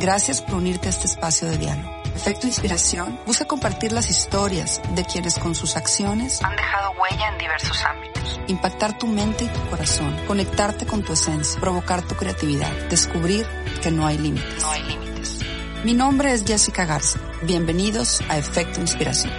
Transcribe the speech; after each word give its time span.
Gracias 0.00 0.40
por 0.40 0.54
unirte 0.54 0.86
a 0.86 0.90
este 0.90 1.08
espacio 1.08 1.48
de 1.48 1.58
diálogo. 1.58 1.90
Efecto 2.14 2.46
Inspiración 2.46 3.18
busca 3.26 3.46
compartir 3.46 3.90
las 3.90 4.08
historias 4.08 4.80
de 4.94 5.04
quienes 5.04 5.40
con 5.40 5.56
sus 5.56 5.76
acciones 5.76 6.40
han 6.40 6.54
dejado 6.54 6.92
huella 6.92 7.28
en 7.32 7.38
diversos 7.38 7.84
ámbitos. 7.84 8.40
Impactar 8.46 8.96
tu 8.96 9.08
mente 9.08 9.44
y 9.44 9.48
tu 9.48 9.60
corazón, 9.70 10.16
conectarte 10.28 10.86
con 10.86 11.02
tu 11.02 11.14
esencia, 11.14 11.58
provocar 11.58 12.02
tu 12.02 12.14
creatividad, 12.14 12.70
descubrir 12.88 13.44
que 13.82 13.90
no 13.90 14.06
hay 14.06 14.18
límites. 14.18 14.62
No 14.62 14.70
hay 14.70 14.82
límites. 14.84 15.40
Mi 15.82 15.94
nombre 15.94 16.32
es 16.32 16.44
Jessica 16.44 16.84
Garza. 16.84 17.18
Bienvenidos 17.42 18.20
a 18.28 18.38
Efecto 18.38 18.80
Inspiración. 18.80 19.32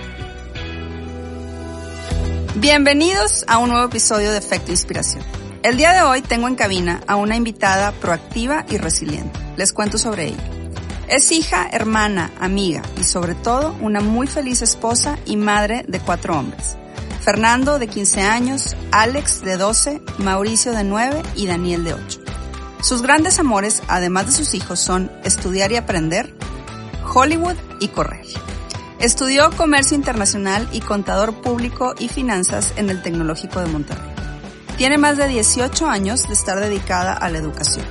Bienvenidos 2.56 3.46
a 3.48 3.60
un 3.60 3.70
nuevo 3.70 3.86
episodio 3.86 4.34
de 4.34 4.40
Efecto 4.40 4.72
Inspiración. 4.72 5.39
El 5.62 5.76
día 5.76 5.92
de 5.92 6.02
hoy 6.04 6.22
tengo 6.22 6.48
en 6.48 6.56
cabina 6.56 7.02
a 7.06 7.18
una 7.18 7.36
invitada 7.36 7.92
proactiva 7.92 8.66
y 8.70 8.78
resiliente. 8.78 9.38
Les 9.58 9.74
cuento 9.74 9.98
sobre 9.98 10.28
ella. 10.28 10.44
Es 11.10 11.34
hija, 11.34 11.68
hermana, 11.70 12.32
amiga 12.40 12.82
y 12.98 13.04
sobre 13.04 13.36
todo 13.36 13.76
una 13.82 14.00
muy 14.00 14.28
feliz 14.28 14.62
esposa 14.62 15.20
y 15.26 15.36
madre 15.36 15.84
de 15.86 16.00
cuatro 16.00 16.40
hombres. 16.40 16.78
Fernando 17.26 17.78
de 17.78 17.88
15 17.88 18.22
años, 18.22 18.78
Alex 18.92 19.42
de 19.42 19.58
12, 19.58 20.02
Mauricio 20.20 20.72
de 20.72 20.86
9 20.86 21.24
y 21.36 21.48
Daniel 21.48 21.84
de 21.84 21.94
8. 21.94 22.22
Sus 22.82 23.02
grandes 23.02 23.38
amores, 23.38 23.84
además 23.90 24.28
de 24.28 24.32
sus 24.32 24.54
hijos, 24.54 24.80
son 24.80 25.12
estudiar 25.26 25.74
y 25.74 25.76
aprender, 25.76 26.34
Hollywood 27.14 27.58
y 27.82 27.90
correr. 27.90 28.26
Estudió 29.00 29.52
comercio 29.52 29.98
internacional 29.98 30.70
y 30.72 30.80
contador 30.80 31.34
público 31.42 31.96
y 32.00 32.08
finanzas 32.08 32.74
en 32.78 32.90
el 32.90 33.02
Tecnológico 33.02 33.60
de 33.60 33.68
Monterrey. 33.68 34.09
Tiene 34.80 34.98
más 34.98 35.18
de 35.18 35.28
18 35.28 35.90
años 35.90 36.26
de 36.30 36.34
estar 36.34 36.58
dedicada 36.58 37.12
a 37.12 37.30
la 37.30 37.38
educación. 37.38 37.86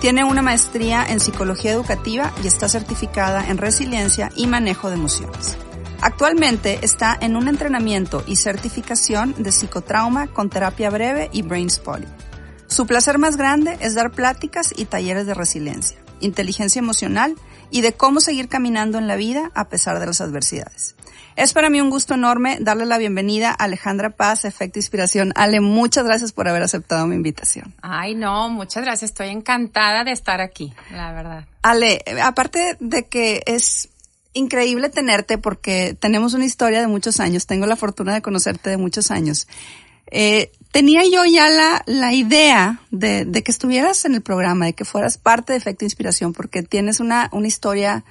Tiene 0.00 0.24
una 0.24 0.42
maestría 0.42 1.06
en 1.08 1.20
psicología 1.20 1.70
educativa 1.70 2.32
y 2.42 2.48
está 2.48 2.68
certificada 2.68 3.46
en 3.46 3.58
resiliencia 3.58 4.30
y 4.34 4.48
manejo 4.48 4.88
de 4.88 4.96
emociones. 4.96 5.56
Actualmente 6.00 6.80
está 6.82 7.16
en 7.20 7.36
un 7.36 7.46
entrenamiento 7.46 8.24
y 8.26 8.34
certificación 8.34 9.36
de 9.38 9.52
psicotrauma 9.52 10.26
con 10.26 10.50
terapia 10.50 10.90
breve 10.90 11.30
y 11.32 11.42
brain 11.42 11.70
spotting. 11.70 12.12
Su 12.66 12.88
placer 12.88 13.18
más 13.18 13.36
grande 13.36 13.78
es 13.80 13.94
dar 13.94 14.10
pláticas 14.10 14.74
y 14.76 14.86
talleres 14.86 15.26
de 15.26 15.34
resiliencia, 15.34 15.96
inteligencia 16.18 16.80
emocional 16.80 17.36
y 17.70 17.82
de 17.82 17.92
cómo 17.92 18.18
seguir 18.18 18.48
caminando 18.48 18.98
en 18.98 19.06
la 19.06 19.14
vida 19.14 19.52
a 19.54 19.68
pesar 19.68 20.00
de 20.00 20.06
las 20.06 20.20
adversidades. 20.20 20.95
Es 21.36 21.52
para 21.52 21.68
mí 21.68 21.82
un 21.82 21.90
gusto 21.90 22.14
enorme 22.14 22.56
darle 22.60 22.86
la 22.86 22.96
bienvenida 22.96 23.50
a 23.50 23.64
Alejandra 23.64 24.08
Paz, 24.08 24.46
Efecto 24.46 24.78
Inspiración. 24.78 25.32
Ale, 25.36 25.60
muchas 25.60 26.06
gracias 26.06 26.32
por 26.32 26.48
haber 26.48 26.62
aceptado 26.62 27.06
mi 27.06 27.14
invitación. 27.14 27.74
Ay, 27.82 28.14
no, 28.14 28.48
muchas 28.48 28.82
gracias. 28.82 29.10
Estoy 29.10 29.28
encantada 29.28 30.02
de 30.02 30.12
estar 30.12 30.40
aquí, 30.40 30.72
la 30.90 31.12
verdad. 31.12 31.44
Ale, 31.60 32.02
aparte 32.22 32.78
de 32.80 33.06
que 33.06 33.42
es 33.44 33.90
increíble 34.32 34.88
tenerte 34.88 35.36
porque 35.36 35.94
tenemos 36.00 36.32
una 36.32 36.46
historia 36.46 36.80
de 36.80 36.86
muchos 36.86 37.20
años, 37.20 37.46
tengo 37.46 37.66
la 37.66 37.76
fortuna 37.76 38.14
de 38.14 38.22
conocerte 38.22 38.70
de 38.70 38.78
muchos 38.78 39.10
años. 39.10 39.46
Eh, 40.10 40.52
tenía 40.70 41.02
yo 41.04 41.26
ya 41.26 41.50
la, 41.50 41.82
la 41.84 42.14
idea 42.14 42.80
de, 42.90 43.26
de, 43.26 43.42
que 43.42 43.52
estuvieras 43.52 44.06
en 44.06 44.14
el 44.14 44.22
programa, 44.22 44.66
de 44.66 44.72
que 44.72 44.86
fueras 44.86 45.18
parte 45.18 45.52
de 45.52 45.58
Efecto 45.58 45.84
Inspiración, 45.84 46.32
porque 46.32 46.62
tienes 46.62 46.98
una, 46.98 47.28
una 47.32 47.46
historia 47.46 48.04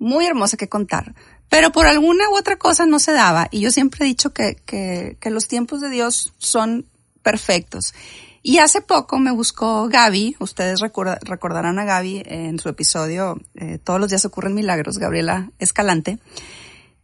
muy 0.00 0.26
hermosa 0.26 0.56
que 0.56 0.68
contar. 0.68 1.14
Pero 1.48 1.72
por 1.72 1.86
alguna 1.86 2.28
u 2.28 2.36
otra 2.36 2.56
cosa 2.56 2.86
no 2.86 2.98
se 2.98 3.12
daba. 3.12 3.48
Y 3.50 3.60
yo 3.60 3.70
siempre 3.70 4.04
he 4.04 4.08
dicho 4.08 4.32
que, 4.32 4.56
que, 4.66 5.16
que 5.20 5.30
los 5.30 5.48
tiempos 5.48 5.80
de 5.80 5.90
Dios 5.90 6.34
son 6.38 6.86
perfectos. 7.22 7.94
Y 8.42 8.58
hace 8.58 8.80
poco 8.80 9.18
me 9.18 9.30
buscó 9.30 9.88
Gaby, 9.88 10.36
ustedes 10.38 10.80
recordarán 10.80 11.78
a 11.78 11.84
Gaby 11.84 12.22
en 12.24 12.58
su 12.58 12.68
episodio 12.68 13.38
eh, 13.54 13.78
Todos 13.82 14.00
los 14.00 14.08
días 14.08 14.24
ocurren 14.24 14.54
milagros, 14.54 14.98
Gabriela 14.98 15.50
Escalante, 15.58 16.18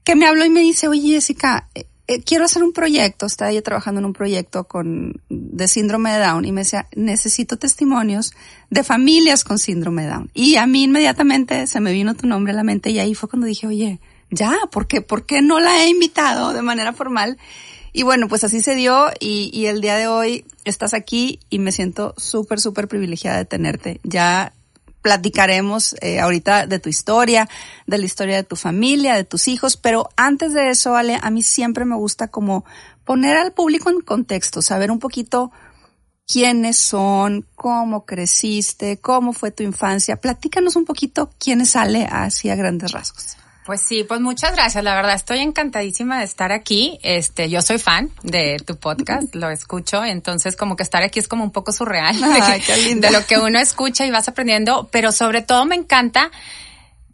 que 0.05 0.17
me 0.17 0.27
habló 0.27 0.45
y 0.45 0.51
me 0.51 0.61
dice, 0.61 0.89
oye 0.89 1.15
Jessica, 1.15 1.69
eh, 1.75 1.87
eh, 2.07 2.23
quiero 2.23 2.45
hacer 2.45 2.63
un 2.63 2.73
proyecto, 2.73 3.27
estaba 3.27 3.51
ella 3.51 3.63
trabajando 3.63 3.99
en 3.99 4.07
un 4.07 4.13
proyecto 4.13 4.65
con, 4.65 5.23
de 5.29 5.69
síndrome 5.69 6.13
de 6.13 6.21
Down 6.21 6.45
y 6.45 6.53
me 6.53 6.61
decía, 6.61 6.87
necesito 6.95 7.59
testimonios 7.59 8.33
de 8.71 8.85
familias 8.85 9.43
con 9.43 9.59
síndrome 9.59 10.05
de 10.05 10.09
Down. 10.09 10.31
Y 10.35 10.57
a 10.57 10.67
mí 10.67 10.85
inmediatamente 10.85 11.67
se 11.67 11.81
me 11.81 11.93
vino 11.93 12.15
tu 12.15 12.27
nombre 12.27 12.53
a 12.53 12.57
la 12.57 12.65
mente 12.65 12.91
y 12.91 13.01
ahí 13.01 13.15
fue 13.15 13.29
cuando 13.29 13.47
dije, 13.47 13.67
oye, 13.67 14.01
ya, 14.31 14.59
¿por 14.71 14.87
qué, 14.87 15.01
¿por 15.01 15.27
qué 15.27 15.43
no 15.43 15.61
la 15.61 15.85
he 15.85 15.89
invitado 15.89 16.53
de 16.53 16.63
manera 16.63 16.93
formal? 16.93 17.39
Y 17.93 18.03
bueno, 18.03 18.27
pues 18.27 18.43
así 18.43 18.61
se 18.61 18.75
dio 18.75 19.07
y, 19.21 19.67
el 19.67 19.81
día 19.81 19.97
de 19.97 20.09
hoy 20.09 20.45
estás 20.65 20.95
aquí 20.95 21.39
y 21.49 21.61
me 21.61 21.71
siento 21.71 22.13
súper, 22.17 22.61
súper 22.61 22.89
privilegiada 22.89 23.39
de 23.39 23.45
tenerte. 23.45 24.01
Ya 24.03 24.53
platicaremos 25.01 25.95
eh, 26.01 26.19
ahorita 26.19 26.67
de 26.67 26.81
tu 26.81 26.89
historia, 26.89 27.49
de 27.87 27.99
la 27.99 28.05
historia 28.05 28.35
de 28.35 28.43
tu 28.43 28.57
familia, 28.57 29.15
de 29.15 29.23
tus 29.23 29.47
hijos, 29.47 29.77
pero 29.77 30.09
antes 30.17 30.55
de 30.55 30.71
eso, 30.71 30.97
Ale, 30.97 31.21
a 31.23 31.31
mí 31.31 31.43
siempre 31.43 31.85
me 31.85 31.95
gusta 31.95 32.29
como 32.29 32.65
poner 33.05 33.37
al 33.37 33.53
público 33.53 33.91
en 33.91 34.01
contexto, 34.01 34.61
saber 34.61 34.91
un 34.91 34.99
poquito 34.99 35.53
quiénes 36.27 36.77
son, 36.77 37.47
cómo 37.55 38.07
creciste, 38.07 38.99
cómo 38.99 39.33
fue 39.33 39.53
tu 39.53 39.63
infancia. 39.63 40.17
Platícanos 40.17 40.75
un 40.75 40.85
poquito 40.85 41.31
quién 41.39 41.61
es 41.61 41.77
Ale 41.77 42.09
así 42.11 42.51
a 42.51 42.57
grandes 42.57 42.91
rasgos. 42.91 43.37
Pues 43.65 43.81
sí, 43.81 44.05
pues 44.05 44.21
muchas 44.21 44.53
gracias. 44.53 44.85
La 44.85 44.95
verdad, 44.95 45.15
estoy 45.15 45.39
encantadísima 45.39 46.19
de 46.19 46.25
estar 46.25 46.53
aquí. 46.53 46.99
Este, 47.03 47.49
yo 47.49 47.63
soy 47.63 47.79
fan 47.79 48.11
de 48.23 48.59
tu 48.65 48.77
podcast, 48.77 49.35
lo 49.35 49.49
escucho, 49.49 50.05
entonces 50.05 50.55
como 50.55 50.77
que 50.77 50.83
estar 50.83 51.03
aquí 51.03 51.19
es 51.19 51.29
como 51.29 51.45
un 51.45 51.51
poco 51.51 51.73
surreal 51.73 52.17
Ay, 52.23 52.61
qué 52.61 52.77
lindo. 52.77 53.09
de 53.09 53.13
lo 53.13 53.25
que 53.27 53.39
uno 53.39 53.59
escucha 53.59 54.05
y 54.05 54.11
vas 54.11 54.29
aprendiendo, 54.29 54.89
pero 54.93 55.13
sobre 55.13 55.41
todo 55.41 55.65
me 55.65 55.77
encanta 55.77 56.31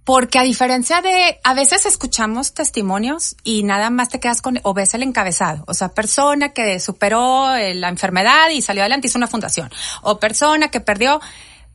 porque 0.02 0.40
a 0.40 0.42
diferencia 0.42 1.00
de, 1.02 1.38
a 1.44 1.54
veces 1.54 1.86
escuchamos 1.86 2.52
testimonios 2.52 3.36
y 3.44 3.62
nada 3.62 3.90
más 3.90 4.08
te 4.08 4.18
quedas 4.18 4.42
con, 4.42 4.58
o 4.64 4.74
ves 4.74 4.92
el 4.94 5.04
encabezado, 5.04 5.62
o 5.68 5.74
sea, 5.74 5.90
persona 5.90 6.48
que 6.48 6.80
superó 6.80 7.54
eh, 7.54 7.74
la 7.74 7.88
enfermedad 7.88 8.50
y 8.50 8.60
salió 8.60 8.82
adelante, 8.82 9.06
hizo 9.06 9.18
una 9.18 9.28
fundación, 9.28 9.70
o 10.02 10.18
persona 10.18 10.68
que 10.68 10.80
perdió, 10.80 11.20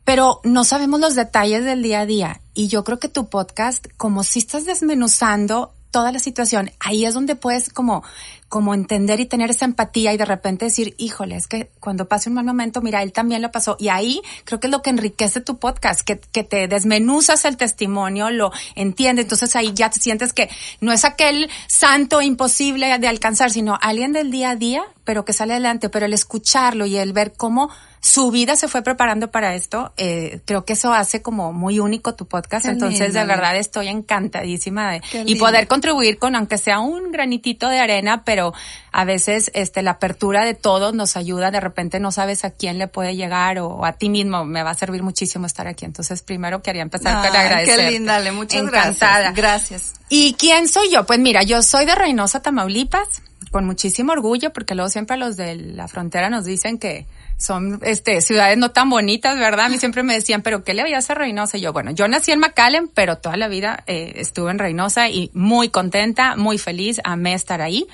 pero 0.03 0.41
no 0.43 0.65
sabemos 0.65 0.99
los 0.99 1.15
detalles 1.15 1.63
del 1.63 1.81
día 1.81 2.01
a 2.01 2.05
día. 2.05 2.41
Y 2.55 2.69
yo 2.69 2.83
creo 2.83 2.99
que 2.99 3.09
tu 3.09 3.27
podcast, 3.27 3.85
como 3.97 4.23
si 4.23 4.39
estás 4.39 4.65
desmenuzando 4.65 5.73
toda 5.91 6.11
la 6.11 6.19
situación, 6.19 6.71
ahí 6.81 7.05
es 7.05 7.13
donde 7.13 7.35
puedes 7.35 7.69
como, 7.69 8.03
como 8.49 8.73
entender 8.73 9.21
y 9.21 9.25
tener 9.25 9.49
esa 9.49 9.63
empatía 9.63 10.13
y 10.13 10.17
de 10.17 10.25
repente 10.25 10.65
decir, 10.65 10.93
híjole, 10.97 11.37
es 11.37 11.47
que 11.47 11.69
cuando 11.79 12.09
pase 12.09 12.27
un 12.27 12.35
mal 12.35 12.43
momento, 12.43 12.81
mira, 12.81 13.01
él 13.01 13.13
también 13.13 13.41
lo 13.41 13.49
pasó. 13.49 13.77
Y 13.79 13.87
ahí 13.87 14.21
creo 14.43 14.59
que 14.59 14.67
es 14.67 14.71
lo 14.71 14.81
que 14.81 14.89
enriquece 14.89 15.39
tu 15.39 15.57
podcast, 15.57 16.01
que, 16.01 16.19
que 16.19 16.43
te 16.43 16.67
desmenuzas 16.67 17.45
el 17.45 17.55
testimonio, 17.55 18.29
lo 18.29 18.51
entiendes. 18.75 19.23
Entonces 19.23 19.55
ahí 19.55 19.71
ya 19.73 19.89
te 19.89 20.01
sientes 20.01 20.33
que 20.33 20.49
no 20.81 20.91
es 20.91 21.05
aquel 21.05 21.49
santo 21.67 22.21
imposible 22.21 22.99
de 22.99 23.07
alcanzar, 23.07 23.51
sino 23.51 23.77
alguien 23.81 24.11
del 24.11 24.31
día 24.31 24.49
a 24.49 24.55
día, 24.57 24.83
pero 25.05 25.23
que 25.23 25.31
sale 25.31 25.53
adelante. 25.53 25.87
Pero 25.89 26.05
el 26.07 26.13
escucharlo 26.13 26.85
y 26.85 26.97
el 26.97 27.13
ver 27.13 27.31
cómo 27.37 27.69
su 28.05 28.29
vida 28.29 28.55
se 28.55 28.67
fue 28.67 28.83
preparando 28.83 29.31
para 29.31 29.55
esto. 29.55 29.91
Eh, 29.97 30.39
creo 30.45 30.63
que 30.63 30.73
eso 30.73 30.93
hace 30.93 31.23
como 31.23 31.53
muy 31.53 31.79
único 31.79 32.13
tu 32.13 32.27
podcast. 32.27 32.65
Qué 32.65 32.71
Entonces, 32.71 33.07
lindo. 33.07 33.19
de 33.19 33.25
verdad, 33.25 33.57
estoy 33.57 33.87
encantadísima 33.87 34.91
de, 34.91 35.01
y 35.11 35.23
lindo. 35.23 35.43
poder 35.43 35.67
contribuir 35.67 36.19
con, 36.19 36.35
aunque 36.35 36.59
sea 36.59 36.81
un 36.81 37.11
granitito 37.11 37.67
de 37.67 37.79
arena, 37.79 38.23
pero 38.23 38.53
a 38.91 39.05
veces, 39.05 39.49
este, 39.55 39.81
la 39.81 39.91
apertura 39.91 40.45
de 40.45 40.53
todos 40.53 40.93
nos 40.93 41.17
ayuda. 41.17 41.49
De 41.49 41.59
repente 41.59 41.99
no 41.99 42.11
sabes 42.11 42.45
a 42.45 42.51
quién 42.51 42.77
le 42.77 42.87
puede 42.87 43.15
llegar 43.15 43.57
o, 43.57 43.83
a 43.83 43.93
ti 43.93 44.09
mismo. 44.09 44.45
Me 44.45 44.61
va 44.61 44.69
a 44.69 44.75
servir 44.75 45.01
muchísimo 45.01 45.47
estar 45.47 45.67
aquí. 45.67 45.85
Entonces, 45.85 46.21
primero 46.21 46.61
quería 46.61 46.83
empezar 46.83 47.25
con 47.25 47.35
Ay, 47.35 47.47
agradecer. 47.47 47.79
Qué 47.79 47.91
linda, 47.91 48.31
muchas 48.33 48.61
Encantada. 48.61 49.31
gracias. 49.31 49.35
Gracias. 49.35 49.93
¿Y 50.09 50.35
quién 50.35 50.67
soy 50.67 50.91
yo? 50.91 51.07
Pues 51.07 51.17
mira, 51.17 51.41
yo 51.41 51.63
soy 51.63 51.85
de 51.85 51.95
Reynosa, 51.95 52.39
Tamaulipas, 52.43 53.23
con 53.49 53.65
muchísimo 53.65 54.11
orgullo, 54.11 54.53
porque 54.53 54.75
luego 54.75 54.91
siempre 54.91 55.17
los 55.17 55.37
de 55.37 55.55
la 55.55 55.87
frontera 55.87 56.29
nos 56.29 56.45
dicen 56.45 56.77
que 56.77 57.07
son 57.37 57.79
este 57.83 58.21
ciudades 58.21 58.57
no 58.57 58.71
tan 58.71 58.89
bonitas, 58.89 59.37
¿verdad? 59.37 59.65
A 59.65 59.69
mí 59.69 59.77
siempre 59.77 60.03
me 60.03 60.13
decían, 60.13 60.41
pero 60.41 60.63
¿qué 60.63 60.73
le 60.73 60.83
veías 60.83 61.09
a 61.09 61.15
Reynosa? 61.15 61.57
Y 61.57 61.61
yo, 61.61 61.73
bueno, 61.73 61.91
yo 61.91 62.07
nací 62.07 62.31
en 62.31 62.39
McAllen, 62.39 62.87
pero 62.87 63.17
toda 63.17 63.37
la 63.37 63.47
vida 63.47 63.83
eh, 63.87 64.13
estuve 64.15 64.51
en 64.51 64.59
Reynosa 64.59 65.09
y 65.09 65.31
muy 65.33 65.69
contenta, 65.69 66.35
muy 66.35 66.57
feliz, 66.57 67.01
amé 67.03 67.33
estar 67.33 67.61
ahí. 67.61 67.87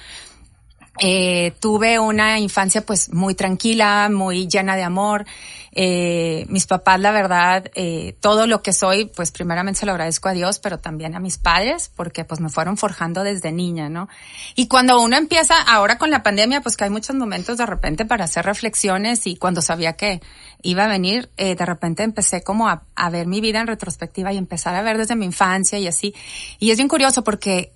Eh, 1.00 1.54
tuve 1.60 2.00
una 2.00 2.38
infancia 2.40 2.86
pues 2.86 3.14
muy 3.14 3.34
tranquila, 3.34 4.10
muy 4.12 4.48
llena 4.48 4.76
de 4.76 4.84
amor. 4.84 5.26
Eh, 5.74 6.46
mis 6.50 6.68
papás, 6.68 7.00
la 7.00 7.12
verdad, 7.12 7.72
eh, 7.76 8.16
todo 8.20 8.46
lo 8.46 8.62
que 8.62 8.74
soy, 8.74 9.06
pues 9.06 9.32
primeramente 9.32 9.80
se 9.80 9.86
lo 9.86 9.94
agradezco 9.94 10.28
a 10.28 10.34
Dios, 10.34 10.60
pero 10.60 10.80
también 10.80 11.16
a 11.16 11.20
mis 11.22 11.38
padres, 11.38 11.90
porque 11.96 12.26
pues 12.26 12.42
me 12.42 12.50
fueron 12.50 12.76
forjando 12.76 13.24
desde 13.24 13.54
niña, 13.54 13.88
¿no? 13.88 14.10
Y 14.56 14.68
cuando 14.68 15.02
uno 15.02 15.16
empieza, 15.16 15.62
ahora 15.62 15.98
con 15.98 16.12
la 16.12 16.24
pandemia, 16.24 16.60
pues 16.60 16.76
que 16.76 16.84
hay 16.84 16.90
muchos 16.90 17.16
momentos 17.16 17.58
de 17.58 17.66
repente 17.66 18.06
para 18.06 18.26
hacer 18.26 18.46
reflexiones 18.46 19.28
y 19.28 19.38
cuando 19.38 19.62
sabía 19.62 19.94
que 19.94 20.20
iba 20.62 20.84
a 20.84 20.88
venir, 20.88 21.30
eh, 21.38 21.56
de 21.56 21.66
repente 21.66 22.04
empecé 22.04 22.44
como 22.44 22.68
a, 22.68 22.84
a 22.96 23.10
ver 23.10 23.28
mi 23.28 23.40
vida 23.40 23.62
en 23.62 23.68
retrospectiva 23.68 24.34
y 24.34 24.38
empezar 24.38 24.76
a 24.76 24.82
ver 24.82 24.98
desde 24.98 25.16
mi 25.16 25.26
infancia 25.26 25.80
y 25.80 25.88
así. 25.88 26.14
Y 26.60 26.72
es 26.72 26.78
bien 26.78 26.90
curioso 26.90 27.24
porque 27.24 27.72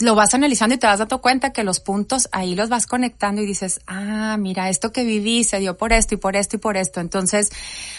lo 0.00 0.14
vas 0.14 0.32
analizando 0.32 0.76
y 0.76 0.78
te 0.78 0.86
vas 0.86 1.00
dando 1.00 1.20
cuenta 1.20 1.52
que 1.52 1.64
los 1.64 1.80
puntos 1.80 2.28
ahí 2.30 2.54
los 2.54 2.68
vas 2.68 2.86
conectando 2.86 3.42
y 3.42 3.46
dices, 3.46 3.80
ah, 3.88 4.36
mira, 4.38 4.68
esto 4.68 4.92
que 4.92 5.02
viví 5.02 5.42
se 5.42 5.58
dio 5.58 5.76
por 5.76 5.92
esto 5.92 6.14
y 6.14 6.18
por 6.18 6.36
esto 6.36 6.54
y 6.54 6.58
por 6.60 6.76
esto. 6.76 7.00
Entonces, 7.00 7.50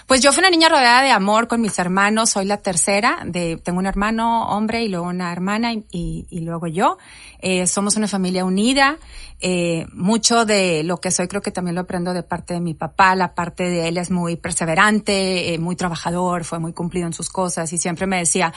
pues 0.07 0.21
yo 0.21 0.31
fui 0.31 0.39
una 0.39 0.49
niña 0.49 0.69
rodeada 0.69 1.01
de 1.03 1.11
amor 1.11 1.49
con 1.49 1.59
mis 1.59 1.77
hermanos, 1.77 2.29
soy 2.29 2.45
la 2.45 2.57
tercera, 2.57 3.19
de, 3.25 3.57
tengo 3.57 3.79
un 3.79 3.85
hermano 3.85 4.47
hombre 4.47 4.81
y 4.81 4.87
luego 4.87 5.07
una 5.07 5.33
hermana 5.33 5.73
y, 5.73 5.83
y, 6.29 6.39
luego 6.39 6.67
yo. 6.67 6.97
Eh, 7.39 7.67
somos 7.67 7.97
una 7.97 8.07
familia 8.07 8.45
unida. 8.45 8.97
Eh, 9.41 9.85
mucho 9.93 10.45
de 10.45 10.83
lo 10.83 10.97
que 10.97 11.11
soy 11.11 11.29
creo 11.29 11.41
que 11.41 11.51
también 11.51 11.75
lo 11.75 11.81
aprendo 11.81 12.13
de 12.13 12.23
parte 12.23 12.53
de 12.53 12.61
mi 12.61 12.75
papá. 12.75 13.13
La 13.15 13.35
parte 13.35 13.63
de 13.63 13.89
él 13.89 13.97
es 13.97 14.09
muy 14.09 14.37
perseverante, 14.37 15.53
eh, 15.53 15.59
muy 15.59 15.75
trabajador, 15.75 16.45
fue 16.45 16.59
muy 16.59 16.71
cumplido 16.71 17.07
en 17.07 17.13
sus 17.13 17.29
cosas 17.29 17.73
y 17.73 17.77
siempre 17.77 18.07
me 18.07 18.19
decía, 18.19 18.53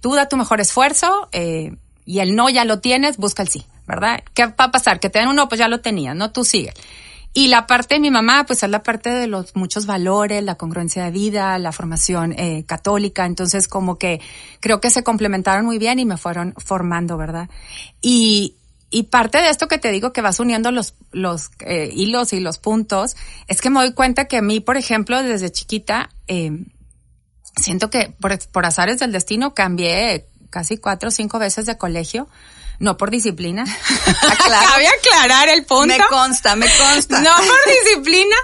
tú 0.00 0.14
da 0.14 0.28
tu 0.28 0.36
mejor 0.36 0.60
esfuerzo, 0.60 1.28
eh, 1.30 1.76
y 2.04 2.20
el 2.20 2.34
no 2.34 2.48
ya 2.50 2.64
lo 2.64 2.80
tienes, 2.80 3.16
busca 3.16 3.42
el 3.42 3.48
sí, 3.48 3.64
¿verdad? 3.86 4.22
¿Qué 4.34 4.46
va 4.46 4.54
a 4.58 4.70
pasar? 4.72 5.00
Que 5.00 5.10
te 5.10 5.18
den 5.18 5.28
un 5.28 5.36
no, 5.36 5.48
pues 5.48 5.58
ya 5.58 5.68
lo 5.68 5.80
tenías, 5.80 6.16
¿no? 6.16 6.32
Tú 6.32 6.44
sigue. 6.44 6.72
Y 7.34 7.48
la 7.48 7.66
parte 7.66 7.94
de 7.94 8.00
mi 8.00 8.10
mamá, 8.10 8.44
pues 8.46 8.62
es 8.62 8.68
la 8.68 8.82
parte 8.82 9.08
de 9.08 9.26
los 9.26 9.56
muchos 9.56 9.86
valores, 9.86 10.42
la 10.44 10.56
congruencia 10.56 11.04
de 11.04 11.10
vida, 11.10 11.58
la 11.58 11.72
formación 11.72 12.34
eh, 12.38 12.64
católica. 12.66 13.24
Entonces, 13.24 13.68
como 13.68 13.98
que 13.98 14.20
creo 14.60 14.80
que 14.80 14.90
se 14.90 15.02
complementaron 15.02 15.64
muy 15.64 15.78
bien 15.78 15.98
y 15.98 16.04
me 16.04 16.18
fueron 16.18 16.52
formando, 16.58 17.16
¿verdad? 17.16 17.48
Y, 18.02 18.56
y 18.90 19.04
parte 19.04 19.38
de 19.38 19.48
esto 19.48 19.66
que 19.66 19.78
te 19.78 19.90
digo 19.90 20.12
que 20.12 20.20
vas 20.20 20.40
uniendo 20.40 20.70
los, 20.72 20.94
los 21.10 21.50
eh, 21.60 21.90
hilos 21.94 22.34
y 22.34 22.40
los 22.40 22.58
puntos, 22.58 23.16
es 23.48 23.62
que 23.62 23.70
me 23.70 23.80
doy 23.80 23.94
cuenta 23.94 24.26
que 24.26 24.36
a 24.36 24.42
mí, 24.42 24.60
por 24.60 24.76
ejemplo, 24.76 25.22
desde 25.22 25.50
chiquita, 25.50 26.10
eh, 26.26 26.66
siento 27.56 27.88
que 27.88 28.14
por, 28.20 28.38
por 28.50 28.66
azares 28.66 28.98
del 28.98 29.10
destino 29.10 29.54
cambié 29.54 30.26
casi 30.52 30.76
cuatro 30.76 31.08
o 31.08 31.10
cinco 31.10 31.40
veces 31.40 31.66
de 31.66 31.76
colegio 31.76 32.28
no 32.82 32.96
por 32.96 33.10
disciplina. 33.10 33.64
Cabe 34.04 34.88
aclarar 34.88 35.48
el 35.48 35.64
punto. 35.64 35.86
Me 35.86 35.98
consta, 36.08 36.56
me 36.56 36.66
consta. 36.66 37.20
No 37.20 37.30
por 37.36 37.72
disciplina, 37.84 38.36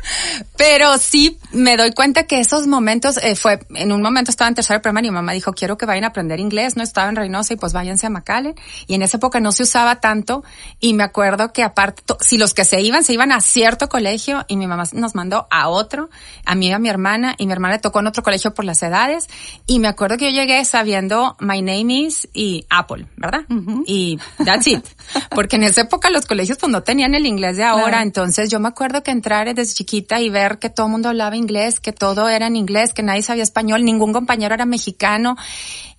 pero 0.56 0.96
sí 0.96 1.38
me 1.50 1.76
doy 1.76 1.92
cuenta 1.92 2.22
que 2.22 2.38
esos 2.38 2.66
momentos, 2.66 3.18
eh, 3.18 3.34
fue, 3.34 3.58
en 3.74 3.90
un 3.90 4.00
momento 4.00 4.30
estaba 4.30 4.48
en 4.48 4.54
tercero 4.54 4.80
primaria 4.80 5.08
y 5.08 5.10
mi 5.10 5.16
mamá 5.16 5.32
dijo, 5.32 5.52
quiero 5.52 5.76
que 5.76 5.86
vayan 5.86 6.04
a 6.04 6.08
aprender 6.08 6.38
inglés, 6.38 6.76
no 6.76 6.84
estaba 6.84 7.08
en 7.08 7.16
Reynosa 7.16 7.54
y 7.54 7.56
pues 7.56 7.72
váyanse 7.72 8.06
a 8.06 8.10
McAllen. 8.10 8.54
Y 8.86 8.94
en 8.94 9.02
esa 9.02 9.16
época 9.16 9.40
no 9.40 9.50
se 9.50 9.64
usaba 9.64 9.96
tanto 9.96 10.44
y 10.78 10.94
me 10.94 11.02
acuerdo 11.02 11.52
que 11.52 11.64
aparte, 11.64 12.02
si 12.20 12.38
los 12.38 12.54
que 12.54 12.64
se 12.64 12.80
iban, 12.80 13.02
se 13.02 13.14
iban 13.14 13.32
a 13.32 13.40
cierto 13.40 13.88
colegio 13.88 14.44
y 14.46 14.56
mi 14.56 14.68
mamá 14.68 14.84
nos 14.92 15.16
mandó 15.16 15.48
a 15.50 15.68
otro, 15.68 16.10
a 16.44 16.54
mí 16.54 16.68
y 16.68 16.72
a 16.72 16.78
mi 16.78 16.88
hermana 16.88 17.34
y 17.38 17.46
mi 17.46 17.52
hermana 17.52 17.74
le 17.74 17.80
tocó 17.80 18.00
en 18.00 18.06
otro 18.06 18.22
colegio 18.22 18.54
por 18.54 18.64
las 18.64 18.82
edades 18.82 19.26
y 19.66 19.80
me 19.80 19.88
acuerdo 19.88 20.16
que 20.16 20.32
yo 20.32 20.40
llegué 20.40 20.64
sabiendo 20.64 21.36
My 21.40 21.60
Name 21.60 21.92
is 21.94 22.28
y 22.32 22.66
Apple, 22.70 23.06
¿verdad? 23.16 23.44
Y 23.86 24.18
That's 24.44 24.66
it. 24.66 24.84
Porque 25.30 25.56
en 25.56 25.64
esa 25.64 25.82
época 25.82 26.10
los 26.10 26.26
colegios 26.26 26.58
pues 26.58 26.70
no 26.70 26.82
tenían 26.82 27.14
el 27.14 27.26
inglés 27.26 27.56
de 27.56 27.64
ahora, 27.64 28.02
entonces 28.02 28.50
yo 28.50 28.60
me 28.60 28.68
acuerdo 28.68 29.02
que 29.02 29.10
entrar 29.10 29.52
desde 29.54 29.74
chiquita 29.74 30.20
y 30.20 30.28
ver 30.28 30.58
que 30.58 30.70
todo 30.70 30.86
el 30.86 30.92
mundo 30.92 31.08
hablaba 31.08 31.36
inglés, 31.36 31.80
que 31.80 31.92
todo 31.92 32.28
era 32.28 32.46
en 32.46 32.56
inglés, 32.56 32.92
que 32.92 33.02
nadie 33.02 33.22
sabía 33.22 33.42
español, 33.42 33.84
ningún 33.84 34.12
compañero 34.12 34.54
era 34.54 34.66
mexicano. 34.66 35.36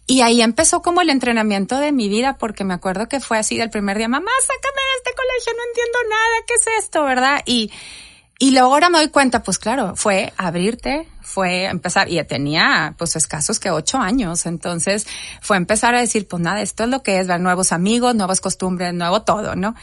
Y 0.06 0.22
ahí 0.22 0.42
empezó 0.42 0.82
como 0.82 1.02
el 1.02 1.10
entrenamiento 1.12 1.80
de 1.80 1.92
mi 1.92 2.10
vida, 2.10 2.38
porque 2.38 2.64
me 2.64 2.74
acuerdo 2.74 3.08
que 3.08 3.20
fue 3.20 3.38
así 3.38 3.58
del 3.58 3.70
primer 3.70 3.98
día, 3.98 4.08
mamá, 4.08 4.32
sácame 4.42 4.82
de 4.82 4.98
este 4.98 5.12
colegio, 5.16 5.54
no 5.56 5.64
entiendo 5.70 6.00
nada, 6.10 6.46
¿qué 6.48 6.54
es 6.56 6.84
esto, 6.84 7.04
verdad? 7.04 7.42
Y, 7.46 7.72
y 8.40 8.52
luego 8.52 8.74
ahora 8.74 8.90
me 8.90 9.00
doy 9.00 9.10
cuenta, 9.10 9.44
pues 9.44 9.60
claro, 9.60 9.98
fue 9.98 10.32
abrirte, 10.38 11.10
fue 11.22 11.66
empezar, 11.66 12.10
y 12.10 12.24
tenía 12.24 12.96
pues 12.98 13.18
escasos 13.18 13.60
que 13.60 13.70
ocho 13.70 13.98
años, 13.98 14.46
entonces 14.46 15.06
fue 15.42 15.58
empezar 15.58 15.94
a 15.94 16.00
decir, 16.00 16.26
pues 16.26 16.42
nada, 16.42 16.62
esto 16.62 16.84
es 16.84 16.90
lo 16.90 17.04
que 17.04 17.20
es, 17.20 17.28
ver 17.28 17.42
nuevos 17.42 17.74
amigos, 17.74 18.16
nuevas 18.16 18.40
costumbres, 18.40 18.94
nuevo 18.94 19.24
todo, 19.24 19.58
¿no? 19.58 19.76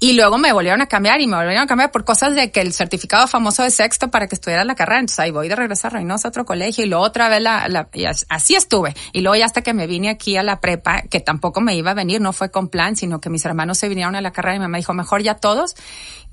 Y 0.00 0.12
luego 0.12 0.38
me 0.38 0.52
volvieron 0.52 0.80
a 0.80 0.86
cambiar 0.86 1.20
y 1.20 1.26
me 1.26 1.36
volvieron 1.36 1.64
a 1.64 1.66
cambiar 1.66 1.90
por 1.90 2.04
cosas 2.04 2.36
de 2.36 2.52
que 2.52 2.60
el 2.60 2.72
certificado 2.72 3.26
famoso 3.26 3.64
de 3.64 3.70
sexto 3.72 4.12
para 4.12 4.28
que 4.28 4.36
estudiara 4.36 4.62
la 4.62 4.76
carrera. 4.76 5.00
Entonces 5.00 5.18
ahí 5.18 5.32
voy 5.32 5.48
de 5.48 5.56
regreso 5.56 5.88
a 5.88 5.98
a 5.98 6.28
otro 6.28 6.44
colegio 6.44 6.84
y 6.84 6.88
luego 6.88 7.02
otra 7.02 7.28
vez 7.28 7.42
la, 7.42 7.66
la 7.68 7.88
y 7.92 8.04
así 8.04 8.54
estuve. 8.54 8.94
Y 9.12 9.22
luego 9.22 9.34
ya 9.34 9.46
hasta 9.46 9.62
que 9.62 9.74
me 9.74 9.88
vine 9.88 10.08
aquí 10.08 10.36
a 10.36 10.44
la 10.44 10.60
prepa, 10.60 11.02
que 11.02 11.18
tampoco 11.18 11.60
me 11.60 11.74
iba 11.74 11.90
a 11.90 11.94
venir, 11.94 12.20
no 12.20 12.32
fue 12.32 12.52
con 12.52 12.68
plan, 12.68 12.94
sino 12.94 13.20
que 13.20 13.28
mis 13.28 13.44
hermanos 13.44 13.78
se 13.78 13.88
vinieron 13.88 14.14
a 14.14 14.20
la 14.20 14.30
carrera 14.30 14.54
y 14.54 14.58
mi 14.60 14.66
mamá 14.66 14.78
dijo, 14.78 14.94
mejor 14.94 15.24
ya 15.24 15.34
todos. 15.34 15.74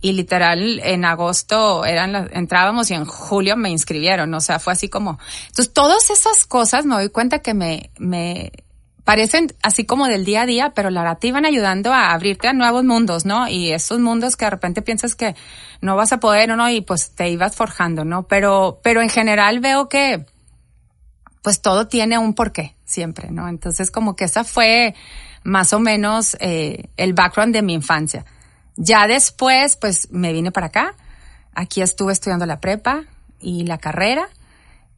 Y 0.05 0.13
literal 0.13 0.79
en 0.83 1.03
agosto 1.03 1.83
eran 1.83 2.29
entrábamos 2.31 2.91
y 2.91 2.93
en 2.93 3.05
julio 3.05 3.57
me 3.57 3.71
inscribieron. 3.71 4.31
O 4.35 4.39
sea, 4.39 4.59
fue 4.59 4.73
así 4.73 4.87
como, 4.87 5.17
entonces 5.47 5.73
todas 5.73 6.11
esas 6.11 6.45
cosas 6.45 6.85
me 6.85 6.93
doy 6.93 7.09
cuenta 7.09 7.39
que 7.39 7.55
me, 7.55 7.89
me, 7.97 8.51
parecen 9.03 9.51
así 9.63 9.83
como 9.83 10.05
del 10.05 10.23
día 10.23 10.43
a 10.43 10.45
día, 10.45 10.73
pero 10.75 10.91
la 10.91 11.01
verdad 11.01 11.17
te 11.17 11.29
iban 11.29 11.43
ayudando 11.43 11.91
a 11.91 12.11
abrirte 12.11 12.47
a 12.47 12.53
nuevos 12.53 12.83
mundos, 12.83 13.25
¿no? 13.25 13.47
Y 13.47 13.71
esos 13.71 13.99
mundos 13.99 14.35
que 14.35 14.45
de 14.45 14.51
repente 14.51 14.83
piensas 14.83 15.15
que 15.15 15.35
no 15.81 15.95
vas 15.95 16.13
a 16.13 16.19
poder 16.19 16.51
o 16.51 16.55
no, 16.55 16.69
y 16.69 16.81
pues 16.81 17.15
te 17.15 17.27
ibas 17.29 17.55
forjando, 17.55 18.05
¿no? 18.05 18.27
Pero, 18.27 18.81
pero 18.83 19.01
en 19.01 19.09
general 19.09 19.59
veo 19.59 19.89
que, 19.89 20.23
pues 21.41 21.63
todo 21.63 21.87
tiene 21.87 22.19
un 22.19 22.35
porqué, 22.35 22.75
siempre, 22.85 23.31
¿no? 23.31 23.49
Entonces 23.49 23.89
como 23.89 24.15
que 24.15 24.25
esa 24.25 24.43
fue 24.43 24.93
más 25.41 25.73
o 25.73 25.79
menos 25.79 26.37
eh, 26.39 26.89
el 26.95 27.13
background 27.13 27.55
de 27.55 27.63
mi 27.63 27.73
infancia. 27.73 28.23
Ya 28.75 29.07
después, 29.07 29.77
pues 29.77 30.09
me 30.11 30.33
vine 30.33 30.51
para 30.51 30.67
acá. 30.67 30.95
Aquí 31.53 31.81
estuve 31.81 32.13
estudiando 32.13 32.45
la 32.45 32.59
prepa 32.59 33.03
y 33.39 33.63
la 33.63 33.77
carrera 33.77 34.29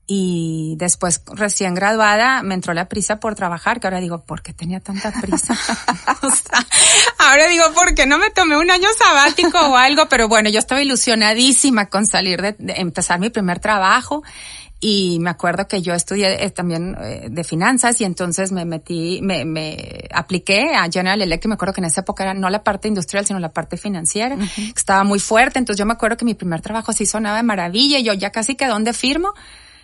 y 0.10 0.76
después 0.78 1.22
recién 1.34 1.76
graduada 1.76 2.42
me 2.42 2.56
entró 2.56 2.74
la 2.74 2.88
prisa 2.88 3.20
por 3.20 3.36
trabajar, 3.36 3.82
que 3.82 3.88
ahora 3.88 4.00
digo, 4.00 4.24
¿por 4.24 4.42
qué 4.42 4.54
tenía 4.54 4.80
tanta 4.80 5.12
prisa? 5.12 5.54
o 6.22 6.30
sea, 6.30 6.66
ahora 7.20 7.48
digo, 7.48 7.66
¿por 7.74 7.94
qué 7.94 8.06
no 8.06 8.18
me 8.18 8.30
tomé 8.30 8.58
un 8.58 8.72
año 8.72 8.88
sabático 8.98 9.60
o 9.60 9.76
algo? 9.76 10.08
Pero 10.08 10.30
bueno, 10.30 10.50
yo 10.50 10.60
estaba 10.60 10.82
ilusionadísima 10.82 11.88
con 11.88 12.08
salir 12.08 12.42
de, 12.42 12.56
de 12.58 12.74
empezar 12.78 13.20
mi 13.20 13.30
primer 13.30 13.60
trabajo 13.60 14.24
y 14.80 15.18
me 15.20 15.32
acuerdo 15.32 15.68
que 15.68 15.82
yo 15.82 15.94
estudié 15.96 16.44
eh, 16.46 16.52
también 16.52 16.96
eh, 17.00 17.28
de 17.32 17.44
finanzas 17.44 18.00
y 18.00 18.04
entonces 18.04 18.52
me 18.52 18.64
metí, 18.64 19.22
me, 19.24 19.44
me 19.44 20.08
apliqué 20.14 20.76
a 20.76 20.88
General 20.92 21.20
Electric. 21.20 21.50
Me 21.50 21.54
acuerdo 21.56 21.74
que 21.74 21.82
en 21.82 21.86
esa 21.86 22.02
época 22.02 22.24
era 22.24 22.36
no 22.36 22.50
la 22.52 22.64
parte 22.64 22.88
industrial, 22.88 23.26
sino 23.26 23.40
la 23.40 23.50
parte 23.50 23.78
financiera, 23.78 24.36
que 24.36 24.72
estaba 24.76 25.04
muy 25.04 25.20
fuerte. 25.20 25.58
Entonces 25.58 25.80
yo 25.80 25.86
me 25.88 25.94
acuerdo 25.94 26.18
que 26.18 26.26
mi 26.26 26.36
primer 26.36 26.62
trabajo 26.62 26.94
sí 26.94 27.08
sonaba 27.08 27.38
de 27.38 27.44
maravilla 27.44 27.98
y 27.98 28.04
yo 28.04 28.14
ya 28.14 28.30
casi 28.30 28.56
que 28.56 28.68
dónde 28.68 28.94
firmo. 28.94 29.34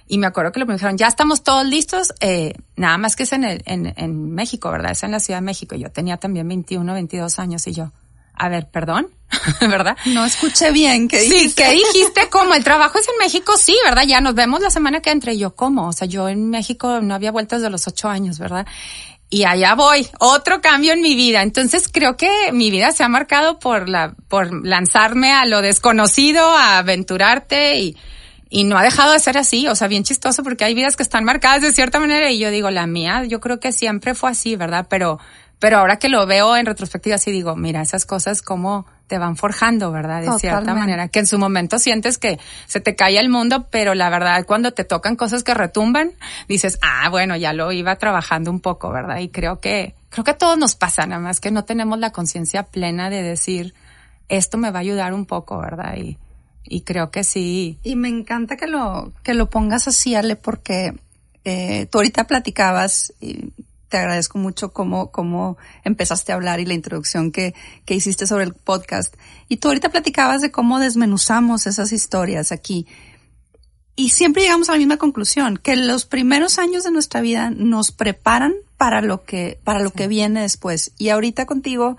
Y 0.07 0.19
me 0.19 0.27
acuerdo 0.27 0.51
que 0.51 0.59
lo 0.59 0.67
me 0.67 0.73
dijeron, 0.73 0.97
ya 0.97 1.07
estamos 1.07 1.43
todos 1.43 1.65
listos, 1.65 2.13
eh, 2.19 2.53
nada 2.75 2.97
más 2.97 3.15
que 3.15 3.23
es 3.23 3.31
en, 3.31 3.45
el, 3.45 3.63
en, 3.65 3.93
en 3.95 4.31
México, 4.31 4.69
¿verdad? 4.69 4.91
Es 4.91 5.01
en 5.01 5.11
la 5.11 5.19
Ciudad 5.19 5.39
de 5.39 5.45
México. 5.45 5.75
Yo 5.75 5.89
tenía 5.89 6.17
también 6.17 6.47
21, 6.47 6.93
22 6.93 7.39
años 7.39 7.65
y 7.67 7.73
yo, 7.73 7.91
a 8.33 8.49
ver, 8.49 8.69
perdón, 8.69 9.09
¿verdad? 9.61 9.97
No 10.05 10.25
escuché 10.25 10.71
bien, 10.71 11.07
¿qué 11.07 11.21
dijiste? 11.21 11.47
Sí, 11.49 11.53
¿qué 11.55 11.71
dijiste? 11.71 12.27
¿Cómo? 12.31 12.53
¿El 12.53 12.63
trabajo 12.63 12.99
es 12.99 13.07
en 13.07 13.17
México? 13.19 13.53
Sí, 13.57 13.75
¿verdad? 13.85 14.03
Ya 14.07 14.21
nos 14.21 14.35
vemos 14.35 14.61
la 14.61 14.69
semana 14.69 15.01
que 15.01 15.11
entra. 15.11 15.33
Y 15.33 15.39
yo, 15.39 15.55
¿cómo? 15.55 15.87
O 15.87 15.93
sea, 15.93 16.07
yo 16.07 16.29
en 16.29 16.49
México 16.49 17.01
no 17.01 17.13
había 17.15 17.31
vueltas 17.31 17.61
de 17.61 17.69
los 17.69 17.87
ocho 17.87 18.09
años, 18.09 18.39
¿verdad? 18.39 18.65
Y 19.29 19.45
allá 19.45 19.73
voy, 19.73 20.07
otro 20.19 20.61
cambio 20.61 20.93
en 20.93 21.01
mi 21.01 21.15
vida. 21.15 21.41
Entonces 21.41 21.89
creo 21.91 22.17
que 22.17 22.51
mi 22.51 22.69
vida 22.69 22.91
se 22.91 23.03
ha 23.03 23.07
marcado 23.07 23.57
por 23.57 23.89
la, 23.89 24.13
por 24.27 24.65
lanzarme 24.65 25.31
a 25.31 25.45
lo 25.45 25.61
desconocido, 25.61 26.55
a 26.55 26.77
aventurarte 26.77 27.79
y, 27.79 27.97
y 28.53 28.65
no 28.65 28.77
ha 28.77 28.83
dejado 28.83 29.13
de 29.13 29.19
ser 29.19 29.39
así, 29.39 29.67
o 29.67 29.73
sea, 29.73 29.87
bien 29.87 30.03
chistoso 30.03 30.43
porque 30.43 30.63
hay 30.63 30.75
vidas 30.75 30.95
que 30.95 31.01
están 31.01 31.23
marcadas 31.23 31.63
de 31.63 31.71
cierta 31.71 31.99
manera 31.99 32.29
y 32.29 32.37
yo 32.37 32.51
digo, 32.51 32.69
la 32.69 32.85
mía, 32.85 33.23
yo 33.23 33.39
creo 33.39 33.59
que 33.59 33.71
siempre 33.71 34.13
fue 34.13 34.29
así, 34.29 34.55
¿verdad? 34.55 34.85
Pero, 34.87 35.17
pero 35.63 35.77
ahora 35.77 35.95
que 35.95 36.09
lo 36.09 36.25
veo 36.25 36.57
en 36.57 36.65
retrospectiva, 36.65 37.17
sí 37.17 37.31
digo, 37.31 37.55
mira, 37.55 37.81
esas 37.81 38.05
cosas 38.05 38.41
como 38.41 38.85
te 39.07 39.17
van 39.17 39.37
forjando, 39.37 39.93
¿verdad? 39.93 40.19
De 40.19 40.25
Totalmente. 40.25 40.41
cierta 40.41 40.73
manera, 40.73 41.07
que 41.07 41.19
en 41.19 41.25
su 41.25 41.39
momento 41.39 41.79
sientes 41.79 42.17
que 42.17 42.37
se 42.67 42.81
te 42.81 42.97
cae 42.97 43.17
el 43.17 43.29
mundo, 43.29 43.67
pero 43.71 43.95
la 43.95 44.09
verdad, 44.09 44.45
cuando 44.45 44.73
te 44.73 44.83
tocan 44.83 45.15
cosas 45.15 45.41
que 45.41 45.53
retumban, 45.53 46.11
dices, 46.49 46.79
ah, 46.81 47.07
bueno, 47.09 47.37
ya 47.37 47.53
lo 47.53 47.71
iba 47.71 47.95
trabajando 47.95 48.51
un 48.51 48.59
poco, 48.59 48.91
¿verdad? 48.91 49.19
Y 49.19 49.29
creo 49.29 49.61
que, 49.61 49.95
creo 50.09 50.25
que 50.25 50.31
a 50.31 50.37
todos 50.37 50.57
nos 50.57 50.75
pasa, 50.75 51.05
nada 51.05 51.21
más 51.21 51.39
que 51.39 51.49
no 51.49 51.63
tenemos 51.63 51.97
la 51.97 52.11
conciencia 52.11 52.63
plena 52.63 53.09
de 53.09 53.23
decir, 53.23 53.73
esto 54.27 54.57
me 54.57 54.69
va 54.69 54.79
a 54.79 54.81
ayudar 54.81 55.13
un 55.13 55.25
poco, 55.25 55.59
¿verdad? 55.59 55.95
Y, 55.95 56.17
y 56.65 56.81
creo 56.81 57.09
que 57.09 57.23
sí. 57.23 57.79
Y 57.83 57.95
me 57.95 58.09
encanta 58.09 58.57
que 58.57 58.67
lo, 58.67 59.13
que 59.23 59.33
lo 59.33 59.49
pongas 59.49 59.87
así, 59.87 60.13
Ale, 60.13 60.35
porque 60.35 60.93
eh, 61.45 61.87
tú 61.89 61.99
ahorita 61.99 62.27
platicabas 62.27 63.13
y 63.21 63.53
te 63.93 63.99
agradezco 63.99 64.39
mucho 64.39 64.73
cómo, 64.73 65.11
cómo 65.11 65.55
empezaste 65.83 66.31
a 66.31 66.35
hablar 66.35 66.59
y 66.59 66.65
la 66.65 66.73
introducción 66.73 67.31
que, 67.31 67.53
que 67.85 67.93
hiciste 67.93 68.25
sobre 68.25 68.43
el 68.45 68.55
podcast. 68.55 69.13
Y 69.49 69.57
tú 69.57 69.67
ahorita 69.67 69.89
platicabas 69.89 70.41
de 70.41 70.49
cómo 70.49 70.79
desmenuzamos 70.79 71.67
esas 71.67 71.91
historias 71.91 72.51
aquí. 72.51 72.87
Y 73.95 74.09
siempre 74.09 74.41
llegamos 74.41 74.69
a 74.69 74.71
la 74.71 74.79
misma 74.79 74.97
conclusión, 74.97 75.57
que 75.57 75.75
los 75.75 76.05
primeros 76.05 76.57
años 76.57 76.85
de 76.85 76.89
nuestra 76.89 77.21
vida 77.21 77.51
nos 77.51 77.91
preparan 77.91 78.55
para 78.77 79.01
lo 79.01 79.25
que, 79.25 79.59
para 79.63 79.79
lo 79.79 79.91
que 79.91 80.07
viene 80.07 80.41
después. 80.41 80.91
Y 80.97 81.09
ahorita 81.09 81.45
contigo, 81.45 81.95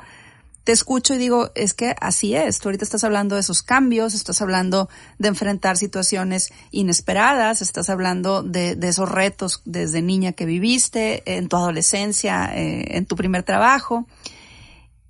te 0.64 0.72
escucho 0.72 1.14
y 1.14 1.18
digo, 1.18 1.50
es 1.54 1.74
que 1.74 1.94
así 2.00 2.34
es. 2.34 2.58
Tú 2.58 2.68
ahorita 2.68 2.84
estás 2.84 3.04
hablando 3.04 3.34
de 3.34 3.42
esos 3.42 3.62
cambios, 3.62 4.14
estás 4.14 4.40
hablando 4.40 4.88
de 5.18 5.28
enfrentar 5.28 5.76
situaciones 5.76 6.52
inesperadas, 6.70 7.60
estás 7.60 7.90
hablando 7.90 8.42
de, 8.42 8.74
de 8.74 8.88
esos 8.88 9.08
retos 9.08 9.60
desde 9.66 10.00
niña 10.00 10.32
que 10.32 10.46
viviste, 10.46 11.22
en 11.36 11.48
tu 11.48 11.56
adolescencia, 11.56 12.50
eh, 12.54 12.96
en 12.96 13.04
tu 13.04 13.14
primer 13.14 13.42
trabajo. 13.42 14.06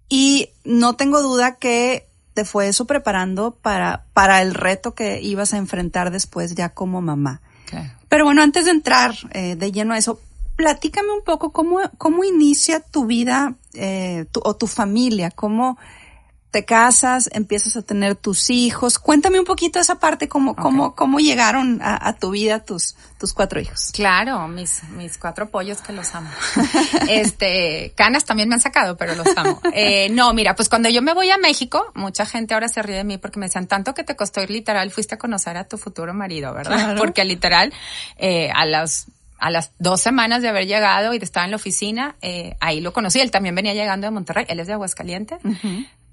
Y 0.08 0.50
no 0.64 0.96
tengo 0.96 1.22
duda 1.22 1.56
que 1.56 2.08
te 2.34 2.44
fue 2.44 2.68
eso 2.68 2.84
preparando 2.86 3.52
para, 3.54 4.06
para 4.12 4.42
el 4.42 4.54
reto 4.54 4.94
que 4.94 5.22
ibas 5.22 5.54
a 5.54 5.56
enfrentar 5.56 6.10
después 6.10 6.54
ya 6.54 6.70
como 6.70 7.00
mamá. 7.00 7.40
Pero 8.08 8.24
bueno, 8.24 8.42
antes 8.42 8.66
de 8.66 8.70
entrar 8.70 9.14
eh, 9.32 9.56
de 9.56 9.72
lleno 9.72 9.94
a 9.94 9.98
eso, 9.98 10.20
platícame 10.56 11.12
un 11.12 11.22
poco 11.24 11.52
cómo, 11.52 11.80
cómo 11.98 12.24
inicia 12.24 12.80
tu 12.80 13.06
vida 13.06 13.54
eh, 13.74 14.26
o 14.42 14.56
tu 14.56 14.66
familia, 14.66 15.30
cómo, 15.30 15.78
te 16.54 16.64
casas, 16.64 17.28
empiezas 17.32 17.74
a 17.74 17.82
tener 17.82 18.14
tus 18.14 18.48
hijos. 18.48 19.00
Cuéntame 19.00 19.40
un 19.40 19.44
poquito 19.44 19.80
esa 19.80 19.98
parte, 19.98 20.28
cómo, 20.28 20.54
cómo, 20.54 20.94
cómo 20.94 21.18
llegaron 21.18 21.80
a, 21.82 22.16
tu 22.16 22.30
vida 22.30 22.60
tus, 22.60 22.94
tus 23.18 23.32
cuatro 23.32 23.58
hijos. 23.58 23.90
Claro, 23.92 24.46
mis, 24.46 24.84
mis 24.90 25.18
cuatro 25.18 25.50
pollos 25.50 25.80
que 25.80 25.92
los 25.92 26.14
amo. 26.14 26.30
este, 27.08 27.92
canas 27.96 28.24
también 28.24 28.48
me 28.48 28.54
han 28.54 28.60
sacado, 28.60 28.96
pero 28.96 29.16
los 29.16 29.26
amo. 29.36 29.60
Eh, 29.72 30.10
no, 30.10 30.32
mira, 30.32 30.54
pues 30.54 30.68
cuando 30.68 30.88
yo 30.88 31.02
me 31.02 31.12
voy 31.12 31.28
a 31.28 31.38
México, 31.38 31.90
mucha 31.96 32.24
gente 32.24 32.54
ahora 32.54 32.68
se 32.68 32.80
ríe 32.82 32.98
de 32.98 33.04
mí 33.04 33.18
porque 33.18 33.40
me 33.40 33.46
decían, 33.46 33.66
tanto 33.66 33.92
que 33.92 34.04
te 34.04 34.14
costó 34.14 34.40
ir 34.40 34.50
literal, 34.50 34.92
fuiste 34.92 35.16
a 35.16 35.18
conocer 35.18 35.56
a 35.56 35.64
tu 35.64 35.76
futuro 35.76 36.14
marido, 36.14 36.54
¿verdad? 36.54 36.96
Porque 36.96 37.24
literal, 37.24 37.72
eh, 38.16 38.52
a 38.54 38.64
las 38.64 39.08
a 39.38 39.50
las 39.50 39.72
dos 39.78 40.00
semanas 40.00 40.42
de 40.42 40.48
haber 40.48 40.66
llegado 40.66 41.14
y 41.14 41.18
de 41.18 41.24
estar 41.24 41.44
en 41.44 41.50
la 41.50 41.56
oficina, 41.56 42.16
eh, 42.22 42.56
ahí 42.60 42.80
lo 42.80 42.92
conocí. 42.92 43.20
Él 43.20 43.30
también 43.30 43.54
venía 43.54 43.74
llegando 43.74 44.06
de 44.06 44.10
Monterrey. 44.10 44.46
Él 44.48 44.60
es 44.60 44.66
de 44.66 44.74
Aguascalientes 44.74 45.38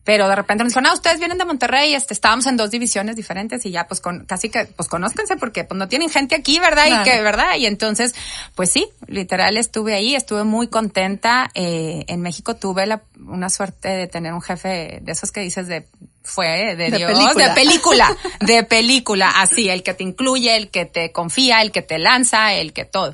pero 0.04 0.28
de 0.28 0.36
repente 0.36 0.64
me 0.64 0.70
dijeron, 0.70 0.88
ah, 0.88 0.94
ustedes 0.94 1.20
vienen 1.20 1.38
de 1.38 1.46
Monterrey, 1.46 1.94
este, 1.94 2.14
estábamos 2.14 2.48
en 2.48 2.58
dos 2.58 2.72
divisiones 2.72 3.16
diferentes 3.16 3.66
y 3.66 3.72
ya, 3.72 3.88
pues 3.88 4.02
con, 4.02 4.26
casi 4.26 4.50
que, 4.50 4.66
pues 4.66 4.90
conózcanse 4.90 5.38
porque 5.38 5.64
pues 5.64 5.78
no 5.78 5.88
tienen 5.88 6.10
gente 6.10 6.36
aquí, 6.36 6.60
¿verdad? 6.60 6.88
Y 6.88 7.04
que, 7.04 7.22
¿verdad? 7.22 7.56
Y 7.58 7.68
entonces, 7.68 8.16
pues 8.56 8.72
sí, 8.72 8.88
literal 9.08 9.58
estuve 9.58 9.94
ahí, 9.94 10.16
estuve 10.16 10.44
muy 10.44 10.68
contenta. 10.68 11.52
Eh, 11.54 12.04
en 12.08 12.22
México 12.22 12.56
tuve 12.56 12.88
la, 12.88 13.04
una 13.28 13.50
suerte 13.50 13.90
de 13.90 14.08
tener 14.08 14.34
un 14.34 14.42
jefe 14.42 15.00
de 15.02 15.12
esos 15.12 15.32
que 15.32 15.42
dices 15.42 15.68
de, 15.68 15.86
fue 16.24 16.76
de, 16.76 16.90
Dios, 16.90 17.12
película. 17.12 17.48
de 17.48 17.54
película, 17.54 18.18
de 18.40 18.64
película, 18.64 19.30
así, 19.30 19.70
el 19.70 19.84
que 19.84 19.94
te 19.94 20.04
incluye, 20.04 20.58
el 20.58 20.70
que 20.70 20.86
te 20.86 21.12
confía, 21.12 21.62
el 21.62 21.72
que 21.72 21.84
te 21.84 22.00
lanza, 22.00 22.54
el 22.54 22.74
que 22.74 22.86
todo. 22.86 23.14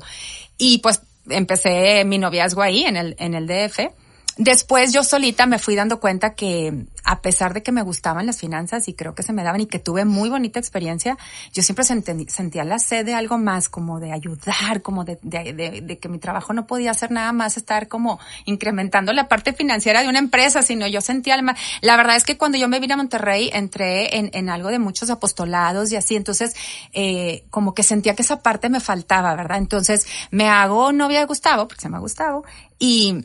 Y 0.56 0.78
pues 0.78 1.02
empecé 1.28 2.02
mi 2.06 2.16
noviazgo 2.16 2.62
ahí 2.62 2.84
en 2.84 2.96
el, 2.96 3.14
en 3.18 3.34
el 3.34 3.46
DF 3.46 3.90
Después 4.38 4.92
yo 4.92 5.02
solita 5.02 5.46
me 5.46 5.58
fui 5.58 5.74
dando 5.74 5.98
cuenta 5.98 6.34
que 6.34 6.86
a 7.02 7.20
pesar 7.22 7.54
de 7.54 7.64
que 7.64 7.72
me 7.72 7.82
gustaban 7.82 8.24
las 8.24 8.38
finanzas 8.38 8.86
y 8.86 8.94
creo 8.94 9.12
que 9.12 9.24
se 9.24 9.32
me 9.32 9.42
daban 9.42 9.62
y 9.62 9.66
que 9.66 9.80
tuve 9.80 10.04
muy 10.04 10.30
bonita 10.30 10.60
experiencia, 10.60 11.18
yo 11.52 11.64
siempre 11.64 11.84
sentía 11.84 12.62
la 12.62 12.78
sed 12.78 13.04
de 13.04 13.14
algo 13.14 13.36
más, 13.36 13.68
como 13.68 13.98
de 13.98 14.12
ayudar, 14.12 14.80
como 14.80 15.04
de, 15.04 15.18
de, 15.22 15.98
que 15.98 16.08
mi 16.08 16.20
trabajo 16.20 16.52
no 16.52 16.68
podía 16.68 16.92
hacer 16.92 17.10
nada 17.10 17.32
más 17.32 17.56
estar 17.56 17.88
como 17.88 18.20
incrementando 18.44 19.12
la 19.12 19.26
parte 19.26 19.52
financiera 19.52 20.02
de 20.02 20.08
una 20.08 20.20
empresa, 20.20 20.62
sino 20.62 20.86
yo 20.86 21.00
sentía 21.00 21.42
más. 21.42 21.58
La 21.80 21.96
verdad 21.96 22.14
es 22.14 22.22
que 22.22 22.38
cuando 22.38 22.58
yo 22.58 22.68
me 22.68 22.78
vine 22.78 22.94
a 22.94 22.96
Monterrey 22.96 23.50
entré 23.52 24.18
en, 24.18 24.48
algo 24.50 24.68
de 24.68 24.78
muchos 24.78 25.10
apostolados 25.10 25.90
y 25.90 25.96
así, 25.96 26.14
entonces 26.14 26.54
eh, 26.92 27.42
como 27.50 27.74
que 27.74 27.82
sentía 27.82 28.14
que 28.14 28.22
esa 28.22 28.40
parte 28.40 28.68
me 28.68 28.78
faltaba, 28.78 29.34
¿verdad? 29.34 29.58
Entonces 29.58 30.06
me 30.30 30.48
hago 30.48 30.92
novia 30.92 31.18
de 31.18 31.26
Gustavo, 31.26 31.66
porque 31.66 31.82
se 31.82 31.88
ha 31.88 31.98
Gustavo, 31.98 32.44
y 32.78 33.24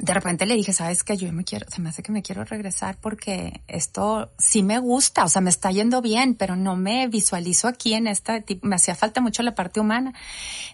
de 0.00 0.14
repente 0.14 0.46
le 0.46 0.54
dije, 0.54 0.72
sabes 0.72 1.04
que 1.04 1.16
yo 1.16 1.30
me 1.32 1.44
quiero, 1.44 1.66
se 1.68 1.80
me 1.80 1.90
hace 1.90 2.02
que 2.02 2.10
me 2.10 2.22
quiero 2.22 2.44
regresar 2.44 2.96
porque 3.00 3.62
esto 3.68 4.32
sí 4.38 4.62
me 4.62 4.78
gusta, 4.78 5.24
o 5.24 5.28
sea, 5.28 5.42
me 5.42 5.50
está 5.50 5.70
yendo 5.70 6.00
bien, 6.00 6.34
pero 6.34 6.56
no 6.56 6.74
me 6.74 7.06
visualizo 7.06 7.68
aquí 7.68 7.92
en 7.92 8.06
esta, 8.06 8.42
me 8.62 8.76
hacía 8.76 8.94
falta 8.94 9.20
mucho 9.20 9.42
la 9.42 9.54
parte 9.54 9.78
humana. 9.78 10.14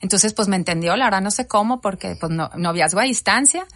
Entonces, 0.00 0.32
pues 0.32 0.46
me 0.46 0.56
entendió, 0.56 0.96
la 0.96 1.06
verdad 1.06 1.22
no 1.22 1.32
sé 1.32 1.48
cómo, 1.48 1.80
porque 1.80 2.16
pues 2.18 2.30
no, 2.30 2.50
noviazgo 2.54 3.00
a 3.00 3.04
distancia. 3.04 3.66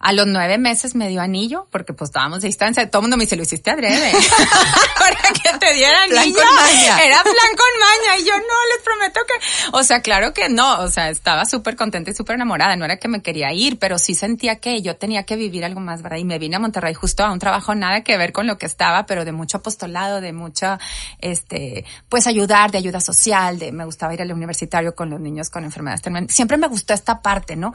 A 0.00 0.12
los 0.12 0.26
nueve 0.26 0.58
meses 0.58 0.94
me 0.94 1.08
dio 1.08 1.20
anillo, 1.20 1.66
porque 1.70 1.92
pues 1.92 2.10
estábamos 2.10 2.40
de 2.40 2.48
distancia. 2.48 2.88
Todo 2.88 3.00
el 3.00 3.04
mundo 3.04 3.16
me 3.16 3.24
dice, 3.24 3.36
lo 3.36 3.42
hiciste 3.42 3.70
adrede. 3.70 4.12
Para 4.98 5.16
que 5.34 5.58
te 5.58 5.74
diera 5.74 6.02
anillo. 6.04 6.40
Era 6.40 7.22
plan 7.22 7.52
con 7.56 7.80
maña. 7.80 8.18
Y 8.18 8.24
yo, 8.24 8.32
no, 8.36 8.74
les 8.74 8.84
prometo 8.84 9.20
que... 9.26 9.76
O 9.76 9.82
sea, 9.82 10.00
claro 10.00 10.32
que 10.32 10.48
no. 10.48 10.80
O 10.80 10.88
sea, 10.88 11.10
estaba 11.10 11.44
súper 11.46 11.74
contenta 11.76 12.10
y 12.10 12.14
súper 12.14 12.36
enamorada. 12.36 12.76
No 12.76 12.84
era 12.84 12.98
que 12.98 13.08
me 13.08 13.22
quería 13.22 13.52
ir, 13.52 13.78
pero 13.78 13.98
sí 13.98 14.14
sentía 14.14 14.56
que 14.56 14.82
yo 14.82 14.96
tenía 14.96 15.24
que 15.24 15.34
vivir 15.34 15.64
algo 15.64 15.80
más, 15.80 16.02
¿verdad? 16.02 16.18
Y 16.18 16.24
me 16.24 16.38
vine 16.38 16.56
a 16.56 16.60
Monterrey 16.60 16.94
justo 16.94 17.24
a 17.24 17.32
un 17.32 17.38
trabajo 17.38 17.74
nada 17.74 18.02
que 18.02 18.16
ver 18.16 18.32
con 18.32 18.46
lo 18.46 18.56
que 18.56 18.66
estaba, 18.66 19.04
pero 19.06 19.24
de 19.24 19.32
mucho 19.32 19.58
apostolado, 19.58 20.20
de 20.20 20.32
mucha, 20.32 20.78
este, 21.18 21.84
pues 22.08 22.26
ayudar, 22.26 22.70
de 22.70 22.78
ayuda 22.78 23.00
social, 23.00 23.58
de 23.58 23.72
me 23.72 23.84
gustaba 23.84 24.14
ir 24.14 24.22
al 24.22 24.32
universitario 24.32 24.94
con 24.94 25.10
los 25.10 25.20
niños 25.20 25.50
con 25.50 25.64
enfermedades 25.64 26.02
terminales. 26.02 26.34
Siempre 26.34 26.56
me 26.56 26.68
gustó 26.68 26.94
esta 26.94 27.20
parte, 27.20 27.56
¿no? 27.56 27.72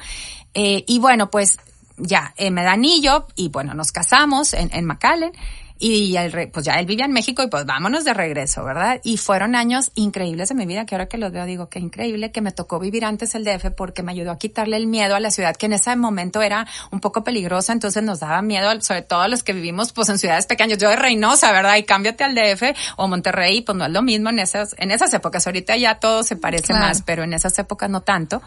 Eh, 0.53 0.83
y 0.87 0.99
bueno, 0.99 1.29
pues 1.29 1.57
ya 1.97 2.33
eh, 2.37 2.51
me 2.51 2.63
da 2.63 2.73
anillo 2.73 3.27
y 3.35 3.49
bueno, 3.49 3.73
nos 3.73 3.91
casamos 3.91 4.53
en, 4.53 4.69
en 4.73 4.85
McAllen 4.85 5.33
y 5.79 6.15
el, 6.15 6.49
pues 6.49 6.65
ya 6.65 6.75
él 6.75 6.85
vivía 6.85 7.03
en 7.03 7.11
México 7.11 7.43
y 7.43 7.47
pues 7.47 7.65
vámonos 7.65 8.05
de 8.05 8.13
regreso, 8.13 8.63
¿verdad? 8.63 9.01
Y 9.03 9.17
fueron 9.17 9.53
años 9.53 9.91
increíbles 9.95 10.47
de 10.47 10.55
mi 10.55 10.65
vida, 10.65 10.85
que 10.85 10.95
ahora 10.95 11.07
que 11.07 11.17
los 11.17 11.33
veo 11.33 11.45
digo 11.45 11.67
que 11.67 11.79
increíble 11.79 12.31
que 12.31 12.39
me 12.39 12.53
tocó 12.53 12.79
vivir 12.79 13.03
antes 13.03 13.35
el 13.35 13.43
DF 13.43 13.71
porque 13.75 14.01
me 14.01 14.13
ayudó 14.13 14.31
a 14.31 14.37
quitarle 14.37 14.77
el 14.77 14.87
miedo 14.87 15.13
a 15.13 15.19
la 15.19 15.29
ciudad 15.29 15.57
que 15.57 15.65
en 15.65 15.73
ese 15.73 15.93
momento 15.97 16.41
era 16.41 16.65
un 16.91 17.01
poco 17.01 17.25
peligrosa, 17.25 17.73
entonces 17.73 18.01
nos 18.01 18.21
daba 18.21 18.41
miedo, 18.41 18.69
sobre 18.79 19.01
todo 19.01 19.23
a 19.23 19.27
los 19.27 19.43
que 19.43 19.51
vivimos 19.51 19.91
pues 19.91 20.07
en 20.07 20.19
ciudades 20.19 20.45
pequeñas. 20.45 20.77
Yo 20.77 20.89
de 20.89 20.95
Reynosa, 20.95 21.51
¿verdad? 21.51 21.75
Y 21.75 21.83
cámbiate 21.83 22.23
al 22.23 22.33
DF 22.33 22.63
o 22.95 23.09
Monterrey, 23.09 23.59
pues 23.61 23.77
no 23.77 23.85
es 23.85 23.91
lo 23.91 24.01
mismo 24.01 24.29
en 24.29 24.39
esas, 24.39 24.75
en 24.77 24.89
esas 24.89 25.13
épocas. 25.13 25.45
Ahorita 25.47 25.75
ya 25.75 25.95
todo 25.95 26.23
se 26.23 26.37
parece 26.37 26.71
más, 26.71 27.01
pero 27.01 27.23
en 27.23 27.33
esas 27.33 27.59
épocas 27.59 27.89
no 27.89 27.99
tanto. 27.99 28.41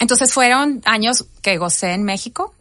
Entonces 0.00 0.32
fueron 0.32 0.82
años 0.84 1.26
que 1.42 1.58
gocé 1.58 1.92
en 1.92 2.02
México 2.02 2.55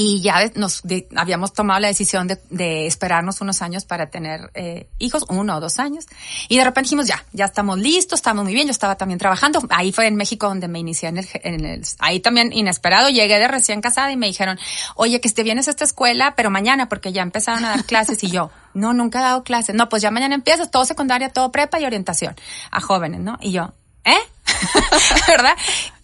y 0.00 0.20
ya 0.20 0.48
nos 0.54 0.82
habíamos 1.16 1.52
tomado 1.52 1.80
la 1.80 1.88
decisión 1.88 2.28
de, 2.28 2.38
de, 2.50 2.86
esperarnos 2.86 3.40
unos 3.40 3.62
años 3.62 3.84
para 3.84 4.08
tener 4.10 4.48
eh, 4.54 4.86
hijos, 5.00 5.24
uno 5.28 5.56
o 5.56 5.60
dos 5.60 5.80
años. 5.80 6.06
Y 6.48 6.56
de 6.56 6.62
repente 6.62 6.86
dijimos, 6.86 7.08
ya, 7.08 7.24
ya 7.32 7.46
estamos 7.46 7.80
listos, 7.80 8.20
estamos 8.20 8.44
muy 8.44 8.54
bien. 8.54 8.68
Yo 8.68 8.70
estaba 8.70 8.94
también 8.94 9.18
trabajando. 9.18 9.60
Ahí 9.70 9.90
fue 9.90 10.06
en 10.06 10.14
México 10.14 10.46
donde 10.46 10.68
me 10.68 10.78
inicié 10.78 11.08
en 11.08 11.18
el, 11.18 11.28
en 11.42 11.64
el 11.64 11.82
ahí 11.98 12.20
también 12.20 12.52
inesperado. 12.52 13.08
Llegué 13.08 13.40
de 13.40 13.48
recién 13.48 13.80
casada 13.80 14.12
y 14.12 14.16
me 14.16 14.28
dijeron, 14.28 14.56
oye, 14.94 15.20
que 15.20 15.28
te 15.30 15.42
vienes 15.42 15.66
a 15.66 15.72
esta 15.72 15.82
escuela, 15.82 16.34
pero 16.36 16.48
mañana, 16.48 16.88
porque 16.88 17.10
ya 17.10 17.22
empezaron 17.22 17.64
a 17.64 17.70
dar 17.70 17.84
clases. 17.84 18.22
Y 18.22 18.30
yo, 18.30 18.52
no, 18.74 18.94
nunca 18.94 19.18
he 19.18 19.22
dado 19.22 19.42
clases. 19.42 19.74
No, 19.74 19.88
pues 19.88 20.00
ya 20.00 20.12
mañana 20.12 20.36
empiezas, 20.36 20.70
todo 20.70 20.84
secundaria, 20.84 21.30
todo 21.30 21.50
prepa 21.50 21.80
y 21.80 21.84
orientación 21.84 22.36
a 22.70 22.80
jóvenes, 22.80 23.18
¿no? 23.18 23.36
Y 23.40 23.50
yo, 23.50 23.72
¿eh? 24.04 24.16
¿Verdad? 25.26 25.56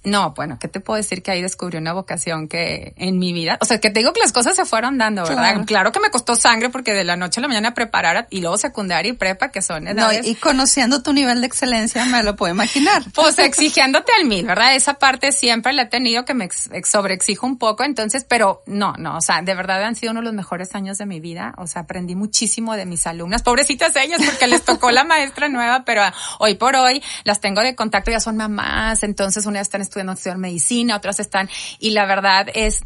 No, 0.04 0.34
bueno, 0.34 0.58
¿qué 0.60 0.68
te 0.68 0.80
puedo 0.80 0.98
decir 0.98 1.22
que 1.22 1.30
ahí 1.30 1.40
descubrí 1.40 1.78
una 1.78 1.94
vocación 1.94 2.46
que 2.46 2.92
en 2.96 3.18
mi 3.18 3.32
vida, 3.32 3.56
o 3.62 3.64
sea, 3.64 3.80
que 3.80 3.88
te 3.88 4.00
digo 4.00 4.12
que 4.12 4.20
las 4.20 4.32
cosas 4.32 4.54
se 4.54 4.66
fueron 4.66 4.98
dando, 4.98 5.24
¿verdad? 5.24 5.64
Claro, 5.64 5.92
que 5.92 6.00
me 6.00 6.10
costó 6.10 6.36
sangre 6.36 6.68
porque 6.68 6.92
de 6.92 7.04
la 7.04 7.16
noche 7.16 7.40
a 7.40 7.42
la 7.42 7.48
mañana 7.48 7.72
preparar 7.72 8.26
y 8.28 8.42
luego 8.42 8.58
secundaria 8.58 9.10
y 9.10 9.14
prepa, 9.14 9.50
que 9.50 9.62
son 9.62 9.88
edades. 9.88 10.22
No, 10.22 10.28
y 10.28 10.34
conociendo 10.34 11.02
tu 11.02 11.14
nivel 11.14 11.40
de 11.40 11.46
excelencia 11.46 12.04
me 12.04 12.22
lo 12.22 12.36
puedo 12.36 12.52
imaginar. 12.52 13.02
Pues 13.14 13.38
exigiéndote 13.38 14.12
al 14.18 14.26
mil, 14.26 14.44
¿verdad? 14.44 14.74
Esa 14.74 14.94
parte 14.94 15.32
siempre 15.32 15.72
la 15.72 15.82
he 15.82 15.86
tenido 15.86 16.24
que 16.24 16.34
me 16.34 16.48
sobreexijo 16.84 17.46
un 17.46 17.56
poco, 17.56 17.84
entonces, 17.84 18.26
pero 18.28 18.62
no, 18.66 18.92
no, 18.98 19.16
o 19.16 19.20
sea, 19.20 19.40
de 19.40 19.54
verdad 19.54 19.82
han 19.84 19.94
sido 19.94 20.10
uno 20.10 20.20
de 20.20 20.26
los 20.26 20.34
mejores 20.34 20.74
años 20.74 20.98
de 20.98 21.06
mi 21.06 21.20
vida, 21.20 21.54
o 21.56 21.66
sea, 21.66 21.82
aprendí 21.82 22.14
muchísimo 22.14 22.74
de 22.74 22.84
mis 22.84 23.06
alumnas, 23.06 23.42
pobrecitas 23.42 23.96
ellas 23.96 24.20
porque 24.24 24.46
les 24.46 24.62
tocó 24.64 24.90
la 24.90 25.04
maestra 25.04 25.48
nueva, 25.48 25.84
pero 25.86 26.02
hoy 26.38 26.56
por 26.56 26.76
hoy 26.76 27.02
las 27.24 27.40
tengo 27.40 27.62
de 27.62 27.74
contacto, 27.74 28.10
ya 28.10 28.20
son 28.20 28.36
mamás, 28.36 29.02
entonces 29.02 29.46
una 29.46 29.60
están 29.60 29.80
estudiando 29.80 29.93
medicina, 30.36 30.96
otras 30.96 31.20
están, 31.20 31.48
y 31.78 31.90
la 31.90 32.06
verdad 32.06 32.46
es, 32.54 32.84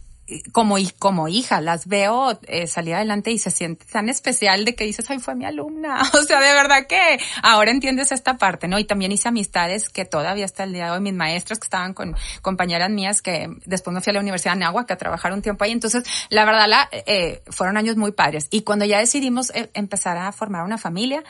como, 0.52 0.76
como 0.98 1.28
hija, 1.28 1.60
las 1.60 1.86
veo 1.86 2.38
eh, 2.46 2.66
salir 2.66 2.94
adelante 2.94 3.30
y 3.30 3.38
se 3.38 3.50
siente 3.50 3.86
tan 3.86 4.08
especial 4.08 4.64
de 4.64 4.74
que 4.74 4.84
dices, 4.84 5.08
ay, 5.08 5.18
fue 5.18 5.34
mi 5.34 5.44
alumna. 5.44 6.02
O 6.18 6.22
sea, 6.22 6.40
de 6.40 6.52
verdad 6.52 6.86
que 6.86 7.18
ahora 7.42 7.70
entiendes 7.70 8.12
esta 8.12 8.36
parte, 8.36 8.68
¿no? 8.68 8.78
Y 8.78 8.84
también 8.84 9.12
hice 9.12 9.28
amistades 9.28 9.88
que 9.88 10.04
todavía 10.04 10.44
hasta 10.44 10.64
el 10.64 10.72
día 10.72 10.86
de 10.86 10.90
hoy, 10.92 11.00
mis 11.00 11.14
maestros 11.14 11.58
que 11.58 11.64
estaban 11.64 11.94
con 11.94 12.16
compañeras 12.42 12.90
mías 12.90 13.22
que 13.22 13.48
después 13.64 13.94
me 13.94 14.00
fui 14.00 14.10
a 14.10 14.14
la 14.14 14.20
Universidad 14.20 14.52
de 14.52 14.64
Anáhuac 14.64 14.90
a 14.90 14.96
trabajar 14.96 15.32
un 15.32 15.42
tiempo 15.42 15.64
ahí. 15.64 15.72
Entonces, 15.72 16.04
la 16.28 16.44
verdad, 16.44 16.66
la, 16.68 16.88
eh, 16.92 17.42
fueron 17.48 17.76
años 17.76 17.96
muy 17.96 18.12
padres. 18.12 18.48
Y 18.50 18.62
cuando 18.62 18.84
ya 18.84 18.98
decidimos 18.98 19.50
eh, 19.54 19.70
empezar 19.74 20.18
a 20.18 20.32
formar 20.32 20.64
una 20.64 20.76
familia, 20.76 21.22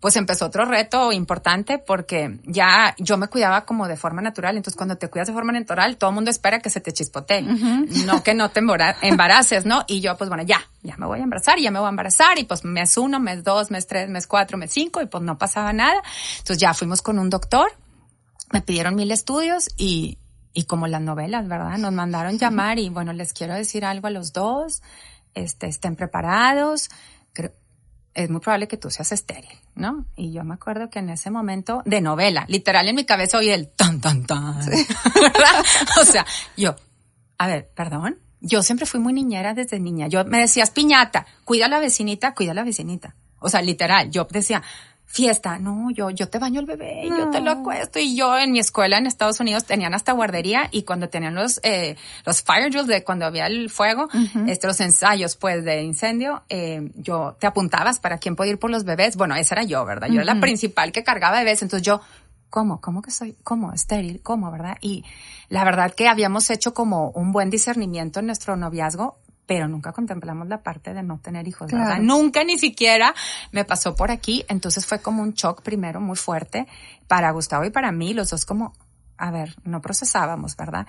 pues 0.00 0.16
empezó 0.16 0.46
otro 0.46 0.66
reto 0.66 1.10
importante 1.10 1.78
porque 1.78 2.38
ya 2.44 2.94
yo 2.98 3.16
me 3.16 3.28
cuidaba 3.28 3.64
como 3.64 3.88
de 3.88 3.96
forma 3.96 4.20
natural. 4.20 4.56
Entonces, 4.56 4.76
cuando 4.76 4.96
te 4.96 5.08
cuidas 5.08 5.28
de 5.28 5.34
forma 5.34 5.52
natural, 5.52 5.96
todo 5.96 6.10
el 6.10 6.14
mundo 6.14 6.30
espera 6.30 6.60
que 6.60 6.68
se 6.68 6.80
te 6.80 6.92
chispotee, 6.92 7.42
no 7.42 8.22
que 8.22 8.34
no 8.34 8.50
te 8.50 8.60
embaraces, 9.02 9.64
¿no? 9.64 9.84
Y 9.86 10.00
yo, 10.00 10.16
pues 10.16 10.28
bueno, 10.28 10.44
ya, 10.44 10.60
ya 10.82 10.96
me 10.96 11.06
voy 11.06 11.20
a 11.20 11.22
embarazar, 11.22 11.58
ya 11.58 11.70
me 11.70 11.78
voy 11.78 11.86
a 11.86 11.90
embarazar 11.90 12.38
y 12.38 12.44
pues 12.44 12.64
mes 12.64 12.96
uno, 12.98 13.20
mes 13.20 13.42
dos, 13.42 13.70
mes 13.70 13.86
tres, 13.86 14.08
mes 14.08 14.26
cuatro, 14.26 14.58
mes 14.58 14.70
cinco 14.70 15.00
y 15.00 15.06
pues 15.06 15.22
no 15.22 15.38
pasaba 15.38 15.72
nada. 15.72 16.02
Entonces 16.38 16.58
ya 16.58 16.74
fuimos 16.74 17.00
con 17.00 17.18
un 17.18 17.30
doctor, 17.30 17.72
me 18.52 18.60
pidieron 18.60 18.94
mil 18.96 19.10
estudios 19.10 19.70
y, 19.78 20.18
y 20.52 20.64
como 20.64 20.86
las 20.88 21.00
novelas, 21.00 21.48
¿verdad? 21.48 21.78
Nos 21.78 21.92
mandaron 21.92 22.38
llamar 22.38 22.78
y 22.78 22.90
bueno, 22.90 23.12
les 23.14 23.32
quiero 23.32 23.54
decir 23.54 23.84
algo 23.84 24.08
a 24.08 24.10
los 24.10 24.34
dos, 24.34 24.82
este, 25.34 25.68
estén 25.68 25.96
preparados. 25.96 26.90
Creo, 27.32 27.52
es 28.16 28.30
muy 28.30 28.40
probable 28.40 28.66
que 28.66 28.78
tú 28.78 28.90
seas 28.90 29.12
estéril, 29.12 29.50
¿no? 29.74 30.06
Y 30.16 30.32
yo 30.32 30.42
me 30.42 30.54
acuerdo 30.54 30.88
que 30.88 31.00
en 31.00 31.10
ese 31.10 31.30
momento 31.30 31.82
de 31.84 32.00
novela, 32.00 32.46
literal 32.48 32.88
en 32.88 32.96
mi 32.96 33.04
cabeza 33.04 33.36
oí 33.36 33.50
el 33.50 33.68
tan, 33.68 34.00
tan, 34.00 34.24
tan, 34.24 34.58
¿verdad? 34.64 35.64
O 36.00 36.04
sea, 36.04 36.24
yo, 36.56 36.74
a 37.36 37.46
ver, 37.46 37.70
perdón, 37.74 38.18
Yo 38.40 38.62
siempre 38.62 38.86
fui 38.86 39.00
muy 39.00 39.12
niñera 39.12 39.52
desde 39.52 39.78
niña. 39.78 40.08
Yo 40.08 40.24
me 40.24 40.40
decías, 40.40 40.70
piñata, 40.70 41.26
cuida 41.44 41.66
a 41.66 41.68
la 41.68 41.78
vecinita, 41.78 42.34
cuida 42.34 42.52
a 42.52 42.54
la 42.54 42.64
vecinita. 42.64 43.14
O 43.38 43.50
sea, 43.50 43.60
literal, 43.60 44.10
yo 44.10 44.26
decía, 44.30 44.62
fiesta, 45.06 45.58
no, 45.58 45.90
yo, 45.92 46.10
yo 46.10 46.28
te 46.28 46.38
baño 46.38 46.60
el 46.60 46.66
bebé, 46.66 47.08
yo 47.08 47.30
te 47.30 47.40
lo 47.40 47.50
acuesto. 47.52 47.98
Y 47.98 48.16
yo 48.16 48.36
en 48.36 48.52
mi 48.52 48.58
escuela 48.58 48.98
en 48.98 49.06
Estados 49.06 49.40
Unidos 49.40 49.64
tenían 49.64 49.94
hasta 49.94 50.12
guardería 50.12 50.68
y 50.72 50.82
cuando 50.82 51.08
tenían 51.08 51.34
los, 51.34 51.60
eh, 51.62 51.96
los 52.26 52.42
fire 52.42 52.70
drills 52.70 52.86
de 52.86 53.02
cuando 53.02 53.24
había 53.24 53.46
el 53.46 53.70
fuego, 53.70 54.08
este, 54.46 54.66
los 54.66 54.80
ensayos 54.80 55.36
pues 55.36 55.64
de 55.64 55.82
incendio, 55.82 56.42
eh, 56.48 56.90
yo 56.96 57.36
te 57.40 57.46
apuntabas 57.46 57.98
para 57.98 58.18
quién 58.18 58.36
podía 58.36 58.52
ir 58.52 58.58
por 58.58 58.70
los 58.70 58.84
bebés. 58.84 59.16
Bueno, 59.16 59.36
esa 59.36 59.54
era 59.54 59.64
yo, 59.64 59.84
¿verdad? 59.86 60.08
Yo 60.08 60.20
era 60.20 60.34
la 60.34 60.40
principal 60.40 60.92
que 60.92 61.04
cargaba 61.04 61.38
bebés. 61.38 61.62
Entonces 61.62 61.86
yo, 61.86 62.00
¿cómo? 62.50 62.80
¿Cómo 62.80 63.00
que 63.00 63.10
soy? 63.10 63.36
¿Cómo? 63.42 63.72
Estéril, 63.72 64.20
¿cómo? 64.22 64.50
¿Verdad? 64.50 64.76
Y 64.80 65.04
la 65.48 65.64
verdad 65.64 65.94
que 65.94 66.08
habíamos 66.08 66.50
hecho 66.50 66.74
como 66.74 67.10
un 67.10 67.32
buen 67.32 67.48
discernimiento 67.48 68.20
en 68.20 68.26
nuestro 68.26 68.56
noviazgo 68.56 69.18
pero 69.46 69.68
nunca 69.68 69.92
contemplamos 69.92 70.48
la 70.48 70.62
parte 70.62 70.92
de 70.92 71.02
no 71.02 71.18
tener 71.18 71.46
hijos, 71.46 71.70
¿verdad? 71.70 71.98
Nunca 72.00 72.44
ni 72.44 72.58
siquiera 72.58 73.14
me 73.52 73.64
pasó 73.64 73.94
por 73.94 74.10
aquí, 74.10 74.44
entonces 74.48 74.84
fue 74.84 75.00
como 75.00 75.22
un 75.22 75.32
shock 75.32 75.62
primero 75.62 76.00
muy 76.00 76.16
fuerte 76.16 76.66
para 77.06 77.30
Gustavo 77.30 77.64
y 77.64 77.70
para 77.70 77.92
mí, 77.92 78.12
los 78.12 78.30
dos 78.30 78.44
como, 78.44 78.74
a 79.16 79.30
ver, 79.30 79.56
no 79.64 79.80
procesábamos, 79.80 80.56
¿verdad? 80.56 80.86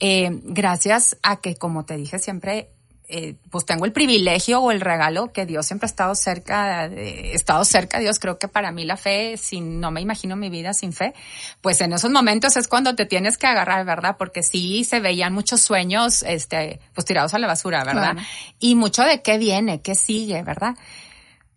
Eh, 0.00 0.40
gracias 0.44 1.18
a 1.22 1.36
que, 1.36 1.56
como 1.56 1.84
te 1.84 1.96
dije 1.96 2.18
siempre, 2.18 2.70
eh, 3.10 3.36
pues 3.50 3.64
tengo 3.64 3.86
el 3.86 3.92
privilegio 3.92 4.60
o 4.60 4.70
el 4.70 4.82
regalo 4.82 5.32
que 5.32 5.46
Dios 5.46 5.66
siempre 5.66 5.86
ha 5.86 5.90
estado 5.90 6.14
cerca, 6.14 6.86
he 6.86 7.34
estado 7.34 7.64
cerca 7.64 7.96
de 7.96 8.04
Dios. 8.04 8.18
Creo 8.18 8.38
que 8.38 8.48
para 8.48 8.70
mí 8.70 8.84
la 8.84 8.98
fe, 8.98 9.36
sin, 9.38 9.80
no 9.80 9.90
me 9.90 10.02
imagino 10.02 10.36
mi 10.36 10.50
vida 10.50 10.74
sin 10.74 10.92
fe, 10.92 11.14
pues 11.62 11.80
en 11.80 11.92
esos 11.94 12.10
momentos 12.10 12.56
es 12.56 12.68
cuando 12.68 12.94
te 12.94 13.06
tienes 13.06 13.38
que 13.38 13.46
agarrar, 13.46 13.86
¿verdad? 13.86 14.16
Porque 14.18 14.42
sí 14.42 14.84
se 14.84 15.00
veían 15.00 15.32
muchos 15.32 15.62
sueños, 15.62 16.22
este, 16.22 16.80
pues 16.94 17.06
tirados 17.06 17.32
a 17.32 17.38
la 17.38 17.46
basura, 17.46 17.82
¿verdad? 17.82 18.16
Y 18.58 18.74
mucho 18.74 19.02
de 19.02 19.22
qué 19.22 19.38
viene, 19.38 19.80
qué 19.80 19.94
sigue, 19.94 20.42
¿verdad? 20.42 20.74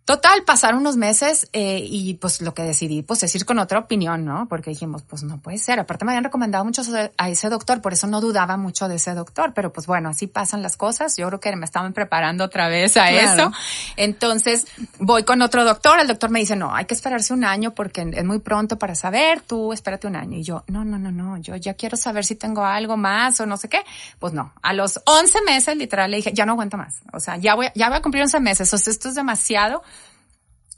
Total, 0.03 0.43
pasaron 0.43 0.79
unos 0.79 0.97
meses 0.97 1.47
eh, 1.53 1.85
y 1.87 2.15
pues 2.15 2.41
lo 2.41 2.55
que 2.55 2.63
decidí 2.63 3.03
pues 3.03 3.21
es 3.21 3.35
ir 3.35 3.45
con 3.45 3.59
otra 3.59 3.77
opinión, 3.77 4.25
¿no? 4.25 4.47
Porque 4.49 4.71
dijimos, 4.71 5.03
pues 5.03 5.21
no 5.21 5.39
puede 5.39 5.59
ser. 5.59 5.79
Aparte 5.79 6.05
me 6.05 6.11
habían 6.11 6.23
recomendado 6.23 6.65
mucho 6.65 6.81
a 7.17 7.29
ese 7.29 7.49
doctor, 7.49 7.81
por 7.81 7.93
eso 7.93 8.07
no 8.07 8.19
dudaba 8.19 8.57
mucho 8.57 8.87
de 8.87 8.95
ese 8.95 9.13
doctor, 9.13 9.53
pero 9.53 9.71
pues 9.71 9.85
bueno, 9.85 10.09
así 10.09 10.25
pasan 10.25 10.63
las 10.63 10.75
cosas. 10.75 11.15
Yo 11.17 11.27
creo 11.27 11.39
que 11.39 11.55
me 11.55 11.65
estaban 11.65 11.93
preparando 11.93 12.43
otra 12.43 12.67
vez 12.67 12.97
a 12.97 13.11
eso. 13.11 13.51
Entonces 13.95 14.65
voy 14.97 15.23
con 15.23 15.43
otro 15.43 15.63
doctor, 15.63 15.99
el 15.99 16.07
doctor 16.07 16.31
me 16.31 16.39
dice, 16.39 16.55
no, 16.55 16.73
hay 16.73 16.85
que 16.85 16.95
esperarse 16.95 17.33
un 17.33 17.45
año 17.45 17.75
porque 17.75 18.01
es 18.11 18.25
muy 18.25 18.39
pronto 18.39 18.79
para 18.79 18.95
saber, 18.95 19.41
tú 19.41 19.71
espérate 19.71 20.07
un 20.07 20.15
año. 20.15 20.37
Y 20.39 20.43
yo, 20.43 20.63
no, 20.67 20.83
no, 20.83 20.97
no, 20.97 21.11
no, 21.11 21.37
yo 21.37 21.55
ya 21.57 21.75
quiero 21.75 21.95
saber 21.95 22.25
si 22.25 22.35
tengo 22.35 22.65
algo 22.65 22.97
más 22.97 23.39
o 23.39 23.45
no 23.45 23.55
sé 23.55 23.69
qué. 23.69 23.83
Pues 24.17 24.33
no, 24.33 24.51
a 24.63 24.73
los 24.73 24.99
11 25.05 25.41
meses 25.43 25.77
literal 25.77 26.09
le 26.09 26.17
dije, 26.17 26.33
ya 26.33 26.45
no 26.47 26.53
aguanto 26.53 26.75
más. 26.75 27.01
O 27.13 27.19
sea, 27.19 27.37
ya 27.37 27.53
voy, 27.53 27.67
ya 27.75 27.89
voy 27.89 27.99
a 27.99 28.01
cumplir 28.01 28.23
11 28.23 28.39
meses, 28.39 28.73
o 28.73 28.77
sea, 28.79 28.91
esto 28.91 29.07
es 29.07 29.15
demasiado 29.15 29.83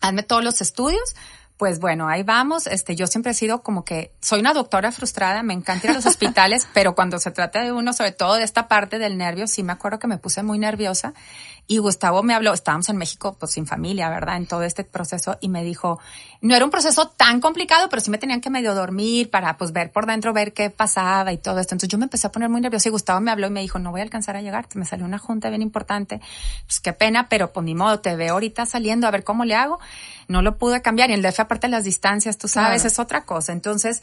hazme 0.03 0.21
todos 0.21 0.43
los 0.43 0.61
estudios. 0.61 1.15
Pues 1.57 1.79
bueno, 1.79 2.07
ahí 2.07 2.23
vamos. 2.23 2.67
Este, 2.67 2.95
yo 2.95 3.07
siempre 3.07 3.31
he 3.31 3.35
sido 3.35 3.63
como 3.63 3.85
que 3.85 4.11
soy 4.21 4.39
una 4.39 4.53
doctora 4.53 4.91
frustrada, 4.91 5.43
me 5.43 5.53
encanta 5.53 5.87
ir 5.87 5.91
a 5.91 5.93
los 5.95 6.05
hospitales, 6.07 6.67
pero 6.73 6.93
cuando 6.93 7.19
se 7.19 7.31
trata 7.31 7.63
de 7.63 7.71
uno, 7.71 7.93
sobre 7.93 8.11
todo 8.11 8.35
de 8.35 8.43
esta 8.43 8.67
parte 8.67 8.99
del 8.99 9.17
nervio, 9.17 9.47
sí 9.47 9.63
me 9.63 9.71
acuerdo 9.71 9.99
que 9.99 10.07
me 10.07 10.17
puse 10.17 10.43
muy 10.43 10.59
nerviosa 10.59 11.13
y 11.65 11.77
Gustavo 11.77 12.23
me 12.23 12.33
habló, 12.33 12.53
estábamos 12.53 12.89
en 12.89 12.97
México 12.97 13.37
pues 13.39 13.53
sin 13.53 13.65
familia, 13.65 14.09
¿verdad? 14.09 14.35
En 14.35 14.47
todo 14.47 14.63
este 14.63 14.83
proceso 14.83 15.37
y 15.39 15.47
me 15.47 15.63
dijo, 15.63 15.99
no 16.41 16.55
era 16.55 16.65
un 16.65 16.71
proceso 16.71 17.07
tan 17.07 17.39
complicado, 17.39 17.87
pero 17.89 18.01
sí 18.01 18.11
me 18.11 18.17
tenían 18.17 18.41
que 18.41 18.49
medio 18.49 18.75
dormir 18.75 19.29
para 19.29 19.57
pues 19.57 19.71
ver 19.71 19.91
por 19.91 20.05
dentro, 20.05 20.33
ver 20.33 20.53
qué 20.53 20.69
pasaba 20.69 21.31
y 21.31 21.37
todo 21.37 21.59
esto. 21.59 21.73
Entonces 21.73 21.89
yo 21.89 21.97
me 21.97 22.03
empecé 22.03 22.27
a 22.27 22.31
poner 22.31 22.49
muy 22.49 22.59
nerviosa 22.59 22.89
y 22.89 22.91
Gustavo 22.91 23.21
me 23.21 23.31
habló 23.31 23.47
y 23.47 23.51
me 23.51 23.61
dijo, 23.61 23.79
no 23.79 23.91
voy 23.91 24.01
a 24.01 24.03
alcanzar 24.03 24.35
a 24.35 24.41
llegar, 24.41 24.67
me 24.73 24.85
salió 24.85 25.05
una 25.05 25.19
junta 25.19 25.49
bien 25.49 25.61
importante, 25.61 26.19
pues 26.65 26.81
qué 26.81 26.91
pena, 26.91 27.29
pero 27.29 27.53
pues 27.53 27.63
ni 27.63 27.75
modo, 27.75 28.01
te 28.01 28.15
veo 28.15 28.33
ahorita 28.33 28.65
saliendo 28.65 29.07
a 29.07 29.11
ver 29.11 29.23
cómo 29.23 29.45
le 29.45 29.55
hago. 29.55 29.79
No 30.27 30.41
lo 30.41 30.57
pude 30.57 30.81
cambiar 30.81 31.09
y 31.09 31.13
el 31.13 31.21
DF 31.21 31.41
aparte 31.41 31.67
de 31.67 31.71
las 31.71 31.83
distancias, 31.83 32.37
tú 32.37 32.47
sabes, 32.47 32.85
es 32.85 32.99
otra 32.99 33.25
cosa. 33.25 33.53
Entonces 33.53 34.01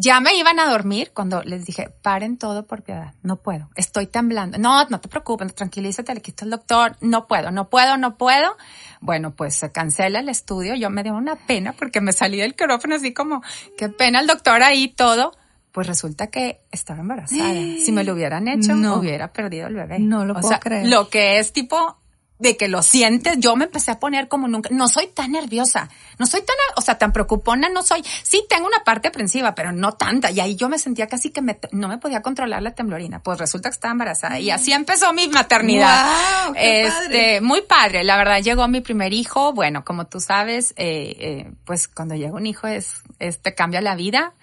ya 0.00 0.20
me 0.20 0.32
iban 0.36 0.60
a 0.60 0.70
dormir 0.70 1.10
cuando 1.12 1.42
les 1.42 1.66
dije, 1.66 1.90
paren 2.02 2.38
todo 2.38 2.66
por 2.66 2.82
piedad, 2.82 3.14
no 3.24 3.42
puedo, 3.42 3.68
estoy 3.74 4.06
temblando. 4.06 4.56
No, 4.56 4.84
no 4.88 5.00
te 5.00 5.08
preocupes, 5.08 5.52
tranquilízate, 5.56 6.14
le 6.14 6.20
quito 6.20 6.44
el 6.44 6.52
doctor, 6.52 6.96
no 7.00 7.26
puedo, 7.26 7.50
no 7.50 7.68
puedo, 7.68 7.96
no 7.96 8.16
puedo. 8.16 8.56
Bueno, 9.00 9.34
pues 9.34 9.56
se 9.56 9.72
cancela 9.72 10.20
el 10.20 10.28
estudio, 10.28 10.76
yo 10.76 10.88
me 10.88 11.02
dio 11.02 11.14
una 11.16 11.34
pena 11.34 11.72
porque 11.72 12.00
me 12.00 12.12
salí 12.12 12.38
del 12.38 12.54
quirófano 12.54 12.94
así 12.94 13.12
como, 13.12 13.42
qué 13.76 13.88
pena 13.88 14.20
el 14.20 14.28
doctor 14.28 14.62
ahí 14.62 14.86
todo. 14.86 15.32
Pues 15.72 15.86
resulta 15.86 16.28
que 16.28 16.60
estaba 16.70 17.00
embarazada. 17.00 17.52
Si 17.52 17.92
me 17.92 18.02
lo 18.02 18.14
hubieran 18.14 18.48
hecho, 18.48 18.74
no. 18.74 18.96
hubiera 18.96 19.32
perdido 19.32 19.66
el 19.66 19.74
bebé. 19.74 19.98
No 19.98 20.24
lo 20.24 20.34
puedo 20.34 20.58
creer. 20.60 20.88
Lo 20.88 21.10
que 21.10 21.38
es 21.38 21.52
tipo 21.52 21.97
de 22.38 22.56
que 22.56 22.68
lo 22.68 22.82
sientes, 22.82 23.36
yo 23.38 23.56
me 23.56 23.64
empecé 23.64 23.90
a 23.90 23.98
poner 23.98 24.28
como 24.28 24.48
nunca, 24.48 24.70
no 24.72 24.88
soy 24.88 25.08
tan 25.08 25.32
nerviosa, 25.32 25.88
no 26.18 26.26
soy 26.26 26.40
tan, 26.42 26.56
o 26.76 26.80
sea, 26.80 26.96
tan 26.96 27.12
preocupona, 27.12 27.68
no 27.68 27.82
soy, 27.82 28.04
sí 28.22 28.44
tengo 28.48 28.66
una 28.66 28.84
parte 28.84 29.08
aprensiva, 29.08 29.54
pero 29.54 29.72
no 29.72 29.94
tanta, 29.94 30.30
y 30.30 30.40
ahí 30.40 30.54
yo 30.56 30.68
me 30.68 30.78
sentía 30.78 31.08
casi 31.08 31.30
que 31.30 31.42
me, 31.42 31.58
no 31.72 31.88
me 31.88 31.98
podía 31.98 32.22
controlar 32.22 32.62
la 32.62 32.74
temblorina, 32.74 33.22
pues 33.22 33.38
resulta 33.38 33.68
que 33.70 33.74
estaba 33.74 33.92
embarazada, 33.92 34.38
y 34.38 34.50
así 34.50 34.72
empezó 34.72 35.12
mi 35.12 35.28
maternidad. 35.28 36.46
Wow, 36.46 36.54
qué 36.54 36.82
este, 36.82 36.90
padre. 36.90 37.40
muy 37.40 37.62
padre, 37.62 38.04
la 38.04 38.16
verdad, 38.16 38.40
llegó 38.40 38.68
mi 38.68 38.80
primer 38.80 39.12
hijo, 39.12 39.52
bueno, 39.52 39.84
como 39.84 40.06
tú 40.06 40.20
sabes, 40.20 40.74
eh, 40.76 41.16
eh, 41.18 41.52
pues 41.64 41.88
cuando 41.88 42.14
llega 42.14 42.34
un 42.34 42.46
hijo 42.46 42.66
es, 42.66 43.02
es 43.18 43.42
te 43.42 43.54
cambia 43.54 43.80
la 43.80 43.96
vida, 43.96 44.34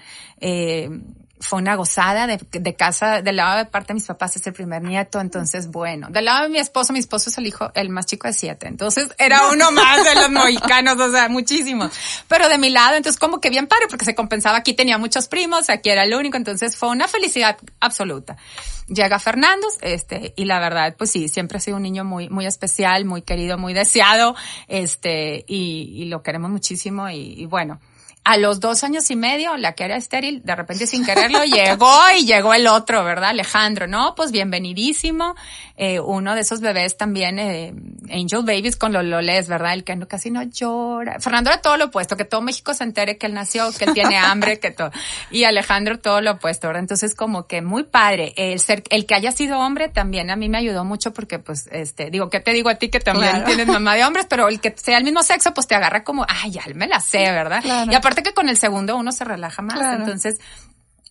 eh, 0.42 0.90
fue 1.46 1.60
una 1.60 1.76
gozada 1.76 2.28
de, 2.28 2.40
de, 2.52 2.76
casa, 2.76 3.22
del 3.22 3.38
lado 3.38 3.60
de 3.60 3.66
parte 3.66 3.90
de 3.90 3.96
mis 3.96 4.06
papás 4.06 4.36
es 4.36 4.46
el 4.48 4.54
primer 4.54 4.82
nieto, 4.82 5.20
entonces 5.20 5.70
bueno, 5.70 6.08
del 6.10 6.26
lado 6.26 6.44
de 6.44 6.50
mi 6.50 6.58
esposo, 6.58 6.92
mi 6.92 7.00
esposo 7.00 7.30
es 7.30 7.38
el 7.38 7.48
hijo, 7.48 7.72
el 7.76 7.90
más 7.90 8.08
chico 8.08 8.28
de 8.28 8.34
siete, 8.34 8.68
entonces 8.68 9.10
era 9.18 9.50
uno 9.50 9.72
más 9.72 10.04
de 10.04 10.16
los 10.16 10.30
mexicanos, 10.30 11.00
o 11.00 11.12
sea, 11.12 11.30
muchísimos. 11.30 11.92
Pero 12.28 12.50
de 12.50 12.58
mi 12.58 12.70
lado, 12.70 12.96
entonces 12.96 13.20
como 13.20 13.40
que 13.40 13.50
bien 13.50 13.68
padre, 13.68 13.86
porque 13.90 14.06
se 14.06 14.16
compensaba, 14.16 14.58
aquí 14.58 14.74
tenía 14.74 14.98
muchos 14.98 15.28
primos, 15.28 15.70
aquí 15.70 15.90
era 15.90 16.04
el 16.04 16.14
único, 16.14 16.38
entonces 16.38 16.76
fue 16.76 16.90
una 16.90 17.08
felicidad 17.08 17.58
absoluta. 17.80 18.38
Llega 18.88 19.20
Fernando, 19.20 19.68
este, 19.82 20.34
y 20.36 20.46
la 20.46 20.60
verdad, 20.60 20.96
pues 20.98 21.12
sí, 21.12 21.28
siempre 21.28 21.58
ha 21.58 21.62
sido 21.62 21.78
un 21.78 21.84
niño 21.84 22.04
muy, 22.04 22.30
muy 22.30 22.46
especial, 22.46 23.06
muy 23.06 23.22
querido, 23.22 23.58
muy 23.58 23.74
deseado, 23.74 24.36
este, 24.68 25.44
y, 25.48 25.92
y 25.96 26.06
lo 26.06 26.22
queremos 26.22 26.52
muchísimo, 26.52 27.10
y, 27.10 27.42
y 27.42 27.46
bueno, 27.46 27.80
a 28.26 28.38
los 28.38 28.60
dos 28.60 28.84
años 28.84 29.10
y 29.12 29.16
medio, 29.16 29.56
la 29.56 29.74
que 29.74 29.84
era 29.84 29.96
estéril, 29.98 30.42
de 30.44 30.56
repente 30.56 30.88
sin 30.88 31.06
quererlo, 31.06 31.44
llegó 31.46 31.94
y 32.18 32.26
llegó 32.26 32.56
el 32.56 32.66
otro, 32.66 33.04
¿verdad? 33.04 33.30
Alejandro, 33.30 33.86
¿no? 33.86 34.16
Pues 34.16 34.32
bienvenidísimo. 34.32 35.36
Eh, 35.78 36.00
uno 36.00 36.34
de 36.36 36.42
esos 36.42 36.60
bebés 36.62 36.98
también, 36.98 37.38
eh, 37.38 37.74
Angel 38.10 38.42
Babies 38.44 38.78
con 38.78 38.94
los 38.94 39.04
lolés, 39.04 39.48
¿verdad? 39.48 39.74
El 39.74 39.84
que 39.84 39.96
no, 39.96 40.08
casi 40.08 40.32
no 40.32 40.42
llora. 40.42 41.20
Fernando 41.20 41.52
era 41.52 41.62
todo 41.62 41.78
lo 41.78 41.86
opuesto, 41.86 42.18
que 42.18 42.26
todo 42.26 42.42
México 42.42 42.74
se 42.74 42.84
entere 42.84 43.18
que 43.18 43.28
él 43.28 43.34
nació, 43.34 43.72
que 43.78 43.86
él 43.86 43.94
tiene 43.94 44.18
hambre, 44.18 44.60
que 44.60 44.72
todo. 44.72 44.90
Y 45.30 45.44
Alejandro 45.44 46.00
todo 46.00 46.22
lo 46.22 46.32
opuesto, 46.32 46.68
¿verdad? 46.68 46.82
Entonces 46.82 47.14
como 47.14 47.46
que 47.46 47.62
muy 47.62 47.84
padre. 47.84 48.34
El 48.38 48.60
ser, 48.60 48.84
el 48.90 49.06
que 49.06 49.14
haya 49.16 49.32
sido 49.34 49.60
hombre 49.60 49.90
también 49.90 50.32
a 50.32 50.36
mí 50.36 50.50
me 50.50 50.58
ayudó 50.58 50.84
mucho 50.84 51.14
porque 51.14 51.38
pues, 51.38 51.68
este, 51.72 52.10
digo, 52.10 52.30
¿qué 52.32 52.40
te 52.40 52.54
digo 52.54 52.70
a 52.70 52.76
ti 52.76 52.90
que 52.90 53.00
también 53.00 53.30
Claro. 53.32 53.46
tienes 53.46 53.68
mamá 53.68 53.96
de 53.96 54.04
hombres? 54.04 54.26
Pero 54.28 54.48
el 54.48 54.60
que 54.60 54.74
sea 54.78 54.98
el 54.98 55.04
mismo 55.04 55.22
sexo, 55.22 55.54
pues 55.54 55.68
te 55.68 55.76
agarra 55.76 56.04
como, 56.04 56.26
ay, 56.28 56.52
ya 56.52 56.64
me 56.74 56.88
la 56.88 57.00
sé, 57.00 57.20
¿verdad? 57.32 57.62
Claro. 57.62 57.92
Y 57.92 57.96
aparte 57.96 58.15
que 58.24 58.34
con 58.34 58.50
el 58.50 58.58
segundo 58.58 58.96
uno 58.98 59.12
se 59.12 59.24
relaja 59.24 59.62
más. 59.62 59.78
Claro. 59.78 60.00
Entonces, 60.04 60.40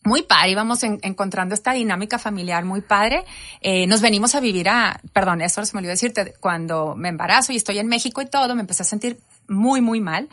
muy 0.05 0.23
padre, 0.23 0.51
íbamos 0.51 0.83
en- 0.83 0.99
encontrando 1.03 1.55
esta 1.55 1.73
dinámica 1.73 2.19
familiar 2.19 2.65
muy 2.65 2.83
padre. 2.83 3.25
Eh, 3.61 3.87
nos 3.87 4.03
venimos 4.03 4.35
a 4.35 4.41
vivir 4.41 4.69
a, 4.69 5.01
perdón, 5.13 5.41
eso 5.41 5.65
se 5.65 5.73
me 5.75 5.79
olvidó 5.79 5.93
decirte, 5.93 6.35
cuando 6.41 6.95
me 6.95 7.09
embarazo 7.09 7.53
y 7.53 7.57
estoy 7.57 7.79
en 7.79 7.87
México 7.87 8.21
y 8.21 8.27
todo, 8.27 8.55
me 8.55 8.61
empecé 8.61 8.83
a 8.83 8.87
sentir 8.87 9.19
muy, 9.49 9.81
muy 9.81 10.01
mal, 10.01 10.29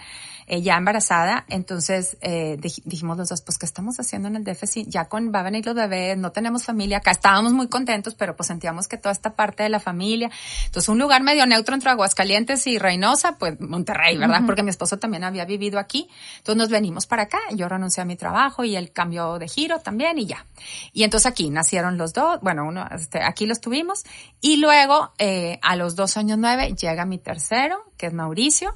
eh, 0.51 0.61
ya 0.61 0.75
embarazada. 0.75 1.45
Entonces 1.47 2.17
eh, 2.19 2.57
dij- 2.59 2.81
dijimos 2.83 3.17
los 3.17 3.29
dos, 3.29 3.41
pues, 3.41 3.57
¿qué 3.57 3.65
estamos 3.65 3.97
haciendo 4.01 4.27
en 4.27 4.35
el 4.35 4.43
déficit? 4.43 4.85
Ya 4.89 5.05
con, 5.05 5.31
va 5.33 5.39
a 5.39 5.43
venir 5.43 5.65
los 5.65 5.73
bebés, 5.75 6.17
no 6.17 6.33
tenemos 6.33 6.65
familia 6.65 6.97
acá, 6.97 7.11
estábamos 7.11 7.53
muy 7.53 7.69
contentos, 7.69 8.15
pero 8.15 8.35
pues 8.35 8.47
sentíamos 8.47 8.89
que 8.89 8.97
toda 8.97 9.13
esta 9.13 9.33
parte 9.33 9.63
de 9.63 9.69
la 9.69 9.79
familia. 9.79 10.29
Entonces, 10.65 10.89
un 10.89 10.99
lugar 10.99 11.23
medio 11.23 11.45
neutro 11.45 11.73
entre 11.73 11.89
Aguascalientes 11.91 12.67
y 12.67 12.77
Reynosa, 12.77 13.37
pues 13.37 13.61
Monterrey, 13.61 14.17
¿verdad? 14.17 14.41
Porque 14.45 14.61
mi 14.63 14.71
esposo 14.71 14.99
también 14.99 15.23
había 15.23 15.45
vivido 15.45 15.79
aquí. 15.79 16.09
Entonces 16.39 16.57
nos 16.57 16.69
venimos 16.69 17.07
para 17.07 17.23
acá, 17.23 17.39
yo 17.53 17.69
renuncié 17.69 18.01
a 18.03 18.05
mi 18.05 18.17
trabajo 18.17 18.65
y 18.65 18.75
él 18.75 18.91
cambió 18.91 19.39
de 19.39 19.47
giro 19.47 19.79
también 19.79 20.19
y 20.19 20.25
ya. 20.25 20.45
Y 20.91 21.03
entonces 21.03 21.27
aquí 21.31 21.49
nacieron 21.49 21.97
los 21.97 22.11
dos, 22.11 22.41
bueno, 22.41 22.65
uno, 22.65 22.85
este, 22.93 23.23
aquí 23.23 23.45
los 23.45 23.61
tuvimos. 23.61 24.03
Y 24.41 24.57
luego, 24.57 25.13
eh, 25.17 25.59
a 25.61 25.77
los 25.77 25.95
dos 25.95 26.17
años 26.17 26.37
nueve, 26.37 26.75
llega 26.75 27.05
mi 27.05 27.19
tercero, 27.19 27.85
que 27.95 28.07
es 28.07 28.13
Mauricio. 28.13 28.75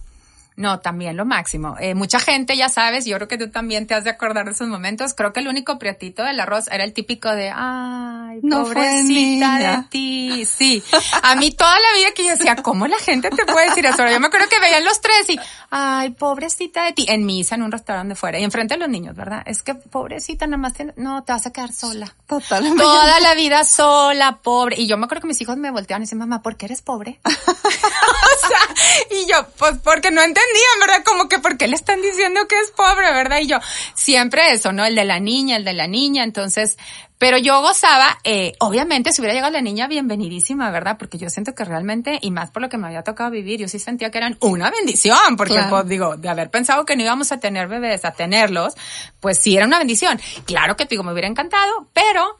No, 0.57 0.79
también 0.79 1.17
lo 1.17 1.25
máximo. 1.25 1.75
Eh, 1.79 1.95
mucha 1.95 2.19
gente, 2.19 2.55
ya 2.55 2.69
sabes, 2.69 3.05
yo 3.05 3.17
creo 3.17 3.27
que 3.27 3.37
tú 3.37 3.49
también 3.49 3.87
te 3.87 3.93
has 3.93 4.05
de 4.05 4.09
acordar 4.09 4.45
de 4.45 4.51
esos 4.51 4.69
momentos. 4.69 5.13
Creo 5.13 5.33
que 5.33 5.41
el 5.41 5.49
único 5.49 5.77
prietito 5.77 6.23
del 6.23 6.39
arroz 6.39 6.69
era 6.71 6.85
el 6.85 6.93
típico 6.93 7.29
de, 7.29 7.51
ay, 7.53 8.39
No 8.41 8.63
pobrecita 8.63 9.57
de 9.57 9.87
ti. 9.89 10.45
Sí. 10.45 10.81
A 11.23 11.35
mí 11.35 11.51
toda 11.51 11.75
la 11.77 11.97
vida 11.97 12.11
que 12.15 12.23
yo 12.23 12.31
decía, 12.31 12.55
¿cómo 12.55 12.87
la 12.87 12.97
gente 12.99 13.29
te 13.29 13.45
puede 13.45 13.67
decir 13.67 13.85
eso? 13.85 14.07
Yo 14.07 14.19
me 14.21 14.27
acuerdo 14.27 14.47
que 14.47 14.59
veían 14.59 14.85
los 14.85 15.01
tres 15.01 15.29
y, 15.29 15.39
ay, 15.71 16.11
pobrecita 16.11 16.85
de 16.85 16.93
ti. 16.93 17.05
En 17.09 17.25
misa, 17.25 17.55
en 17.55 17.63
un 17.63 17.71
restaurante 17.71 18.15
fuera. 18.15 18.39
Y 18.39 18.43
enfrente 18.43 18.75
de 18.75 18.79
los 18.79 18.89
niños, 18.89 19.13
¿verdad? 19.15 19.43
Es 19.45 19.61
que 19.61 19.75
pobrecita, 19.75 20.47
nada 20.47 20.57
más 20.57 20.73
no, 20.95 21.23
te 21.23 21.33
vas 21.33 21.45
a 21.45 21.51
quedar 21.51 21.73
sola. 21.73 22.15
Totalmente. 22.27 22.81
Toda 22.81 23.19
la 23.19 23.33
vida 23.35 23.65
sola, 23.65 24.39
pobre. 24.41 24.79
Y 24.79 24.87
yo 24.87 24.97
me 24.97 25.05
acuerdo 25.05 25.23
que 25.23 25.27
mis 25.27 25.41
hijos 25.41 25.57
me 25.57 25.69
volteaban 25.71 26.03
y 26.03 26.05
decían, 26.05 26.19
mamá, 26.19 26.41
¿por 26.41 26.55
qué 26.55 26.67
eres 26.67 26.81
pobre? 26.81 27.19
o 27.25 28.47
sea, 28.47 29.17
y 29.17 29.29
yo, 29.29 29.47
pues 29.57 29.77
porque 29.83 30.11
no 30.11 30.21
entendían, 30.45 30.79
¿verdad? 30.79 31.03
Como 31.03 31.27
que, 31.29 31.39
¿por 31.39 31.57
qué 31.57 31.67
le 31.67 31.75
están 31.75 32.01
diciendo 32.01 32.47
que 32.47 32.59
es 32.59 32.71
pobre, 32.71 33.11
verdad? 33.11 33.39
Y 33.39 33.47
yo, 33.47 33.57
siempre 33.93 34.51
eso, 34.51 34.71
¿no? 34.71 34.85
El 34.85 34.95
de 34.95 35.05
la 35.05 35.19
niña, 35.19 35.57
el 35.57 35.65
de 35.65 35.73
la 35.73 35.87
niña. 35.87 36.23
Entonces, 36.23 36.77
pero 37.17 37.37
yo 37.37 37.61
gozaba, 37.61 38.19
eh, 38.23 38.53
obviamente, 38.59 39.11
si 39.13 39.21
hubiera 39.21 39.33
llegado 39.33 39.53
la 39.53 39.61
niña, 39.61 39.87
bienvenidísima, 39.87 40.69
¿verdad? 40.71 40.97
Porque 40.99 41.17
yo 41.17 41.29
siento 41.29 41.55
que 41.55 41.63
realmente, 41.63 42.19
y 42.21 42.29
más 42.31 42.51
por 42.51 42.61
lo 42.61 42.69
que 42.69 42.77
me 42.77 42.87
había 42.87 43.03
tocado 43.03 43.31
vivir, 43.31 43.59
yo 43.61 43.67
sí 43.67 43.79
sentía 43.79 44.11
que 44.11 44.17
eran 44.17 44.37
una 44.41 44.69
bendición, 44.69 45.37
porque, 45.37 45.53
Claro. 45.53 45.69
pues, 45.69 45.87
digo, 45.87 46.17
de 46.17 46.29
haber 46.29 46.49
pensado 46.51 46.85
que 46.85 46.95
no 46.95 47.03
íbamos 47.03 47.31
a 47.31 47.39
tener 47.39 47.67
bebés, 47.67 48.03
a 48.05 48.11
tenerlos, 48.11 48.73
pues 49.21 49.39
sí 49.41 49.55
era 49.55 49.65
una 49.65 49.77
bendición. 49.77 50.19
Claro 50.45 50.75
que, 50.75 50.85
digo, 50.85 51.03
me 51.03 51.13
hubiera 51.13 51.27
encantado, 51.29 51.87
pero 51.93 52.37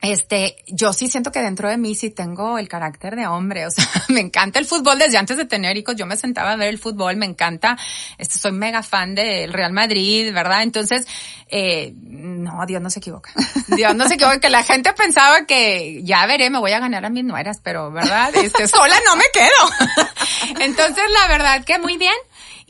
este, 0.00 0.56
yo 0.66 0.92
sí 0.92 1.08
siento 1.08 1.30
que 1.30 1.40
dentro 1.40 1.68
de 1.68 1.76
mí 1.76 1.94
sí 1.94 2.10
tengo 2.10 2.58
el 2.58 2.68
carácter 2.68 3.16
de 3.16 3.26
hombre, 3.26 3.66
o 3.66 3.70
sea, 3.70 3.84
me 4.08 4.20
encanta 4.20 4.58
el 4.58 4.66
fútbol 4.66 4.98
desde 4.98 5.18
antes 5.18 5.36
de 5.36 5.44
tener 5.44 5.76
hijos, 5.76 5.96
yo 5.96 6.06
me 6.06 6.16
sentaba 6.16 6.52
a 6.52 6.56
ver 6.56 6.68
el 6.68 6.78
fútbol, 6.78 7.16
me 7.16 7.26
encanta, 7.26 7.76
este, 8.18 8.38
soy 8.38 8.52
mega 8.52 8.82
fan 8.82 9.14
del 9.14 9.52
Real 9.52 9.72
Madrid, 9.72 10.32
¿verdad? 10.32 10.62
Entonces, 10.62 11.06
eh, 11.48 11.92
no, 11.96 12.64
Dios 12.66 12.80
no 12.80 12.90
se 12.90 13.00
equivoca. 13.00 13.32
Dios 13.68 13.94
no 13.94 14.08
se 14.08 14.14
equivoca, 14.14 14.40
que 14.40 14.50
la 14.50 14.62
gente 14.62 14.92
pensaba 14.92 15.44
que 15.46 16.02
ya 16.02 16.24
veré, 16.26 16.48
me 16.50 16.58
voy 16.58 16.72
a 16.72 16.80
ganar 16.80 17.04
a 17.04 17.10
mis 17.10 17.24
nueras, 17.24 17.60
pero, 17.62 17.90
¿verdad? 17.90 18.34
Este, 18.34 18.68
sola 18.68 18.96
no 19.06 19.16
me 19.16 19.24
quedo. 19.32 20.06
Entonces, 20.60 21.04
la 21.20 21.28
verdad 21.28 21.64
que 21.64 21.78
muy 21.78 21.96
bien. 21.96 22.14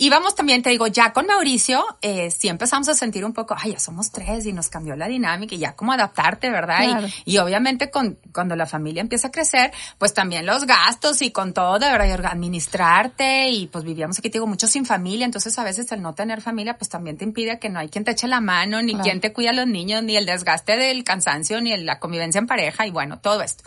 Íbamos 0.02 0.34
también, 0.34 0.62
te 0.62 0.70
digo, 0.70 0.86
ya 0.86 1.12
con 1.12 1.26
Mauricio, 1.26 1.84
eh, 2.00 2.30
sí 2.30 2.48
empezamos 2.48 2.88
a 2.88 2.94
sentir 2.94 3.22
un 3.22 3.34
poco, 3.34 3.54
ay, 3.58 3.72
ya 3.72 3.78
somos 3.78 4.10
tres 4.10 4.46
y 4.46 4.52
nos 4.54 4.70
cambió 4.70 4.96
la 4.96 5.06
dinámica 5.08 5.54
y 5.54 5.58
ya 5.58 5.76
como 5.76 5.92
adaptarte, 5.92 6.48
¿verdad? 6.48 6.82
Y- 6.84 6.86
Claro. 6.90 7.08
Y, 7.26 7.36
obviamente 7.36 7.90
con, 7.90 8.18
cuando 8.32 8.56
la 8.56 8.64
familia 8.64 9.02
empieza 9.02 9.28
a 9.28 9.30
crecer, 9.30 9.72
pues 9.98 10.14
también 10.14 10.46
los 10.46 10.64
gastos 10.64 11.20
y 11.20 11.32
con 11.32 11.52
todo, 11.52 11.78
de 11.78 11.90
verdad, 11.90 12.06
y 12.06 12.12
administrarte 12.12 13.50
y 13.50 13.66
pues 13.66 13.84
vivíamos 13.84 14.18
aquí, 14.18 14.30
te 14.30 14.38
digo, 14.38 14.46
mucho 14.46 14.66
sin 14.68 14.86
familia, 14.86 15.26
entonces 15.26 15.58
a 15.58 15.64
veces 15.64 15.92
el 15.92 16.00
no 16.00 16.14
tener 16.14 16.40
familia, 16.40 16.78
pues 16.78 16.88
también 16.88 17.18
te 17.18 17.24
impide 17.24 17.58
que 17.58 17.68
no 17.68 17.78
hay 17.78 17.90
quien 17.90 18.04
te 18.04 18.12
eche 18.12 18.26
la 18.26 18.40
mano, 18.40 18.80
ni 18.80 18.92
Claro. 18.92 19.04
quien 19.04 19.20
te 19.20 19.34
cuida 19.34 19.50
a 19.50 19.52
los 19.52 19.66
niños, 19.66 20.02
ni 20.02 20.16
el 20.16 20.24
desgaste 20.24 20.78
del 20.78 21.04
cansancio, 21.04 21.60
ni 21.60 21.72
el- 21.74 21.84
la 21.84 21.98
convivencia 21.98 22.38
en 22.38 22.46
pareja 22.46 22.86
y 22.86 22.90
bueno, 22.90 23.18
todo 23.18 23.42
esto. 23.42 23.64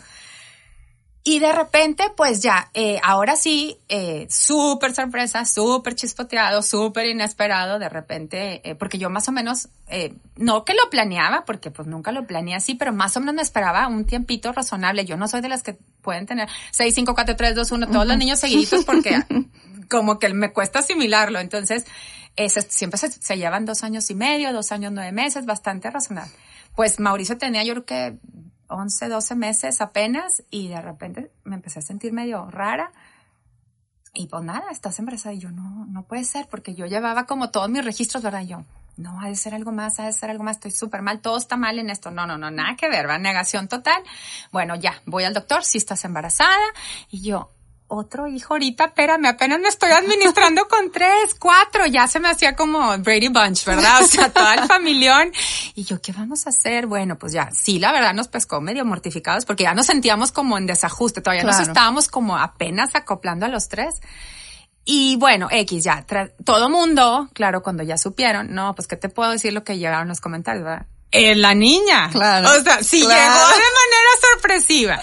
Y 1.26 1.38
de 1.38 1.52
repente, 1.52 2.04
pues 2.14 2.42
ya, 2.42 2.70
eh, 2.74 3.00
ahora 3.02 3.34
sí, 3.36 3.78
eh, 3.88 4.26
súper 4.28 4.94
sorpresa, 4.94 5.46
súper 5.46 5.94
chispoteado, 5.94 6.60
súper 6.60 7.06
inesperado, 7.06 7.78
de 7.78 7.88
repente, 7.88 8.60
eh, 8.68 8.74
porque 8.74 8.98
yo 8.98 9.08
más 9.08 9.26
o 9.28 9.32
menos, 9.32 9.68
eh, 9.88 10.14
no 10.36 10.66
que 10.66 10.74
lo 10.74 10.90
planeaba, 10.90 11.46
porque 11.46 11.70
pues 11.70 11.88
nunca 11.88 12.12
lo 12.12 12.26
planeé 12.26 12.56
así, 12.56 12.74
pero 12.74 12.92
más 12.92 13.16
o 13.16 13.20
menos 13.20 13.36
me 13.36 13.40
esperaba 13.42 13.88
un 13.88 14.04
tiempito 14.04 14.52
razonable. 14.52 15.06
Yo 15.06 15.16
no 15.16 15.26
soy 15.26 15.40
de 15.40 15.48
las 15.48 15.62
que 15.62 15.78
pueden 16.02 16.26
tener 16.26 16.46
6, 16.72 16.94
5, 16.94 17.14
4, 17.14 17.36
3, 17.36 17.54
2, 17.54 17.72
1, 17.72 17.86
todos 17.86 18.06
los 18.06 18.18
niños 18.18 18.38
seguiditos, 18.40 18.84
porque 18.84 19.18
como 19.88 20.18
que 20.18 20.28
me 20.34 20.52
cuesta 20.52 20.80
asimilarlo. 20.80 21.38
Entonces, 21.40 21.86
se- 22.36 22.60
siempre 22.68 22.98
se, 22.98 23.10
se 23.10 23.38
llevan 23.38 23.64
dos 23.64 23.82
años 23.82 24.10
y 24.10 24.14
medio, 24.14 24.52
dos 24.52 24.72
años, 24.72 24.92
nueve 24.92 25.12
meses, 25.12 25.46
bastante 25.46 25.90
razonable. 25.90 26.30
Pues 26.76 27.00
Mauricio 27.00 27.38
tenía 27.38 27.64
yo 27.64 27.72
creo 27.72 27.86
que 27.86 28.18
11, 28.68 29.08
12 29.08 29.34
meses 29.34 29.80
apenas 29.80 30.42
y 30.50 30.68
de 30.68 30.80
repente 30.80 31.30
me 31.44 31.56
empecé 31.56 31.78
a 31.80 31.82
sentir 31.82 32.12
medio 32.12 32.50
rara. 32.50 32.92
Y 34.12 34.28
pues 34.28 34.42
nada, 34.44 34.70
estás 34.70 34.98
embarazada 34.98 35.34
y 35.34 35.40
yo 35.40 35.50
no, 35.50 35.86
no 35.86 36.04
puede 36.04 36.24
ser 36.24 36.46
porque 36.48 36.74
yo 36.74 36.86
llevaba 36.86 37.26
como 37.26 37.50
todos 37.50 37.68
mis 37.68 37.84
registros, 37.84 38.22
¿verdad? 38.22 38.42
Y 38.42 38.46
yo, 38.46 38.64
no, 38.96 39.20
ha 39.20 39.28
de 39.28 39.34
ser 39.34 39.54
algo 39.54 39.72
más, 39.72 39.98
ha 39.98 40.04
de 40.04 40.12
ser 40.12 40.30
algo 40.30 40.44
más, 40.44 40.56
estoy 40.56 40.70
súper 40.70 41.02
mal, 41.02 41.20
todo 41.20 41.36
está 41.36 41.56
mal 41.56 41.78
en 41.78 41.90
esto. 41.90 42.10
No, 42.10 42.26
no, 42.26 42.38
no, 42.38 42.50
nada 42.50 42.76
que 42.76 42.88
ver, 42.88 43.08
va, 43.08 43.18
negación 43.18 43.66
total. 43.66 44.02
Bueno, 44.52 44.76
ya, 44.76 45.02
voy 45.06 45.24
al 45.24 45.34
doctor, 45.34 45.64
si 45.64 45.78
estás 45.78 46.04
embarazada. 46.04 46.56
Y 47.10 47.22
yo, 47.22 47.50
otro 47.86 48.26
hijo 48.26 48.54
ahorita, 48.54 48.86
espérame, 48.86 49.26
apenas 49.26 49.60
me 49.60 49.68
estoy 49.68 49.90
administrando 49.90 50.66
con 50.68 50.90
tres, 50.90 51.34
cuatro, 51.38 51.86
ya 51.86 52.06
se 52.06 52.20
me 52.20 52.28
hacía 52.28 52.56
como 52.56 52.96
Brady 52.98 53.28
Bunch, 53.28 53.64
¿verdad? 53.64 54.02
O 54.02 54.06
sea, 54.06 54.30
todo 54.30 54.50
el 54.52 54.60
familión. 54.68 55.32
Y 55.74 55.84
yo, 55.84 56.00
¿qué 56.00 56.12
vamos 56.12 56.46
a 56.46 56.50
hacer? 56.50 56.86
Bueno, 56.86 57.18
pues 57.18 57.32
ya, 57.32 57.50
sí, 57.52 57.78
la 57.78 57.92
verdad 57.92 58.14
nos 58.14 58.28
pescó 58.28 58.60
medio 58.60 58.84
mortificados 58.84 59.44
porque 59.44 59.64
ya 59.64 59.74
nos 59.74 59.86
sentíamos 59.86 60.32
como 60.32 60.58
en 60.58 60.66
desajuste, 60.66 61.20
todavía 61.20 61.44
nos 61.44 61.60
estábamos 61.60 62.08
como 62.08 62.36
apenas 62.36 62.94
acoplando 62.94 63.46
a 63.46 63.48
los 63.48 63.68
tres. 63.68 64.00
Y 64.86 65.16
bueno, 65.16 65.48
X 65.50 65.82
ya, 65.84 66.04
todo 66.44 66.68
mundo, 66.68 67.30
claro, 67.32 67.62
cuando 67.62 67.82
ya 67.82 67.96
supieron, 67.96 68.54
no, 68.54 68.74
pues 68.74 68.86
qué 68.86 68.96
te 68.96 69.08
puedo 69.08 69.30
decir 69.30 69.54
lo 69.54 69.64
que 69.64 69.78
llegaron 69.78 70.08
los 70.08 70.20
comentarios, 70.20 70.64
¿verdad? 70.64 70.86
Es 71.14 71.36
la 71.36 71.54
niña. 71.54 72.10
Claro. 72.10 72.48
O 72.48 72.62
sea, 72.62 72.82
si 72.82 73.00
Claro. 73.00 73.14
llegó 73.14 73.48
de 73.48 73.54
manera 73.54 74.10
sorpresiva. 74.32 75.00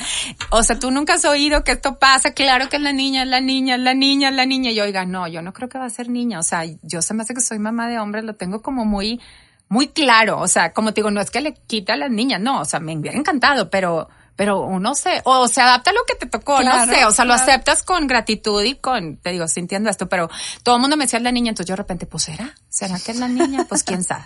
O 0.49 0.61
sea, 0.63 0.77
tú 0.77 0.91
nunca 0.91 1.13
has 1.13 1.25
oído 1.25 1.63
que 1.63 1.71
esto 1.71 1.97
pasa. 1.97 2.33
Claro 2.33 2.67
que 2.69 2.75
es 2.75 2.81
la 2.81 2.91
niña, 2.91 3.23
es 3.23 3.29
la 3.29 3.39
niña, 3.39 3.75
es 3.75 3.81
la 3.81 3.93
niña, 3.93 4.29
es 4.29 4.35
la 4.35 4.45
niña. 4.45 4.71
Y 4.71 4.75
yo, 4.75 4.83
oiga, 4.83 5.05
no, 5.05 5.27
yo 5.27 5.41
no 5.41 5.53
creo 5.53 5.69
que 5.69 5.77
va 5.77 5.85
a 5.85 5.89
ser 5.89 6.09
niña. 6.09 6.39
O 6.39 6.43
sea, 6.43 6.63
yo 6.81 7.01
se 7.01 7.13
me 7.13 7.23
hace 7.23 7.33
que 7.33 7.41
soy 7.41 7.59
mamá 7.59 7.87
de 7.87 7.97
hombre, 7.99 8.23
lo 8.23 8.35
tengo 8.35 8.61
como 8.61 8.83
muy, 8.85 9.21
muy 9.69 9.87
claro. 9.87 10.39
O 10.39 10.47
sea, 10.47 10.73
como 10.73 10.93
te 10.93 10.99
digo, 11.01 11.11
no 11.11 11.21
es 11.21 11.31
que 11.31 11.39
le 11.41 11.53
quita 11.53 11.93
a 11.93 11.97
las 11.97 12.11
niñas, 12.11 12.41
no. 12.41 12.59
O 12.61 12.65
sea, 12.65 12.79
me 12.81 12.97
hubiera 12.97 13.17
encantado, 13.17 13.69
pero, 13.69 14.09
pero 14.35 14.59
uno 14.61 14.95
se, 14.95 15.21
o 15.23 15.47
se 15.47 15.61
adapta 15.61 15.91
a 15.91 15.93
lo 15.93 16.03
que 16.05 16.15
te 16.15 16.25
tocó, 16.25 16.57
Claro, 16.57 16.87
no 16.87 16.93
sé. 16.93 17.05
O 17.05 17.11
sea, 17.11 17.23
lo 17.25 17.33
aceptas 17.33 17.83
con 17.83 18.07
gratitud 18.07 18.61
y 18.63 18.75
con, 18.75 19.15
te 19.17 19.31
digo, 19.31 19.47
sintiendo 19.47 19.89
esto, 19.89 20.09
pero 20.09 20.29
todo 20.63 20.75
el 20.75 20.81
mundo 20.81 20.97
me 20.97 21.05
decía 21.05 21.17
es 21.17 21.23
la 21.23 21.31
niña. 21.31 21.49
Entonces 21.51 21.67
yo 21.69 21.73
de 21.73 21.77
repente, 21.83 22.05
pues 22.05 22.23
será, 22.23 22.53
será 22.67 22.99
que 22.99 23.11
es 23.11 23.17
la 23.17 23.27
niña, 23.29 23.65
pues 23.69 23.83
quién 23.83 24.03
sabe. 24.03 24.23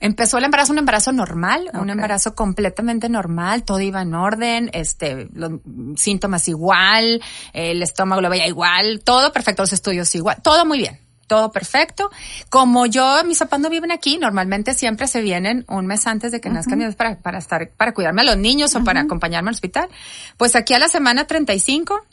Empezó 0.00 0.38
el 0.38 0.44
embarazo, 0.44 0.72
un 0.72 0.78
embarazo 0.78 1.12
normal, 1.12 1.70
un 1.74 1.90
embarazo 1.90 2.34
completamente 2.34 3.08
normal, 3.08 3.64
todo 3.64 3.80
iba 3.80 4.02
en 4.02 4.14
orden, 4.14 4.70
este, 4.72 5.28
los 5.32 5.52
síntomas 5.96 6.48
igual, 6.48 7.22
el 7.52 7.82
estómago 7.82 8.20
lo 8.20 8.30
veía 8.30 8.46
igual, 8.46 9.02
todo 9.04 9.32
perfecto, 9.32 9.62
los 9.62 9.72
estudios 9.72 10.14
igual, 10.14 10.36
todo 10.42 10.64
muy 10.64 10.78
bien, 10.78 11.00
todo 11.26 11.52
perfecto. 11.52 12.10
Como 12.50 12.86
yo, 12.86 13.22
mis 13.24 13.38
papás 13.38 13.60
no 13.60 13.70
viven 13.70 13.92
aquí, 13.92 14.18
normalmente 14.18 14.74
siempre 14.74 15.06
se 15.06 15.20
vienen 15.20 15.64
un 15.68 15.86
mes 15.86 16.06
antes 16.06 16.32
de 16.32 16.40
que 16.40 16.50
nazcan 16.50 16.78
mis 16.78 16.86
bebés 16.86 16.96
para, 16.96 17.18
para 17.20 17.38
estar, 17.38 17.70
para 17.76 17.92
cuidarme 17.92 18.22
a 18.22 18.24
los 18.24 18.38
niños 18.38 18.74
o 18.74 18.82
para 18.82 19.02
acompañarme 19.02 19.50
al 19.50 19.54
hospital. 19.54 19.88
Pues 20.36 20.56
aquí 20.56 20.74
a 20.74 20.78
la 20.80 20.88
semana 20.88 21.26
35, 21.26 22.04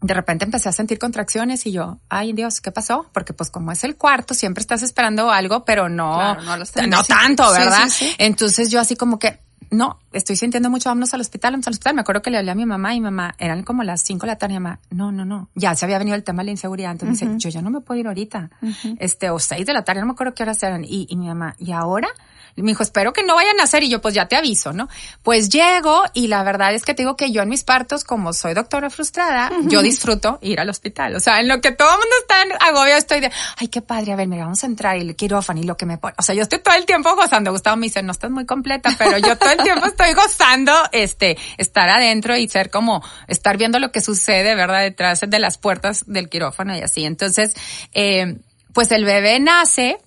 de 0.00 0.14
repente 0.14 0.44
empecé 0.44 0.68
a 0.68 0.72
sentir 0.72 0.98
contracciones 0.98 1.66
y 1.66 1.72
yo, 1.72 1.98
ay 2.08 2.32
Dios, 2.32 2.60
¿qué 2.60 2.70
pasó? 2.70 3.06
Porque 3.12 3.32
pues 3.32 3.50
como 3.50 3.72
es 3.72 3.82
el 3.84 3.96
cuarto, 3.96 4.32
siempre 4.34 4.60
estás 4.62 4.82
esperando 4.82 5.30
algo, 5.30 5.64
pero 5.64 5.88
no, 5.88 6.14
Claro, 6.14 6.42
no 6.42 6.56
los 6.56 6.68
no 6.76 7.02
35. 7.02 7.04
tanto, 7.08 7.50
¿verdad? 7.52 7.88
sí, 7.88 8.06
sí. 8.10 8.14
Entonces 8.18 8.70
yo 8.70 8.80
así 8.80 8.94
como 8.96 9.18
que, 9.18 9.40
no, 9.70 9.98
estoy 10.12 10.36
sintiendo 10.36 10.70
mucho, 10.70 10.88
vámonos 10.88 11.12
al 11.12 11.20
hospital, 11.20 11.52
vamos 11.52 11.66
al 11.66 11.72
hospital. 11.72 11.94
Me 11.94 12.00
acuerdo 12.00 12.22
que 12.22 12.30
le 12.30 12.38
hablé 12.38 12.52
a 12.52 12.54
mi 12.54 12.64
mamá 12.64 12.94
y 12.94 13.00
mi 13.00 13.04
mamá, 13.04 13.34
eran 13.38 13.64
como 13.64 13.82
las 13.82 14.00
5 14.02 14.22
de 14.24 14.26
la 14.28 14.38
tarde, 14.38 14.54
y 14.54 14.58
mi 14.58 14.62
mamá, 14.62 14.80
no, 14.90 15.12
no, 15.12 15.24
no, 15.26 15.50
ya 15.54 15.74
se 15.74 15.84
había 15.84 15.98
venido 15.98 16.16
el 16.16 16.24
tema 16.24 16.40
de 16.42 16.46
la 16.46 16.50
inseguridad. 16.52 16.92
Entonces 16.92 17.22
me 17.28 17.34
dice, 17.34 17.50
yo 17.50 17.50
ya 17.50 17.60
no 17.60 17.68
me 17.70 17.80
puedo 17.80 18.00
ir 18.00 18.06
ahorita. 18.06 18.50
Este, 18.98 19.28
o 19.30 19.38
6 19.38 19.66
de 19.66 19.72
la 19.74 19.82
tarde, 19.84 20.00
no 20.00 20.06
me 20.06 20.12
acuerdo 20.12 20.32
qué 20.32 20.42
horas 20.44 20.62
eran. 20.62 20.84
Y, 20.84 21.06
y 21.10 21.16
mi 21.16 21.26
mamá, 21.26 21.54
¿y 21.58 21.72
ahora? 21.72 22.08
Y 22.58 22.62
me 22.62 22.72
dijo, 22.72 22.82
espero 22.82 23.12
que 23.12 23.22
no 23.22 23.34
vayan 23.36 23.60
a 23.60 23.64
hacer. 23.64 23.84
Y 23.84 23.88
yo, 23.88 24.00
pues 24.00 24.14
ya 24.14 24.26
te 24.26 24.36
aviso, 24.36 24.72
¿no? 24.72 24.88
Pues 25.22 25.48
llego 25.48 26.02
y 26.12 26.26
la 26.26 26.42
verdad 26.42 26.74
es 26.74 26.84
que 26.84 26.92
te 26.94 27.02
digo 27.02 27.16
que 27.16 27.30
yo 27.30 27.42
en 27.42 27.48
mis 27.48 27.62
partos, 27.62 28.04
como 28.04 28.32
soy 28.32 28.54
doctora 28.54 28.90
frustrada, 28.90 29.50
yo 29.64 29.80
disfruto 29.80 30.38
ir 30.42 30.58
al 30.58 30.68
hospital. 30.68 31.14
O 31.14 31.20
sea, 31.20 31.40
en 31.40 31.48
lo 31.48 31.60
que 31.60 31.72
todo 31.72 31.88
el 31.88 31.98
mundo 31.98 32.14
está 32.20 32.42
en 32.42 32.52
agobio, 32.60 32.96
estoy 32.96 33.20
de, 33.20 33.30
ay, 33.56 33.68
qué 33.68 33.80
padre, 33.80 34.12
a 34.12 34.16
ver, 34.16 34.26
mira, 34.26 34.44
vamos 34.44 34.62
a 34.64 34.66
entrar 34.66 34.96
y 34.96 35.02
el 35.02 35.14
quirófano 35.14 35.60
y 35.60 35.64
lo 35.64 35.76
que 35.76 35.86
me 35.86 35.98
pone. 35.98 36.14
O 36.18 36.22
sea, 36.22 36.34
yo 36.34 36.42
estoy 36.42 36.58
todo 36.58 36.74
el 36.74 36.84
tiempo 36.84 37.14
gozando. 37.14 37.52
Gustavo 37.52 37.76
me 37.76 37.86
dice, 37.86 38.02
no 38.02 38.12
estás 38.12 38.30
muy 38.30 38.44
completa, 38.44 38.90
pero 38.98 39.18
yo 39.18 39.36
todo 39.38 39.50
el 39.50 39.58
tiempo 39.58 39.86
estoy 39.86 40.14
gozando, 40.14 40.72
este, 40.92 41.38
estar 41.56 41.88
adentro 41.88 42.36
y 42.36 42.48
ser 42.48 42.70
como, 42.70 43.02
estar 43.28 43.56
viendo 43.56 43.78
lo 43.78 43.92
que 43.92 44.00
sucede, 44.00 44.54
¿verdad? 44.54 44.80
Detrás 44.80 45.20
de 45.26 45.38
las 45.38 45.58
puertas 45.58 46.04
del 46.06 46.28
quirófano 46.28 46.76
y 46.76 46.80
así. 46.80 47.04
Entonces, 47.04 47.54
eh, 47.92 48.36
pues 48.72 48.90
el 48.92 49.04
bebé 49.04 49.40
nace, 49.40 49.98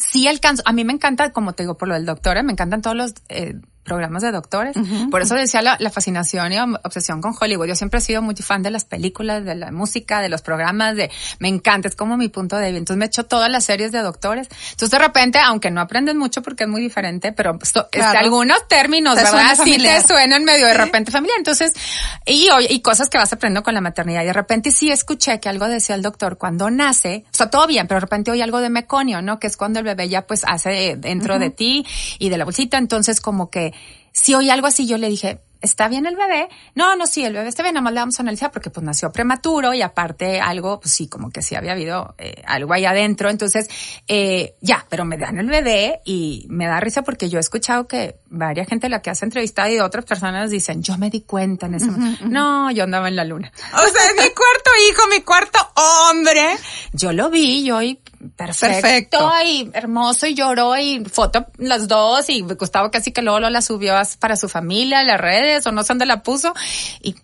sí 0.00 0.26
alcanzo, 0.26 0.62
a 0.66 0.72
mí 0.72 0.84
me 0.84 0.92
encanta, 0.92 1.32
como 1.32 1.52
te 1.52 1.62
digo, 1.62 1.76
por 1.76 1.88
lo 1.88 1.94
del 1.94 2.06
doctor, 2.06 2.42
me 2.42 2.52
encantan 2.52 2.82
todos 2.82 2.96
los 2.96 3.14
eh, 3.28 3.54
programas 3.90 4.22
de 4.22 4.30
doctores. 4.30 4.76
Por 5.10 5.20
eso 5.20 5.34
decía 5.34 5.62
la, 5.62 5.76
la, 5.80 5.90
fascinación 5.90 6.52
y 6.52 6.58
obsesión 6.60 7.20
con 7.20 7.34
Hollywood. 7.38 7.66
Yo 7.66 7.74
siempre 7.74 7.98
he 7.98 8.00
sido 8.00 8.22
muy 8.22 8.36
fan 8.36 8.62
de 8.62 8.70
las 8.70 8.84
películas, 8.84 9.44
de 9.44 9.56
la 9.56 9.72
música, 9.72 10.20
de 10.20 10.28
los 10.28 10.42
programas, 10.42 10.94
de 10.94 11.10
me 11.40 11.48
encanta, 11.48 11.88
es 11.88 11.96
como 11.96 12.16
mi 12.16 12.28
punto 12.28 12.54
de 12.54 12.66
vista. 12.66 12.78
Entonces 12.78 12.98
me 12.98 13.06
he 13.06 13.08
hecho 13.08 13.24
todas 13.24 13.50
las 13.50 13.64
series 13.64 13.90
de 13.90 13.98
doctores. 13.98 14.48
Entonces 14.70 14.90
de 14.92 14.98
repente, 15.00 15.40
aunque 15.40 15.72
no 15.72 15.80
aprendes 15.80 16.14
mucho 16.14 16.40
porque 16.40 16.64
es 16.64 16.70
muy 16.70 16.80
diferente, 16.80 17.32
pero 17.32 17.58
este, 17.60 18.00
algunos 18.00 18.68
términos, 18.68 19.16
¿verdad? 19.16 19.58
Sí 19.64 19.76
te 19.76 20.06
suenan 20.06 20.44
medio 20.44 20.66
de 20.66 20.74
repente 20.74 21.10
familiar. 21.10 21.38
Entonces, 21.38 21.72
y, 22.24 22.48
y 22.68 22.80
cosas 22.80 23.08
que 23.08 23.18
vas 23.18 23.32
aprendiendo 23.32 23.64
con 23.64 23.74
la 23.74 23.80
maternidad. 23.80 24.22
Y 24.22 24.26
de 24.26 24.32
repente 24.32 24.70
sí 24.70 24.92
escuché 24.92 25.40
que 25.40 25.48
algo 25.48 25.66
decía 25.66 25.96
el 25.96 26.02
doctor 26.02 26.38
cuando 26.38 26.70
nace, 26.70 27.24
o 27.26 27.36
sea, 27.36 27.50
todo 27.50 27.66
bien, 27.66 27.88
pero 27.88 27.96
de 27.96 28.02
repente 28.02 28.30
oí 28.30 28.40
algo 28.40 28.60
de 28.60 28.70
meconio, 28.70 29.20
¿no? 29.20 29.40
Que 29.40 29.48
es 29.48 29.56
cuando 29.56 29.80
el 29.80 29.84
bebé 29.84 30.08
ya 30.08 30.28
pues 30.28 30.44
hace 30.46 30.94
dentro 30.96 31.40
de 31.40 31.50
ti 31.50 31.84
y 32.20 32.28
de 32.28 32.38
la 32.38 32.44
bolsita. 32.44 32.78
Entonces 32.78 33.20
como 33.20 33.50
que 33.50 33.74
si 34.12 34.34
oí 34.34 34.50
algo 34.50 34.66
así, 34.66 34.86
yo 34.86 34.98
le 34.98 35.08
dije, 35.08 35.40
¿está 35.60 35.88
bien 35.88 36.06
el 36.06 36.16
bebé? 36.16 36.48
No, 36.74 36.96
no, 36.96 37.06
sí, 37.06 37.24
el 37.24 37.34
bebé 37.34 37.48
está 37.48 37.62
bien, 37.62 37.74
nada 37.74 37.82
más 37.82 37.92
le 37.92 38.00
vamos 38.00 38.18
a 38.18 38.22
analizar 38.22 38.50
porque 38.50 38.70
pues 38.70 38.84
nació 38.84 39.12
prematuro 39.12 39.74
y 39.74 39.82
aparte 39.82 40.40
algo, 40.40 40.80
pues 40.80 40.94
sí, 40.94 41.08
como 41.08 41.30
que 41.30 41.42
sí 41.42 41.54
había 41.54 41.72
habido 41.72 42.14
eh, 42.18 42.42
algo 42.46 42.72
ahí 42.72 42.84
adentro. 42.84 43.30
Entonces, 43.30 43.68
eh, 44.08 44.56
ya, 44.60 44.86
pero 44.88 45.04
me 45.04 45.18
dan 45.18 45.38
el 45.38 45.48
bebé 45.48 46.00
y 46.04 46.46
me 46.48 46.66
da 46.66 46.80
risa 46.80 47.02
porque 47.02 47.28
yo 47.28 47.38
he 47.38 47.40
escuchado 47.40 47.86
que 47.86 48.19
varias 48.30 48.68
gente 48.68 48.88
la 48.88 49.02
que 49.02 49.10
hace 49.10 49.24
entrevistado 49.24 49.68
y 49.68 49.80
otras 49.80 50.04
personas 50.04 50.50
dicen, 50.50 50.82
yo 50.82 50.96
me 50.96 51.10
di 51.10 51.22
cuenta 51.22 51.66
en 51.66 51.74
ese 51.74 51.86
momento. 51.86 52.24
No, 52.26 52.70
yo 52.70 52.84
andaba 52.84 53.08
en 53.08 53.16
la 53.16 53.24
luna. 53.24 53.52
O 53.74 53.92
sea, 53.92 54.04
es 54.06 54.12
mi 54.12 54.34
cuarto 54.34 54.70
hijo, 54.88 55.08
mi 55.08 55.20
cuarto 55.22 55.58
hombre. 55.74 56.56
Yo 56.92 57.12
lo 57.12 57.28
vi, 57.28 57.64
yo 57.64 57.82
y 57.82 58.00
perfecto, 58.36 59.30
y 59.44 59.70
hermoso 59.72 60.26
y 60.26 60.34
lloró 60.34 60.76
y 60.76 61.04
foto 61.04 61.46
las 61.56 61.88
dos 61.88 62.28
y 62.28 62.42
Gustavo 62.42 62.90
casi 62.90 63.12
que 63.12 63.22
luego 63.22 63.40
la 63.40 63.62
subió 63.62 63.94
para 64.18 64.36
su 64.36 64.48
familia, 64.48 65.02
las 65.02 65.20
redes 65.20 65.66
o 65.66 65.72
no 65.72 65.82
sé 65.82 65.88
dónde 65.88 66.06
la 66.06 66.22
puso 66.22 66.54
y 67.00 67.16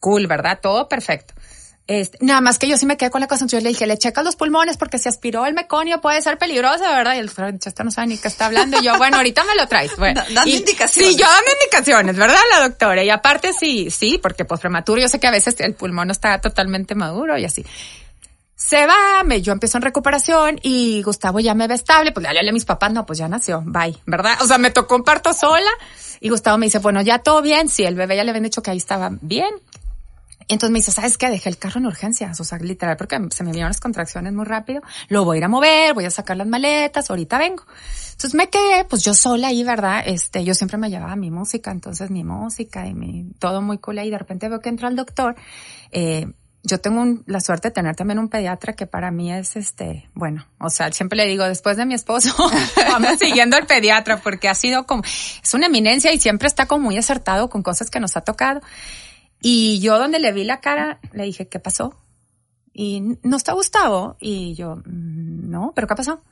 cool, 0.00 0.26
¿verdad? 0.26 0.58
Todo 0.60 0.88
perfecto. 0.88 1.34
Este, 1.88 2.18
nada 2.20 2.40
más 2.40 2.58
que 2.58 2.68
yo 2.68 2.76
sí 2.76 2.86
me 2.86 2.96
quedé 2.96 3.10
con 3.10 3.20
la 3.20 3.26
cosa, 3.26 3.44
yo 3.46 3.60
le 3.60 3.70
dije, 3.70 3.86
le 3.86 3.98
checas 3.98 4.24
los 4.24 4.36
pulmones 4.36 4.76
porque 4.76 4.98
si 4.98 5.08
aspiró 5.08 5.46
el 5.46 5.54
meconio 5.54 6.00
puede 6.00 6.22
ser 6.22 6.38
peligroso, 6.38 6.84
¿verdad? 6.84 7.16
Y 7.16 7.18
el 7.18 7.26
doctor, 7.26 7.84
no 7.84 7.90
sabe 7.90 8.06
ni 8.06 8.18
qué 8.18 8.28
está 8.28 8.46
hablando. 8.46 8.78
Y 8.80 8.84
yo, 8.84 8.96
bueno, 8.98 9.16
ahorita 9.16 9.42
me 9.44 9.54
lo 9.56 9.66
traes. 9.66 9.96
Bueno, 9.96 10.22
dando 10.34 10.50
indicaciones. 10.50 11.12
Sí, 11.12 11.18
yo 11.18 11.26
dando 11.26 11.50
indicaciones, 11.60 12.16
¿verdad? 12.16 12.38
La 12.50 12.68
doctora. 12.68 13.02
Y 13.02 13.10
aparte 13.10 13.52
sí, 13.52 13.90
sí, 13.90 14.18
porque 14.22 14.44
pues 14.44 14.60
prematuro, 14.60 15.00
yo 15.00 15.08
sé 15.08 15.18
que 15.18 15.26
a 15.26 15.32
veces 15.32 15.56
el 15.58 15.74
pulmón 15.74 16.08
no 16.08 16.12
está 16.12 16.40
totalmente 16.40 16.94
maduro 16.94 17.36
y 17.36 17.44
así 17.44 17.64
se 18.68 18.86
va, 18.86 19.24
me, 19.24 19.42
yo 19.42 19.52
empiezo 19.52 19.78
en 19.78 19.82
recuperación 19.82 20.60
y 20.62 21.02
Gustavo 21.02 21.40
ya 21.40 21.52
me 21.52 21.66
ve 21.66 21.74
estable, 21.74 22.12
pues 22.12 22.22
le 22.22 22.28
hablé 22.28 22.48
a 22.48 22.52
mis 22.52 22.64
papás, 22.64 22.92
no, 22.92 23.04
pues 23.04 23.18
ya 23.18 23.28
nació, 23.28 23.62
bye, 23.66 23.98
¿verdad? 24.06 24.38
O 24.40 24.46
sea, 24.46 24.58
me 24.58 24.70
tocó 24.70 24.94
un 24.94 25.02
parto 25.02 25.32
sola 25.34 25.70
y 26.20 26.28
Gustavo 26.28 26.58
me 26.58 26.66
dice, 26.66 26.78
bueno, 26.78 27.02
ya 27.02 27.18
todo 27.18 27.42
bien, 27.42 27.68
sí, 27.68 27.82
el 27.82 27.96
bebé 27.96 28.16
ya 28.16 28.24
le 28.24 28.30
habían 28.30 28.44
dicho 28.44 28.62
que 28.62 28.70
ahí 28.70 28.76
estaba 28.76 29.10
bien. 29.20 29.50
Entonces 30.54 30.72
me 30.72 30.78
dice, 30.78 30.92
¿sabes 30.92 31.18
qué? 31.18 31.30
Dejé 31.30 31.48
el 31.48 31.58
carro 31.58 31.78
en 31.78 31.86
urgencias, 31.86 32.38
o 32.40 32.44
sea, 32.44 32.58
literal, 32.58 32.96
porque 32.96 33.18
se 33.30 33.44
me 33.44 33.50
vinieron 33.50 33.70
las 33.70 33.80
contracciones 33.80 34.32
muy 34.32 34.44
rápido. 34.44 34.82
Lo 35.08 35.24
voy 35.24 35.36
a 35.36 35.38
ir 35.38 35.44
a 35.44 35.48
mover, 35.48 35.94
voy 35.94 36.04
a 36.04 36.10
sacar 36.10 36.36
las 36.36 36.46
maletas, 36.46 37.10
ahorita 37.10 37.38
vengo. 37.38 37.64
Entonces 38.12 38.34
me 38.34 38.48
quedé, 38.48 38.84
pues 38.84 39.02
yo 39.02 39.14
sola 39.14 39.48
ahí, 39.48 39.64
¿verdad? 39.64 40.02
Este, 40.06 40.44
yo 40.44 40.54
siempre 40.54 40.78
me 40.78 40.90
llevaba 40.90 41.16
mi 41.16 41.30
música, 41.30 41.70
entonces 41.70 42.10
mi 42.10 42.24
música 42.24 42.86
y 42.86 42.94
mi, 42.94 43.32
todo 43.38 43.62
muy 43.62 43.78
cool 43.78 43.98
ahí. 43.98 44.10
De 44.10 44.18
repente 44.18 44.48
veo 44.48 44.60
que 44.60 44.68
entra 44.68 44.88
el 44.88 44.96
doctor, 44.96 45.34
eh, 45.90 46.26
yo 46.64 46.78
tengo 46.78 47.20
la 47.26 47.40
suerte 47.40 47.68
de 47.68 47.72
tener 47.72 47.96
también 47.96 48.18
un 48.18 48.28
pediatra 48.28 48.74
que 48.74 48.86
para 48.86 49.10
mí 49.10 49.32
es 49.32 49.56
este, 49.56 50.08
bueno, 50.14 50.46
o 50.58 50.70
sea, 50.70 50.92
siempre 50.92 51.16
le 51.16 51.26
digo, 51.26 51.44
después 51.44 51.76
de 51.76 51.86
mi 51.86 51.94
esposo, 51.94 52.30
vamos 52.88 53.18
siguiendo 53.18 53.56
al 53.56 53.66
pediatra 53.66 54.18
porque 54.18 54.48
ha 54.48 54.54
sido 54.54 54.86
como, 54.86 55.02
es 55.02 55.54
una 55.54 55.66
eminencia 55.66 56.12
y 56.12 56.20
siempre 56.20 56.46
está 56.46 56.66
como 56.66 56.84
muy 56.84 56.96
acertado 56.96 57.50
con 57.50 57.62
cosas 57.62 57.90
que 57.90 57.98
nos 57.98 58.16
ha 58.16 58.20
tocado. 58.20 58.60
Y 59.42 59.80
yo 59.80 59.98
donde 59.98 60.20
le 60.20 60.32
vi 60.32 60.44
la 60.44 60.60
cara, 60.60 61.00
le 61.12 61.24
dije, 61.24 61.48
¿qué 61.48 61.58
pasó? 61.58 61.98
Y 62.72 63.02
no 63.22 63.36
está 63.36 63.52
Gustavo. 63.52 64.16
Y 64.20 64.54
yo, 64.54 64.76
mm, 64.76 65.50
no, 65.50 65.72
pero 65.74 65.86
¿qué 65.86 65.94
pasó? 65.96 66.22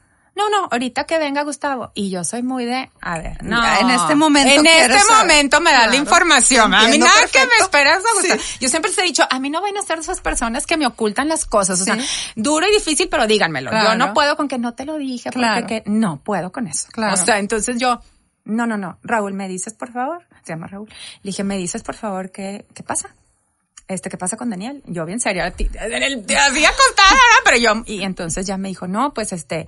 no, 0.41 0.49
no, 0.49 0.69
ahorita 0.71 1.05
que 1.05 1.19
venga 1.19 1.43
Gustavo. 1.43 1.93
Y 1.95 2.11
yo 2.11 2.25
soy 2.25 2.43
muy 2.43 2.65
de, 2.65 2.91
a 3.01 3.19
ver, 3.19 3.43
no. 3.45 3.63
en 3.79 3.91
este 3.91 4.15
momento. 4.15 4.61
En 4.61 4.67
este 4.67 5.13
momento 5.13 5.61
me 5.61 5.71
da 5.71 5.87
la 5.87 5.97
información. 5.97 6.73
A 6.73 6.89
mí 6.89 6.99
nada 6.99 7.27
que 7.31 7.41
me 7.41 7.57
esperas 7.61 7.99
a 7.99 8.15
Gustavo. 8.15 8.41
Yo 8.61 8.69
siempre 8.69 8.91
les 8.91 8.99
he 8.99 9.03
dicho, 9.03 9.25
a 9.29 9.39
mí 9.39 9.51
no 9.51 9.61
van 9.61 9.77
a 9.77 9.83
ser 9.83 9.99
esas 9.99 10.21
personas 10.21 10.67
que 10.67 10.77
me 10.77 10.87
ocultan 10.87 11.29
las 11.29 11.45
cosas. 11.45 11.81
O 11.81 11.85
sea, 11.85 11.99
duro 12.37 12.67
y 12.67 12.73
difícil, 12.73 13.09
pero 13.09 13.27
díganmelo. 13.27 13.71
Yo 13.71 13.95
no 13.97 14.15
puedo 14.15 14.37
con 14.37 14.49
que 14.49 14.59
no 14.59 14.75
te 14.75 14.85
lo 14.85 14.97
dije, 14.97 15.31
porque 15.33 15.83
no 15.87 16.23
puedo 16.23 16.53
con 16.53 16.67
eso. 16.67 16.89
O 16.97 17.17
sea, 17.17 17.39
entonces 17.39 17.79
yo, 17.79 18.01
no, 18.45 18.67
no, 18.67 18.77
no. 18.77 18.99
Raúl, 19.03 19.35
¿me 19.35 19.49
dices, 19.49 19.75
por 19.75 19.93
favor? 19.93 20.27
Se 20.43 20.53
llama 20.53 20.67
Raúl. 20.67 20.89
Le 20.89 21.31
dije, 21.31 21.45
¿me 21.45 21.57
dices, 21.57 21.83
por 21.83 21.95
favor, 21.95 22.31
qué, 22.31 22.67
qué 22.75 22.83
pasa? 22.83 23.15
este, 23.91 24.09
¿qué 24.09 24.17
pasa 24.17 24.37
con 24.37 24.51
Daniel? 24.51 24.83
Yo 24.87 25.05
bien 25.05 25.19
seria, 25.19 25.51
te 25.51 25.65
había 25.67 26.71
contado, 26.71 27.19
pero 27.45 27.57
yo, 27.59 27.83
y 27.87 28.05
entonces 28.05 28.47
ya 28.47 28.57
me 28.57 28.69
dijo, 28.69 28.87
no, 28.87 29.13
pues 29.13 29.33
este, 29.33 29.67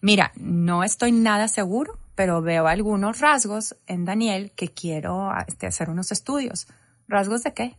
mira, 0.00 0.32
no 0.34 0.82
estoy 0.82 1.12
nada 1.12 1.46
seguro, 1.46 1.96
pero 2.16 2.42
veo 2.42 2.66
algunos 2.66 3.20
rasgos 3.20 3.76
en 3.86 4.04
Daniel 4.04 4.50
que 4.56 4.74
quiero 4.74 5.30
este, 5.46 5.68
hacer 5.68 5.88
unos 5.88 6.10
estudios. 6.10 6.66
¿Rasgos 7.06 7.44
de 7.44 7.54
qué? 7.54 7.76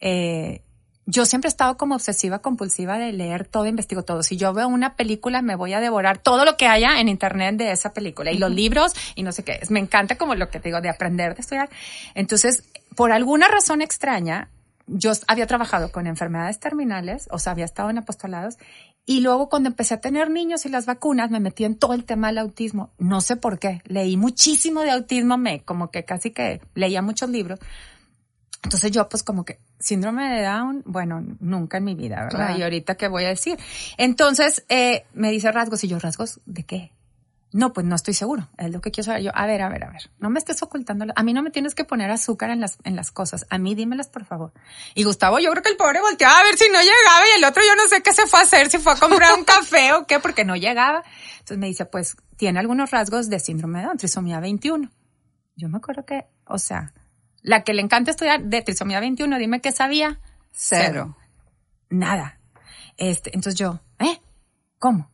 Eh, 0.00 0.62
yo 1.10 1.26
siempre 1.26 1.48
he 1.48 1.50
estado 1.50 1.76
como 1.76 1.96
obsesiva 1.96 2.38
compulsiva 2.38 2.98
de 2.98 3.12
leer 3.12 3.46
todo, 3.46 3.66
investigo 3.66 4.02
todo. 4.02 4.22
Si 4.22 4.36
yo 4.36 4.52
veo 4.52 4.68
una 4.68 4.94
película, 4.94 5.42
me 5.42 5.56
voy 5.56 5.72
a 5.72 5.80
devorar 5.80 6.18
todo 6.18 6.44
lo 6.44 6.56
que 6.56 6.66
haya 6.66 7.00
en 7.00 7.08
internet 7.08 7.56
de 7.56 7.72
esa 7.72 7.92
película 7.92 8.30
y 8.30 8.38
los 8.38 8.50
libros 8.50 8.94
y 9.16 9.22
no 9.22 9.32
sé 9.32 9.42
qué. 9.42 9.60
Me 9.70 9.80
encanta 9.80 10.16
como 10.16 10.34
lo 10.34 10.48
que 10.48 10.60
te 10.60 10.68
digo 10.68 10.80
de 10.80 10.88
aprender, 10.88 11.34
de 11.34 11.40
estudiar. 11.40 11.68
Entonces, 12.14 12.62
por 12.94 13.12
alguna 13.12 13.48
razón 13.48 13.82
extraña, 13.82 14.50
yo 14.86 15.12
había 15.26 15.46
trabajado 15.46 15.90
con 15.92 16.06
enfermedades 16.06 16.58
terminales, 16.58 17.28
o 17.30 17.38
sea, 17.38 17.52
había 17.52 17.64
estado 17.64 17.90
en 17.90 17.98
apostolados, 17.98 18.56
y 19.06 19.20
luego 19.20 19.48
cuando 19.48 19.68
empecé 19.68 19.94
a 19.94 20.00
tener 20.00 20.30
niños 20.30 20.66
y 20.66 20.68
las 20.68 20.86
vacunas, 20.86 21.30
me 21.30 21.40
metí 21.40 21.64
en 21.64 21.76
todo 21.76 21.94
el 21.94 22.04
tema 22.04 22.28
del 22.28 22.38
autismo. 22.38 22.92
No 22.98 23.20
sé 23.20 23.34
por 23.34 23.58
qué. 23.58 23.82
Leí 23.84 24.16
muchísimo 24.16 24.82
de 24.82 24.92
autismo, 24.92 25.36
me, 25.36 25.62
como 25.62 25.90
que 25.90 26.04
casi 26.04 26.30
que 26.30 26.60
leía 26.74 27.02
muchos 27.02 27.28
libros. 27.28 27.58
Entonces 28.62 28.90
yo 28.90 29.08
pues 29.08 29.22
como 29.22 29.44
que 29.44 29.58
síndrome 29.78 30.28
de 30.34 30.42
Down, 30.42 30.82
bueno, 30.84 31.24
nunca 31.40 31.78
en 31.78 31.84
mi 31.84 31.94
vida, 31.94 32.22
¿verdad? 32.24 32.56
Y 32.56 32.62
ahorita 32.62 32.96
qué 32.96 33.08
voy 33.08 33.24
a 33.24 33.28
decir. 33.28 33.58
Entonces 33.96 34.64
eh, 34.68 35.06
me 35.14 35.30
dice 35.30 35.50
rasgos 35.50 35.82
y 35.84 35.88
yo 35.88 35.98
rasgos 35.98 36.40
de 36.44 36.64
qué? 36.64 36.92
No, 37.52 37.72
pues 37.72 37.84
no 37.84 37.96
estoy 37.96 38.14
seguro. 38.14 38.48
Es 38.58 38.70
lo 38.70 38.80
que 38.80 38.92
quiero 38.92 39.06
saber 39.06 39.22
yo. 39.22 39.32
A 39.34 39.44
ver, 39.46 39.60
a 39.62 39.68
ver, 39.68 39.84
a 39.84 39.90
ver. 39.90 40.02
No 40.20 40.30
me 40.30 40.38
estés 40.38 40.62
ocultando. 40.62 41.06
A 41.14 41.22
mí 41.24 41.32
no 41.32 41.42
me 41.42 41.50
tienes 41.50 41.74
que 41.74 41.84
poner 41.84 42.10
azúcar 42.10 42.50
en 42.50 42.60
las, 42.60 42.78
en 42.84 42.94
las 42.94 43.10
cosas. 43.10 43.44
A 43.50 43.58
mí 43.58 43.74
dímelas, 43.74 44.08
por 44.08 44.24
favor. 44.24 44.52
Y 44.94 45.02
Gustavo, 45.02 45.40
yo 45.40 45.50
creo 45.50 45.62
que 45.62 45.70
el 45.70 45.76
pobre 45.76 46.00
volteaba 46.00 46.38
a 46.38 46.44
ver 46.44 46.56
si 46.56 46.68
no 46.68 46.78
llegaba 46.78 47.24
y 47.34 47.38
el 47.38 47.44
otro 47.44 47.62
yo 47.66 47.74
no 47.74 47.88
sé 47.88 48.02
qué 48.02 48.14
se 48.14 48.26
fue 48.26 48.38
a 48.38 48.42
hacer, 48.44 48.70
si 48.70 48.78
fue 48.78 48.92
a 48.92 48.96
comprar 48.96 49.36
un 49.36 49.44
café 49.44 49.94
o 49.94 50.06
qué, 50.06 50.20
porque 50.20 50.44
no 50.44 50.54
llegaba. 50.54 51.02
Entonces 51.32 51.58
me 51.58 51.66
dice, 51.66 51.86
pues 51.86 52.16
tiene 52.36 52.60
algunos 52.60 52.92
rasgos 52.92 53.28
de 53.28 53.40
síndrome 53.40 53.80
de 53.80 53.86
Down, 53.86 53.96
trisomía 53.96 54.38
21. 54.38 54.88
Yo 55.56 55.68
me 55.68 55.78
acuerdo 55.78 56.04
que, 56.04 56.26
o 56.46 56.58
sea, 56.58 56.94
la 57.42 57.62
que 57.62 57.74
le 57.74 57.82
encanta 57.82 58.10
estudiar 58.10 58.42
de 58.42 58.62
trisomía 58.62 59.00
21, 59.00 59.38
dime 59.38 59.60
qué 59.60 59.72
sabía. 59.72 60.20
Cero. 60.52 61.16
Nada. 61.88 62.38
Este, 62.96 63.30
entonces 63.34 63.58
yo, 63.58 63.80
¿eh? 63.98 64.20
¿Cómo? 64.78 65.10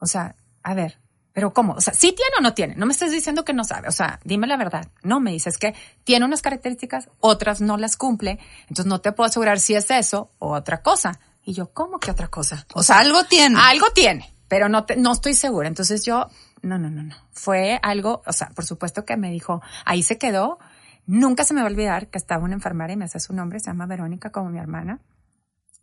O 0.00 0.06
sea, 0.06 0.36
a 0.62 0.74
ver, 0.74 0.98
pero 1.34 1.52
¿cómo? 1.52 1.72
O 1.74 1.80
sea, 1.80 1.92
¿sí 1.92 2.12
tiene 2.12 2.30
o 2.38 2.40
no 2.40 2.54
tiene? 2.54 2.76
No 2.76 2.86
me 2.86 2.92
estés 2.92 3.10
diciendo 3.10 3.44
que 3.44 3.52
no 3.52 3.64
sabe. 3.64 3.88
O 3.88 3.92
sea, 3.92 4.20
dime 4.24 4.46
la 4.46 4.56
verdad. 4.56 4.88
No, 5.02 5.18
me 5.18 5.32
dices 5.32 5.58
que 5.58 5.74
tiene 6.04 6.24
unas 6.24 6.42
características, 6.42 7.08
otras 7.18 7.60
no 7.60 7.76
las 7.76 7.96
cumple. 7.96 8.38
Entonces 8.62 8.86
no 8.86 9.00
te 9.00 9.10
puedo 9.10 9.28
asegurar 9.28 9.58
si 9.58 9.74
es 9.74 9.90
eso 9.90 10.30
o 10.38 10.52
otra 10.52 10.80
cosa. 10.80 11.18
Y 11.42 11.52
yo, 11.52 11.72
¿cómo 11.72 11.98
que 11.98 12.12
otra 12.12 12.28
cosa? 12.28 12.66
O, 12.72 12.84
sea, 12.84 13.00
algo 13.00 13.24
tiene. 13.24 13.58
Algo 13.60 13.86
tiene, 13.90 14.32
pero 14.46 14.68
no, 14.68 14.84
te, 14.84 14.94
no 14.94 15.12
estoy 15.12 15.34
segura. 15.34 15.66
Entonces 15.66 16.04
yo, 16.04 16.28
no, 16.62 16.78
no, 16.78 16.88
no, 16.88 17.02
no. 17.02 17.16
Fue 17.32 17.80
algo, 17.82 18.22
o 18.26 18.32
sea, 18.32 18.50
por 18.50 18.64
supuesto 18.64 19.04
que 19.04 19.16
me 19.16 19.32
dijo, 19.32 19.60
ahí 19.84 20.04
se 20.04 20.18
quedó. 20.18 20.58
Nunca 21.06 21.44
se 21.44 21.54
me 21.54 21.60
va 21.60 21.66
a 21.66 21.70
olvidar 21.70 22.08
que 22.08 22.18
estaba 22.18 22.44
una 22.44 22.54
enfermera 22.54 22.92
y 22.92 22.96
me 22.96 23.04
hace 23.04 23.20
su 23.20 23.34
nombre, 23.34 23.60
se 23.60 23.66
llama 23.66 23.86
Verónica 23.86 24.30
como 24.30 24.50
mi 24.50 24.58
hermana 24.58 25.00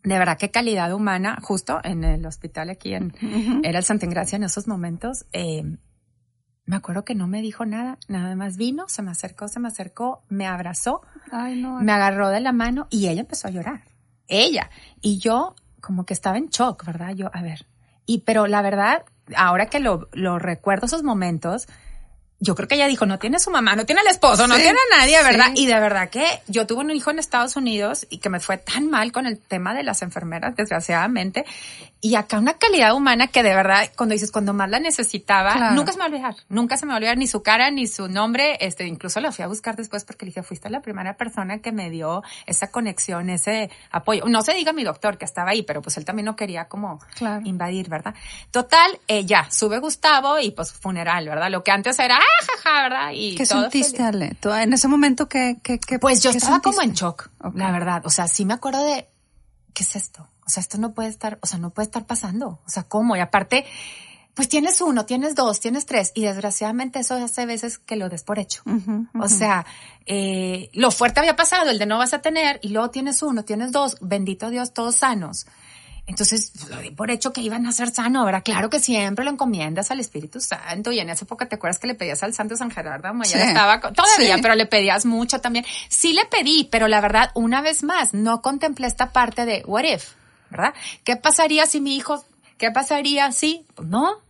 de 0.04 0.18
verdad 0.18 0.36
qué 0.38 0.50
calidad 0.50 0.92
humana, 0.92 1.38
justo 1.42 1.80
en 1.84 2.04
el 2.04 2.26
hospital 2.26 2.70
aquí 2.70 2.94
en, 2.94 3.14
era 3.62 3.78
el 3.78 3.84
Santa 3.84 4.06
Ingracia 4.06 4.36
en 4.36 4.44
esos 4.44 4.66
momentos, 4.66 5.26
eh, 5.32 5.76
me 6.64 6.76
acuerdo 6.76 7.04
que 7.04 7.14
no 7.14 7.26
me 7.26 7.42
dijo 7.42 7.66
nada, 7.66 7.98
nada 8.08 8.34
más 8.36 8.56
vino, 8.56 8.84
se 8.88 9.02
me 9.02 9.10
acercó, 9.10 9.48
se 9.48 9.60
me 9.60 9.68
acercó, 9.68 10.22
me 10.28 10.46
abrazó, 10.46 11.02
me 11.32 11.92
agarró 11.92 12.28
de 12.28 12.40
la 12.40 12.52
mano 12.52 12.86
y 12.90 13.08
ella 13.08 13.20
empezó 13.20 13.48
a 13.48 13.50
llorar. 13.50 13.82
Ella. 14.28 14.70
Y 15.00 15.18
yo 15.18 15.56
como 15.80 16.06
que 16.06 16.14
estaba 16.14 16.38
en 16.38 16.48
shock, 16.48 16.84
¿verdad? 16.84 17.14
Yo, 17.14 17.30
a 17.32 17.42
ver. 17.42 17.66
Y 18.06 18.20
pero 18.20 18.46
la 18.46 18.62
verdad, 18.62 19.04
ahora 19.36 19.66
que 19.66 19.80
lo, 19.80 20.08
lo 20.12 20.38
recuerdo 20.38 20.86
esos 20.86 21.02
momentos, 21.02 21.66
yo 22.42 22.56
creo 22.56 22.66
que 22.66 22.74
ella 22.74 22.88
dijo, 22.88 23.06
no 23.06 23.20
tiene 23.20 23.38
su 23.38 23.52
mamá, 23.52 23.76
no 23.76 23.86
tiene 23.86 24.00
el 24.00 24.08
esposo, 24.08 24.48
no 24.48 24.56
tiene 24.56 24.76
a 24.92 24.98
nadie, 24.98 25.22
¿verdad? 25.22 25.52
Y 25.54 25.66
de 25.66 25.78
verdad 25.78 26.10
que 26.10 26.26
yo 26.48 26.66
tuve 26.66 26.80
un 26.80 26.90
hijo 26.90 27.12
en 27.12 27.20
Estados 27.20 27.54
Unidos 27.54 28.04
y 28.10 28.18
que 28.18 28.30
me 28.30 28.40
fue 28.40 28.58
tan 28.58 28.90
mal 28.90 29.12
con 29.12 29.26
el 29.26 29.38
tema 29.38 29.74
de 29.74 29.84
las 29.84 30.02
enfermeras, 30.02 30.56
desgraciadamente. 30.56 31.44
Y 32.00 32.16
acá 32.16 32.40
una 32.40 32.54
calidad 32.54 32.94
humana 32.94 33.28
que 33.28 33.44
de 33.44 33.54
verdad, 33.54 33.88
cuando 33.96 34.14
dices, 34.14 34.32
cuando 34.32 34.52
más 34.52 34.68
la 34.68 34.80
necesitaba, 34.80 35.70
nunca 35.70 35.92
se 35.92 35.98
me 35.98 36.00
va 36.00 36.06
a 36.06 36.08
olvidar, 36.08 36.34
nunca 36.48 36.76
se 36.76 36.84
me 36.84 36.90
va 36.90 36.94
a 36.94 36.96
olvidar 36.96 37.16
ni 37.16 37.28
su 37.28 37.44
cara 37.44 37.70
ni 37.70 37.86
su 37.86 38.08
nombre. 38.08 38.56
Este, 38.58 38.88
incluso 38.88 39.20
la 39.20 39.30
fui 39.30 39.44
a 39.44 39.46
buscar 39.46 39.76
después 39.76 40.02
porque 40.02 40.26
le 40.26 40.30
dije, 40.30 40.42
fuiste 40.42 40.68
la 40.68 40.80
primera 40.80 41.16
persona 41.16 41.60
que 41.60 41.70
me 41.70 41.90
dio 41.90 42.24
esa 42.46 42.72
conexión, 42.72 43.30
ese 43.30 43.70
apoyo. 43.92 44.24
No 44.26 44.42
se 44.42 44.52
diga 44.54 44.72
mi 44.72 44.82
doctor 44.82 45.16
que 45.16 45.24
estaba 45.24 45.50
ahí, 45.50 45.62
pero 45.62 45.80
pues 45.80 45.96
él 45.96 46.04
también 46.04 46.26
no 46.26 46.34
quería 46.34 46.64
como 46.64 46.98
invadir, 47.44 47.88
¿verdad? 47.88 48.16
Total, 48.50 48.98
eh, 49.06 49.24
ya, 49.24 49.48
sube 49.52 49.78
Gustavo 49.78 50.40
y 50.40 50.50
pues 50.50 50.72
funeral, 50.72 51.28
¿verdad? 51.28 51.52
Lo 51.52 51.62
que 51.62 51.70
antes 51.70 52.00
era, 52.00 52.18
jaja, 52.46 52.82
¿verdad? 52.82 53.10
Y 53.14 53.34
¿Qué 53.34 53.46
sentiste, 53.46 54.02
Ale? 54.02 54.36
¿Tú, 54.40 54.50
en 54.50 54.72
ese 54.72 54.88
momento 54.88 55.28
que, 55.28 55.58
que, 55.62 55.78
Pues 55.98 56.22
yo 56.22 56.30
estaba 56.30 56.60
como 56.60 56.82
en 56.82 56.92
shock, 56.92 57.30
la 57.54 57.70
verdad. 57.70 58.02
O 58.04 58.10
sea, 58.10 58.28
sí 58.28 58.44
me 58.44 58.54
acuerdo 58.54 58.84
de, 58.84 59.08
¿qué 59.74 59.82
es 59.82 59.96
esto? 59.96 60.28
O 60.44 60.50
sea, 60.50 60.60
esto 60.60 60.78
no 60.78 60.92
puede 60.92 61.08
estar, 61.08 61.38
o 61.40 61.46
sea, 61.46 61.58
no 61.58 61.70
puede 61.70 61.86
estar 61.86 62.06
pasando. 62.06 62.60
O 62.66 62.70
sea, 62.70 62.82
¿cómo? 62.84 63.16
Y 63.16 63.20
aparte, 63.20 63.64
pues 64.34 64.48
tienes 64.48 64.80
uno, 64.80 65.04
tienes 65.04 65.34
dos, 65.34 65.60
tienes 65.60 65.84
tres, 65.84 66.12
y 66.14 66.22
desgraciadamente 66.22 66.98
eso 66.98 67.14
hace 67.14 67.44
veces 67.44 67.78
que 67.78 67.96
lo 67.96 68.08
des 68.08 68.22
por 68.22 68.38
hecho. 68.38 68.62
O 69.20 69.28
sea, 69.28 69.66
eh, 70.06 70.70
lo 70.72 70.90
fuerte 70.90 71.20
había 71.20 71.36
pasado, 71.36 71.70
el 71.70 71.78
de 71.78 71.86
no 71.86 71.98
vas 71.98 72.14
a 72.14 72.22
tener, 72.22 72.58
y 72.62 72.68
luego 72.68 72.90
tienes 72.90 73.22
uno, 73.22 73.44
tienes 73.44 73.72
dos, 73.72 73.98
bendito 74.00 74.48
Dios, 74.48 74.72
todos 74.72 74.96
sanos. 74.96 75.46
Entonces, 76.06 76.52
lo 76.68 76.78
di 76.78 76.90
por 76.90 77.10
hecho 77.10 77.32
que 77.32 77.40
iban 77.40 77.64
a 77.66 77.72
ser 77.72 77.90
sano, 77.90 78.24
¿verdad? 78.24 78.42
Claro 78.44 78.68
que 78.70 78.80
siempre 78.80 79.24
lo 79.24 79.30
encomiendas 79.30 79.90
al 79.90 80.00
Espíritu 80.00 80.40
Santo 80.40 80.90
y 80.90 80.98
en 80.98 81.08
esa 81.10 81.24
época 81.24 81.46
te 81.46 81.54
acuerdas 81.54 81.78
que 81.78 81.86
le 81.86 81.94
pedías 81.94 82.22
al 82.22 82.34
Santo 82.34 82.56
San 82.56 82.70
Gerardo, 82.70 83.12
ya 83.24 83.44
estaba 83.44 83.80
todavía, 83.80 84.38
pero 84.42 84.54
le 84.56 84.66
pedías 84.66 85.06
mucho 85.06 85.40
también. 85.40 85.64
Sí 85.88 86.12
le 86.12 86.24
pedí, 86.26 86.68
pero 86.70 86.88
la 86.88 87.00
verdad, 87.00 87.30
una 87.34 87.60
vez 87.62 87.82
más, 87.84 88.14
no 88.14 88.42
contemplé 88.42 88.88
esta 88.88 89.12
parte 89.12 89.44
de 89.44 89.62
what 89.66 89.84
if, 89.84 90.14
¿verdad? 90.50 90.74
¿Qué 91.04 91.16
pasaría 91.16 91.66
si 91.66 91.80
mi 91.80 91.96
hijo, 91.96 92.24
qué 92.58 92.72
pasaría 92.72 93.30
si, 93.30 93.64
pues 93.74 93.88
no, 93.88 94.20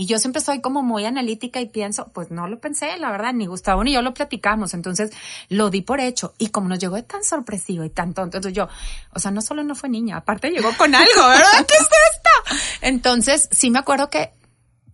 y 0.00 0.06
yo 0.06 0.18
siempre 0.18 0.40
soy 0.40 0.62
como 0.62 0.80
muy 0.82 1.04
analítica 1.04 1.60
y 1.60 1.66
pienso, 1.66 2.08
pues 2.14 2.30
no 2.30 2.48
lo 2.48 2.58
pensé, 2.58 2.96
la 2.96 3.10
verdad, 3.10 3.34
ni 3.34 3.44
Gustavo 3.44 3.84
ni 3.84 3.92
yo 3.92 4.00
lo 4.00 4.14
platicamos. 4.14 4.72
Entonces 4.72 5.10
lo 5.50 5.68
di 5.68 5.82
por 5.82 6.00
hecho. 6.00 6.32
Y 6.38 6.46
como 6.46 6.70
nos 6.70 6.78
llegó 6.78 6.96
de 6.96 7.02
tan 7.02 7.22
sorpresivo 7.22 7.84
y 7.84 7.90
tan 7.90 8.14
tonto, 8.14 8.38
entonces 8.38 8.56
yo, 8.56 8.66
o 9.12 9.18
sea, 9.18 9.30
no 9.30 9.42
solo 9.42 9.62
no 9.62 9.74
fue 9.74 9.90
niña, 9.90 10.16
aparte 10.16 10.48
llegó 10.48 10.74
con 10.78 10.94
algo, 10.94 11.28
¿verdad? 11.28 11.66
¿Qué 11.68 11.74
es 11.74 11.82
esto? 11.82 12.56
Entonces 12.80 13.50
sí 13.52 13.70
me 13.70 13.78
acuerdo 13.78 14.08
que 14.08 14.32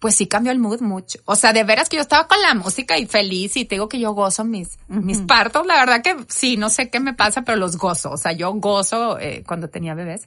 pues 0.01 0.17
sí 0.17 0.27
cambió 0.27 0.51
el 0.51 0.59
mood 0.59 0.81
mucho. 0.81 1.21
O 1.25 1.37
sea, 1.37 1.53
de 1.53 1.63
veras 1.63 1.89
que 1.89 1.99
yo 1.99 2.03
estaba 2.03 2.27
con 2.27 2.43
la 2.43 2.55
música 2.55 2.99
y 2.99 3.07
feliz 3.07 3.57
y 3.57 3.65
te 3.65 3.77
digo 3.77 3.89
que 3.89 4.01
yo 4.01 4.11
gozo 4.11 4.43
mis, 4.43 4.77
mis 4.89 5.21
partos. 5.21 5.67
La 5.67 5.77
verdad 5.77 6.03
que 6.03 6.17
sí, 6.29 6.57
no 6.57 6.69
sé 6.69 6.91
qué 6.91 6.99
me 6.99 7.15
pasa, 7.15 7.43
pero 7.43 7.59
los 7.59 7.77
gozo. 7.79 8.11
O 8.11 8.17
sea, 8.17 8.33
yo 8.33 8.53
gozo 8.55 9.21
eh, 9.21 9.45
cuando 9.47 9.71
tenía 9.71 9.95
bebés. 9.95 10.27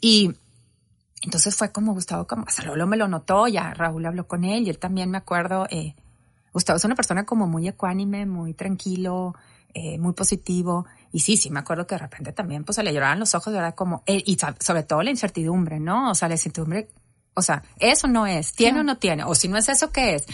Y 0.00 0.32
entonces 1.24 1.56
fue 1.56 1.72
como 1.72 1.94
Gustavo, 1.94 2.26
como 2.26 2.44
hasta 2.46 2.62
luego 2.64 2.86
me 2.86 2.98
lo 2.98 3.08
notó, 3.08 3.48
ya 3.48 3.72
Raúl 3.72 4.04
habló 4.04 4.28
con 4.28 4.44
él 4.44 4.66
y 4.66 4.70
él 4.70 4.78
también 4.78 5.10
me 5.10 5.18
acuerdo, 5.18 5.66
eh, 5.70 5.94
Gustavo 6.52 6.76
es 6.76 6.84
una 6.84 6.94
persona 6.94 7.24
como 7.24 7.46
muy 7.46 7.66
ecuánime, 7.66 8.26
muy 8.26 8.52
tranquilo, 8.52 9.34
eh, 9.72 9.98
muy 9.98 10.12
positivo. 10.12 10.86
Y 11.10 11.20
sí, 11.20 11.36
sí, 11.36 11.50
me 11.50 11.60
acuerdo 11.60 11.86
que 11.86 11.94
de 11.94 12.00
repente 12.00 12.32
también 12.32 12.62
pues 12.62 12.76
se 12.76 12.82
le 12.82 12.92
lloraban 12.92 13.18
los 13.18 13.34
ojos, 13.34 13.52
¿verdad? 13.52 13.74
Como, 13.74 14.02
eh, 14.06 14.22
y 14.24 14.36
sobre 14.60 14.82
todo 14.84 15.02
la 15.02 15.10
incertidumbre, 15.10 15.80
¿no? 15.80 16.10
O 16.10 16.14
sea, 16.14 16.28
la 16.28 16.34
incertidumbre, 16.34 16.88
o 17.34 17.42
sea, 17.42 17.64
eso 17.80 18.06
no 18.06 18.26
es, 18.26 18.52
tiene 18.52 18.80
o 18.80 18.82
no 18.84 18.98
tiene, 18.98 19.24
o 19.24 19.34
si 19.34 19.48
no 19.48 19.56
es 19.56 19.68
eso, 19.68 19.90
¿qué 19.90 20.14
es? 20.14 20.26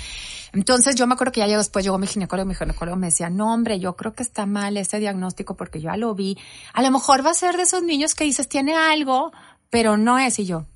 Entonces 0.53 0.97
yo 0.97 1.07
me 1.07 1.15
acuerdo 1.15 1.33
que 1.33 1.41
ya 1.41 1.57
después 1.57 1.85
llegó 1.85 1.97
mi 1.99 2.09
ginecólogo, 2.09 2.49
mi 2.49 2.55
ginecólogo 2.55 2.97
me 2.97 3.07
decía, 3.07 3.31
no 3.31 3.55
hombre, 3.55 3.79
yo 3.79 3.97
creo 3.97 4.13
que 4.13 4.25
está 4.25 4.45
mal 4.45 4.77
ese 4.77 4.99
diagnóstico 4.99 5.57
porque 5.57 5.81
yo 5.81 5.91
ya 5.91 5.97
lo 5.97 6.15
vi. 6.15 6.37
A 6.75 6.83
lo 6.83 6.91
mejor 6.91 7.25
va 7.25 7.31
a 7.31 7.35
ser 7.35 7.57
de 7.57 7.63
esos 7.63 7.83
niños 7.83 8.15
que 8.15 8.25
dices, 8.25 8.49
tiene 8.49 8.75
algo, 8.75 9.33
pero 9.71 9.97
no 9.97 10.19
es. 10.19 10.39
Y 10.39 10.45
yo, 10.45 10.67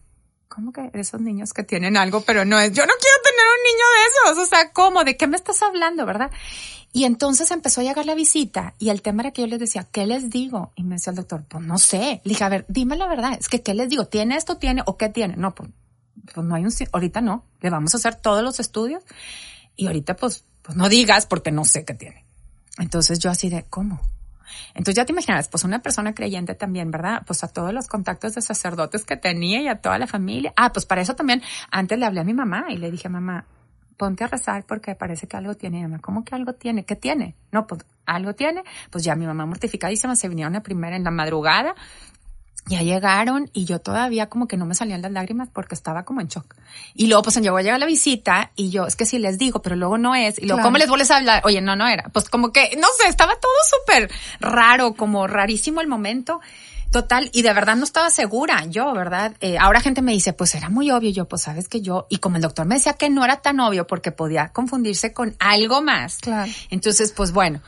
¿cómo 0.55 0.73
que 0.73 0.91
esos 0.95 1.21
niños 1.21 1.53
que 1.53 1.65
tienen 1.65 1.97
algo, 1.97 2.21
pero 2.21 2.45
no 2.45 2.59
es, 2.61 2.73
yo 2.73 2.87
no 2.87 2.93
quiero 3.01 3.17
tener 3.25 3.47
un 3.57 3.63
niño 3.65 3.87
de 3.91 4.35
esos, 4.37 4.45
o 4.45 4.47
sea, 4.47 4.73
¿cómo? 4.73 5.03
¿De 5.03 5.17
qué 5.17 5.27
me 5.27 5.37
estás 5.37 5.63
hablando, 5.63 6.07
verdad? 6.07 6.31
Y 6.93 7.05
entonces 7.05 7.51
empezó 7.51 7.81
a 7.81 7.85
llegar 7.85 8.07
la 8.07 8.15
visita 8.15 8.75
y 8.79 8.91
el 8.91 9.03
tema 9.03 9.23
era 9.23 9.33
que 9.33 9.43
yo 9.43 9.49
les 9.49 9.59
decía, 9.59 9.89
¿qué 9.91 10.07
les 10.07 10.31
digo? 10.31 10.73
Y 10.77 10.85
me 10.85 10.95
decía 10.95 11.11
el 11.11 11.17
doctor, 11.17 11.45
pues 11.49 11.65
no 11.65 11.77
sé. 11.77 12.21
Le 12.23 12.29
dije, 12.31 12.45
a 12.45 12.49
ver, 12.49 12.67
dime 12.69 12.97
la 12.97 13.09
verdad, 13.09 13.37
es 13.39 13.49
que 13.49 13.63
¿qué 13.63 13.75
les 13.75 13.89
digo? 13.89 14.07
¿Tiene 14.07 14.37
esto, 14.37 14.59
tiene 14.59 14.83
o 14.87 14.97
qué 14.97 15.09
tiene? 15.09 15.37
No, 15.37 15.57
pues, 15.57 15.71
pues 16.33 16.47
no 16.47 16.55
hay 16.55 16.65
un, 16.65 16.73
ahorita 16.93 17.21
no, 17.21 17.45
le 17.61 17.71
vamos 17.71 17.93
a 17.95 17.97
hacer 17.97 18.15
todos 18.15 18.45
los 18.45 18.61
estudios 18.61 19.03
y 19.75 19.89
ahorita 19.89 20.15
pues, 20.15 20.45
pues 20.63 20.77
no 20.77 20.89
digas 20.89 21.27
porque 21.27 21.51
no 21.51 21.65
sé 21.65 21.85
qué 21.85 21.95
tiene. 21.95 22.25
Entonces 22.79 23.19
yo 23.19 23.29
así 23.29 23.51
de, 23.51 23.65
¿cómo? 23.65 24.01
Entonces 24.75 24.97
ya 24.97 25.05
te 25.05 25.13
imaginas, 25.13 25.49
pues 25.49 25.65
una 25.65 25.81
persona 25.81 26.15
creyente 26.15 26.55
también, 26.55 26.91
¿verdad? 26.91 27.23
Pues 27.27 27.45
a 27.45 27.49
todos 27.49 27.73
los 27.73 27.89
contactos 27.89 28.35
de 28.35 28.43
sacerdotes 28.43 29.05
que 29.05 29.17
tenía 29.17 29.61
y 29.61 29.69
a 29.69 29.77
toda 29.77 29.99
la 29.99 30.07
familia. 30.07 30.53
Ah, 30.57 30.73
pues 30.73 30.87
para 30.87 31.01
eso 31.01 31.15
también 31.15 31.43
antes 31.71 31.99
le 31.99 32.07
hablé 32.07 32.21
a 32.21 32.25
mi 32.25 32.35
mamá 32.35 32.67
y 32.71 32.77
le 32.77 32.91
dije, 32.91 33.09
mamá, 33.09 33.47
ponte 33.97 34.25
a 34.25 34.27
rezar 34.27 34.65
porque 34.67 34.95
parece 34.95 35.27
que 35.27 35.37
algo 35.37 35.55
tiene. 35.55 35.83
mamá, 35.83 36.01
¿cómo 36.01 36.25
que 36.25 36.35
algo 36.35 36.55
tiene? 36.55 36.85
¿Qué 36.85 36.97
tiene? 36.97 37.37
No, 37.53 37.67
pues 37.67 37.85
algo 38.07 38.35
tiene. 38.35 38.63
Pues 38.91 39.05
ya 39.05 39.15
mi 39.15 39.27
mamá 39.27 39.47
mortificadísima 39.47 40.17
se 40.17 40.29
vinieron 40.29 40.57
a 40.57 40.63
primera 40.63 40.97
en 40.97 41.05
la 41.05 41.11
madrugada 41.11 41.75
ya 42.67 42.83
llegaron 42.83 43.51
y 43.53 43.67
yo 43.67 43.79
todavía 43.79 44.29
como 44.29 44.49
que 44.49 44.57
no 44.57 44.65
me 44.65 44.75
salían 44.75 45.03
las 45.03 45.13
lágrimas 45.13 45.49
porque 45.53 45.75
estaba 45.75 46.05
como 46.05 46.21
en 46.21 46.29
shock. 46.29 46.55
Y 46.95 47.07
luego 47.09 47.23
pues 47.23 47.37
llegó 47.37 47.57
a 47.59 47.63
llegar 47.63 47.79
la 47.79 47.87
visita 47.87 48.53
y 48.57 48.71
yo, 48.71 48.87
es 48.87 48.97
que 48.97 49.05
sí 49.05 49.19
les 49.19 49.39
digo, 49.39 49.61
pero 49.61 49.77
luego 49.77 49.99
no 49.99 50.15
es. 50.15 50.39
Y 50.39 50.47
luego, 50.47 50.63
¿cómo 50.63 50.79
les 50.79 50.89
vuelves 50.89 51.11
a 51.11 51.19
hablar? 51.19 51.43
Oye, 51.45 51.61
no, 51.61 51.77
no 51.77 51.87
era. 51.87 52.05
Pues 52.13 52.29
como 52.29 52.53
que, 52.53 52.77
no 52.79 52.89
sé, 52.99 53.09
estaba 53.09 53.35
todo 53.37 53.53
súper 53.79 54.11
raro, 54.41 54.95
como 54.95 55.27
rarísimo 55.27 55.81
el 55.81 55.89
momento. 55.89 56.41
Total, 56.91 57.29
y 57.33 57.43
de 57.43 57.53
verdad 57.53 57.75
no 57.75 57.83
estaba 57.83 58.09
segura 58.09 58.67
yo, 58.67 58.93
¿verdad? 58.93 59.35
Eh, 59.41 59.59
ahora 59.59 59.81
gente 59.81 60.01
me 60.01 60.13
dice, 60.13 60.33
pues 60.33 60.55
era 60.55 60.69
muy 60.69 60.93
obvio, 60.93 61.11
yo, 61.11 61.27
pues 61.27 61.43
sabes 61.43 61.69
que 61.69 61.81
yo, 61.81 62.07
y 62.09 62.19
como 62.19 62.37
el 62.37 62.43
doctor 62.43 62.67
me 62.67 62.77
decía 62.77 62.93
que 62.93 63.11
no 63.11 63.25
era 63.25 63.39
tan 63.39 63.59
obvio 63.59 63.85
porque 63.85 64.13
podía 64.13 64.51
confundirse 64.51 65.13
con 65.13 65.35
algo 65.41 65.83
más. 65.83 66.19
Claro. 66.19 66.53
Entonces, 66.71 67.11
pues 67.11 67.33
bueno, 67.33 67.61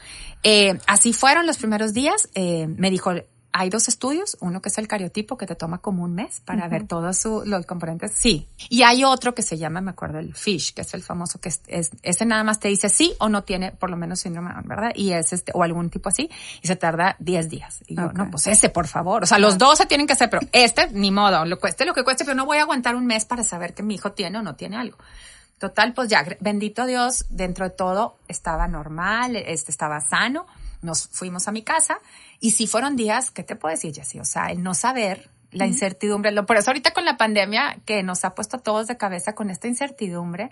eh, 0.45 0.79
así 0.87 1.13
fueron 1.13 1.45
los 1.45 1.57
primeros 1.57 1.93
días. 1.93 2.29
Eh, 2.37 2.69
me 2.69 2.89
dijo, 2.89 3.15
hay 3.59 3.71
dos 3.71 3.89
estudios, 3.89 4.37
uno 4.41 4.61
que 4.61 4.69
es 4.69 4.77
el 4.77 4.87
cariotipo 4.87 5.39
que 5.39 5.47
te 5.47 5.55
toma 5.55 5.79
como 5.79 6.03
un 6.05 6.15
mes 6.15 6.41
para 6.41 6.69
ver 6.69 6.87
todos 6.87 7.25
los 7.47 7.65
componentes, 7.65 8.13
sí. 8.13 8.47
Y 8.69 8.83
hay 8.83 9.03
otro 9.03 9.35
que 9.35 9.41
se 9.41 9.57
llama, 9.57 9.81
me 9.81 9.93
acuerdo, 9.93 10.19
el 10.19 10.35
FISH, 10.35 10.75
que 10.75 10.83
es 10.83 10.93
el 10.93 11.03
famoso 11.03 11.41
que 11.41 11.49
es, 11.49 11.91
ese 12.03 12.27
nada 12.27 12.45
más 12.45 12.61
te 12.61 12.69
dice 12.69 12.91
sí 12.91 13.15
o 13.19 13.31
no 13.31 13.45
tiene 13.45 13.73
por 13.73 13.89
lo 13.89 13.97
menos 13.97 14.21
síndrome, 14.21 14.51
¿verdad? 14.65 14.91
Y 14.95 15.13
es 15.13 15.33
este, 15.33 15.53
o 15.55 15.63
algún 15.63 15.89
tipo 15.89 16.11
así, 16.11 16.29
y 16.61 16.67
se 16.67 16.77
tarda 16.77 17.17
10 17.19 17.49
días. 17.49 17.83
Y 17.87 17.97
yo, 17.97 18.13
no, 18.13 18.31
pues 18.31 18.47
ese, 18.47 18.69
por 18.69 18.89
favor. 18.89 19.23
O 19.23 19.27
sea, 19.27 19.39
los 19.39 19.57
dos 19.57 19.79
se 19.79 19.87
tienen 19.87 20.07
que 20.07 20.13
hacer, 20.13 20.29
pero 20.29 20.47
este, 20.53 20.91
ni 20.91 21.11
modo, 21.11 21.47
lo 21.47 21.59
cueste 21.59 21.87
lo 21.87 21.95
que 21.95 22.05
cueste, 22.05 22.27
pero 22.27 22.37
no 22.37 22.45
voy 22.45 22.59
a 22.59 22.63
aguantar 22.63 22.95
un 22.95 23.07
mes 23.07 23.25
para 23.25 23.43
saber 23.43 23.73
que 23.73 23.83
mi 23.83 23.95
hijo 23.95 24.13
tiene 24.13 24.39
o 24.39 24.43
no 24.43 24.55
tiene 24.55 24.77
algo. 24.77 24.99
Total, 25.59 25.95
pues 25.95 26.11
ya, 26.11 26.27
bendito 26.41 26.85
Dios, 26.85 27.25
dentro 27.31 27.65
de 27.65 27.75
todo 27.75 28.19
estaba 28.29 28.69
normal, 28.69 29.35
este 29.35 29.73
estaba 29.73 30.03
sano 30.03 30.45
nos 30.87 31.09
fuimos 31.09 31.49
a 31.49 31.53
mi 31.53 31.63
casa 31.63 31.99
y 32.41 32.53
si 32.53 32.67
fueron 32.67 32.97
días, 32.97 33.31
¿qué 33.31 33.43
te 33.43 33.57
puedo 33.57 33.75
decir, 33.75 33.95
Jessy? 33.95 34.19
O 34.21 34.25
sea, 34.25 34.47
el 34.47 34.63
no 34.63 34.73
saber, 34.73 35.31
la 35.51 35.67
incertidumbre, 35.67 36.33
lo, 36.33 36.47
por 36.47 36.57
eso 36.57 36.71
ahorita 36.71 36.93
con 36.93 37.05
la 37.05 37.17
pandemia 37.17 37.79
que 37.85 38.03
nos 38.03 38.25
ha 38.25 38.35
puesto 38.35 38.57
a 38.57 38.61
todos 38.61 38.87
de 38.87 38.97
cabeza 38.97 39.35
con 39.35 39.51
esta 39.51 39.69
incertidumbre, 39.69 40.51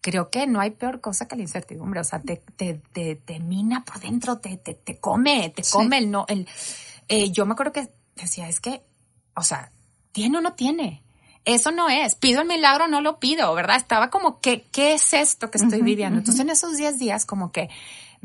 creo 0.00 0.30
que 0.30 0.46
no 0.46 0.60
hay 0.60 0.70
peor 0.70 1.00
cosa 1.00 1.26
que 1.26 1.36
la 1.36 1.42
incertidumbre, 1.42 2.00
o 2.00 2.04
sea, 2.04 2.20
te, 2.20 2.42
te, 2.56 2.74
te, 3.16 3.40
mina 3.40 3.84
por 3.84 4.00
dentro, 4.00 4.38
te, 4.38 4.56
te, 4.56 4.74
te 4.74 4.98
come, 4.98 5.50
te 5.50 5.62
come 5.70 5.98
el 5.98 6.10
no, 6.10 6.24
el, 6.28 6.48
eh, 7.08 7.30
yo 7.30 7.46
me 7.46 7.52
acuerdo 7.52 7.72
que 7.72 7.88
decía, 8.14 8.48
es 8.48 8.60
que, 8.60 8.82
o 9.34 9.42
sea, 9.42 9.72
¿tiene 10.12 10.38
o 10.38 10.40
no 10.40 10.54
tiene? 10.54 11.02
Eso 11.44 11.70
no 11.70 11.88
es, 11.88 12.16
pido 12.16 12.40
el 12.40 12.48
milagro, 12.48 12.88
no 12.88 13.00
lo 13.00 13.20
pido, 13.20 13.54
¿verdad? 13.54 13.76
Estaba 13.76 14.10
como, 14.10 14.40
¿qué, 14.40 14.64
qué 14.72 14.94
es 14.94 15.14
esto 15.14 15.48
que 15.50 15.58
estoy 15.58 15.80
viviendo? 15.82 16.18
Entonces 16.18 16.40
en 16.40 16.50
esos 16.50 16.76
10 16.76 16.98
días 16.98 17.24
como 17.24 17.52
que 17.52 17.68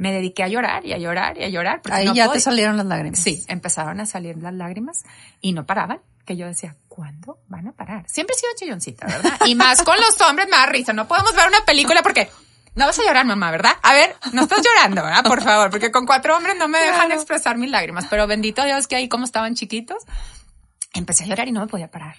me 0.02 0.12
dediqué 0.12 0.42
a 0.42 0.48
llorar 0.48 0.84
y 0.84 0.94
a 0.94 0.98
llorar 0.98 1.38
y 1.38 1.44
a 1.44 1.50
llorar. 1.50 1.80
Ahí 1.92 2.12
ya 2.16 2.32
te 2.32 2.40
salieron 2.40 2.76
las 2.76 2.88
lágrimas. 2.88 3.20
Sí, 3.20 3.46
empezaron 3.48 4.00
a 4.00 4.08
salir 4.08 4.36
las 4.38 4.52
lágrimas 4.52 5.04
y 5.42 5.54
no 5.54 5.68
paraban. 5.68 6.00
Que 6.26 6.36
yo 6.36 6.48
decía, 6.48 6.76
¿cuándo 6.88 7.38
van 7.48 7.68
a 7.68 7.72
parar? 7.72 8.10
Siempre 8.10 8.36
he 8.36 8.40
sido 8.40 8.52
chilloncita, 8.56 9.06
¿verdad? 9.06 9.40
Y 9.46 9.54
más 9.54 9.84
con 9.84 9.96
los 9.98 10.20
hombres 10.22 10.48
me 10.50 10.58
da 10.58 10.66
risa. 10.66 10.92
No 10.92 11.08
podemos 11.08 11.36
ver 11.36 11.48
una 11.48 11.64
película 11.66 12.02
porque 12.02 12.28
no 12.74 12.88
vas 12.88 12.98
a 12.98 13.04
llorar, 13.04 13.28
mamá, 13.28 13.52
¿verdad? 13.52 13.74
A 13.84 13.94
ver, 13.94 14.16
no 14.34 14.42
estás 14.42 14.64
llorando, 14.66 15.04
¿verdad? 15.04 15.24
Por 15.24 15.44
favor, 15.44 15.70
porque 15.70 15.92
con 15.92 16.08
cuatro 16.08 16.36
hombres 16.36 16.56
no 16.58 16.68
me 16.68 16.80
dejan 16.80 17.12
expresar 17.12 17.60
mis 17.60 17.70
lágrimas. 17.70 18.08
Pero 18.10 18.26
bendito 18.26 18.64
Dios 18.64 18.88
que 18.88 18.96
ahí 18.96 19.08
como 19.08 19.26
estaban 19.26 19.54
chiquitos, 19.54 20.04
empecé 20.96 21.26
a 21.26 21.28
llorar 21.28 21.48
y 21.48 21.52
no 21.52 21.60
me 21.60 21.68
podía 21.68 21.92
parar. 21.92 22.16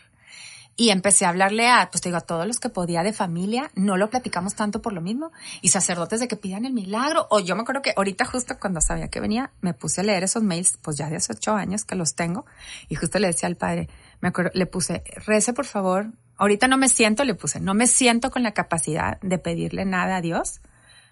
Y 0.77 0.91
empecé 0.91 1.27
a 1.27 1.29
hablarle 1.29 1.69
a, 1.69 1.91
pues 1.91 2.01
te 2.01 2.09
digo, 2.09 2.19
a 2.19 2.23
todos 2.23 2.47
los 2.47 2.59
que 2.59 2.71
podía 2.71 3.03
de 3.03 3.13
familia, 3.13 3.71
no 3.75 3.97
lo 3.97 4.09
platicamos 4.09 4.55
tanto 4.55 4.81
por 4.81 4.93
lo 4.93 5.03
mismo, 5.03 5.31
y 5.61 5.69
sacerdotes 5.69 6.21
de 6.21 6.29
que 6.29 6.37
pidan 6.37 6.65
el 6.65 6.73
milagro, 6.73 7.27
o 7.31 7.41
yo 7.41 7.55
me 7.57 7.63
acuerdo 7.63 7.83
que 7.83 7.93
ahorita 7.95 8.25
justo 8.25 8.59
cuando 8.59 8.81
sabía 8.81 9.09
que 9.09 9.21
venía, 9.21 9.53
me 9.61 9.75
puse 9.75 10.01
a 10.01 10.05
leer 10.05 10.25
esos 10.25 10.43
mails, 10.43 10.79
pues 10.81 10.97
ya 10.97 11.11
de 11.11 11.17
hace 11.17 11.33
ocho 11.33 11.55
años 11.55 11.85
que 11.85 11.95
los 11.95 12.15
tengo, 12.15 12.47
y 12.89 12.95
justo 12.95 13.19
le 13.19 13.27
decía 13.27 13.49
al 13.49 13.57
padre, 13.57 13.89
me 14.21 14.29
acuerdo, 14.29 14.51
le 14.55 14.67
puse, 14.67 15.05
rece 15.27 15.53
por 15.53 15.67
favor, 15.67 16.07
ahorita 16.39 16.69
no 16.69 16.79
me 16.79 16.89
siento, 16.89 17.25
le 17.25 17.35
puse, 17.35 17.61
no 17.61 17.75
me 17.75 17.87
siento 17.87 18.31
con 18.31 18.43
la 18.43 18.53
capacidad 18.53 19.21
de 19.21 19.39
pedirle 19.39 19.85
nada 19.85 20.17
a 20.17 20.21
Dios, 20.23 20.61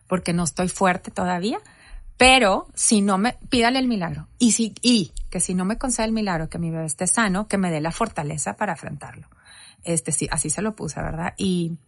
porque 0.06 0.32
no 0.32 0.44
estoy 0.44 0.68
fuerte 0.68 1.10
todavía, 1.10 1.60
pero 2.16 2.66
si 2.74 3.00
no 3.00 3.16
me, 3.16 3.38
pídale 3.48 3.78
el 3.78 3.88
milagro. 3.88 4.28
Y 4.38 4.52
si, 4.52 4.74
y 4.82 5.12
que 5.30 5.40
si 5.40 5.54
no 5.54 5.64
me 5.64 5.78
concede 5.78 6.06
el 6.06 6.12
milagro, 6.12 6.50
que 6.50 6.58
mi 6.58 6.70
bebé 6.70 6.84
esté 6.84 7.06
sano, 7.06 7.48
que 7.48 7.56
me 7.56 7.70
dé 7.70 7.80
la 7.80 7.92
fortaleza 7.92 8.56
para 8.56 8.74
afrontarlo. 8.74 9.26
Este, 9.84 10.12
sí, 10.12 10.28
así 10.30 10.50
se 10.50 10.62
lo 10.62 10.74
puse, 10.74 11.00
¿verdad? 11.00 11.34
Y, 11.36 11.78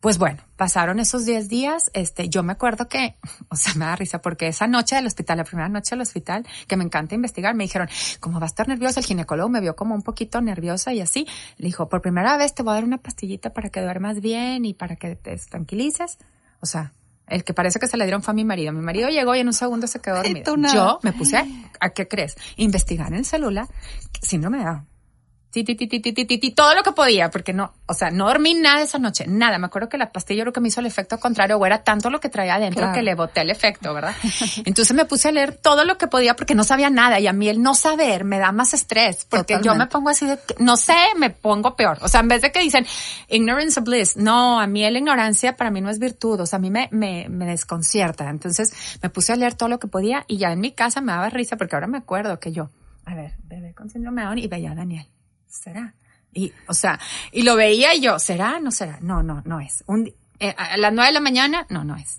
pues 0.00 0.16
bueno, 0.16 0.42
pasaron 0.56 0.98
esos 0.98 1.26
10 1.26 1.48
días, 1.48 1.90
este, 1.92 2.30
yo 2.30 2.42
me 2.42 2.52
acuerdo 2.52 2.88
que, 2.88 3.16
o 3.48 3.56
sea, 3.56 3.74
me 3.74 3.84
da 3.84 3.96
risa 3.96 4.22
porque 4.22 4.48
esa 4.48 4.66
noche 4.66 4.96
del 4.96 5.06
hospital, 5.06 5.38
la 5.38 5.44
primera 5.44 5.68
noche 5.68 5.90
del 5.90 6.00
hospital, 6.00 6.46
que 6.66 6.76
me 6.76 6.84
encanta 6.84 7.14
investigar, 7.14 7.54
me 7.54 7.64
dijeron, 7.64 7.88
¿cómo 8.18 8.40
va 8.40 8.46
a 8.46 8.48
estar 8.48 8.66
nerviosa? 8.66 9.00
El 9.00 9.06
ginecólogo 9.06 9.48
me 9.48 9.60
vio 9.60 9.76
como 9.76 9.94
un 9.94 10.02
poquito 10.02 10.40
nerviosa 10.40 10.92
y 10.94 11.00
así. 11.00 11.26
Le 11.58 11.66
dijo, 11.66 11.88
por 11.88 12.00
primera 12.00 12.36
vez 12.36 12.54
te 12.54 12.62
voy 12.62 12.72
a 12.72 12.74
dar 12.76 12.84
una 12.84 12.98
pastillita 12.98 13.52
para 13.52 13.68
que 13.68 13.82
duermas 13.82 14.20
bien 14.20 14.64
y 14.64 14.74
para 14.74 14.96
que 14.96 15.16
te 15.16 15.36
tranquilices. 15.36 16.18
O 16.60 16.66
sea, 16.66 16.94
el 17.26 17.44
que 17.44 17.54
parece 17.54 17.78
que 17.78 17.86
se 17.86 17.96
le 17.96 18.04
dieron 18.04 18.22
fue 18.22 18.32
a 18.32 18.34
mi 18.34 18.44
marido. 18.44 18.72
Mi 18.72 18.80
marido 18.80 19.08
llegó 19.08 19.34
y 19.34 19.40
en 19.40 19.46
un 19.46 19.52
segundo 19.52 19.86
se 19.86 20.00
quedó 20.00 20.16
dormido. 20.16 20.56
Yo 20.72 20.98
me 21.02 21.12
puse, 21.12 21.36
a, 21.36 21.46
¿a 21.78 21.90
qué 21.90 22.08
crees? 22.08 22.36
Investigar 22.56 23.08
en 23.08 23.14
el 23.14 23.24
celular 23.24 23.68
síndrome 24.22 24.58
de 24.58 24.64
Down 24.64 24.86
ti, 25.50 25.64
ti, 25.64 25.74
ti, 25.74 25.88
ti, 25.88 26.00
ti, 26.00 26.12
ti, 26.12 26.38
ti, 26.38 26.50
todo 26.52 26.76
lo 26.76 26.84
que 26.84 26.92
podía, 26.92 27.28
porque 27.28 27.52
no, 27.52 27.72
o 27.86 27.94
sea, 27.94 28.10
no 28.10 28.28
dormí 28.28 28.54
nada 28.54 28.82
esa 28.82 29.00
noche, 29.00 29.26
nada. 29.26 29.58
Me 29.58 29.66
acuerdo 29.66 29.88
que 29.88 29.98
la 29.98 30.12
pastilla 30.12 30.44
creo 30.44 30.52
que 30.52 30.60
me 30.60 30.68
hizo 30.68 30.78
el 30.78 30.86
efecto 30.86 31.18
contrario, 31.18 31.56
o 31.56 31.66
era 31.66 31.82
tanto 31.82 32.08
lo 32.08 32.20
que 32.20 32.28
traía 32.28 32.54
adentro 32.54 32.92
que 32.92 33.02
le 33.02 33.16
boté 33.16 33.40
el 33.40 33.50
efecto, 33.50 33.92
¿verdad? 33.92 34.14
Entonces 34.64 34.94
me 34.94 35.06
puse 35.06 35.28
a 35.28 35.32
leer 35.32 35.56
todo 35.56 35.84
lo 35.84 35.98
que 35.98 36.06
podía 36.06 36.36
porque 36.36 36.54
no 36.54 36.62
sabía 36.62 36.88
nada 36.88 37.18
y 37.18 37.26
a 37.26 37.32
mí 37.32 37.48
el 37.48 37.62
no 37.62 37.74
saber 37.74 38.22
me 38.22 38.38
da 38.38 38.52
más 38.52 38.74
estrés, 38.74 39.26
porque 39.28 39.58
yo 39.62 39.74
me 39.74 39.86
pongo 39.86 40.10
así 40.10 40.24
de, 40.24 40.38
no 40.58 40.76
sé, 40.76 40.96
me 41.16 41.30
pongo 41.30 41.74
peor. 41.74 41.98
O 42.02 42.08
sea, 42.08 42.20
en 42.20 42.28
vez 42.28 42.42
de 42.42 42.52
que 42.52 42.60
dicen 42.60 42.86
ignorance 43.28 43.80
of 43.80 43.86
bliss, 43.86 44.16
no, 44.16 44.60
a 44.60 44.68
mí 44.68 44.88
la 44.88 44.98
ignorancia 44.98 45.56
para 45.56 45.70
mí 45.72 45.80
no 45.80 45.90
es 45.90 45.98
virtud, 45.98 46.40
o 46.40 46.46
sea, 46.46 46.58
a 46.58 46.60
mí 46.60 46.70
me, 46.70 46.88
me, 46.92 47.28
me 47.28 47.46
desconcierta. 47.46 48.30
Entonces 48.30 48.72
me 49.02 49.10
puse 49.10 49.32
a 49.32 49.36
leer 49.36 49.54
todo 49.54 49.68
lo 49.68 49.80
que 49.80 49.88
podía 49.88 50.24
y 50.28 50.38
ya 50.38 50.52
en 50.52 50.60
mi 50.60 50.70
casa 50.70 51.00
me 51.00 51.10
daba 51.10 51.28
risa 51.28 51.56
porque 51.56 51.74
ahora 51.74 51.88
me 51.88 51.98
acuerdo 51.98 52.38
que 52.38 52.52
yo, 52.52 52.70
a 53.04 53.16
ver, 53.16 53.34
bebé 53.48 53.74
con 53.74 53.90
síndrome 53.90 54.22
de 54.22 54.26
Down 54.28 54.38
y 54.38 54.46
veía 54.46 54.70
a 54.70 54.74
Daniel 54.76 55.06
¿será? 55.50 55.94
Y, 56.32 56.52
o 56.68 56.74
sea, 56.74 56.98
y 57.32 57.42
lo 57.42 57.56
veía 57.56 57.94
y 57.94 58.00
yo, 58.00 58.18
¿será? 58.18 58.60
¿No 58.60 58.70
será? 58.70 58.98
No, 59.00 59.22
no, 59.22 59.42
no 59.44 59.60
es. 59.60 59.82
Un, 59.86 60.12
eh, 60.38 60.54
a 60.56 60.76
las 60.76 60.92
nueve 60.92 61.08
de 61.08 61.14
la 61.14 61.20
mañana, 61.20 61.66
no, 61.68 61.84
no 61.84 61.96
es. 61.96 62.18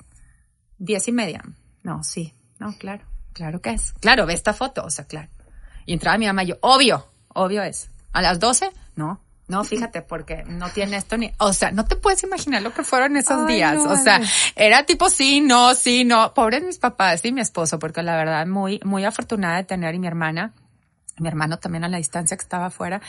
Diez 0.77 1.07
y 1.07 1.11
media, 1.11 1.41
no, 1.83 2.03
sí, 2.03 2.33
no, 2.59 2.73
claro, 2.77 3.05
claro 3.33 3.61
que 3.61 3.71
es. 3.71 3.93
Claro, 3.93 4.25
ve 4.25 4.33
esta 4.33 4.53
foto, 4.53 4.83
o 4.83 4.89
sea, 4.89 5.05
claro. 5.05 5.29
Y 5.85 5.93
entraba 5.93 6.17
mi 6.17 6.27
mamá 6.27 6.43
y 6.43 6.47
yo, 6.47 6.57
obvio, 6.61 7.11
obvio 7.29 7.63
es. 7.63 7.89
A 8.13 8.21
las 8.21 8.39
doce, 8.39 8.69
no, 8.95 9.21
no, 9.51 9.65
fíjate, 9.65 10.01
porque 10.01 10.45
no 10.47 10.69
tiene 10.69 10.95
esto 10.95 11.17
ni, 11.17 11.29
o 11.37 11.51
sea, 11.51 11.71
no 11.71 11.83
te 11.83 11.97
puedes 11.97 12.23
imaginar 12.23 12.61
lo 12.61 12.73
que 12.73 12.83
fueron 12.83 13.17
esos 13.17 13.45
días. 13.47 13.77
o 13.85 13.97
sea, 13.97 14.21
era 14.55 14.85
tipo 14.85 15.09
sí, 15.09 15.41
no, 15.41 15.75
sí, 15.75 16.05
no. 16.05 16.33
Pobres 16.33 16.63
mis 16.63 16.77
papás 16.77 17.25
y 17.25 17.33
mi 17.33 17.41
esposo, 17.41 17.77
porque 17.77 18.01
la 18.01 18.15
verdad 18.15 18.47
muy, 18.47 18.79
muy 18.85 19.03
afortunada 19.03 19.57
de 19.57 19.65
tener 19.65 19.93
y 19.93 19.99
mi 19.99 20.07
hermana 20.07 20.53
mi 21.21 21.27
hermano 21.27 21.57
también 21.57 21.83
a 21.83 21.89
la 21.89 21.97
distancia 21.97 22.35
que 22.35 22.41
estaba 22.41 22.65
afuera, 22.65 23.01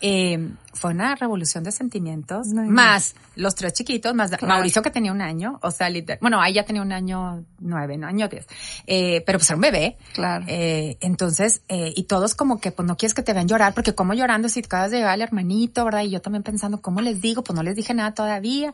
eh, 0.00 0.50
fue 0.74 0.90
una 0.90 1.14
revolución 1.14 1.64
de 1.64 1.72
sentimientos, 1.72 2.48
más 2.48 3.14
los 3.36 3.54
tres 3.54 3.72
chiquitos, 3.72 4.14
más 4.14 4.30
Mauricio 4.42 4.82
que 4.82 4.90
tenía 4.90 5.12
un 5.12 5.22
año, 5.22 5.58
o 5.62 5.70
sea, 5.70 5.88
bueno, 6.20 6.40
ahí 6.40 6.54
ya 6.54 6.64
tenía 6.64 6.82
un 6.82 6.92
año 6.92 7.44
nueve, 7.58 7.96
no, 7.96 8.06
año 8.06 8.28
diez, 8.28 8.46
eh, 8.86 9.22
pero 9.24 9.38
pues 9.38 9.48
era 9.48 9.56
un 9.56 9.62
bebé. 9.62 9.96
Claro. 10.12 10.44
Eh, 10.48 10.98
entonces, 11.00 11.62
y 11.68 12.04
todos 12.04 12.34
como 12.34 12.60
que, 12.60 12.72
pues 12.72 12.86
no 12.86 12.96
quieres 12.96 13.14
que 13.14 13.22
te 13.22 13.32
vean 13.32 13.48
llorar, 13.48 13.72
porque 13.74 13.94
como 13.94 14.14
llorando 14.14 14.48
si 14.48 14.60
acabas 14.60 14.90
de 14.90 14.98
llegar 14.98 15.12
al 15.12 15.22
hermanito, 15.22 15.84
¿verdad? 15.84 16.02
Y 16.02 16.10
yo 16.10 16.20
también 16.20 16.42
pensando, 16.42 16.80
¿cómo 16.82 17.00
les 17.00 17.20
digo? 17.20 17.42
Pues 17.42 17.56
no 17.56 17.62
les 17.62 17.76
dije 17.76 17.94
nada 17.94 18.14
todavía. 18.14 18.72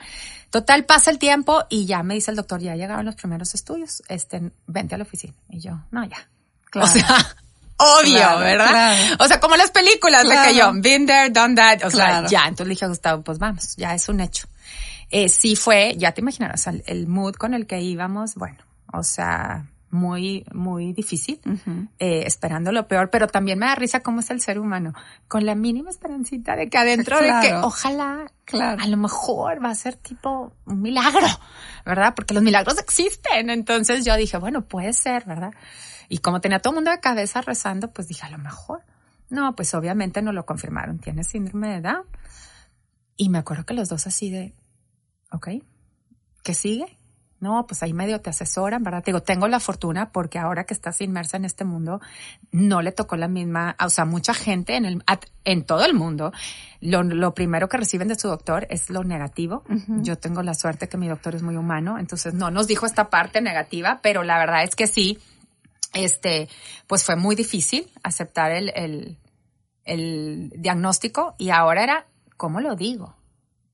Total, 0.51 0.85
pasa 0.85 1.11
el 1.11 1.19
tiempo 1.19 1.65
y 1.69 1.87
ya 1.87 2.03
me 2.03 2.15
dice 2.15 2.31
el 2.31 2.37
doctor, 2.37 2.61
ya 2.61 2.77
llegaron 2.77 3.05
los 3.05 3.17
primeros 3.17 3.55
estudios, 3.55 4.03
este, 4.09 4.53
vente 4.67 4.95
a 4.95 4.99
la 4.99 5.05
oficina. 5.05 5.35
Y 5.51 5.61
yo, 5.61 5.81
no, 5.91 6.05
ya. 6.05 6.29
Claro. 6.71 6.89
O 6.89 6.91
sea, 6.91 7.07
obvio, 7.77 8.39
¿verdad? 8.39 8.97
O 9.19 9.27
sea, 9.27 9.41
como 9.41 9.57
las 9.57 9.71
películas 9.71 10.29
de 10.29 10.37
que 10.47 10.55
yo, 10.57 10.73
been 10.75 11.07
there, 11.07 11.31
done 11.31 11.55
that, 11.55 11.85
o 11.85 11.91
sea, 11.91 12.27
ya, 12.27 12.43
entonces 12.43 12.67
le 12.67 12.75
dije 12.75 12.85
a 12.85 12.89
Gustavo, 12.89 13.23
pues 13.23 13.39
vamos, 13.39 13.77
ya 13.77 13.95
es 13.95 14.09
un 14.09 14.21
hecho. 14.21 14.49
Eh, 15.11 15.29
sí 15.29 15.55
fue, 15.57 15.95
ya 15.97 16.13
te 16.13 16.21
imaginarás, 16.21 16.67
el, 16.67 16.83
el 16.87 17.07
mood 17.07 17.35
con 17.35 17.55
el 17.55 17.67
que 17.67 17.81
íbamos, 17.81 18.35
bueno, 18.35 18.59
o 18.93 19.03
sea, 19.03 19.67
muy, 19.91 20.45
muy 20.53 20.93
difícil, 20.93 21.41
eh, 21.99 22.25
esperando 22.27 22.73
lo 22.73 22.89
peor, 22.89 23.11
pero 23.11 23.29
también 23.29 23.59
me 23.59 23.67
da 23.67 23.75
risa 23.75 24.01
cómo 24.01 24.21
es 24.21 24.31
el 24.31 24.41
ser 24.41 24.59
humano, 24.59 24.93
con 25.29 25.47
la 25.47 25.55
mínima 25.55 25.91
esperancita 25.91 26.57
de 26.57 26.69
que 26.69 26.79
adentro 26.79 27.21
de 27.21 27.33
que 27.41 27.55
ojalá, 27.55 28.27
claro. 28.45 28.83
a 28.83 28.87
lo 28.87 28.97
mejor 28.97 29.65
va 29.65 29.71
a 29.71 29.75
ser 29.75 29.95
tipo 29.95 30.53
un 30.67 30.83
milagro, 30.83 31.27
¿verdad? 31.85 32.15
Porque 32.15 32.35
los 32.35 32.43
milagros 32.43 32.79
existen, 32.79 33.49
entonces 33.51 34.05
yo 34.05 34.17
dije, 34.17 34.37
bueno, 34.39 34.63
puede 34.63 34.93
ser, 34.93 35.25
¿verdad? 35.25 35.53
Y 36.09 36.19
como 36.19 36.41
tenía 36.41 36.61
todo 36.61 36.73
el 36.73 36.77
mundo 36.77 36.91
de 36.91 37.01
cabeza 37.01 37.41
rezando, 37.41 37.93
pues 37.93 38.09
dije, 38.09 38.25
a 38.25 38.31
lo 38.31 38.39
mejor. 38.39 38.83
No, 39.29 39.55
pues 39.57 39.75
obviamente 39.75 40.23
no 40.23 40.33
lo 40.33 40.47
confirmaron. 40.47 40.99
Tiene 40.99 41.25
síndrome 41.25 41.69
de 41.69 41.81
Down. 41.81 42.07
Y 43.17 43.29
me 43.29 43.39
acuerdo 43.39 43.65
que 43.65 43.75
los 43.75 43.89
dos 43.89 44.07
así 44.07 44.31
de, 44.31 44.55
ok, 45.33 45.49
¿qué 46.43 46.55
sigue? 46.55 46.99
No, 47.39 47.67
pues 47.67 47.83
ahí 47.83 47.93
medio 47.93 48.21
te 48.21 48.31
asesoran, 48.31 48.83
¿verdad? 48.83 49.03
Te 49.03 49.11
digo, 49.11 49.23
tengo 49.23 49.47
la 49.47 49.61
fortuna 49.61 50.11
porque 50.11 50.39
ahora 50.39 50.65
que 50.65 50.73
estás 50.73 51.01
inmersa 51.03 51.37
en 51.37 51.45
este 51.45 51.65
mundo, 51.65 52.01
no 52.51 52.81
le 52.81 52.93
tocó 52.93 53.17
la 53.17 53.29
misma, 53.29 53.77
o 53.79 53.91
sea, 53.91 54.07
mucha 54.07 54.33
gente 54.33 54.75
en 54.77 54.87
el, 54.87 55.05
en 55.45 55.65
todo 55.65 55.85
el 55.85 55.93
mundo, 55.93 56.33
lo, 56.81 57.03
lo 57.03 57.35
primero 57.35 57.69
que 57.69 57.77
reciben 57.77 58.09
de 58.09 58.15
su 58.15 58.29
doctor 58.29 58.67
es 58.71 58.89
lo 58.89 59.05
negativo. 59.05 59.65
Yo 59.87 60.17
tengo 60.17 60.43
la 60.43 60.55
suerte 60.55 60.89
que 60.89 60.97
mi 60.97 61.09
doctor 61.09 61.35
es 61.35 61.43
muy 61.43 61.57
humano, 61.57 61.99
entonces 61.99 62.33
no 62.33 62.51
nos 62.51 62.67
dijo 62.67 62.87
esta 62.87 63.11
parte 63.11 63.43
negativa, 63.43 64.01
pero 64.03 64.23
la 64.23 64.39
verdad 64.39 64.65
es 64.65 64.75
que 64.75 64.87
sí, 64.87 65.19
este, 65.95 66.49
pues 66.87 67.05
fue 67.05 67.17
muy 67.17 67.37
difícil 67.37 67.91
aceptar 68.03 68.53
el, 68.53 68.73
el, 68.75 69.19
el 69.85 70.53
diagnóstico 70.57 71.35
y 71.39 71.51
ahora 71.51 71.83
era, 71.83 72.07
¿cómo 72.37 72.61
lo 72.61 72.77
digo? 72.77 73.15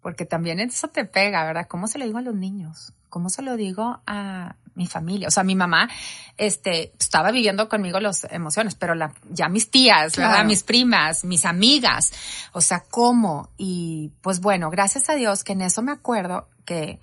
Porque 0.01 0.25
también 0.25 0.61
eso 0.61 0.89
te 0.89 1.05
pega, 1.05 1.45
¿verdad? 1.45 1.67
¿Cómo 1.69 1.87
se 1.87 1.99
lo 1.99 2.05
digo 2.05 2.19
a 2.19 2.23
los 2.23 2.35
niños? 2.35 2.93
¿Cómo 3.09 3.29
se 3.29 3.43
lo 3.43 3.57
digo 3.57 4.01
a 4.07 4.57
mi 4.75 4.87
familia? 4.87 5.29
O 5.29 5.31
sea, 5.31 5.45
mi 5.45 5.55
mamá, 5.55 5.89
este, 6.37 6.93
estaba 6.99 7.31
viviendo 7.31 7.69
conmigo 7.69 8.01
las 8.01 8.25
emociones, 8.31 8.75
pero 8.75 8.95
la, 8.95 9.13
ya 9.31 9.49
mis 9.49 9.71
tías, 9.71 10.17
¿verdad? 10.17 10.45
Mis 10.45 10.63
primas, 10.63 11.25
mis 11.25 11.45
amigas. 11.45 12.13
O 12.53 12.61
sea, 12.61 12.83
¿cómo? 12.91 13.51
Y 13.59 14.13
pues 14.23 14.41
bueno, 14.41 14.71
gracias 14.71 15.09
a 15.09 15.15
Dios 15.15 15.45
que 15.45 15.53
en 15.53 15.63
eso 15.63 15.83
me 15.83 15.93
acuerdo 15.93 16.49
que 16.65 17.01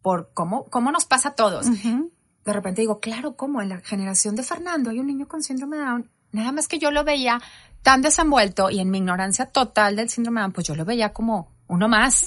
por 0.00 0.30
cómo, 0.32 0.64
cómo 0.66 0.92
nos 0.92 1.04
pasa 1.04 1.30
a 1.30 1.34
todos 1.34 1.66
de 2.48 2.54
repente 2.54 2.80
digo, 2.80 2.98
claro, 2.98 3.36
¿cómo? 3.36 3.60
En 3.60 3.68
la 3.68 3.78
generación 3.80 4.34
de 4.34 4.42
Fernando 4.42 4.88
hay 4.88 4.98
un 4.98 5.06
niño 5.06 5.28
con 5.28 5.42
síndrome 5.42 5.76
de 5.76 5.84
Down. 5.84 6.10
Nada 6.32 6.50
más 6.50 6.66
que 6.66 6.78
yo 6.78 6.90
lo 6.90 7.04
veía 7.04 7.40
tan 7.82 8.00
desenvuelto 8.00 8.70
y 8.70 8.80
en 8.80 8.90
mi 8.90 8.98
ignorancia 8.98 9.46
total 9.46 9.96
del 9.96 10.08
síndrome 10.08 10.40
de 10.40 10.44
Down, 10.44 10.52
pues 10.52 10.66
yo 10.66 10.74
lo 10.74 10.86
veía 10.86 11.12
como 11.12 11.52
uno 11.68 11.88
más. 11.88 12.26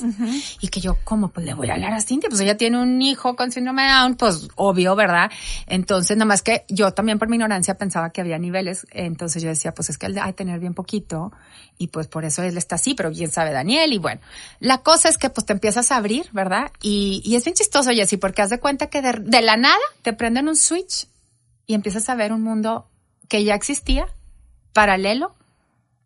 Y 0.61 0.69
que 0.69 0.79
yo, 0.79 0.97
como, 1.03 1.29
pues 1.29 1.45
le 1.45 1.53
voy 1.53 1.69
a 1.69 1.73
hablar 1.73 1.93
a 1.93 2.01
Cintia, 2.01 2.29
pues 2.29 2.41
ella 2.41 2.55
tiene 2.57 2.81
un 2.81 3.01
hijo 3.01 3.35
con 3.35 3.51
síndrome 3.51 3.83
de 3.83 3.89
Down, 3.89 4.15
pues 4.15 4.47
obvio, 4.55 4.95
¿verdad? 4.95 5.31
Entonces, 5.67 6.15
nada 6.15 6.25
más 6.25 6.41
que 6.41 6.65
yo 6.69 6.93
también 6.93 7.19
por 7.19 7.27
mi 7.27 7.35
ignorancia 7.35 7.75
pensaba 7.75 8.11
que 8.11 8.21
había 8.21 8.37
niveles, 8.37 8.85
entonces 8.91 9.41
yo 9.41 9.49
decía, 9.49 9.73
pues 9.73 9.89
es 9.89 9.97
que 9.97 10.05
él 10.05 10.17
hay 10.19 10.31
que 10.33 10.37
tener 10.37 10.59
bien 10.59 10.73
poquito, 10.73 11.31
y 11.77 11.87
pues 11.87 12.07
por 12.07 12.25
eso 12.25 12.43
él 12.43 12.57
está 12.57 12.75
así, 12.75 12.93
pero 12.93 13.09
bien 13.09 13.31
sabe 13.31 13.51
Daniel, 13.51 13.91
y 13.93 13.97
bueno. 13.97 14.21
La 14.59 14.79
cosa 14.79 15.09
es 15.09 15.17
que 15.17 15.29
pues 15.29 15.45
te 15.45 15.53
empiezas 15.53 15.91
a 15.91 15.97
abrir, 15.97 16.29
¿verdad? 16.31 16.71
Y, 16.81 17.21
y 17.25 17.35
es 17.35 17.43
bien 17.43 17.55
chistoso, 17.55 17.91
Jessy, 17.91 18.17
porque 18.17 18.41
haz 18.41 18.49
de 18.51 18.59
cuenta 18.59 18.87
que 18.87 19.01
de, 19.01 19.13
de 19.13 19.41
la 19.41 19.57
nada 19.57 19.77
te 20.01 20.13
prenden 20.13 20.47
un 20.47 20.55
switch 20.55 21.07
y 21.65 21.73
empiezas 21.73 22.07
a 22.09 22.15
ver 22.15 22.31
un 22.33 22.43
mundo 22.43 22.87
que 23.27 23.43
ya 23.43 23.55
existía, 23.55 24.07
paralelo, 24.73 25.35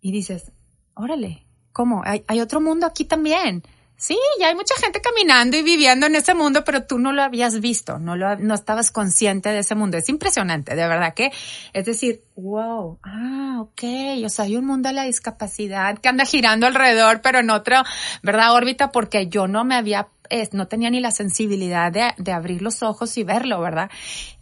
y 0.02 0.12
dices, 0.12 0.52
órale, 0.94 1.45
¿cómo? 1.76 2.04
Hay, 2.06 2.40
otro 2.40 2.62
mundo 2.62 2.86
aquí 2.86 3.04
también. 3.04 3.62
Sí, 3.98 4.18
ya 4.40 4.48
hay 4.48 4.56
mucha 4.56 4.76
gente 4.82 5.02
caminando 5.02 5.58
y 5.58 5.62
viviendo 5.62 6.06
en 6.06 6.16
ese 6.16 6.34
mundo, 6.34 6.64
pero 6.64 6.84
tú 6.84 7.00
no 7.00 7.12
lo 7.12 7.22
habías 7.22 7.60
visto, 7.60 8.00
no 8.00 8.16
lo, 8.16 8.38
no 8.38 8.54
estabas 8.54 8.92
consciente 8.92 9.50
de 9.50 9.60
ese 9.60 9.76
mundo. 9.76 9.98
Es 9.98 10.08
impresionante, 10.08 10.74
de 10.74 10.88
verdad 10.88 11.14
que, 11.14 11.32
es 11.74 11.86
decir, 11.86 12.24
wow, 12.38 12.98
ah, 13.04 13.58
ok, 13.60 13.84
o 14.26 14.30
sea, 14.30 14.46
hay 14.46 14.56
un 14.56 14.66
mundo 14.66 14.88
de 14.88 14.96
la 14.96 15.04
discapacidad 15.04 15.98
que 15.98 16.08
anda 16.08 16.24
girando 16.24 16.66
alrededor, 16.66 17.22
pero 17.22 17.40
en 17.40 17.50
otra, 17.50 17.84
¿verdad? 18.24 18.54
órbita, 18.54 18.92
porque 18.92 19.28
yo 19.28 19.48
no 19.48 19.66
me 19.66 19.76
había, 19.76 20.08
no 20.54 20.68
tenía 20.70 20.90
ni 20.90 21.02
la 21.02 21.12
sensibilidad 21.12 21.92
de, 21.92 22.14
de 22.18 22.32
abrir 22.32 22.62
los 22.62 22.84
ojos 22.84 23.18
y 23.18 23.24
verlo, 23.24 23.60
¿verdad? 23.60 23.90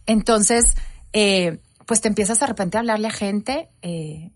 Entonces, 0.05 0.75
eh, 1.13 1.59
pues 1.87 1.99
te 2.01 2.09
empiezas 2.09 2.39
de 2.39 2.45
repente 2.45 2.77
a 2.77 2.81
hablarle 2.81 3.07
a 3.07 3.11
gente, 3.11 3.69
eh, 3.81 4.29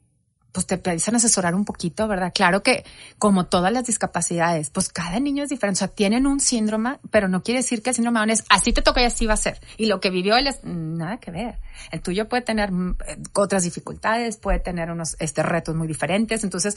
pues 0.57 0.65
te 0.65 0.73
empiezan 0.73 1.13
a 1.13 1.17
asesorar 1.17 1.53
un 1.53 1.65
poquito, 1.65 2.07
¿verdad? 2.07 2.31
Claro 2.33 2.63
que 2.63 2.83
como 3.19 3.45
todas 3.45 3.71
las 3.71 3.85
discapacidades, 3.85 4.71
pues 4.71 4.89
cada 4.89 5.19
niño 5.19 5.43
es 5.43 5.49
diferente, 5.49 5.77
o 5.77 5.81
sea, 5.85 5.87
tienen 5.87 6.25
un 6.25 6.39
síndrome, 6.39 6.97
pero 7.11 7.27
no 7.27 7.43
quiere 7.43 7.59
decir 7.59 7.83
que 7.83 7.91
el 7.91 7.95
síndrome 7.95 8.33
es 8.33 8.43
así 8.49 8.73
te 8.73 8.81
toca 8.81 8.99
y 9.03 9.05
así 9.05 9.27
va 9.27 9.35
a 9.35 9.37
ser. 9.37 9.61
Y 9.77 9.85
lo 9.85 9.99
que 9.99 10.09
vivió 10.09 10.35
él 10.35 10.47
es 10.47 10.63
nada 10.63 11.17
que 11.17 11.29
ver. 11.29 11.59
El 11.91 12.01
tuyo 12.01 12.27
puede 12.27 12.41
tener 12.41 12.71
mm, 12.71 12.97
otras 13.33 13.65
dificultades, 13.65 14.37
puede 14.37 14.57
tener 14.57 14.89
unos 14.89 15.15
este 15.19 15.43
retos 15.43 15.75
muy 15.75 15.87
diferentes, 15.87 16.43
entonces 16.43 16.75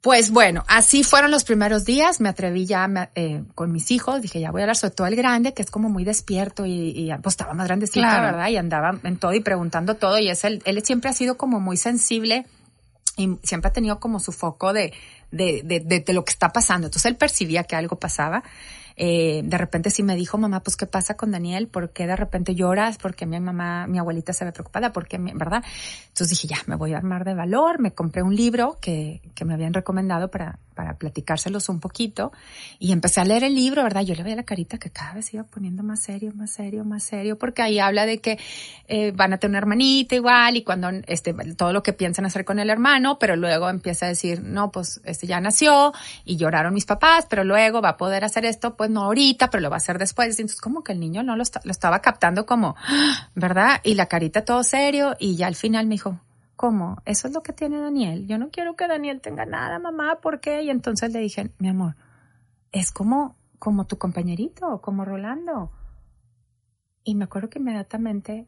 Pues 0.00 0.30
bueno, 0.30 0.64
así 0.66 1.02
fueron 1.02 1.30
los 1.30 1.44
primeros 1.44 1.84
días. 1.84 2.20
Me 2.20 2.28
atreví 2.30 2.66
ya 2.66 3.10
eh, 3.16 3.42
con 3.54 3.70
mis 3.70 3.90
hijos. 3.90 4.22
Dije, 4.22 4.40
ya 4.40 4.50
voy 4.50 4.62
a 4.62 4.64
hablar 4.64 4.76
sobre 4.76 4.94
todo 4.94 5.06
el 5.08 5.16
grande, 5.16 5.52
que 5.52 5.62
es 5.62 5.70
como 5.70 5.90
muy 5.90 6.04
despierto 6.04 6.64
y, 6.64 6.92
y 6.94 7.10
pues 7.20 7.32
estaba 7.34 7.52
más 7.52 7.66
grandecito, 7.66 8.06
¿verdad? 8.06 8.48
Y 8.48 8.56
andaba 8.56 8.98
en 9.02 9.18
todo 9.18 9.34
y 9.34 9.40
preguntando 9.40 9.96
todo. 9.96 10.18
Y 10.18 10.30
es 10.30 10.44
él, 10.44 10.62
él 10.64 10.82
siempre 10.84 11.10
ha 11.10 11.12
sido 11.12 11.36
como 11.36 11.60
muy 11.60 11.76
sensible 11.76 12.46
siempre 13.42 13.68
ha 13.68 13.72
tenido 13.72 14.00
como 14.00 14.20
su 14.20 14.32
foco 14.32 14.72
de, 14.72 14.92
de, 15.30 15.62
de, 15.64 16.00
de, 16.00 16.12
lo 16.12 16.24
que 16.24 16.32
está 16.32 16.50
pasando. 16.50 16.86
Entonces 16.86 17.10
él 17.10 17.16
percibía 17.16 17.64
que 17.64 17.76
algo 17.76 17.96
pasaba 17.96 18.42
eh, 19.02 19.40
de 19.44 19.56
repente 19.56 19.88
sí 19.88 20.02
me 20.02 20.14
dijo, 20.14 20.36
mamá, 20.36 20.60
pues, 20.62 20.76
¿qué 20.76 20.84
pasa 20.84 21.16
con 21.16 21.30
Daniel? 21.30 21.68
¿Por 21.68 21.90
qué 21.90 22.06
de 22.06 22.16
repente 22.16 22.54
lloras? 22.54 22.98
Porque 22.98 23.24
mi 23.24 23.40
mamá, 23.40 23.86
mi 23.86 23.98
abuelita 23.98 24.34
se 24.34 24.44
ve 24.44 24.52
preocupada, 24.52 24.92
porque, 24.92 25.16
¿verdad? 25.16 25.64
Entonces 26.08 26.28
dije, 26.28 26.48
ya, 26.48 26.58
me 26.66 26.76
voy 26.76 26.92
a 26.92 26.98
armar 26.98 27.24
de 27.24 27.32
valor, 27.32 27.80
me 27.80 27.92
compré 27.92 28.22
un 28.22 28.36
libro 28.36 28.76
que, 28.78 29.22
que 29.34 29.46
me 29.46 29.54
habían 29.54 29.72
recomendado 29.72 30.30
para, 30.30 30.58
para 30.80 30.94
platicárselos 30.94 31.68
un 31.68 31.78
poquito 31.78 32.32
y 32.78 32.92
empecé 32.92 33.20
a 33.20 33.26
leer 33.26 33.44
el 33.44 33.54
libro, 33.54 33.82
¿verdad? 33.82 34.00
Yo 34.00 34.14
le 34.14 34.22
veía 34.22 34.36
la 34.36 34.44
carita 34.44 34.78
que 34.78 34.88
cada 34.88 35.12
vez 35.12 35.34
iba 35.34 35.44
poniendo 35.44 35.82
más 35.82 36.00
serio, 36.00 36.32
más 36.34 36.52
serio, 36.52 36.86
más 36.86 37.02
serio, 37.02 37.36
porque 37.36 37.60
ahí 37.60 37.78
habla 37.78 38.06
de 38.06 38.22
que 38.22 38.38
eh, 38.88 39.12
van 39.14 39.34
a 39.34 39.36
tener 39.36 39.50
una 39.50 39.58
hermanita 39.58 40.14
igual 40.14 40.56
y 40.56 40.62
cuando, 40.62 40.88
este, 41.06 41.34
todo 41.54 41.74
lo 41.74 41.82
que 41.82 41.92
piensan 41.92 42.24
hacer 42.24 42.46
con 42.46 42.58
el 42.58 42.70
hermano, 42.70 43.18
pero 43.18 43.36
luego 43.36 43.68
empieza 43.68 44.06
a 44.06 44.08
decir, 44.08 44.42
no, 44.42 44.70
pues, 44.70 45.02
este 45.04 45.26
ya 45.26 45.38
nació 45.38 45.92
y 46.24 46.38
lloraron 46.38 46.72
mis 46.72 46.86
papás, 46.86 47.26
pero 47.28 47.44
luego 47.44 47.82
va 47.82 47.90
a 47.90 47.96
poder 47.98 48.24
hacer 48.24 48.46
esto, 48.46 48.74
pues 48.74 48.88
no 48.88 49.02
ahorita, 49.02 49.50
pero 49.50 49.60
lo 49.60 49.68
va 49.68 49.76
a 49.76 49.84
hacer 49.84 49.98
después. 49.98 50.30
Entonces 50.30 50.62
como 50.62 50.82
que 50.82 50.92
el 50.92 51.00
niño 51.00 51.22
no 51.22 51.36
lo, 51.36 51.44
lo 51.62 51.70
estaba 51.70 52.00
captando 52.00 52.46
como, 52.46 52.74
¿verdad? 53.34 53.82
Y 53.84 53.96
la 53.96 54.06
carita 54.06 54.46
todo 54.46 54.62
serio 54.62 55.14
y 55.18 55.36
ya 55.36 55.46
al 55.46 55.56
final 55.56 55.86
me 55.86 55.96
dijo, 55.96 56.18
¿cómo? 56.60 56.98
Eso 57.06 57.26
es 57.26 57.32
lo 57.32 57.42
que 57.42 57.54
tiene 57.54 57.80
Daniel. 57.80 58.26
Yo 58.26 58.36
no 58.36 58.50
quiero 58.50 58.76
que 58.76 58.86
Daniel 58.86 59.22
tenga 59.22 59.46
nada, 59.46 59.78
mamá, 59.78 60.16
¿por 60.20 60.40
qué? 60.40 60.60
Y 60.60 60.68
entonces 60.68 61.10
le 61.10 61.18
dije, 61.18 61.50
mi 61.56 61.70
amor, 61.70 61.96
es 62.70 62.90
como, 62.90 63.34
como 63.58 63.86
tu 63.86 63.96
compañerito, 63.96 64.82
como 64.82 65.06
Rolando. 65.06 65.72
Y 67.02 67.14
me 67.14 67.24
acuerdo 67.24 67.48
que 67.48 67.60
inmediatamente 67.60 68.46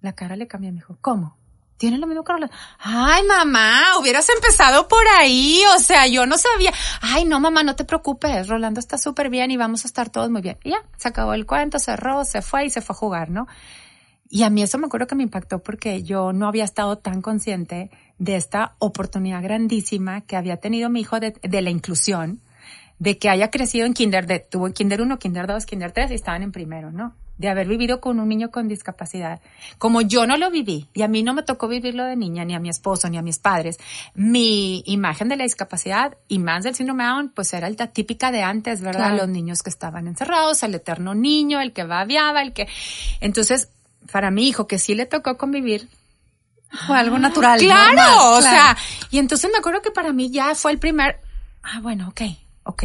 la 0.00 0.14
cara 0.14 0.34
le 0.34 0.48
cambió 0.48 0.70
y 0.70 0.72
me 0.72 0.78
dijo, 0.78 0.96
¿cómo? 1.02 1.36
tiene 1.76 1.98
lo 1.98 2.06
mismo 2.06 2.24
que 2.24 2.32
Rolando. 2.32 2.54
Ay, 2.78 3.22
mamá, 3.26 3.98
hubieras 4.00 4.28
empezado 4.30 4.88
por 4.88 5.06
ahí. 5.18 5.60
O 5.76 5.80
sea, 5.80 6.06
yo 6.06 6.24
no 6.26 6.38
sabía. 6.38 6.72
Ay, 7.00 7.24
no, 7.24 7.40
mamá, 7.40 7.64
no 7.64 7.74
te 7.74 7.84
preocupes. 7.84 8.46
Rolando 8.46 8.78
está 8.78 8.96
súper 8.96 9.28
bien 9.30 9.50
y 9.50 9.56
vamos 9.56 9.84
a 9.84 9.88
estar 9.88 10.08
todos 10.08 10.30
muy 10.30 10.42
bien. 10.42 10.58
Y 10.62 10.70
ya, 10.70 10.84
se 10.96 11.08
acabó 11.08 11.34
el 11.34 11.44
cuento, 11.44 11.80
cerró, 11.80 12.24
se 12.24 12.40
fue 12.40 12.66
y 12.66 12.70
se 12.70 12.80
fue 12.82 12.94
a 12.94 12.98
jugar, 12.98 13.30
¿no? 13.30 13.48
Y 14.34 14.44
a 14.44 14.50
mí 14.50 14.62
eso 14.62 14.78
me 14.78 14.86
acuerdo 14.86 15.06
que 15.06 15.14
me 15.14 15.24
impactó 15.24 15.62
porque 15.62 16.02
yo 16.04 16.32
no 16.32 16.48
había 16.48 16.64
estado 16.64 16.96
tan 16.96 17.20
consciente 17.20 17.90
de 18.16 18.36
esta 18.36 18.76
oportunidad 18.78 19.42
grandísima 19.42 20.22
que 20.22 20.36
había 20.36 20.56
tenido 20.56 20.88
mi 20.88 21.02
hijo 21.02 21.20
de, 21.20 21.34
de 21.42 21.60
la 21.60 21.68
inclusión, 21.68 22.40
de 22.98 23.18
que 23.18 23.28
haya 23.28 23.50
crecido 23.50 23.84
en 23.84 23.92
kinder, 23.92 24.26
de, 24.26 24.38
tuvo 24.38 24.68
en 24.68 24.72
kinder 24.72 25.02
1, 25.02 25.18
kinder 25.18 25.46
2, 25.46 25.66
kinder 25.66 25.92
3 25.92 26.12
y 26.12 26.14
estaban 26.14 26.42
en 26.42 26.50
primero, 26.50 26.90
¿no? 26.90 27.14
de 27.36 27.48
haber 27.48 27.66
vivido 27.66 28.00
con 28.00 28.20
un 28.20 28.28
niño 28.28 28.50
con 28.50 28.68
discapacidad. 28.68 29.40
Como 29.76 30.00
yo 30.00 30.26
no 30.26 30.38
lo 30.38 30.50
viví 30.50 30.88
y 30.94 31.02
a 31.02 31.08
mí 31.08 31.22
no 31.22 31.34
me 31.34 31.42
tocó 31.42 31.68
vivirlo 31.68 32.04
de 32.04 32.16
niña, 32.16 32.44
ni 32.46 32.54
a 32.54 32.60
mi 32.60 32.70
esposo, 32.70 33.10
ni 33.10 33.18
a 33.18 33.22
mis 33.22 33.38
padres, 33.38 33.78
mi 34.14 34.82
imagen 34.86 35.28
de 35.28 35.36
la 35.36 35.44
discapacidad 35.44 36.16
y 36.28 36.38
más 36.38 36.64
del 36.64 36.74
síndrome 36.74 37.04
Down, 37.04 37.32
pues 37.34 37.52
era 37.52 37.68
la 37.68 37.88
típica 37.88 38.30
de 38.30 38.42
antes, 38.42 38.80
¿verdad? 38.80 39.16
Los 39.16 39.28
niños 39.28 39.62
que 39.62 39.70
estaban 39.70 40.06
encerrados, 40.06 40.62
el 40.62 40.74
eterno 40.74 41.14
niño, 41.14 41.60
el 41.60 41.74
que 41.74 41.84
babiaba, 41.84 42.40
el 42.40 42.54
que... 42.54 42.68
Entonces, 43.20 43.68
para 44.10 44.30
mi 44.30 44.48
hijo, 44.48 44.66
que 44.66 44.78
sí 44.78 44.94
le 44.94 45.06
tocó 45.06 45.36
convivir, 45.36 45.88
fue 46.86 46.98
algo 46.98 47.18
natural. 47.18 47.60
Claro, 47.60 48.36
o 48.36 48.42
sea, 48.42 48.76
y 49.10 49.18
entonces 49.18 49.50
me 49.52 49.58
acuerdo 49.58 49.82
que 49.82 49.90
para 49.90 50.12
mí 50.12 50.30
ya 50.30 50.54
fue 50.54 50.72
el 50.72 50.78
primer, 50.78 51.20
ah, 51.62 51.80
bueno, 51.80 52.08
ok, 52.08 52.22
ok. 52.64 52.84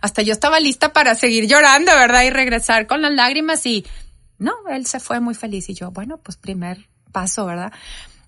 Hasta 0.00 0.22
yo 0.22 0.32
estaba 0.32 0.60
lista 0.60 0.92
para 0.92 1.14
seguir 1.14 1.46
llorando, 1.46 1.92
¿verdad? 1.92 2.22
Y 2.22 2.30
regresar 2.30 2.86
con 2.86 3.02
las 3.02 3.12
lágrimas 3.12 3.66
y 3.66 3.84
no, 4.38 4.52
él 4.70 4.86
se 4.86 5.00
fue 5.00 5.20
muy 5.20 5.34
feliz 5.34 5.68
y 5.68 5.74
yo, 5.74 5.90
bueno, 5.90 6.18
pues 6.18 6.36
primer 6.36 6.88
paso, 7.12 7.46
¿verdad? 7.46 7.72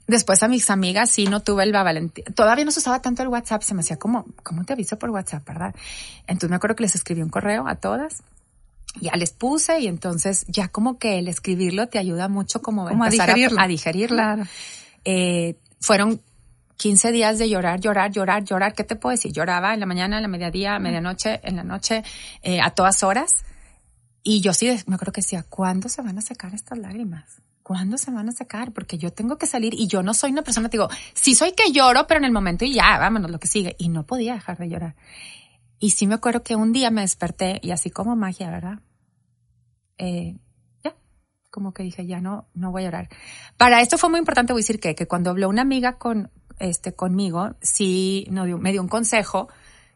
Después 0.07 0.43
a 0.43 0.49
mis 0.49 0.71
amigas 0.71 1.11
sí 1.11 1.25
no 1.27 1.41
tuve 1.41 1.65
el 1.65 1.73
valentía. 1.73 2.25
Todavía 2.35 2.65
no 2.65 2.71
se 2.71 2.79
usaba 2.79 3.03
tanto 3.03 3.23
el 3.23 3.29
WhatsApp, 3.29 3.63
se 3.63 3.75
me 3.75 3.81
hacía 3.81 3.99
como, 3.99 4.27
¿cómo 4.43 4.65
te 4.65 4.73
aviso 4.73 4.99
por 4.99 5.11
WhatsApp, 5.11 5.47
verdad? 5.47 5.75
Entonces 6.27 6.51
me 6.51 6.57
acuerdo 6.57 6.77
que 6.77 6.85
les 6.85 6.95
escribí 6.95 7.23
un 7.23 7.29
correo 7.29 7.67
a 7.67 7.77
todas. 7.77 8.23
Ya 9.01 9.13
les 9.13 9.33
puse 9.33 9.81
y 9.81 9.89
entonces 9.89 10.47
ya 10.49 10.69
como 10.69 10.99
que 10.99 11.19
el 11.19 11.29
escribirlo 11.29 11.89
te 11.89 11.99
ayuda 11.99 12.29
mucho 12.29 12.63
como, 12.63 12.89
a 12.89 13.11
digerirlo. 13.11 13.61
A, 13.61 13.67
digerirlo. 13.67 14.17
Claro. 14.17 14.45
Eh, 15.05 15.59
fueron 15.81 16.23
15 16.77 17.13
días 17.13 17.39
de 17.39 17.49
llorar, 17.49 17.81
llorar, 17.81 18.11
llorar, 18.11 18.45
llorar. 18.45 18.75
¿Qué 18.75 18.85
te 18.85 18.97
puedo 18.97 19.13
decir? 19.13 19.33
Lloraba 19.33 19.75
en 19.75 19.81
la 19.81 19.87
mañana, 19.87 20.17
en 20.17 20.23
la 20.23 20.29
mediodía, 20.29 20.77
a 20.77 20.79
medianoche, 20.79 21.41
en 21.43 21.57
la 21.57 21.65
noche, 21.65 22.05
eh, 22.43 22.61
a 22.61 22.71
todas 22.71 23.03
horas. 23.03 23.45
Y 24.23 24.41
yo 24.41 24.53
sí 24.53 24.67
me 24.87 24.97
acuerdo 24.97 25.13
que 25.13 25.21
decía, 25.21 25.45
¿cuándo 25.49 25.89
se 25.89 26.03
van 26.03 26.19
a 26.19 26.21
secar 26.21 26.55
estas 26.55 26.79
lágrimas? 26.79 27.25
¿Cuándo 27.63 27.99
se 27.99 28.11
van 28.11 28.29
a 28.29 28.33
secar? 28.33 28.73
Porque 28.73 28.99
yo 28.99 29.13
tengo 29.13 29.39
que 29.39 29.47
salir 29.47 29.75
y 29.75 29.87
yo 29.87 30.03
no 30.03 30.15
soy 30.15 30.33
una 30.33 30.43
persona, 30.43 30.69
te 30.69 30.77
digo, 30.77 30.89
sí 31.15 31.35
soy 31.35 31.53
que 31.53 31.73
lloro, 31.73 32.07
pero 32.07 32.19
en 32.19 32.25
el 32.25 32.33
momento 32.33 32.65
y 32.65 32.75
ya, 32.75 32.99
vámonos, 32.99 33.31
lo 33.31 33.39
que 33.39 33.49
sigue. 33.49 33.75
Y 33.79 33.89
no 33.89 34.05
podía 34.05 34.35
dejar 34.35 34.59
de 34.59 34.69
llorar. 34.69 34.95
Y 35.79 35.91
sí 35.91 36.07
me 36.07 36.15
acuerdo 36.15 36.43
que 36.43 36.57
un 36.57 36.73
día 36.73 36.91
me 36.91 37.03
desperté 37.03 37.61
y 37.63 37.71
así 37.71 37.91
como 37.91 38.17
magia, 38.17 38.51
¿verdad? 38.51 38.81
Eh, 39.99 40.37
ya, 40.83 40.97
como 41.51 41.73
que 41.73 41.83
dije, 41.83 42.07
ya 42.07 42.21
no, 42.21 42.49
no 42.55 42.71
voy 42.71 42.83
a 42.83 42.87
llorar. 42.87 43.09
Para 43.57 43.81
esto 43.81 43.99
fue 43.99 44.11
muy 44.11 44.19
importante 44.19 44.55
decir 44.55 44.81
que, 44.81 44.95
que 44.95 45.07
cuando 45.07 45.31
habló 45.31 45.49
una 45.49 45.63
amiga 45.63 45.99
con, 45.99 46.31
este, 46.59 46.95
conmigo, 46.95 47.57
sí 47.61 48.27
no 48.31 48.47
me 48.59 48.73
dio 48.73 48.81
un 48.81 48.89
consejo 48.89 49.49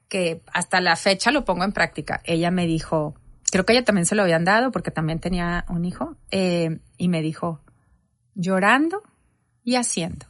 que 0.09 0.43
hasta 0.53 0.81
la 0.81 0.97
fecha 0.97 1.31
lo 1.31 1.45
pongo 1.45 1.65
en 1.65 1.73
práctica. 1.73 2.21
Ella 2.25 2.51
me 2.51 2.67
dijo, 2.67 3.15
creo 3.51 3.65
que 3.65 3.73
ella 3.73 3.85
también 3.85 4.07
se 4.07 4.15
lo 4.15 4.23
habían 4.23 4.45
dado 4.45 4.71
porque 4.73 4.91
también 4.91 5.21
tenía 5.21 5.65
un 5.69 5.85
hijo, 5.85 6.17
eh, 6.31 6.81
y 6.99 7.09
me 7.09 7.23
dijo, 7.23 7.61
llorando 8.35 9.03
y 9.63 9.77
haciendo, 9.77 10.27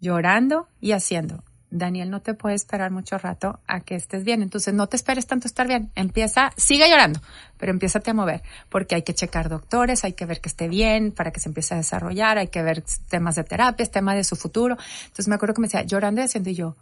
llorando 0.00 0.68
y 0.80 0.92
haciendo. 0.92 1.44
Daniel, 1.70 2.10
no 2.10 2.22
te 2.22 2.34
puede 2.34 2.54
esperar 2.54 2.90
mucho 2.90 3.18
rato 3.18 3.60
a 3.66 3.80
que 3.80 3.94
estés 3.94 4.24
bien. 4.24 4.42
Entonces, 4.42 4.72
no 4.74 4.86
te 4.86 4.96
esperes 4.96 5.26
tanto 5.26 5.46
estar 5.46 5.66
bien. 5.66 5.90
Empieza, 5.94 6.52
sigue 6.56 6.88
llorando, 6.88 7.20
pero 7.58 7.72
empiézate 7.72 8.10
a 8.10 8.14
mover, 8.14 8.42
porque 8.68 8.94
hay 8.94 9.02
que 9.02 9.14
checar 9.14 9.48
doctores, 9.48 10.04
hay 10.04 10.14
que 10.14 10.24
ver 10.24 10.40
que 10.40 10.48
esté 10.48 10.68
bien 10.68 11.12
para 11.12 11.30
que 11.30 11.40
se 11.40 11.48
empiece 11.48 11.74
a 11.74 11.76
desarrollar, 11.76 12.38
hay 12.38 12.48
que 12.48 12.62
ver 12.62 12.84
temas 13.08 13.36
de 13.36 13.44
terapias, 13.44 13.90
temas 13.90 14.16
de 14.16 14.24
su 14.24 14.36
futuro. 14.36 14.76
Entonces, 15.02 15.28
me 15.28 15.34
acuerdo 15.34 15.54
que 15.54 15.60
me 15.60 15.66
decía, 15.66 15.82
llorando 15.82 16.20
y 16.20 16.24
haciendo, 16.24 16.50
y 16.50 16.54
yo, 16.54 16.76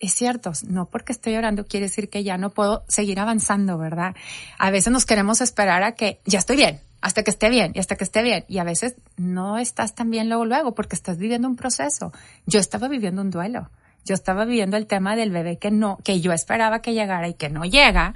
es 0.00 0.14
cierto, 0.14 0.52
no 0.68 0.86
porque 0.86 1.12
estoy 1.12 1.32
llorando 1.32 1.66
quiere 1.66 1.86
decir 1.86 2.08
que 2.08 2.22
ya 2.22 2.38
no 2.38 2.50
puedo 2.50 2.84
seguir 2.88 3.18
avanzando, 3.18 3.78
¿verdad? 3.78 4.14
A 4.58 4.70
veces 4.70 4.92
nos 4.92 5.06
queremos 5.06 5.40
esperar 5.40 5.82
a 5.82 5.92
que 5.92 6.20
ya 6.24 6.38
estoy 6.38 6.56
bien, 6.56 6.80
hasta 7.00 7.24
que 7.24 7.30
esté 7.30 7.50
bien 7.50 7.72
y 7.74 7.80
hasta 7.80 7.96
que 7.96 8.04
esté 8.04 8.22
bien. 8.22 8.44
Y 8.46 8.58
a 8.58 8.64
veces 8.64 8.94
no 9.16 9.58
estás 9.58 9.94
tan 9.94 10.10
bien 10.10 10.28
luego, 10.28 10.44
luego, 10.44 10.74
porque 10.74 10.94
estás 10.94 11.18
viviendo 11.18 11.48
un 11.48 11.56
proceso. 11.56 12.12
Yo 12.46 12.60
estaba 12.60 12.88
viviendo 12.88 13.22
un 13.22 13.30
duelo 13.30 13.70
yo 14.08 14.14
estaba 14.14 14.44
viviendo 14.44 14.76
el 14.76 14.86
tema 14.86 15.14
del 15.14 15.30
bebé 15.30 15.58
que 15.58 15.70
no, 15.70 15.98
que 16.02 16.20
yo 16.20 16.32
esperaba 16.32 16.80
que 16.80 16.94
llegara 16.94 17.28
y 17.28 17.34
que 17.34 17.50
no 17.50 17.64
llega 17.64 18.14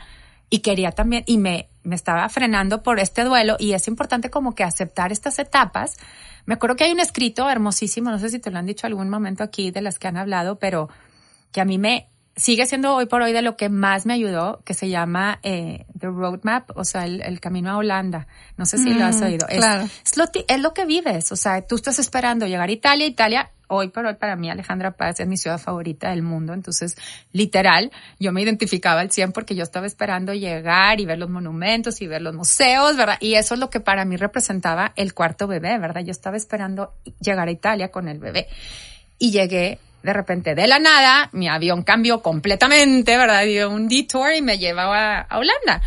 y 0.51 0.59
quería 0.59 0.93
también, 0.93 1.22
y 1.26 1.38
me, 1.38 1.68
me 1.82 1.95
estaba 1.95 2.28
frenando 2.28 2.82
por 2.82 2.99
este 2.99 3.24
duelo 3.24 3.57
y 3.59 3.72
es 3.72 3.88
importante 3.88 4.30
como 4.30 4.55
que 4.55 4.64
aceptar 4.64 5.12
estas 5.12 5.38
etapas. 5.38 5.97
Me 6.45 6.55
acuerdo 6.55 6.76
que 6.76 6.84
hay 6.84 6.93
un 6.93 7.01
escrito 7.01 7.49
hermosísimo, 7.49 8.11
no 8.11 8.18
sé 8.18 8.28
si 8.28 8.38
te 8.38 8.51
lo 8.51 8.59
han 8.59 8.66
dicho 8.66 8.86
algún 8.86 9.09
momento 9.09 9.45
aquí 9.45 9.70
de 9.70 9.80
las 9.80 9.99
que 9.99 10.09
han 10.09 10.16
hablado, 10.16 10.59
pero 10.59 10.88
que 11.53 11.61
a 11.61 11.64
mí 11.64 11.78
me 11.78 12.09
sigue 12.36 12.66
siendo 12.66 12.95
hoy 12.95 13.07
por 13.07 13.22
hoy 13.22 13.32
de 13.32 13.43
lo 13.43 13.57
que 13.57 13.68
más 13.68 14.07
me 14.07 14.14
ayudó, 14.14 14.62
que 14.64 14.74
se 14.74 14.88
llama 14.88 15.38
eh, 15.43 15.86
The 15.99 16.07
Roadmap, 16.09 16.76
o 16.76 16.84
sea, 16.84 17.07
el, 17.07 17.40
camino 17.40 17.70
a 17.70 17.76
Holanda. 17.76 18.26
No 18.57 18.64
sé 18.66 18.78
si 18.78 18.95
lo 18.95 19.05
has 19.05 19.20
mm, 19.20 19.24
oído. 19.24 19.47
Claro. 19.47 19.88
Es, 20.05 20.16
lo, 20.16 20.24
es 20.49 20.61
lo 20.61 20.74
que 20.74 20.84
vives, 20.84 21.32
o 21.32 21.36
sea, 21.36 21.62
tú 21.62 21.76
estás 21.76 21.99
esperando 21.99 22.47
llegar 22.47 22.68
a 22.68 22.72
Italia, 22.72 23.07
Italia 23.07 23.51
hoy 23.73 23.89
por 23.89 24.05
hoy 24.05 24.14
para 24.14 24.37
mí 24.37 24.51
Alejandra 24.51 24.91
Paz 24.91 25.18
es 25.20 25.27
mi 25.27 25.39
ciudad 25.39 25.59
favorita 25.59 26.11
del 26.11 26.23
mundo. 26.23 26.53
Entonces, 26.53 26.95
literal, 27.33 27.91
yo 28.18 28.31
me 28.31 28.43
identificaba 28.43 29.01
al 29.01 29.11
100 29.11 29.33
porque 29.33 29.55
yo 29.55 29.62
estaba 29.62 29.87
esperando 29.87 30.35
llegar 30.35 31.01
y 31.01 31.07
ver 31.07 31.18
los 31.18 31.31
monumentos 31.31 32.03
y 32.03 32.07
ver 32.07 32.20
los 32.20 32.35
museos, 32.35 32.97
¿verdad? 32.99 33.16
Y 33.20 33.35
eso 33.35 33.55
es 33.55 33.61
lo 33.61 33.70
que 33.70 33.81
para 33.81 34.05
mí 34.05 34.16
representaba 34.16 34.93
el 34.95 35.14
cuarto 35.14 35.47
bebé, 35.47 35.79
¿verdad? 35.79 36.03
Yo 36.05 36.11
estaba 36.11 36.37
esperando 36.37 36.93
llegar 37.20 37.49
a 37.49 37.51
Italia 37.51 37.91
con 37.91 38.09
el 38.09 38.18
bebé. 38.18 38.47
Y 39.18 39.31
llegué 39.31 39.79
de 40.03 40.12
repente 40.12 40.55
de 40.55 40.66
la 40.66 40.79
nada, 40.79 41.31
mi 41.33 41.49
avión 41.49 41.83
cambió 41.83 42.20
completamente, 42.23 43.16
¿verdad? 43.16 43.45
Dio 43.45 43.70
un 43.70 43.89
detour 43.89 44.35
y 44.35 44.43
me 44.43 44.59
llevaba 44.59 45.20
a 45.20 45.39
Holanda. 45.39 45.81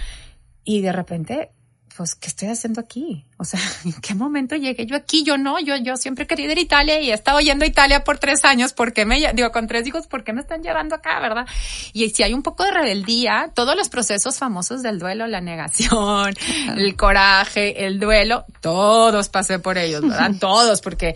Y 0.64 0.82
de 0.82 0.92
repente 0.92 1.52
pues, 1.96 2.16
¿qué 2.16 2.28
estoy 2.28 2.50
haciendo 2.50 2.82
aquí? 2.82 3.26
O 3.38 3.46
sea, 3.46 3.60
¿en 3.86 3.94
qué 4.02 4.16
momento 4.16 4.56
llegué 4.56 4.86
yo 4.86 4.96
aquí? 4.96 5.24
Yo 5.24 5.38
no, 5.38 5.60
yo, 5.60 5.76
yo 5.78 5.96
siempre 5.98 6.28
querido 6.28 6.52
ir 6.52 6.58
a 6.58 6.62
Italia 6.62 7.00
y 7.00 7.12
he 7.12 7.14
estado 7.14 7.40
yendo 7.40 7.66
a 7.66 7.68
Italia 7.68 8.04
por 8.04 8.18
tres 8.18 8.44
años, 8.44 8.74
¿por 8.74 8.94
qué 8.94 9.06
me, 9.06 9.34
digo, 9.34 9.52
con 9.52 9.68
tres 9.68 9.88
hijos, 9.88 10.08
¿por 10.08 10.24
qué 10.24 10.34
me 10.34 10.42
están 10.42 10.62
llevando 10.62 10.96
acá, 10.96 11.20
verdad? 11.20 11.46
Y 11.94 12.10
si 12.10 12.24
hay 12.24 12.34
un 12.34 12.44
poco 12.44 12.64
de 12.64 12.72
rebeldía, 12.72 13.52
todos 13.54 13.76
los 13.76 13.90
procesos 13.90 14.38
famosos 14.38 14.84
del 14.84 15.00
duelo, 15.00 15.28
la 15.28 15.42
negación, 15.42 16.34
el 16.76 16.96
coraje, 16.96 17.86
el 17.86 18.00
duelo, 18.00 18.46
todos 18.62 19.30
pasé 19.30 19.60
por 19.60 19.78
ellos, 19.78 20.02
¿verdad? 20.02 20.32
todos, 20.40 20.82
porque 20.82 21.16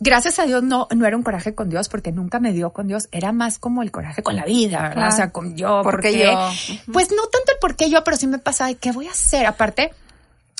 gracias 0.00 0.38
a 0.38 0.46
Dios 0.46 0.62
no, 0.62 0.88
no 0.94 1.06
era 1.06 1.16
un 1.16 1.22
coraje 1.22 1.54
con 1.54 1.70
Dios 1.70 1.88
porque 1.88 2.12
nunca 2.12 2.40
me 2.40 2.52
dio 2.52 2.72
con 2.72 2.88
Dios, 2.88 3.08
era 3.12 3.32
más 3.32 3.58
como 3.58 3.82
el 3.82 3.90
coraje 3.90 4.22
con 4.22 4.36
la 4.36 4.44
vida, 4.44 4.82
¿verdad? 4.82 5.08
O 5.08 5.12
sea, 5.12 5.30
con 5.30 5.56
yo, 5.56 5.80
porque 5.82 6.18
yo. 6.18 6.50
Pues 6.92 7.10
no 7.10 7.22
tanto 7.26 7.52
el 7.52 7.58
por 7.60 7.76
qué 7.76 7.90
yo, 7.90 8.04
pero 8.04 8.16
sí 8.16 8.26
me 8.26 8.38
pasaba, 8.38 8.72
¿qué 8.74 8.92
voy 8.92 9.06
a 9.06 9.12
hacer? 9.12 9.46
Aparte, 9.46 9.92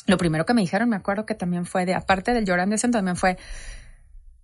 lo 0.08 0.16
primero 0.16 0.46
que 0.46 0.54
me 0.54 0.62
dijeron, 0.62 0.88
me 0.88 0.96
acuerdo 0.96 1.26
que 1.26 1.34
también 1.34 1.66
fue 1.66 1.84
de, 1.84 1.94
aparte 1.94 2.32
del 2.32 2.46
llorando 2.46 2.74
ese, 2.74 2.88
también 2.88 3.16
fue, 3.16 3.36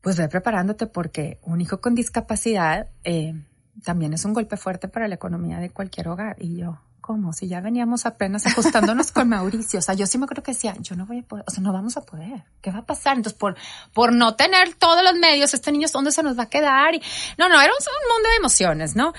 pues 0.03 0.19
ve 0.19 0.29
preparándote 0.29 0.87
porque 0.87 1.39
un 1.43 1.63
hijo 1.63 1.81
con 1.81 1.95
discapacidad 1.95 2.89
eh, 3.03 3.35
también 3.83 4.13
es 4.13 4.25
un 4.27 4.35
golpe 4.35 4.59
fuerte 4.59 4.89
para 4.89 5.09
la 5.09 5.15
economía 5.15 5.59
de 5.59 5.71
cualquier 5.71 6.09
hogar. 6.09 6.37
Y 6.39 6.59
yo, 6.59 6.79
¿cómo? 7.01 7.33
Si 7.33 7.49
ya 7.49 7.63
veníamos 7.63 8.05
apenas 8.05 8.47
ajustándonos 8.47 9.11
con 9.11 9.31
Mauricio. 9.31 9.79
O 9.79 9.83
sea, 9.83 9.95
yo 9.95 10.07
sí 10.07 10.19
me 10.19 10.27
creo 10.27 10.43
que 10.43 10.53
decía, 10.53 10.77
yo 10.81 10.97
no 10.97 11.07
voy 11.07 11.21
a 11.21 11.23
poder, 11.23 11.47
o 11.49 11.51
sea, 11.51 11.63
no 11.63 11.73
vamos 11.73 11.97
a 11.97 12.03
poder. 12.03 12.45
¿Qué 12.61 12.71
va 12.71 12.81
a 12.81 12.87
pasar? 12.87 13.17
Entonces, 13.17 13.39
por, 13.39 13.57
por 13.95 14.13
no 14.13 14.37
tener 14.37 14.75
todos 14.75 15.03
los 15.03 15.15
medios, 15.15 15.55
este 15.55 15.73
niño, 15.73 15.89
¿dónde 15.91 16.13
se 16.13 16.23
nos 16.23 16.39
va 16.39 16.43
a 16.43 16.51
quedar? 16.51 16.95
Y, 16.95 17.03
no, 17.39 17.49
no, 17.49 17.59
era 17.59 17.73
un, 17.73 17.79
un 17.79 18.15
mundo 18.15 18.29
de 18.29 18.37
emociones, 18.37 18.97
¿no? 18.97 19.15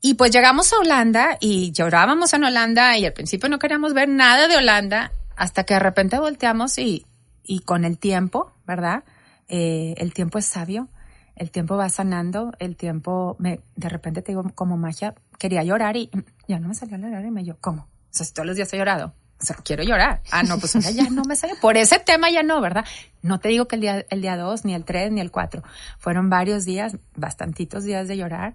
Y 0.00 0.14
pues 0.14 0.30
llegamos 0.30 0.72
a 0.72 0.78
Holanda 0.78 1.36
y 1.40 1.72
llorábamos 1.72 2.32
en 2.32 2.44
Holanda 2.44 2.96
y 2.96 3.04
al 3.04 3.12
principio 3.12 3.50
no 3.50 3.58
queríamos 3.58 3.92
ver 3.92 4.08
nada 4.08 4.48
de 4.48 4.56
Holanda 4.56 5.12
hasta 5.36 5.64
que 5.64 5.74
de 5.74 5.80
repente 5.80 6.18
volteamos 6.18 6.78
y, 6.78 7.06
y 7.42 7.60
con 7.60 7.84
el 7.84 7.98
tiempo, 7.98 8.52
¿verdad? 8.66 9.04
Eh, 9.48 9.94
el 9.98 10.14
tiempo 10.14 10.38
es 10.38 10.46
sabio, 10.46 10.88
el 11.36 11.50
tiempo 11.50 11.76
va 11.76 11.88
sanando, 11.88 12.52
el 12.58 12.76
tiempo, 12.76 13.36
me, 13.38 13.60
de 13.76 13.88
repente 13.88 14.22
te 14.22 14.32
digo, 14.32 14.44
como 14.54 14.76
magia, 14.76 15.14
quería 15.38 15.62
llorar 15.62 15.96
y 15.96 16.10
ya 16.48 16.58
no 16.58 16.68
me 16.68 16.74
salió 16.74 16.96
a 16.96 16.98
llorar 16.98 17.24
y 17.24 17.30
me 17.30 17.44
yo, 17.44 17.56
¿cómo? 17.60 17.82
O 17.82 17.88
sea, 18.10 18.26
todos 18.32 18.46
los 18.46 18.56
días 18.56 18.72
he 18.72 18.78
llorado. 18.78 19.14
O 19.40 19.44
sea, 19.44 19.56
quiero 19.56 19.82
llorar. 19.82 20.22
Ah, 20.30 20.42
no, 20.42 20.58
pues 20.58 20.72
ya 20.94 21.10
no 21.10 21.24
me 21.24 21.36
sale. 21.36 21.54
Por 21.60 21.76
ese 21.76 21.98
tema 21.98 22.30
ya 22.30 22.42
no, 22.42 22.60
¿verdad? 22.60 22.86
No 23.20 23.40
te 23.40 23.48
digo 23.48 23.66
que 23.66 23.74
el 23.74 23.82
día, 23.82 24.06
el 24.08 24.22
día 24.22 24.36
dos, 24.36 24.64
ni 24.64 24.74
el 24.74 24.84
tres, 24.84 25.10
ni 25.10 25.20
el 25.20 25.30
cuatro. 25.30 25.62
Fueron 25.98 26.30
varios 26.30 26.64
días, 26.64 26.96
bastantitos 27.16 27.84
días 27.84 28.08
de 28.08 28.16
llorar. 28.16 28.54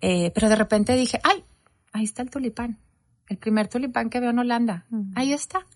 Eh, 0.00 0.32
pero 0.34 0.48
de 0.48 0.56
repente 0.56 0.96
dije, 0.96 1.20
ay, 1.22 1.44
ahí 1.92 2.04
está 2.04 2.22
el 2.22 2.30
tulipán. 2.30 2.78
El 3.28 3.36
primer 3.36 3.68
tulipán 3.68 4.10
que 4.10 4.18
veo 4.18 4.30
en 4.30 4.38
Holanda. 4.38 4.86
Ahí 5.14 5.32
está. 5.32 5.66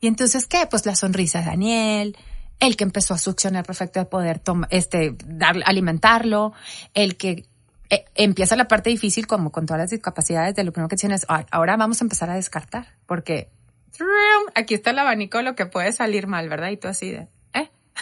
Y 0.00 0.06
entonces, 0.06 0.46
¿qué? 0.46 0.66
Pues 0.70 0.86
la 0.86 0.94
sonrisa 0.94 1.40
de 1.40 1.46
Daniel, 1.46 2.16
el 2.60 2.76
que 2.76 2.84
empezó 2.84 3.14
a 3.14 3.18
succionar 3.18 3.64
perfecto 3.64 4.00
de 4.00 4.06
poder 4.06 4.40
este, 4.70 5.14
dar, 5.26 5.56
alimentarlo, 5.64 6.52
el 6.94 7.16
que 7.16 7.46
eh, 7.90 8.04
empieza 8.14 8.56
la 8.56 8.68
parte 8.68 8.90
difícil 8.90 9.26
como 9.26 9.50
con 9.50 9.66
todas 9.66 9.80
las 9.80 9.90
discapacidades 9.90 10.54
de 10.54 10.64
lo 10.64 10.72
primero 10.72 10.88
que 10.88 10.96
tienes, 10.96 11.26
ahora 11.50 11.76
vamos 11.76 12.00
a 12.00 12.04
empezar 12.04 12.30
a 12.30 12.34
descartar, 12.34 12.86
porque 13.06 13.48
aquí 14.54 14.74
está 14.74 14.90
el 14.90 14.98
abanico, 14.98 15.42
lo 15.42 15.54
que 15.54 15.66
puede 15.66 15.92
salir 15.92 16.26
mal, 16.26 16.48
¿verdad? 16.48 16.70
Y 16.70 16.76
tú 16.76 16.88
así 16.88 17.10
de, 17.10 17.28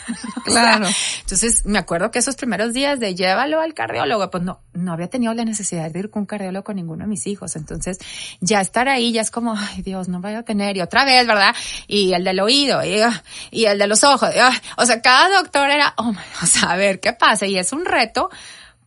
Claro. 0.45 0.87
entonces 1.23 1.67
me 1.67 1.79
acuerdo 1.79 2.13
que 2.13 2.21
esos 2.21 2.37
primeros 2.37 2.73
días 2.73 3.01
de 3.01 3.17
llévalo 3.17 3.61
al 3.61 3.75
cardiólogo, 3.75 4.31
pues 4.31 4.45
no, 4.45 4.61
no 4.75 4.93
había 4.93 5.09
tenido 5.09 5.35
la 5.35 5.45
necesidad 5.45 5.91
de 5.91 5.99
ir 5.99 6.11
con 6.11 6.23
un 6.23 6.27
cardiólogo 6.27 6.63
con 6.65 6.77
ninguno 6.77 7.03
de 7.05 7.09
mis 7.09 7.27
hijos. 7.27 7.57
Entonces 7.57 7.99
ya 8.41 8.61
estar 8.61 8.89
ahí 8.89 9.13
ya 9.13 9.23
es 9.23 9.31
como, 9.31 9.55
ay 9.57 9.83
Dios, 9.83 10.09
no 10.09 10.21
vaya 10.21 10.39
a 10.39 10.43
tener. 10.43 10.77
Y 10.77 10.83
otra 10.83 11.05
vez, 11.05 11.27
¿verdad? 11.27 11.55
Y 11.89 12.13
el 12.13 12.23
del 12.23 12.41
oído 12.41 12.85
y, 12.85 13.01
ah, 13.01 13.23
y 13.51 13.65
el 13.65 13.79
de 13.79 13.87
los 13.87 14.05
ojos. 14.05 14.31
Ah, 14.39 14.53
o 14.77 14.87
sea, 14.87 15.03
cada 15.03 15.41
doctor 15.41 15.69
era, 15.69 15.95
oh, 15.97 16.13
o 16.43 16.47
sea, 16.47 16.71
a 16.71 16.77
ver 16.77 17.01
qué 17.01 17.13
pasa. 17.13 17.47
Y 17.47 17.59
es 17.59 17.73
un 17.73 17.85
reto 17.85 18.31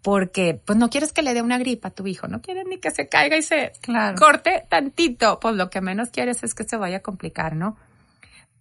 porque 0.01 0.59
pues 0.63 0.77
no 0.77 0.89
quieres 0.89 1.11
que 1.11 1.21
le 1.21 1.33
dé 1.33 1.41
una 1.41 1.57
gripa 1.57 1.89
a 1.89 1.91
tu 1.91 2.07
hijo, 2.07 2.27
no 2.27 2.41
quieres 2.41 2.65
ni 2.67 2.77
que 2.77 2.91
se 2.91 3.07
caiga 3.07 3.37
y 3.37 3.41
se 3.41 3.73
corte 4.17 4.65
tantito, 4.69 5.39
pues 5.39 5.55
lo 5.55 5.69
que 5.69 5.81
menos 5.81 6.09
quieres 6.09 6.41
es 6.43 6.53
que 6.55 6.63
se 6.63 6.77
vaya 6.77 6.97
a 6.97 7.01
complicar, 7.01 7.55
¿no? 7.55 7.77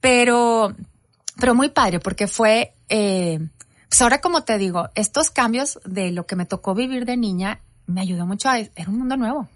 Pero 0.01 0.74
pero 1.39 1.55
muy 1.55 1.68
padre 1.70 2.01
porque 2.01 2.26
fue, 2.26 2.74
eh, 2.89 3.39
pues 3.89 4.03
ahora 4.03 4.20
como 4.20 4.45
te 4.45 4.59
digo, 4.59 4.89
estos 4.95 5.30
cambios 5.30 5.78
de 5.84 6.11
lo 6.11 6.26
que 6.26 6.36
me 6.36 6.47
tocó 6.47 6.74
vivir 6.74 7.05
de 7.05 7.16
niña 7.16 7.61
me 7.86 8.01
ayudó 8.01 8.26
mucho 8.26 8.49
a, 8.49 8.59
era 8.59 8.89
un 8.89 8.99
mundo 8.99 9.16
nuevo, 9.16 9.49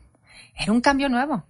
era 0.56 0.72
un 0.72 0.80
cambio 0.80 1.08
nuevo. 1.08 1.44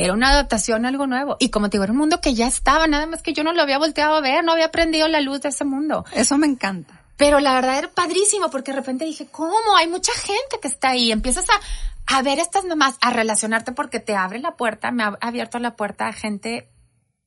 Era 0.00 0.12
una 0.12 0.30
adaptación 0.30 0.84
a 0.84 0.90
algo 0.90 1.08
nuevo. 1.08 1.36
Y 1.40 1.48
como 1.48 1.68
te 1.68 1.76
digo, 1.76 1.82
era 1.82 1.92
un 1.92 1.98
mundo 1.98 2.20
que 2.20 2.32
ya 2.32 2.46
estaba, 2.46 2.86
nada 2.86 3.06
más 3.06 3.20
que 3.20 3.32
yo 3.32 3.42
no 3.42 3.52
lo 3.52 3.62
había 3.62 3.78
volteado 3.78 4.14
a 4.14 4.20
ver, 4.20 4.44
no 4.44 4.52
había 4.52 4.66
aprendido 4.66 5.08
la 5.08 5.20
luz 5.20 5.40
de 5.40 5.48
ese 5.48 5.64
mundo. 5.64 6.04
Eso 6.12 6.38
me 6.38 6.46
encanta. 6.46 7.02
Pero 7.16 7.40
la 7.40 7.52
verdad 7.54 7.78
era 7.78 7.90
padrísimo 7.90 8.48
porque 8.48 8.70
de 8.70 8.78
repente 8.78 9.04
dije, 9.04 9.26
¿cómo? 9.26 9.76
Hay 9.76 9.88
mucha 9.88 10.12
gente 10.12 10.60
que 10.62 10.68
está 10.68 10.90
ahí. 10.90 11.10
Empiezas 11.10 11.46
a, 11.50 12.16
a 12.16 12.22
ver 12.22 12.38
estas 12.38 12.64
mamás, 12.64 12.94
a 13.00 13.10
relacionarte 13.10 13.72
porque 13.72 13.98
te 13.98 14.14
abre 14.14 14.38
la 14.38 14.56
puerta, 14.56 14.92
me 14.92 15.02
ha 15.02 15.18
abierto 15.20 15.58
la 15.58 15.74
puerta 15.74 16.06
a 16.06 16.12
gente 16.12 16.70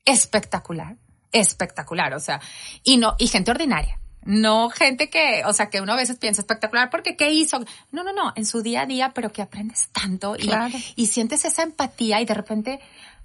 espectacular 0.05 0.95
espectacular, 1.31 2.13
o 2.13 2.19
sea, 2.19 2.41
y 2.83 2.97
no, 2.97 3.15
y 3.17 3.27
gente 3.27 3.51
ordinaria. 3.51 3.97
No 4.23 4.69
gente 4.69 5.09
que, 5.09 5.41
o 5.45 5.53
sea, 5.53 5.71
que 5.71 5.81
uno 5.81 5.93
a 5.93 5.95
veces 5.95 6.19
piensa 6.19 6.41
espectacular 6.41 6.91
porque 6.91 7.15
¿qué 7.15 7.31
hizo? 7.31 7.59
No, 7.91 8.03
no, 8.03 8.13
no, 8.13 8.33
en 8.35 8.45
su 8.45 8.61
día 8.61 8.81
a 8.81 8.85
día, 8.85 9.11
pero 9.15 9.31
que 9.31 9.41
aprendes 9.41 9.89
tanto 9.91 10.35
y, 10.35 10.51
y 10.95 11.07
sientes 11.07 11.43
esa 11.43 11.63
empatía 11.63 12.21
y 12.21 12.25
de 12.25 12.33
repente, 12.35 12.79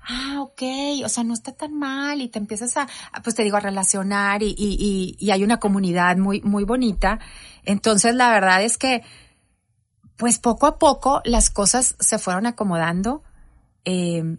ah, 0.08 0.38
ok, 0.40 0.62
o 1.04 1.08
sea, 1.10 1.22
no 1.22 1.34
está 1.34 1.52
tan 1.52 1.74
mal 1.74 2.22
y 2.22 2.28
te 2.28 2.38
empiezas 2.38 2.78
a, 2.78 2.88
pues 3.22 3.36
te 3.36 3.42
digo, 3.42 3.58
a 3.58 3.60
relacionar 3.60 4.42
y, 4.42 4.54
y, 4.56 5.16
y 5.18 5.30
hay 5.32 5.44
una 5.44 5.58
comunidad 5.58 6.16
muy, 6.16 6.40
muy 6.40 6.64
bonita. 6.64 7.18
Entonces, 7.64 8.14
la 8.14 8.30
verdad 8.30 8.62
es 8.62 8.78
que, 8.78 9.02
pues 10.16 10.38
poco 10.38 10.66
a 10.66 10.78
poco 10.78 11.20
las 11.24 11.50
cosas 11.50 11.94
se 12.00 12.18
fueron 12.18 12.46
acomodando. 12.46 13.22
Eh, 13.84 14.38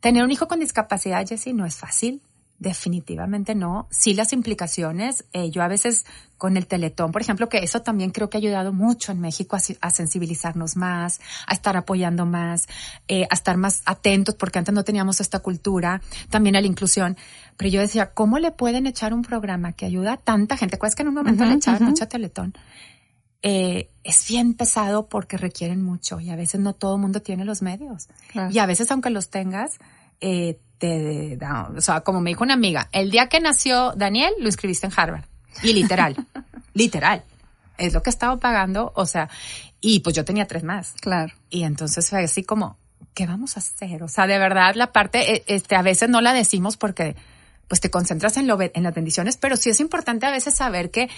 tener 0.00 0.22
un 0.22 0.30
hijo 0.30 0.46
con 0.46 0.60
discapacidad, 0.60 1.26
Jessie, 1.26 1.54
no 1.54 1.64
es 1.64 1.76
fácil. 1.76 2.22
Definitivamente 2.58 3.54
no. 3.54 3.86
Sí 3.90 4.14
las 4.14 4.32
implicaciones. 4.32 5.26
Eh, 5.32 5.50
yo 5.50 5.62
a 5.62 5.68
veces 5.68 6.06
con 6.38 6.56
el 6.56 6.66
teletón, 6.66 7.12
por 7.12 7.20
ejemplo, 7.20 7.48
que 7.48 7.58
eso 7.58 7.82
también 7.82 8.10
creo 8.10 8.30
que 8.30 8.38
ha 8.38 8.40
ayudado 8.40 8.72
mucho 8.72 9.12
en 9.12 9.20
México 9.20 9.56
a, 9.56 9.90
sensibilizarnos 9.90 10.76
más, 10.76 11.20
a 11.46 11.54
estar 11.54 11.76
apoyando 11.76 12.24
más, 12.24 12.66
eh, 13.08 13.26
a 13.30 13.34
estar 13.34 13.56
más 13.56 13.82
atentos, 13.84 14.34
porque 14.34 14.58
antes 14.58 14.74
no 14.74 14.84
teníamos 14.84 15.20
esta 15.20 15.40
cultura, 15.40 16.00
también 16.30 16.56
a 16.56 16.60
la 16.60 16.66
inclusión. 16.66 17.16
Pero 17.56 17.70
yo 17.70 17.80
decía, 17.80 18.12
¿cómo 18.12 18.38
le 18.38 18.52
pueden 18.52 18.86
echar 18.86 19.12
un 19.12 19.22
programa 19.22 19.72
que 19.72 19.86
ayuda 19.86 20.14
a 20.14 20.16
tanta 20.16 20.56
gente? 20.56 20.78
¿Cuál 20.78 20.90
es 20.90 20.96
que 20.96 21.02
en 21.02 21.08
un 21.08 21.14
momento 21.14 21.44
le 21.44 21.54
echaban 21.54 21.84
mucho 21.84 22.08
teletón? 22.08 22.54
Eh, 23.42 23.90
es 24.02 24.26
bien 24.28 24.54
pesado 24.54 25.08
porque 25.08 25.36
requieren 25.36 25.82
mucho 25.82 26.20
y 26.20 26.30
a 26.30 26.36
veces 26.36 26.60
no 26.60 26.72
todo 26.72 26.96
el 26.96 27.00
mundo 27.00 27.20
tiene 27.20 27.44
los 27.44 27.62
medios. 27.62 28.08
Y 28.50 28.58
a 28.58 28.66
veces 28.66 28.90
aunque 28.90 29.10
los 29.10 29.30
tengas, 29.30 29.78
eh, 30.20 30.58
te, 30.78 31.38
o 31.76 31.80
sea, 31.80 32.00
como 32.00 32.20
me 32.20 32.30
dijo 32.30 32.44
una 32.44 32.54
amiga, 32.54 32.88
el 32.92 33.10
día 33.10 33.28
que 33.28 33.40
nació 33.40 33.92
Daniel, 33.96 34.32
lo 34.38 34.46
inscribiste 34.46 34.86
en 34.86 34.92
Harvard. 34.94 35.24
Y 35.62 35.72
literal, 35.72 36.16
literal. 36.74 37.24
Es 37.78 37.92
lo 37.92 38.02
que 38.02 38.10
estaba 38.10 38.38
pagando, 38.38 38.92
o 38.94 39.06
sea, 39.06 39.28
y 39.80 40.00
pues 40.00 40.16
yo 40.16 40.24
tenía 40.24 40.46
tres 40.46 40.64
más. 40.64 40.94
Claro. 41.00 41.32
Y 41.50 41.64
entonces 41.64 42.08
fue 42.08 42.24
así 42.24 42.42
como, 42.42 42.78
¿qué 43.14 43.26
vamos 43.26 43.56
a 43.56 43.60
hacer? 43.60 44.02
O 44.02 44.08
sea, 44.08 44.26
de 44.26 44.38
verdad, 44.38 44.74
la 44.74 44.92
parte, 44.92 45.34
e, 45.34 45.44
este, 45.46 45.76
a 45.76 45.82
veces 45.82 46.08
no 46.08 46.20
la 46.20 46.32
decimos 46.32 46.76
porque, 46.76 47.16
pues 47.68 47.80
te 47.80 47.90
concentras 47.90 48.36
en 48.36 48.46
lo, 48.46 48.58
en 48.60 48.82
las 48.82 48.94
bendiciones, 48.94 49.36
pero 49.36 49.56
sí 49.56 49.70
es 49.70 49.80
importante 49.80 50.26
a 50.26 50.30
veces 50.30 50.54
saber 50.54 50.90
que, 50.90 51.08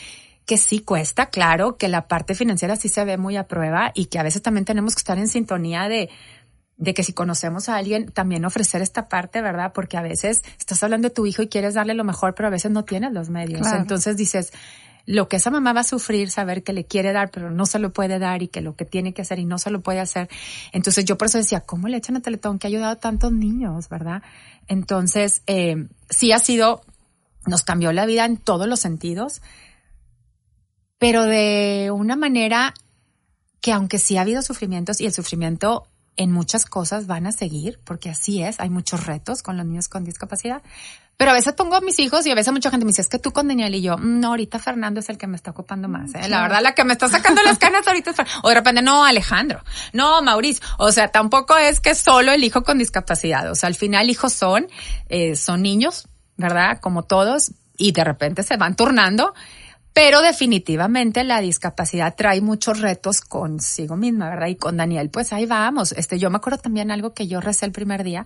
que 0.47 0.57
sí 0.57 0.81
cuesta, 0.81 1.27
claro, 1.27 1.77
que 1.77 1.89
la 1.89 2.09
parte 2.09 2.35
financiera 2.35 2.75
sí 2.77 2.89
se 2.89 3.05
ve 3.05 3.19
muy 3.19 3.37
a 3.37 3.47
prueba 3.47 3.93
y 3.95 4.07
que 4.07 4.19
a 4.19 4.23
veces 4.23 4.43
también 4.43 4.65
tenemos 4.65 4.95
que 4.95 5.01
estar 5.01 5.19
en 5.19 5.29
sintonía 5.29 5.89
de, 5.89 6.09
de 6.79 6.95
que 6.95 7.03
si 7.03 7.13
conocemos 7.13 7.69
a 7.69 7.77
alguien, 7.77 8.07
también 8.07 8.45
ofrecer 8.45 8.81
esta 8.83 9.09
parte, 9.09 9.43
¿verdad? 9.43 9.73
Porque 9.75 9.97
a 9.97 10.03
veces 10.03 10.43
estás 10.59 10.83
hablando 10.83 11.09
de 11.09 11.15
tu 11.15 11.27
hijo 11.27 11.43
y 11.43 11.49
quieres 11.49 11.75
darle 11.75 11.93
lo 11.95 12.05
mejor, 12.05 12.35
pero 12.35 12.47
a 12.47 12.51
veces 12.51 12.71
no 12.71 12.85
tienes 12.85 13.13
los 13.13 13.31
medios. 13.31 13.67
Entonces 13.73 14.17
dices, 14.17 14.53
lo 15.05 15.29
que 15.29 15.37
esa 15.37 15.51
mamá 15.51 15.73
va 15.73 15.81
a 15.81 15.85
sufrir, 15.85 16.31
saber 16.31 16.63
que 16.63 16.73
le 16.73 16.85
quiere 16.85 17.13
dar, 17.13 17.31
pero 17.33 17.51
no 17.51 17.67
se 17.67 17.81
lo 17.81 17.93
puede 17.93 18.21
dar 18.21 18.43
y 18.43 18.49
que 18.49 18.61
lo 18.61 18.77
que 18.77 18.85
tiene 18.85 19.13
que 19.13 19.23
hacer 19.23 19.41
y 19.41 19.45
no 19.45 19.59
se 19.59 19.71
lo 19.71 19.81
puede 19.81 19.99
hacer. 19.99 20.29
Entonces 20.71 21.05
yo 21.05 21.19
por 21.19 21.27
eso 21.27 21.39
decía, 21.39 21.63
¿cómo 21.63 21.89
le 21.89 21.97
echan 21.97 22.17
a 22.17 22.21
Teletón 22.21 22.61
que 22.61 22.69
ha 22.69 22.69
ayudado 22.69 22.93
a 22.93 22.97
tantos 22.97 23.33
niños, 23.33 23.89
verdad? 23.89 24.23
Entonces, 24.69 25.43
eh, 25.47 25.89
sí 26.09 26.31
ha 26.31 26.39
sido, 26.39 26.83
nos 27.45 27.65
cambió 27.65 27.91
la 27.93 28.07
vida 28.07 28.25
en 28.25 28.37
todos 28.37 28.69
los 28.69 28.79
sentidos, 28.79 29.43
pero 30.99 31.25
de 31.25 31.91
una 31.93 32.15
manera 32.15 32.73
que 33.61 33.73
aunque 33.73 33.99
sí 33.99 34.17
ha 34.17 34.21
habido 34.21 34.43
sufrimientos 34.43 35.01
y 35.01 35.07
el 35.07 35.13
sufrimiento 35.13 35.89
en 36.19 36.33
muchas 36.33 36.67
cosas 36.67 37.07
van 37.07 37.27
a 37.27 37.33
seguir, 37.33 37.81
porque 37.85 38.11
así 38.11 38.43
es, 38.43 38.59
hay 38.61 38.69
muchos 38.69 39.07
retos 39.07 39.43
con 39.43 39.57
los 39.57 39.65
niños 39.65 39.89
con 39.89 40.05
discapacidad. 40.05 40.63
Pero 41.17 41.31
a 41.31 41.35
veces 41.35 41.53
pongo 41.55 41.77
a 41.77 41.81
mis 41.81 41.99
hijos 42.01 42.27
y 42.27 42.31
a 42.31 42.35
veces 42.35 42.53
mucha 42.53 42.71
gente 42.71 42.85
me 42.85 42.91
dice, 42.91 43.03
es 43.03 43.09
que 43.09 43.19
tú 43.19 43.33
con 43.33 43.49
Daniel 43.49 43.75
y 43.75 43.83
yo, 43.83 43.97
mm, 43.97 44.21
no, 44.21 44.29
ahorita 44.29 44.59
Fernando 44.59 45.01
es 45.01 45.09
el 45.09 45.17
que 45.17 45.29
me 45.29 45.37
está 45.37 45.53
ocupando 45.53 45.89
más. 45.89 46.15
¿eh? 46.15 46.29
La 46.29 46.43
verdad, 46.43 46.61
la 46.61 46.75
que 46.75 46.85
me 46.85 46.93
está 46.93 47.09
sacando 47.09 47.41
las 47.43 47.59
canas 47.59 47.87
ahorita 47.87 48.11
es 48.11 48.17
Fernando. 48.17 48.41
O 48.43 48.49
de 48.49 48.55
repente, 48.57 48.83
no, 48.83 49.05
Alejandro, 49.05 49.63
no, 49.93 50.21
Mauricio. 50.23 50.65
O 50.79 50.91
sea, 50.93 51.09
tampoco 51.09 51.57
es 51.57 51.81
que 51.81 51.95
solo 51.95 52.33
el 52.33 52.43
hijo 52.43 52.63
con 52.63 52.79
discapacidad. 52.79 53.51
O 53.51 53.55
sea, 53.55 53.69
al 53.69 53.75
final 53.77 54.11
hijos 54.11 54.33
son, 54.33 54.67
eh, 55.09 55.37
son 55.37 55.63
niños, 55.63 56.09
¿verdad? 56.37 56.81
Como 56.81 57.05
todos, 57.05 57.53
y 57.77 57.93
de 57.93 58.05
repente 58.05 58.43
se 58.43 58.57
van 58.57 58.75
turnando 58.75 59.35
pero 59.99 60.23
definitivamente 60.23 61.25
la 61.25 61.41
discapacidad 61.41 62.15
trae 62.15 62.41
muchos 62.41 62.79
retos 62.79 63.21
consigo 63.21 63.97
misma, 63.97 64.31
¿verdad? 64.31 64.47
Y 64.47 64.55
con 64.55 64.77
Daniel, 64.77 65.11
pues 65.11 65.33
ahí 65.33 65.45
vamos. 65.45 65.91
Este, 65.91 66.21
yo 66.21 66.31
me 66.31 66.37
acuerdo 66.37 66.61
también 66.61 66.93
algo 66.93 67.15
que 67.15 67.27
yo 67.27 67.41
recé 67.41 67.67
el 67.67 67.73
primer 67.73 68.05
día. 68.05 68.25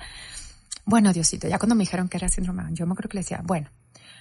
Bueno, 0.84 1.14
Diosito, 1.14 1.48
ya 1.48 1.58
cuando 1.58 1.74
me 1.74 1.84
dijeron 1.84 2.10
que 2.10 2.18
era 2.18 2.28
síndrome, 2.28 2.62
yo 2.72 2.84
me 2.84 2.92
acuerdo 2.92 3.08
que 3.08 3.16
le 3.16 3.22
decía, 3.22 3.40
bueno, 3.42 3.70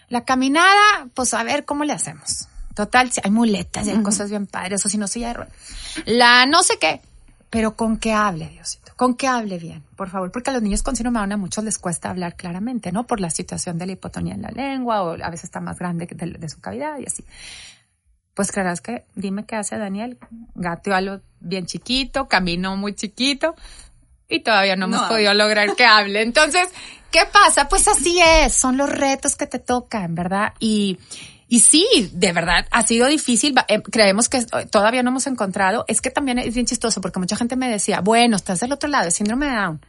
la 0.08 0.24
caminada, 0.24 1.10
pues 1.14 1.34
a 1.34 1.44
ver 1.44 1.66
cómo 1.66 1.84
le 1.84 1.92
hacemos. 1.92 2.48
Total, 2.74 3.12
hay 3.22 3.32
muletas 3.32 3.86
y 3.86 3.90
hay 3.90 4.02
cosas 4.02 4.30
bien 4.30 4.48
padres, 4.48 4.86
o 4.86 4.88
si 4.88 4.98
no, 4.98 5.10
silla 5.10 5.28
de 5.28 5.34
ruedas. 5.34 5.54
La 6.06 6.46
no 6.46 6.64
sé 6.64 6.78
qué, 6.80 7.02
pero 7.50 7.76
con 7.76 7.98
que 7.98 8.14
hable, 8.14 8.48
Diosito, 8.48 8.81
con 9.02 9.16
que 9.16 9.28
hable 9.28 9.58
bien, 9.58 9.84
por 9.96 10.12
favor, 10.12 10.32
porque 10.32 10.52
a 10.52 10.54
los 10.54 10.62
niños 10.62 10.84
con 10.84 10.96
síndrome 10.96 11.18
de 11.18 11.22
Down 11.22 11.32
a 11.32 11.38
muchos 11.38 11.64
les 11.64 11.80
cuesta 11.80 12.12
hablar 12.12 12.36
claramente, 12.36 12.92
¿no? 12.92 13.08
Por 13.08 13.20
la 13.20 13.32
situación 13.32 13.80
de 13.80 13.88
la 13.88 13.94
hipotonía 13.94 14.36
en 14.36 14.44
la 14.44 14.52
lengua 14.52 15.02
o 15.02 15.14
a 15.14 15.30
veces 15.32 15.46
está 15.46 15.60
más 15.60 15.80
grande 15.80 16.06
de, 16.06 16.26
de 16.28 16.50
su 16.50 16.62
cavidad 16.62 17.00
y 17.00 17.08
así. 17.08 17.26
Pues 18.36 18.52
creerás 18.52 18.80
que, 18.80 19.06
dime 19.16 19.48
qué 19.48 19.56
hace 19.56 19.80
Daniel, 19.80 20.20
gateó 20.54 20.94
a 20.94 21.02
lo 21.02 21.22
bien 21.40 21.66
chiquito, 21.66 22.28
caminó 22.28 22.78
muy 22.78 22.94
chiquito 22.94 23.56
y 24.30 24.42
todavía 24.42 24.76
no 24.76 24.86
hemos 24.86 25.02
podido 25.08 25.34
lograr 25.34 25.76
que 25.76 25.84
hable. 25.84 26.22
Entonces, 26.22 26.70
¿qué 27.10 27.22
pasa? 27.26 27.68
Pues 27.68 27.88
así 27.88 28.22
es, 28.22 28.54
son 28.54 28.78
los 28.78 28.88
retos 28.88 29.36
que 29.36 29.48
te 29.48 29.58
tocan, 29.58 30.14
¿verdad? 30.14 30.54
Y, 30.60 31.00
y 31.52 31.60
sí, 31.60 32.10
de 32.14 32.32
verdad, 32.32 32.66
ha 32.72 32.82
sido 32.84 33.08
difícil. 33.08 33.54
Eh, 33.68 33.82
creemos 33.82 34.30
que 34.30 34.46
todavía 34.72 35.04
no 35.04 35.10
hemos 35.10 35.28
encontrado. 35.28 35.84
Es 35.90 36.00
que 36.00 36.10
también 36.10 36.40
es 36.40 36.54
bien 36.54 36.66
chistoso 36.66 37.02
porque 37.02 37.20
mucha 37.20 37.36
gente 37.36 37.58
me 37.58 37.70
decía, 37.70 38.00
bueno, 38.00 38.38
estás 38.38 38.62
del 38.62 38.72
otro 38.72 38.88
lado, 38.88 39.04
de 39.04 39.12
síndrome 39.12 39.48
de 39.48 39.56
Down. 39.58 39.86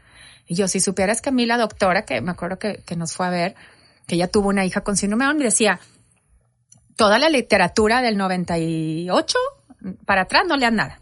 Y 0.48 0.56
yo, 0.56 0.66
si 0.66 0.80
supieras 0.80 1.22
que 1.22 1.28
a 1.28 1.32
mí 1.32 1.46
la 1.46 1.58
doctora, 1.58 2.04
que 2.04 2.20
me 2.20 2.32
acuerdo 2.32 2.58
que, 2.58 2.82
nos 2.96 3.12
fue 3.12 3.28
a 3.28 3.30
ver, 3.30 3.54
que 4.08 4.16
ella 4.16 4.26
tuvo 4.26 4.48
una 4.48 4.64
hija 4.64 4.80
con 4.80 4.96
síndrome 4.96 5.22
de 5.22 5.28
Down, 5.28 5.38
me 5.38 5.44
decía, 5.44 5.78
toda 6.96 7.20
la 7.20 7.28
literatura 7.28 8.02
del 8.02 8.16
98 8.16 9.38
para 10.04 10.22
atrás 10.22 10.42
no 10.48 10.56
lean 10.56 10.74
nada. 10.74 11.00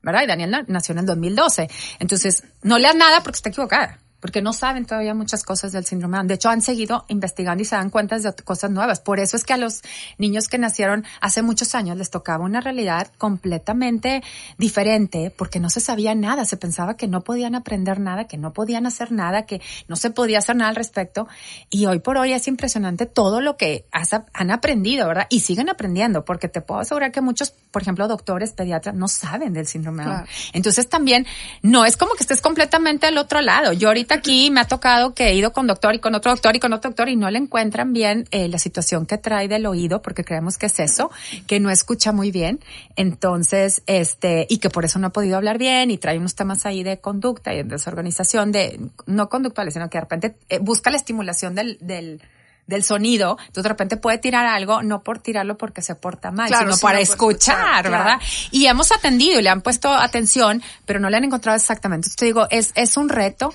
¿Verdad? 0.00 0.22
Y 0.22 0.26
Daniel 0.26 0.64
nació 0.68 0.94
en 0.94 1.00
el 1.00 1.04
2012. 1.04 1.68
Entonces, 1.98 2.44
no 2.62 2.78
lean 2.78 2.96
nada 2.96 3.22
porque 3.22 3.36
está 3.36 3.50
equivocada 3.50 3.98
porque 4.20 4.42
no 4.42 4.52
saben 4.52 4.84
todavía 4.84 5.14
muchas 5.14 5.44
cosas 5.44 5.72
del 5.72 5.84
síndrome 5.84 6.16
de 6.16 6.18
Down. 6.18 6.28
De 6.28 6.34
hecho, 6.34 6.48
han 6.48 6.62
seguido 6.62 7.04
investigando 7.08 7.62
y 7.62 7.66
se 7.66 7.76
dan 7.76 7.90
cuenta 7.90 8.18
de 8.18 8.32
cosas 8.44 8.70
nuevas. 8.70 9.00
Por 9.00 9.20
eso 9.20 9.36
es 9.36 9.44
que 9.44 9.52
a 9.52 9.56
los 9.56 9.82
niños 10.18 10.48
que 10.48 10.58
nacieron 10.58 11.04
hace 11.20 11.42
muchos 11.42 11.74
años 11.74 11.96
les 11.96 12.10
tocaba 12.10 12.44
una 12.44 12.60
realidad 12.60 13.10
completamente 13.18 14.22
diferente 14.56 15.32
porque 15.36 15.60
no 15.60 15.70
se 15.70 15.80
sabía 15.80 16.14
nada. 16.14 16.44
Se 16.44 16.56
pensaba 16.56 16.96
que 16.96 17.06
no 17.06 17.22
podían 17.22 17.54
aprender 17.54 18.00
nada, 18.00 18.24
que 18.24 18.38
no 18.38 18.52
podían 18.52 18.86
hacer 18.86 19.12
nada, 19.12 19.46
que 19.46 19.60
no 19.86 19.96
se 19.96 20.10
podía 20.10 20.38
hacer 20.38 20.56
nada 20.56 20.70
al 20.70 20.76
respecto. 20.76 21.28
Y 21.70 21.86
hoy 21.86 22.00
por 22.00 22.16
hoy 22.16 22.32
es 22.32 22.48
impresionante 22.48 23.06
todo 23.06 23.40
lo 23.40 23.56
que 23.56 23.86
han 24.32 24.50
aprendido, 24.50 25.06
¿verdad? 25.06 25.26
Y 25.30 25.40
siguen 25.40 25.68
aprendiendo 25.68 26.24
porque 26.24 26.48
te 26.48 26.60
puedo 26.60 26.80
asegurar 26.80 27.12
que 27.12 27.20
muchos, 27.20 27.50
por 27.70 27.82
ejemplo, 27.82 28.08
doctores, 28.08 28.52
pediatras, 28.52 28.94
no 28.94 29.08
saben 29.08 29.52
del 29.52 29.66
síndrome 29.66 30.04
de 30.04 30.10
Down. 30.10 30.26
Entonces 30.52 30.88
también 30.88 31.26
no 31.62 31.84
es 31.84 31.96
como 31.96 32.14
que 32.14 32.22
estés 32.22 32.40
completamente 32.40 33.06
al 33.06 33.18
otro 33.18 33.40
lado. 33.40 33.72
Yo 33.72 33.88
ahorita 33.88 34.07
aquí 34.14 34.50
me 34.50 34.60
ha 34.60 34.64
tocado 34.64 35.14
que 35.14 35.28
he 35.28 35.34
ido 35.34 35.52
con 35.52 35.66
doctor 35.66 35.94
y 35.94 35.98
con 35.98 36.14
otro 36.14 36.30
doctor 36.30 36.56
y 36.56 36.60
con 36.60 36.72
otro 36.72 36.90
doctor 36.90 37.08
y 37.08 37.16
no 37.16 37.30
le 37.30 37.38
encuentran 37.38 37.92
bien 37.92 38.26
eh, 38.30 38.48
la 38.48 38.58
situación 38.58 39.06
que 39.06 39.18
trae 39.18 39.48
del 39.48 39.66
oído 39.66 40.02
porque 40.02 40.24
creemos 40.24 40.58
que 40.58 40.66
es 40.66 40.78
eso, 40.80 41.10
que 41.46 41.60
no 41.60 41.70
escucha 41.70 42.12
muy 42.12 42.30
bien. 42.30 42.60
Entonces, 42.96 43.82
este, 43.86 44.46
y 44.48 44.58
que 44.58 44.70
por 44.70 44.84
eso 44.84 44.98
no 44.98 45.08
ha 45.08 45.10
podido 45.10 45.36
hablar 45.36 45.58
bien 45.58 45.90
y 45.90 45.98
trae 45.98 46.18
unos 46.18 46.34
temas 46.34 46.66
ahí 46.66 46.82
de 46.82 46.98
conducta 46.98 47.52
y 47.52 47.58
de 47.58 47.64
desorganización 47.64 48.52
de, 48.52 48.80
no 49.06 49.28
conductuales, 49.28 49.74
sino 49.74 49.88
que 49.90 49.98
de 49.98 50.02
repente 50.02 50.36
eh, 50.48 50.58
busca 50.58 50.90
la 50.90 50.96
estimulación 50.96 51.54
del, 51.54 51.78
del, 51.80 52.20
del 52.68 52.84
sonido, 52.84 53.38
entonces 53.40 53.64
de 53.64 53.68
repente 53.68 53.96
puede 53.96 54.18
tirar 54.18 54.46
algo, 54.46 54.82
no 54.82 55.02
por 55.02 55.18
tirarlo 55.18 55.56
porque 55.56 55.80
se 55.82 55.94
porta 55.94 56.30
mal, 56.30 56.48
sino 56.48 56.76
para 56.76 57.00
escuchar, 57.00 57.82
¿verdad? 57.84 58.20
Y 58.50 58.66
hemos 58.66 58.92
atendido 58.92 59.40
y 59.40 59.42
le 59.42 59.48
han 59.48 59.62
puesto 59.62 59.90
atención, 59.90 60.62
pero 60.84 61.00
no 61.00 61.08
le 61.08 61.16
han 61.16 61.24
encontrado 61.24 61.56
exactamente. 61.56 62.06
Entonces 62.06 62.16
te 62.16 62.26
digo, 62.26 62.46
es, 62.50 62.72
es 62.74 62.98
un 62.98 63.08
reto, 63.08 63.54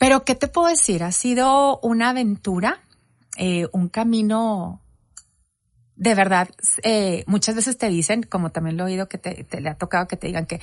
pero, 0.00 0.24
¿qué 0.24 0.34
te 0.34 0.48
puedo 0.48 0.68
decir? 0.68 1.04
Ha 1.04 1.12
sido 1.12 1.78
una 1.80 2.08
aventura, 2.08 2.80
eh, 3.36 3.68
un 3.72 3.90
camino 3.90 4.80
de 5.94 6.14
verdad, 6.14 6.48
eh, 6.82 7.24
muchas 7.26 7.54
veces 7.54 7.76
te 7.76 7.90
dicen, 7.90 8.22
como 8.22 8.50
también 8.50 8.78
lo 8.78 8.84
he 8.84 8.92
oído 8.92 9.10
que 9.10 9.18
te, 9.18 9.46
le 9.60 9.68
ha 9.68 9.74
tocado 9.74 10.08
que 10.08 10.16
te 10.16 10.28
digan 10.28 10.46
que 10.46 10.58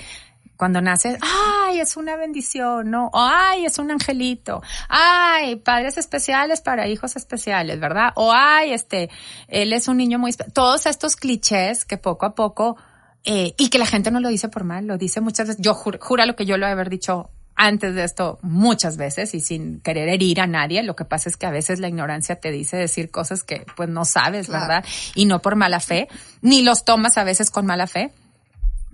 cuando 0.56 0.80
naces, 0.80 1.16
ay, 1.20 1.78
es 1.78 1.96
una 1.96 2.16
bendición, 2.16 2.90
¿no? 2.90 3.06
O 3.12 3.20
ay, 3.20 3.64
es 3.64 3.78
un 3.78 3.92
angelito. 3.92 4.60
Ay, 4.88 5.54
padres 5.54 5.96
especiales 5.98 6.60
para 6.60 6.88
hijos 6.88 7.14
especiales, 7.14 7.78
¿verdad? 7.78 8.10
O 8.16 8.32
ay, 8.34 8.72
este, 8.72 9.10
él 9.46 9.72
es 9.72 9.86
un 9.86 9.98
niño 9.98 10.18
muy... 10.18 10.32
Todos 10.32 10.86
estos 10.86 11.14
clichés 11.14 11.84
que 11.84 11.96
poco 11.96 12.26
a 12.26 12.34
poco, 12.34 12.76
eh, 13.22 13.54
y 13.56 13.68
que 13.68 13.78
la 13.78 13.86
gente 13.86 14.10
no 14.10 14.18
lo 14.18 14.30
dice 14.30 14.48
por 14.48 14.64
mal, 14.64 14.88
lo 14.88 14.98
dice 14.98 15.20
muchas 15.20 15.46
veces. 15.46 15.62
Yo 15.62 15.74
juro, 15.74 16.26
lo 16.26 16.34
que 16.34 16.46
yo 16.46 16.56
lo 16.56 16.66
he 16.66 16.70
haber 16.70 16.90
dicho 16.90 17.30
antes 17.58 17.96
de 17.96 18.04
esto 18.04 18.38
muchas 18.40 18.96
veces 18.96 19.34
y 19.34 19.40
sin 19.40 19.80
querer 19.80 20.08
herir 20.08 20.40
a 20.40 20.46
nadie. 20.46 20.82
Lo 20.84 20.94
que 20.94 21.04
pasa 21.04 21.28
es 21.28 21.36
que 21.36 21.44
a 21.44 21.50
veces 21.50 21.80
la 21.80 21.88
ignorancia 21.88 22.36
te 22.36 22.52
dice 22.52 22.76
decir 22.76 23.10
cosas 23.10 23.42
que 23.42 23.66
pues 23.76 23.88
no 23.88 24.04
sabes, 24.04 24.48
¿verdad? 24.48 24.84
Y 25.16 25.26
no 25.26 25.42
por 25.42 25.56
mala 25.56 25.80
fe, 25.80 26.08
ni 26.40 26.62
los 26.62 26.84
tomas 26.84 27.18
a 27.18 27.24
veces 27.24 27.50
con 27.50 27.66
mala 27.66 27.88
fe. 27.88 28.12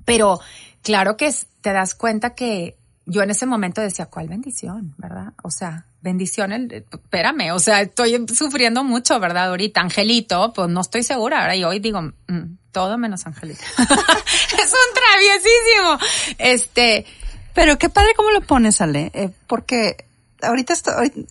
Pero 0.07 0.41
claro 0.83 1.17
que 1.17 1.33
te 1.61 1.73
das 1.73 1.95
cuenta 1.95 2.35
que 2.35 2.77
yo 3.05 3.23
en 3.23 3.31
ese 3.31 3.45
momento 3.45 3.83
decía, 3.83 4.07
¿cuál 4.07 4.29
bendición? 4.29 4.95
¿Verdad? 4.97 5.35
O 5.43 5.51
sea, 5.51 5.85
bendición, 6.01 6.53
el, 6.53 6.87
espérame, 6.91 7.53
o 7.53 7.59
sea, 7.59 7.83
estoy 7.83 8.25
sufriendo 8.35 8.83
mucho, 8.83 9.21
¿verdad? 9.21 9.49
Ahorita, 9.49 9.83
Angelito, 9.83 10.55
pues 10.55 10.71
no 10.71 10.81
estoy 10.81 11.03
segura. 11.03 11.43
Ahora 11.43 11.55
y 11.55 11.65
hoy 11.65 11.81
digo, 11.81 12.01
mm, 12.01 12.57
todo 12.73 12.97
menos 12.97 13.27
Angelito. 13.27 13.61
es 13.79 14.73
un 14.73 14.95
traviesísimo. 14.95 15.99
Este, 16.39 17.05
pero 17.55 17.79
qué 17.79 17.89
padre 17.89 18.15
cómo 18.17 18.31
lo 18.31 18.41
pones, 18.41 18.81
Ale, 18.81 19.11
eh, 19.15 19.31
porque 19.47 20.05
ahorita 20.43 20.73
estoy, 20.73 21.27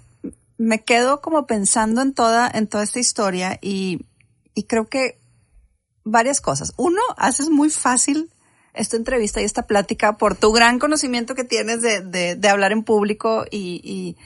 me 0.57 0.83
quedo 0.83 1.21
como 1.21 1.45
pensando 1.45 2.01
en 2.01 2.13
toda, 2.13 2.49
en 2.53 2.67
toda 2.67 2.83
esta 2.83 2.99
historia 2.99 3.59
y, 3.61 4.05
y 4.53 4.63
creo 4.63 4.87
que 4.87 5.19
varias 6.03 6.41
cosas. 6.41 6.73
Uno, 6.77 7.01
haces 7.17 7.49
muy 7.49 7.69
fácil 7.69 8.31
esta 8.73 8.97
entrevista 8.97 9.41
y 9.41 9.45
esta 9.45 9.67
plática 9.67 10.17
por 10.17 10.35
tu 10.35 10.51
gran 10.51 10.79
conocimiento 10.79 11.35
que 11.35 11.43
tienes 11.43 11.81
de, 11.81 12.01
de, 12.01 12.35
de 12.35 12.49
hablar 12.49 12.71
en 12.71 12.83
público 12.83 13.45
y, 13.49 13.81
y, 13.83 14.17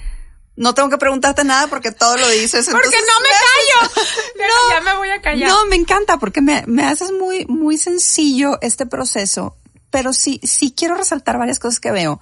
no 0.55 0.73
tengo 0.73 0.89
que 0.89 0.97
preguntarte 0.97 1.43
nada 1.43 1.67
porque 1.67 1.91
todo 1.91 2.17
lo 2.17 2.27
dices. 2.29 2.67
Porque 2.71 2.87
no 2.87 3.21
me 3.21 3.29
callo. 3.29 3.93
no, 4.39 4.73
ya 4.73 4.81
me 4.81 4.97
voy 4.97 5.09
a 5.11 5.21
callar. 5.21 5.47
No, 5.47 5.67
me 5.67 5.75
encanta 5.75 6.17
porque 6.17 6.41
me, 6.41 6.63
me 6.65 6.83
haces 6.83 7.11
muy, 7.11 7.45
muy 7.45 7.77
sencillo 7.77 8.57
este 8.61 8.87
proceso 8.87 9.55
pero 9.89 10.13
sí, 10.13 10.39
sí 10.43 10.73
quiero 10.75 10.95
resaltar 10.95 11.37
varias 11.37 11.59
cosas 11.59 11.79
que 11.79 11.91
veo. 11.91 12.19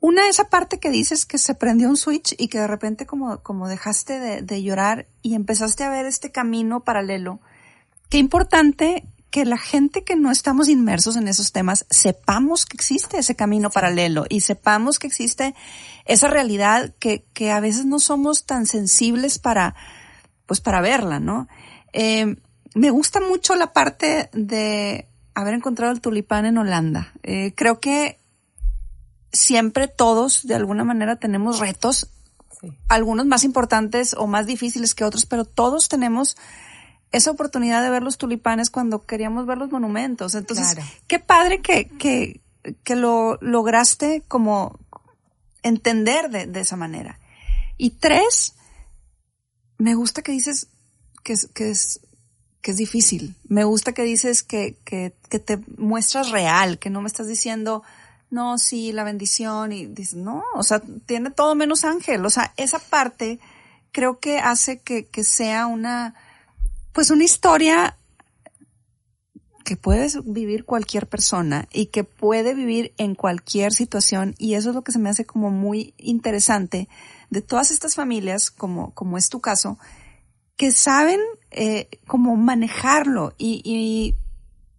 Una, 0.00 0.28
esa 0.28 0.48
parte 0.48 0.78
que 0.78 0.90
dices 0.90 1.26
que 1.26 1.38
se 1.38 1.54
prendió 1.54 1.88
un 1.88 1.96
switch 1.96 2.34
y 2.38 2.48
que 2.48 2.58
de 2.58 2.66
repente 2.66 3.06
como, 3.06 3.42
como 3.42 3.66
dejaste 3.66 4.42
de, 4.42 4.62
llorar 4.62 5.06
y 5.22 5.34
empezaste 5.34 5.84
a 5.84 5.90
ver 5.90 6.06
este 6.06 6.30
camino 6.30 6.84
paralelo. 6.84 7.40
Qué 8.08 8.18
importante 8.18 9.08
que 9.30 9.44
la 9.44 9.58
gente 9.58 10.04
que 10.04 10.14
no 10.14 10.30
estamos 10.30 10.68
inmersos 10.68 11.16
en 11.16 11.28
esos 11.28 11.50
temas 11.50 11.86
sepamos 11.90 12.66
que 12.66 12.76
existe 12.76 13.18
ese 13.18 13.34
camino 13.34 13.70
paralelo 13.70 14.26
y 14.28 14.40
sepamos 14.40 14.98
que 14.98 15.08
existe 15.08 15.54
esa 16.04 16.28
realidad 16.28 16.94
que, 16.98 17.24
que 17.32 17.50
a 17.50 17.60
veces 17.60 17.84
no 17.84 17.98
somos 17.98 18.44
tan 18.44 18.66
sensibles 18.66 19.38
para, 19.38 19.74
pues 20.46 20.60
para 20.60 20.80
verla, 20.80 21.20
¿no? 21.20 21.48
Eh, 21.92 22.36
me 22.74 22.90
gusta 22.90 23.20
mucho 23.20 23.54
la 23.54 23.72
parte 23.72 24.28
de 24.32 25.08
haber 25.36 25.52
encontrado 25.52 25.92
el 25.92 26.00
tulipán 26.00 26.46
en 26.46 26.56
Holanda. 26.56 27.12
Eh, 27.22 27.52
creo 27.54 27.78
que 27.78 28.18
siempre 29.32 29.86
todos 29.86 30.46
de 30.46 30.54
alguna 30.54 30.82
manera 30.82 31.16
tenemos 31.16 31.58
retos, 31.58 32.08
algunos 32.88 33.26
más 33.26 33.44
importantes 33.44 34.14
o 34.14 34.26
más 34.26 34.46
difíciles 34.46 34.94
que 34.94 35.04
otros, 35.04 35.26
pero 35.26 35.44
todos 35.44 35.90
tenemos 35.90 36.38
esa 37.12 37.30
oportunidad 37.30 37.82
de 37.82 37.90
ver 37.90 38.02
los 38.02 38.16
tulipanes 38.16 38.70
cuando 38.70 39.04
queríamos 39.04 39.44
ver 39.44 39.58
los 39.58 39.70
monumentos. 39.70 40.34
Entonces, 40.34 40.78
qué 41.06 41.18
padre 41.18 41.60
que, 41.60 41.86
que, 41.86 42.40
que 42.82 42.96
lo 42.96 43.36
lograste 43.42 44.22
como 44.28 44.80
entender 45.62 46.30
de, 46.30 46.46
de 46.46 46.60
esa 46.60 46.76
manera. 46.76 47.20
Y 47.76 47.90
tres, 47.90 48.54
me 49.76 49.94
gusta 49.94 50.22
que 50.22 50.32
dices 50.32 50.68
que, 51.22 51.34
que 51.52 51.70
es 51.72 52.00
que 52.66 52.72
es 52.72 52.78
difícil. 52.78 53.36
Me 53.46 53.62
gusta 53.62 53.92
que 53.92 54.02
dices 54.02 54.42
que, 54.42 54.74
que, 54.84 55.12
te 55.38 55.60
muestras 55.78 56.30
real, 56.30 56.80
que 56.80 56.90
no 56.90 57.00
me 57.00 57.06
estás 57.06 57.28
diciendo, 57.28 57.84
no, 58.28 58.58
sí, 58.58 58.90
la 58.90 59.04
bendición, 59.04 59.70
y 59.70 59.86
dices, 59.86 60.16
no, 60.16 60.42
o 60.52 60.64
sea, 60.64 60.82
tiene 61.06 61.30
todo 61.30 61.54
menos 61.54 61.84
ángel. 61.84 62.26
O 62.26 62.30
sea, 62.30 62.52
esa 62.56 62.80
parte 62.80 63.38
creo 63.92 64.18
que 64.18 64.40
hace 64.40 64.80
que, 64.80 65.06
que 65.06 65.22
sea 65.22 65.68
una, 65.68 66.16
pues 66.92 67.12
una 67.12 67.22
historia 67.22 67.96
que 69.64 69.76
puedes 69.76 70.24
vivir 70.24 70.64
cualquier 70.64 71.06
persona 71.06 71.68
y 71.72 71.86
que 71.86 72.02
puede 72.02 72.52
vivir 72.52 72.94
en 72.98 73.14
cualquier 73.14 73.72
situación 73.72 74.34
y 74.38 74.54
eso 74.54 74.70
es 74.70 74.74
lo 74.74 74.82
que 74.82 74.90
se 74.90 74.98
me 74.98 75.08
hace 75.08 75.24
como 75.24 75.50
muy 75.50 75.94
interesante 75.98 76.88
de 77.30 77.42
todas 77.42 77.70
estas 77.70 77.94
familias, 77.94 78.50
como, 78.50 78.92
como 78.92 79.18
es 79.18 79.28
tu 79.28 79.40
caso, 79.40 79.78
que 80.56 80.72
saben 80.72 81.20
eh, 81.50 81.88
cómo 82.06 82.36
manejarlo 82.36 83.34
y, 83.38 83.62
y, 83.64 84.14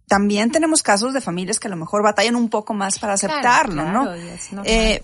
también 0.06 0.50
tenemos 0.50 0.82
casos 0.82 1.12
de 1.12 1.20
familias 1.20 1.60
que 1.60 1.68
a 1.68 1.70
lo 1.70 1.76
mejor 1.76 2.02
batallan 2.02 2.34
un 2.34 2.48
poco 2.48 2.72
más 2.72 2.98
para 2.98 3.12
aceptarlo, 3.12 3.84
¿no? 3.84 4.10
eh, 4.64 5.02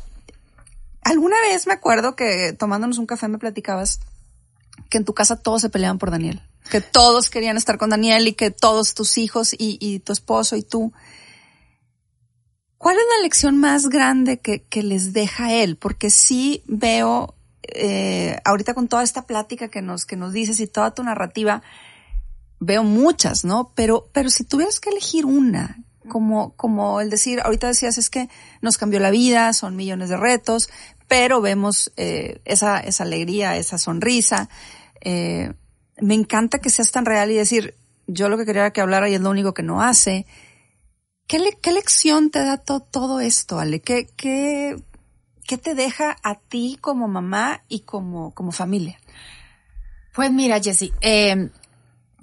alguna 1.03 1.39
vez 1.43 1.67
me 1.67 1.75
acuerdo 1.75 2.17
que 2.17 2.55
tomándonos 2.59 2.97
un 2.97 3.05
café 3.05 3.29
me 3.29 3.37
platicabas 3.37 4.01
que 4.89 4.97
en 4.97 5.05
tu 5.05 5.13
casa 5.13 5.37
todos 5.37 5.61
se 5.61 5.69
peleaban 5.69 5.99
por 5.99 6.11
Daniel. 6.11 6.41
que 6.71 6.81
todos 6.81 7.29
querían 7.29 7.59
estar 7.59 7.77
con 7.77 7.91
Daniel 7.91 8.27
y 8.29 8.33
que 8.33 8.51
todos 8.51 8.95
tus 8.95 9.19
hijos 9.19 9.53
y, 9.53 9.77
y 9.79 9.99
tu 9.99 10.13
esposo 10.13 10.57
y 10.57 10.63
tú. 10.63 10.93
¿Cuál 12.79 12.97
es 12.97 13.05
la 13.17 13.23
lección 13.23 13.59
más 13.59 13.89
grande 13.89 14.41
que, 14.41 14.63
que 14.63 14.83
les 14.83 15.13
deja 15.13 15.53
él? 15.53 15.77
Porque 15.77 16.11
sí 16.11 16.63
veo, 16.67 17.35
eh, 17.73 18.39
ahorita 18.45 18.75
con 18.75 18.89
toda 18.89 19.03
esta 19.03 19.27
plática 19.27 19.69
que 19.69 19.83
nos, 19.83 20.07
que 20.07 20.17
nos 20.17 20.33
dices 20.33 20.61
y 20.61 20.67
toda 20.67 20.95
tu 20.95 21.03
narrativa, 21.03 21.63
veo 22.61 22.85
muchas, 22.85 23.45
¿no? 23.45 23.73
Pero, 23.75 24.09
pero 24.13 24.31
si 24.31 24.45
tuvieras 24.45 24.81
que 24.81 24.91
elegir 24.91 25.27
una, 25.27 25.85
como, 26.09 26.55
como 26.57 27.01
el 27.01 27.11
decir, 27.11 27.41
ahorita 27.41 27.69
decías 27.69 27.99
es 27.99 28.11
que 28.11 28.29
nos 28.61 28.79
cambió 28.79 29.01
la 29.01 29.11
vida, 29.11 29.53
son 29.53 29.77
millones 29.77 30.09
de 30.09 30.17
retos, 30.17 30.69
pero 31.09 31.41
vemos 31.41 31.93
eh, 31.97 32.41
esa, 32.45 32.79
esa 32.81 33.05
alegría, 33.05 33.57
esa 33.57 33.79
sonrisa. 33.79 34.49
Eh, 35.01 35.53
me 36.01 36.15
encanta 36.15 36.59
que 36.59 36.71
seas 36.71 36.91
tan 36.91 37.05
real 37.05 37.31
y 37.31 37.35
decir, 37.35 37.77
yo 38.07 38.29
lo 38.29 38.37
que 38.37 38.45
quería 38.45 38.63
era 38.63 38.73
que 38.73 38.81
hablara 38.81 39.09
y 39.09 39.15
es 39.15 39.21
lo 39.21 39.31
único 39.31 39.55
que 39.55 39.63
no 39.63 39.83
hace. 39.83 40.27
¿Qué, 41.27 41.39
le, 41.39 41.53
qué 41.53 41.73
lección 41.73 42.31
te 42.31 42.41
da 42.41 42.59
todo 42.59 43.21
esto, 43.21 43.59
Ale? 43.59 43.81
¿Qué, 43.81 44.09
qué, 44.17 44.77
¿Qué 45.47 45.59
te 45.59 45.75
deja 45.75 46.17
a 46.23 46.37
ti 46.37 46.79
como 46.81 47.09
mamá 47.09 47.63
y 47.69 47.81
como, 47.81 48.33
como 48.35 48.53
familia? 48.53 48.99
Pues 50.15 50.33
mira, 50.33 50.61
Jessie, 50.61 50.93
eh, 51.01 51.51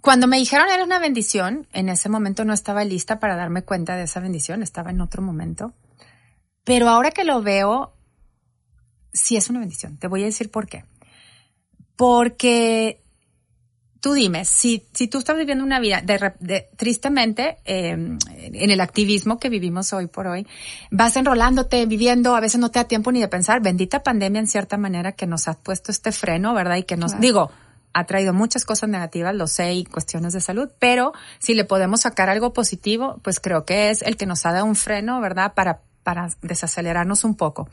cuando 0.01 0.25
me 0.25 0.37
dijeron 0.37 0.67
era 0.69 0.83
una 0.83 0.97
bendición, 0.97 1.67
en 1.73 1.89
ese 1.89 2.09
momento 2.09 2.43
no 2.43 2.53
estaba 2.53 2.83
lista 2.83 3.19
para 3.19 3.35
darme 3.35 3.63
cuenta 3.63 3.95
de 3.95 4.03
esa 4.03 4.19
bendición, 4.19 4.63
estaba 4.63 4.89
en 4.89 5.01
otro 5.01 5.21
momento. 5.21 5.73
Pero 6.63 6.89
ahora 6.89 7.11
que 7.11 7.23
lo 7.23 7.41
veo, 7.41 7.93
sí 9.13 9.37
es 9.37 9.49
una 9.49 9.59
bendición. 9.59 9.97
Te 9.97 10.07
voy 10.07 10.23
a 10.23 10.25
decir 10.25 10.49
por 10.49 10.67
qué. 10.67 10.85
Porque 11.95 13.00
tú 14.01 14.13
dime, 14.13 14.45
si, 14.45 14.83
si 14.93 15.07
tú 15.07 15.19
estás 15.19 15.37
viviendo 15.37 15.63
una 15.63 15.79
vida 15.79 16.01
de, 16.01 16.67
tristemente 16.75 17.59
eh, 17.65 17.91
en 17.91 18.69
el 18.71 18.81
activismo 18.81 19.39
que 19.39 19.47
vivimos 19.47 19.93
hoy 19.93 20.07
por 20.07 20.27
hoy, 20.27 20.47
vas 20.89 21.15
enrolándote, 21.15 21.85
viviendo, 21.85 22.35
a 22.35 22.39
veces 22.39 22.59
no 22.59 22.71
te 22.71 22.79
da 22.79 22.85
tiempo 22.85 23.11
ni 23.11 23.21
de 23.21 23.27
pensar, 23.27 23.61
bendita 23.61 24.01
pandemia 24.01 24.39
en 24.39 24.47
cierta 24.47 24.77
manera 24.77 25.11
que 25.11 25.27
nos 25.27 25.47
ha 25.47 25.53
puesto 25.53 25.91
este 25.91 26.11
freno, 26.11 26.53
¿verdad? 26.55 26.77
Y 26.77 26.83
que 26.83 26.97
nos, 26.97 27.19
digo, 27.19 27.51
ha 27.93 28.05
traído 28.05 28.33
muchas 28.33 28.65
cosas 28.65 28.89
negativas, 28.89 29.35
lo 29.35 29.45
sé, 29.45 29.73
y 29.73 29.85
cuestiones 29.85 30.33
de 30.33 30.41
salud, 30.41 30.69
pero 30.79 31.13
si 31.37 31.53
le 31.53 31.63
podemos 31.63 32.01
sacar 32.01 32.27
algo 32.29 32.53
positivo, 32.53 33.19
pues 33.23 33.39
creo 33.39 33.65
que 33.65 33.91
es 33.91 34.01
el 34.01 34.17
que 34.17 34.25
nos 34.25 34.45
ha 34.47 34.51
dado 34.51 34.65
un 34.65 34.75
freno, 34.75 35.21
¿verdad? 35.21 35.53
Para, 35.53 35.81
para 36.01 36.29
desacelerarnos 36.41 37.23
un 37.23 37.35
poco. 37.35 37.69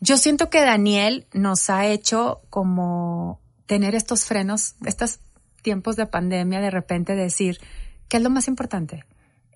Yo 0.00 0.16
siento 0.16 0.50
que 0.50 0.60
Daniel 0.60 1.26
nos 1.32 1.70
ha 1.70 1.86
hecho 1.86 2.40
como 2.50 3.40
tener 3.66 3.94
estos 3.94 4.24
frenos, 4.24 4.74
estos 4.84 5.20
tiempos 5.66 5.96
de 5.96 6.06
pandemia, 6.06 6.60
de 6.60 6.70
repente 6.70 7.16
decir, 7.16 7.58
¿qué 8.06 8.18
es 8.18 8.22
lo 8.22 8.30
más 8.30 8.46
importante? 8.46 9.04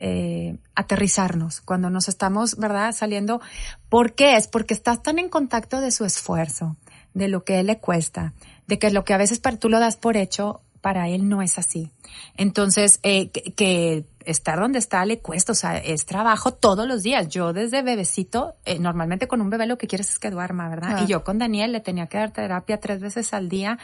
Eh, 0.01 0.57
aterrizarnos 0.75 1.61
cuando 1.61 1.89
nos 1.89 2.09
estamos, 2.09 2.57
¿verdad? 2.57 2.91
Saliendo. 2.91 3.41
¿Por 3.89 4.15
qué? 4.15 4.35
Es 4.35 4.49
porque 4.49 4.75
estás 4.75 5.05
tan 5.05 5.21
en 5.21 5.29
contacto 5.29 5.81
de 5.81 5.93
su 5.93 6.05
esfuerzo, 6.05 6.77
de 7.15 7.29
lo 7.29 7.45
que 7.45 7.61
él 7.61 7.69
le 7.69 7.79
cuesta, 7.79 8.35
de 8.67 8.81
que 8.81 8.91
lo 8.91 9.05
que 9.05 9.15
a 9.15 9.19
veces 9.19 9.41
tú 9.61 9.69
lo 9.69 9.79
das 9.79 9.97
por 9.97 10.17
hecho, 10.17 10.63
para 10.81 11.09
él 11.09 11.29
no 11.29 11.43
es 11.43 11.59
así. 11.59 11.93
Entonces, 12.37 12.99
eh, 13.05 13.31
que, 13.31 14.05
estar 14.25 14.59
donde 14.59 14.79
está 14.79 15.05
le 15.05 15.21
cuesta, 15.21 15.53
o 15.53 15.55
sea, 15.55 15.79
es 15.79 16.07
trabajo 16.07 16.53
todos 16.53 16.89
los 16.89 17.05
días. 17.05 17.29
Yo 17.29 17.53
desde 17.53 17.83
bebecito, 17.83 18.57
eh, 18.65 18.81
normalmente 18.81 19.29
con 19.29 19.41
un 19.41 19.51
bebé 19.51 19.67
lo 19.67 19.79
que 19.79 19.87
quieres 19.87 20.11
es 20.11 20.19
que 20.19 20.31
duerma, 20.31 20.69
¿verdad? 20.69 21.05
Y 21.05 21.07
yo 21.07 21.23
con 21.23 21.39
Daniel 21.39 21.73
le 21.73 21.81
tenía 21.81 22.07
que 22.07 22.19
dar 22.19 22.33
terapia 22.33 22.81
tres 22.81 23.01
veces 23.01 23.33
al 23.33 23.49
día 23.49 23.79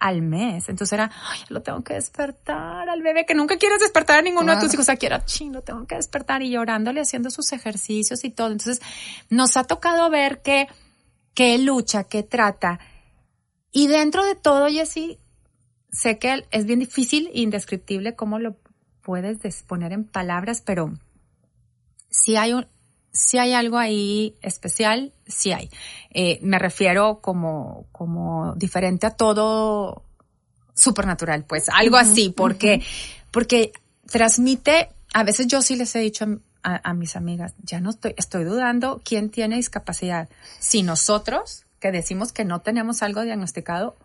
al 0.00 0.22
mes. 0.22 0.68
Entonces 0.68 0.92
era, 0.92 1.10
ay, 1.30 1.40
lo 1.48 1.62
tengo 1.62 1.84
que 1.84 1.94
despertar 1.94 2.88
al 2.88 3.02
bebé, 3.02 3.24
que 3.26 3.34
nunca 3.34 3.56
quieres 3.56 3.78
despertar 3.78 4.18
a 4.18 4.22
ninguno 4.22 4.54
de 4.54 4.60
tus 4.60 4.74
hijos. 4.74 4.88
Aquí 4.88 5.06
era, 5.06 5.24
ching, 5.24 5.52
lo 5.52 5.62
tengo 5.62 5.86
que 5.86 5.94
despertar 5.94 6.42
y 6.42 6.50
llorándole, 6.50 7.00
haciendo 7.00 7.30
sus 7.30 7.52
ejercicios 7.52 8.24
y 8.24 8.30
todo. 8.30 8.50
Entonces, 8.50 8.80
nos 9.28 9.56
ha 9.56 9.64
tocado 9.64 10.10
ver 10.10 10.42
que, 10.42 10.66
que 11.34 11.58
lucha, 11.58 12.04
que 12.04 12.22
trata 12.22 12.80
y 13.72 13.86
dentro 13.86 14.24
de 14.24 14.34
todo, 14.34 14.68
Jessy, 14.68 15.18
sé 15.92 16.18
que 16.18 16.44
es 16.50 16.66
bien 16.66 16.80
difícil 16.80 17.30
e 17.32 17.40
indescriptible 17.40 18.16
cómo 18.16 18.38
lo 18.38 18.56
puedes 19.02 19.62
poner 19.62 19.92
en 19.92 20.04
palabras, 20.04 20.60
pero 20.60 20.92
si 22.08 22.36
hay 22.36 22.52
un, 22.52 22.66
si 23.12 23.38
hay 23.38 23.52
algo 23.52 23.78
ahí 23.78 24.36
especial, 24.42 25.12
sí 25.26 25.52
hay. 25.52 25.70
Eh, 26.10 26.38
me 26.42 26.58
refiero 26.58 27.20
como, 27.20 27.86
como 27.92 28.54
diferente 28.54 29.06
a 29.06 29.10
todo 29.10 30.04
supernatural, 30.74 31.44
pues 31.44 31.68
algo 31.68 31.96
así, 31.96 32.30
porque, 32.30 32.82
porque 33.30 33.72
transmite, 34.06 34.90
a 35.12 35.24
veces 35.24 35.46
yo 35.46 35.62
sí 35.62 35.76
les 35.76 35.94
he 35.94 35.98
dicho 35.98 36.26
a, 36.62 36.90
a, 36.90 36.94
mis 36.94 37.16
amigas, 37.16 37.54
ya 37.62 37.80
no 37.80 37.90
estoy, 37.90 38.14
estoy 38.16 38.44
dudando 38.44 39.00
quién 39.04 39.30
tiene 39.30 39.56
discapacidad, 39.56 40.28
si 40.58 40.82
nosotros 40.82 41.66
que 41.80 41.92
decimos 41.92 42.32
que 42.32 42.44
no 42.44 42.60
tenemos 42.60 43.02
algo 43.02 43.22
diagnosticado 43.22 43.96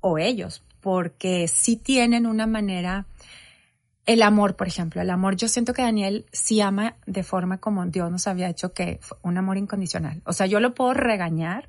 o 0.00 0.18
ellos, 0.18 0.62
porque 0.80 1.48
sí 1.48 1.76
tienen 1.76 2.26
una 2.26 2.46
manera, 2.46 3.06
el 4.06 4.22
amor, 4.22 4.56
por 4.56 4.66
ejemplo, 4.66 5.00
el 5.00 5.10
amor, 5.10 5.36
yo 5.36 5.48
siento 5.48 5.72
que 5.74 5.82
Daniel 5.82 6.26
sí 6.32 6.60
ama 6.60 6.96
de 7.06 7.22
forma 7.22 7.58
como 7.58 7.86
Dios 7.86 8.10
nos 8.10 8.26
había 8.26 8.48
hecho 8.48 8.72
que 8.72 9.00
un 9.22 9.38
amor 9.38 9.58
incondicional. 9.58 10.22
O 10.24 10.32
sea, 10.32 10.46
yo 10.46 10.58
lo 10.60 10.74
puedo 10.74 10.92
regañar, 10.94 11.68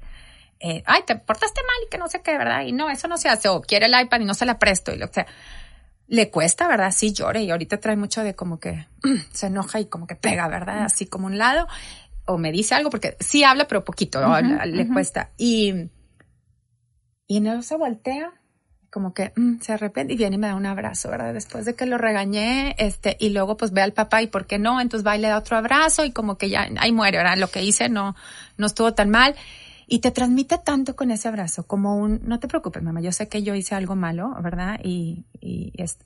eh, 0.59 0.83
ay, 0.85 1.01
te 1.05 1.15
portaste 1.15 1.61
mal 1.61 1.85
y 1.85 1.89
que 1.89 1.97
no 1.97 2.07
sé 2.07 2.21
qué, 2.21 2.37
¿verdad? 2.37 2.63
Y 2.65 2.71
no, 2.71 2.89
eso 2.89 3.07
no 3.07 3.17
se 3.17 3.29
hace, 3.29 3.49
o 3.49 3.61
quiere 3.61 3.85
el 3.85 3.99
iPad 3.99 4.21
y 4.21 4.25
no 4.25 4.33
se 4.33 4.45
la 4.45 4.57
presto, 4.57 4.93
y 4.93 4.97
lo 4.97 5.07
que 5.07 5.13
sea. 5.13 5.27
Le 6.07 6.29
cuesta, 6.29 6.67
¿verdad? 6.67 6.91
Sí 6.91 7.13
llore 7.13 7.43
y 7.43 7.51
ahorita 7.51 7.79
trae 7.79 7.95
mucho 7.95 8.23
de 8.23 8.35
como 8.35 8.59
que 8.59 8.87
se 9.31 9.47
enoja 9.47 9.79
y 9.79 9.85
como 9.85 10.07
que 10.07 10.15
pega, 10.15 10.47
¿verdad? 10.47 10.83
Así 10.83 11.05
como 11.05 11.27
un 11.27 11.37
lado 11.37 11.67
o 12.25 12.37
me 12.37 12.51
dice 12.51 12.75
algo, 12.75 12.89
porque 12.89 13.17
sí 13.19 13.43
habla, 13.43 13.67
pero 13.67 13.83
poquito, 13.83 14.21
le 14.65 14.87
cuesta. 14.87 15.31
Y, 15.37 15.89
y 17.27 17.47
eso 17.47 17.61
se 17.61 17.77
voltea, 17.77 18.31
como 18.93 19.11
que 19.11 19.33
mm, 19.35 19.59
se 19.59 19.73
arrepiente 19.73 20.13
y 20.13 20.17
viene 20.17 20.35
y 20.35 20.39
me 20.39 20.47
da 20.47 20.55
un 20.55 20.67
abrazo, 20.67 21.09
¿verdad? 21.09 21.33
Después 21.33 21.65
de 21.65 21.73
que 21.73 21.87
lo 21.87 21.97
regañé, 21.97 22.75
este, 22.77 23.17
y 23.19 23.29
luego 23.29 23.57
pues 23.57 23.71
ve 23.71 23.81
al 23.81 23.91
papá 23.91 24.21
y 24.21 24.27
por 24.27 24.45
qué 24.45 24.59
no, 24.59 24.79
entonces 24.79 25.05
va 25.05 25.17
y 25.17 25.19
le 25.19 25.29
da 25.29 25.39
otro 25.39 25.57
abrazo 25.57 26.05
y 26.05 26.11
como 26.11 26.37
que 26.37 26.49
ya, 26.49 26.69
ahí 26.77 26.91
muere, 26.91 27.17
¿verdad? 27.17 27.37
Lo 27.37 27.47
que 27.47 27.63
hice 27.63 27.89
no, 27.89 28.15
no 28.57 28.67
estuvo 28.67 28.93
tan 28.93 29.09
mal. 29.09 29.35
Y 29.87 29.99
te 29.99 30.11
transmite 30.11 30.59
tanto 30.59 30.95
con 30.95 31.09
ese 31.09 31.27
abrazo, 31.27 31.65
como 31.65 31.97
un, 31.97 32.21
no 32.23 32.39
te 32.39 32.47
preocupes, 32.47 32.83
mamá, 32.83 33.01
yo 33.01 33.11
sé 33.11 33.27
que 33.27 33.41
yo 33.41 33.55
hice 33.55 33.73
algo 33.73 33.95
malo, 33.95 34.35
¿verdad? 34.41 34.79
Y, 34.83 35.25
y 35.41 35.73
es, 35.75 35.97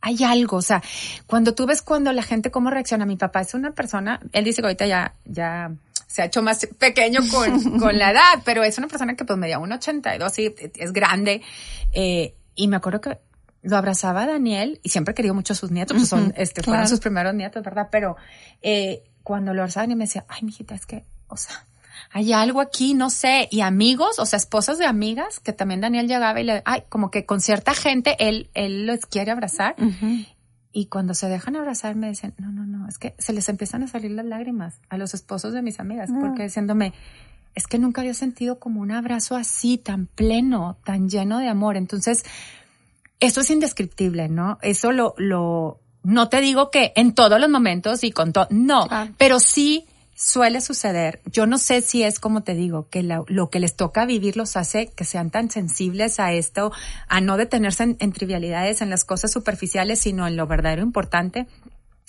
hay 0.00 0.24
algo, 0.24 0.56
o 0.56 0.62
sea, 0.62 0.82
cuando 1.26 1.54
tú 1.54 1.66
ves 1.66 1.82
cuando 1.82 2.12
la 2.12 2.22
gente 2.22 2.50
cómo 2.50 2.70
reacciona, 2.70 3.06
mi 3.06 3.16
papá 3.16 3.40
es 3.42 3.54
una 3.54 3.70
persona, 3.70 4.20
él 4.32 4.44
dice 4.44 4.60
que 4.60 4.66
ahorita 4.66 4.86
ya, 4.86 5.14
ya 5.24 5.72
se 6.12 6.20
ha 6.20 6.24
hecho 6.26 6.42
más 6.42 6.66
pequeño 6.78 7.20
con, 7.30 7.78
con 7.80 7.98
la 7.98 8.10
edad, 8.10 8.42
pero 8.44 8.62
es 8.62 8.76
una 8.76 8.86
persona 8.86 9.16
que 9.16 9.24
pues 9.24 9.38
medía 9.38 9.58
un 9.58 9.72
82 9.72 10.38
y 10.38 10.54
es 10.76 10.92
grande, 10.92 11.40
eh, 11.92 12.34
y 12.54 12.68
me 12.68 12.76
acuerdo 12.76 13.00
que 13.00 13.18
lo 13.62 13.76
abrazaba 13.76 14.24
a 14.24 14.26
Daniel 14.26 14.78
y 14.82 14.90
siempre 14.90 15.14
quería 15.14 15.32
mucho 15.32 15.54
a 15.54 15.56
sus 15.56 15.70
nietos, 15.70 15.96
pues 15.96 16.08
son, 16.08 16.34
este, 16.36 16.62
fueron 16.62 16.86
sus 16.86 17.00
primeros 17.00 17.34
nietos, 17.34 17.62
¿verdad? 17.62 17.88
Pero, 17.90 18.16
eh, 18.60 19.04
cuando 19.22 19.54
lo 19.54 19.62
abrazaba 19.62 19.86
y 19.86 19.94
me 19.94 20.04
decía, 20.04 20.26
ay, 20.28 20.42
mijita, 20.42 20.74
es 20.74 20.84
que, 20.84 21.04
o 21.28 21.36
sea, 21.36 21.66
hay 22.10 22.32
algo 22.32 22.60
aquí, 22.60 22.92
no 22.92 23.08
sé, 23.08 23.48
y 23.50 23.60
amigos, 23.60 24.18
o 24.18 24.26
sea, 24.26 24.36
esposas 24.36 24.78
de 24.78 24.84
amigas, 24.84 25.40
que 25.40 25.52
también 25.52 25.80
Daniel 25.80 26.08
llegaba 26.08 26.40
y 26.40 26.44
le, 26.44 26.62
ay, 26.66 26.82
como 26.88 27.10
que 27.10 27.24
con 27.24 27.40
cierta 27.40 27.72
gente 27.72 28.16
él, 28.18 28.50
él 28.54 28.86
los 28.86 29.06
quiere 29.06 29.30
abrazar. 29.30 29.76
Y 30.72 30.86
cuando 30.86 31.14
se 31.14 31.28
dejan 31.28 31.56
abrazar 31.56 31.94
me 31.96 32.08
dicen, 32.08 32.34
no, 32.38 32.50
no, 32.50 32.64
no, 32.64 32.88
es 32.88 32.98
que 32.98 33.14
se 33.18 33.32
les 33.32 33.48
empiezan 33.48 33.82
a 33.82 33.88
salir 33.88 34.10
las 34.12 34.24
lágrimas 34.24 34.80
a 34.88 34.96
los 34.96 35.12
esposos 35.12 35.52
de 35.52 35.62
mis 35.62 35.80
amigas, 35.80 36.10
porque 36.18 36.44
diciéndome, 36.44 36.94
es 37.54 37.66
que 37.66 37.78
nunca 37.78 38.00
había 38.00 38.14
sentido 38.14 38.58
como 38.58 38.80
un 38.80 38.90
abrazo 38.90 39.36
así, 39.36 39.76
tan 39.76 40.06
pleno, 40.06 40.78
tan 40.84 41.10
lleno 41.10 41.38
de 41.38 41.48
amor. 41.48 41.76
Entonces, 41.76 42.24
eso 43.20 43.42
es 43.42 43.50
indescriptible, 43.50 44.28
¿no? 44.28 44.58
Eso 44.62 44.92
lo, 44.92 45.14
lo, 45.18 45.80
no 46.02 46.28
te 46.28 46.40
digo 46.40 46.70
que 46.70 46.92
en 46.96 47.14
todos 47.14 47.38
los 47.38 47.50
momentos 47.50 48.02
y 48.04 48.10
con 48.10 48.32
todo, 48.32 48.46
no, 48.50 48.88
pero 49.18 49.38
sí 49.40 49.86
suele 50.22 50.60
suceder. 50.60 51.20
Yo 51.26 51.46
no 51.46 51.58
sé 51.58 51.80
si 51.80 52.04
es 52.04 52.20
como 52.20 52.42
te 52.42 52.54
digo, 52.54 52.88
que 52.88 53.02
lo 53.02 53.50
que 53.50 53.58
les 53.58 53.74
toca 53.74 54.06
vivir 54.06 54.36
los 54.36 54.56
hace 54.56 54.86
que 54.86 55.04
sean 55.04 55.30
tan 55.30 55.50
sensibles 55.50 56.20
a 56.20 56.32
esto, 56.32 56.70
a 57.08 57.20
no 57.20 57.36
detenerse 57.36 57.96
en, 57.98 58.12
trivialidades, 58.12 58.82
en 58.82 58.90
las 58.90 59.04
cosas 59.04 59.32
superficiales, 59.32 59.98
sino 59.98 60.26
en 60.26 60.36
lo 60.36 60.46
verdadero 60.46 60.82
importante. 60.82 61.48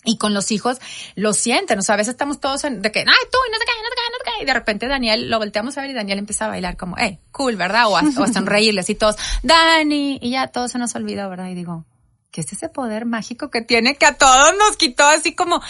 Y 0.05 0.17
con 0.17 0.33
los 0.33 0.51
hijos 0.51 0.79
lo 1.15 1.33
sienten, 1.33 1.79
o 1.79 1.81
sea, 1.81 1.95
a 1.95 1.97
veces 1.97 2.11
estamos 2.11 2.41
todos 2.41 2.65
en, 2.65 2.81
de 2.81 2.91
que, 2.91 2.99
ay, 2.99 3.05
tú, 3.05 3.37
no 3.51 3.57
te 3.57 3.65
caes, 3.65 3.79
no 3.81 3.89
te 3.89 3.95
caes, 3.95 4.09
no 4.11 4.17
te 4.17 4.25
caes. 4.25 4.43
Y 4.43 4.45
de 4.45 4.53
repente 4.53 4.87
Daniel, 4.87 5.29
lo 5.29 5.39
volteamos 5.39 5.77
a 5.77 5.81
ver 5.81 5.91
y 5.91 5.93
Daniel 5.93 6.19
empieza 6.19 6.45
a 6.45 6.49
bailar 6.49 6.75
como, 6.75 6.95
hey, 6.99 7.19
cool, 7.31 7.55
¿verdad? 7.55 7.87
O 7.87 7.97
a, 7.97 8.03
o 8.17 8.23
a 8.23 8.27
sonreírles 8.27 8.89
y 8.89 8.95
todos, 8.95 9.15
Dani, 9.43 10.19
y 10.21 10.31
ya 10.31 10.47
todo 10.47 10.67
se 10.67 10.77
nos 10.77 10.93
olvidó, 10.95 11.29
¿verdad? 11.29 11.49
Y 11.49 11.55
digo, 11.55 11.85
que 12.33 12.41
es 12.41 12.51
ese 12.51 12.67
poder 12.67 13.05
mágico 13.05 13.51
que 13.51 13.61
tiene 13.61 13.95
que 13.95 14.07
a 14.07 14.15
todos 14.15 14.57
nos 14.57 14.75
quitó 14.75 15.05
así 15.05 15.35
como, 15.35 15.61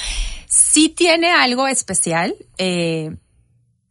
sí 0.48 0.88
tiene 0.88 1.30
algo 1.30 1.68
especial. 1.68 2.36
Eh, 2.58 3.12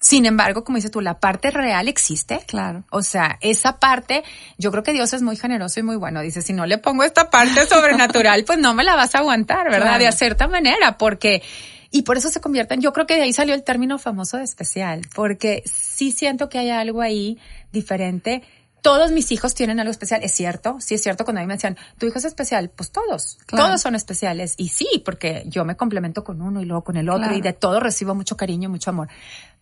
Sin 0.00 0.24
embargo, 0.24 0.64
como 0.64 0.76
dices 0.76 0.90
tú, 0.90 1.02
la 1.02 1.20
parte 1.20 1.50
real 1.50 1.86
existe. 1.86 2.40
Claro. 2.48 2.84
O 2.90 3.02
sea, 3.02 3.38
esa 3.42 3.78
parte, 3.78 4.24
yo 4.56 4.72
creo 4.72 4.82
que 4.82 4.94
Dios 4.94 5.12
es 5.12 5.20
muy 5.20 5.36
generoso 5.36 5.80
y 5.80 5.82
muy 5.82 5.96
bueno. 5.96 6.22
Dice, 6.22 6.40
si 6.40 6.54
no 6.54 6.64
le 6.64 6.78
pongo 6.78 7.04
esta 7.04 7.28
parte 7.30 7.66
sobrenatural, 7.68 8.44
pues 8.44 8.58
no 8.58 8.72
me 8.72 8.84
la 8.84 8.96
vas 8.96 9.14
a 9.14 9.18
aguantar, 9.18 9.70
¿verdad? 9.70 9.98
De 9.98 10.10
cierta 10.10 10.48
manera, 10.48 10.96
porque, 10.96 11.42
y 11.90 12.02
por 12.02 12.16
eso 12.16 12.30
se 12.30 12.40
convierten, 12.40 12.80
yo 12.80 12.94
creo 12.94 13.06
que 13.06 13.16
de 13.16 13.22
ahí 13.22 13.34
salió 13.34 13.54
el 13.54 13.64
término 13.64 13.98
famoso 13.98 14.38
de 14.38 14.44
especial, 14.44 15.02
porque 15.14 15.62
sí 15.66 16.10
siento 16.10 16.48
que 16.48 16.58
hay 16.58 16.70
algo 16.70 17.02
ahí 17.02 17.38
diferente 17.70 18.42
todos 18.82 19.12
mis 19.12 19.30
hijos 19.32 19.54
tienen 19.54 19.80
algo 19.80 19.90
especial. 19.90 20.22
Es 20.22 20.32
cierto, 20.32 20.76
sí 20.80 20.94
es 20.94 21.02
cierto 21.02 21.24
cuando 21.24 21.40
a 21.40 21.44
mí 21.44 21.46
me 21.46 21.54
decían, 21.54 21.78
tu 21.98 22.06
hijo 22.06 22.18
es 22.18 22.24
especial, 22.24 22.68
pues 22.68 22.90
todos, 22.90 23.38
todos 23.46 23.80
son 23.80 23.94
especiales. 23.94 24.54
Y 24.58 24.68
sí, 24.68 25.02
porque 25.04 25.44
yo 25.46 25.64
me 25.64 25.76
complemento 25.76 26.24
con 26.24 26.42
uno 26.42 26.60
y 26.60 26.64
luego 26.64 26.84
con 26.84 26.96
el 26.96 27.08
otro 27.08 27.34
y 27.34 27.40
de 27.40 27.52
todo 27.52 27.80
recibo 27.80 28.14
mucho 28.14 28.36
cariño 28.36 28.68
y 28.68 28.72
mucho 28.72 28.90
amor. 28.90 29.08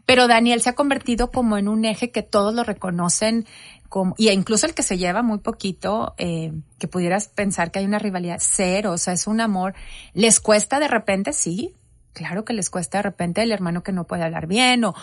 Pero 0.06 0.26
Daniel 0.26 0.62
se 0.62 0.70
ha 0.70 0.74
convertido 0.74 1.30
como 1.30 1.58
en 1.58 1.68
un 1.68 1.84
eje 1.84 2.10
que 2.10 2.22
todos 2.22 2.54
lo 2.54 2.64
reconocen 2.64 3.46
como, 3.90 4.14
y 4.16 4.30
incluso 4.30 4.66
el 4.66 4.74
que 4.74 4.82
se 4.82 4.98
lleva 4.98 5.22
muy 5.22 5.38
poquito, 5.38 6.14
eh, 6.16 6.52
que 6.78 6.88
pudieras 6.88 7.28
pensar 7.28 7.70
que 7.70 7.80
hay 7.80 7.84
una 7.84 7.98
rivalidad 7.98 8.38
cero, 8.40 8.92
o 8.92 8.98
sea, 8.98 9.12
es 9.12 9.26
un 9.26 9.40
amor. 9.40 9.74
¿Les 10.14 10.40
cuesta 10.40 10.80
de 10.80 10.88
repente? 10.88 11.32
Sí, 11.32 11.74
claro 12.12 12.44
que 12.44 12.54
les 12.54 12.70
cuesta 12.70 12.98
de 12.98 13.02
repente 13.02 13.42
el 13.42 13.52
hermano 13.52 13.82
que 13.82 13.92
no 13.92 14.04
puede 14.04 14.24
hablar 14.24 14.46
bien 14.46 14.84
o, 14.84 14.94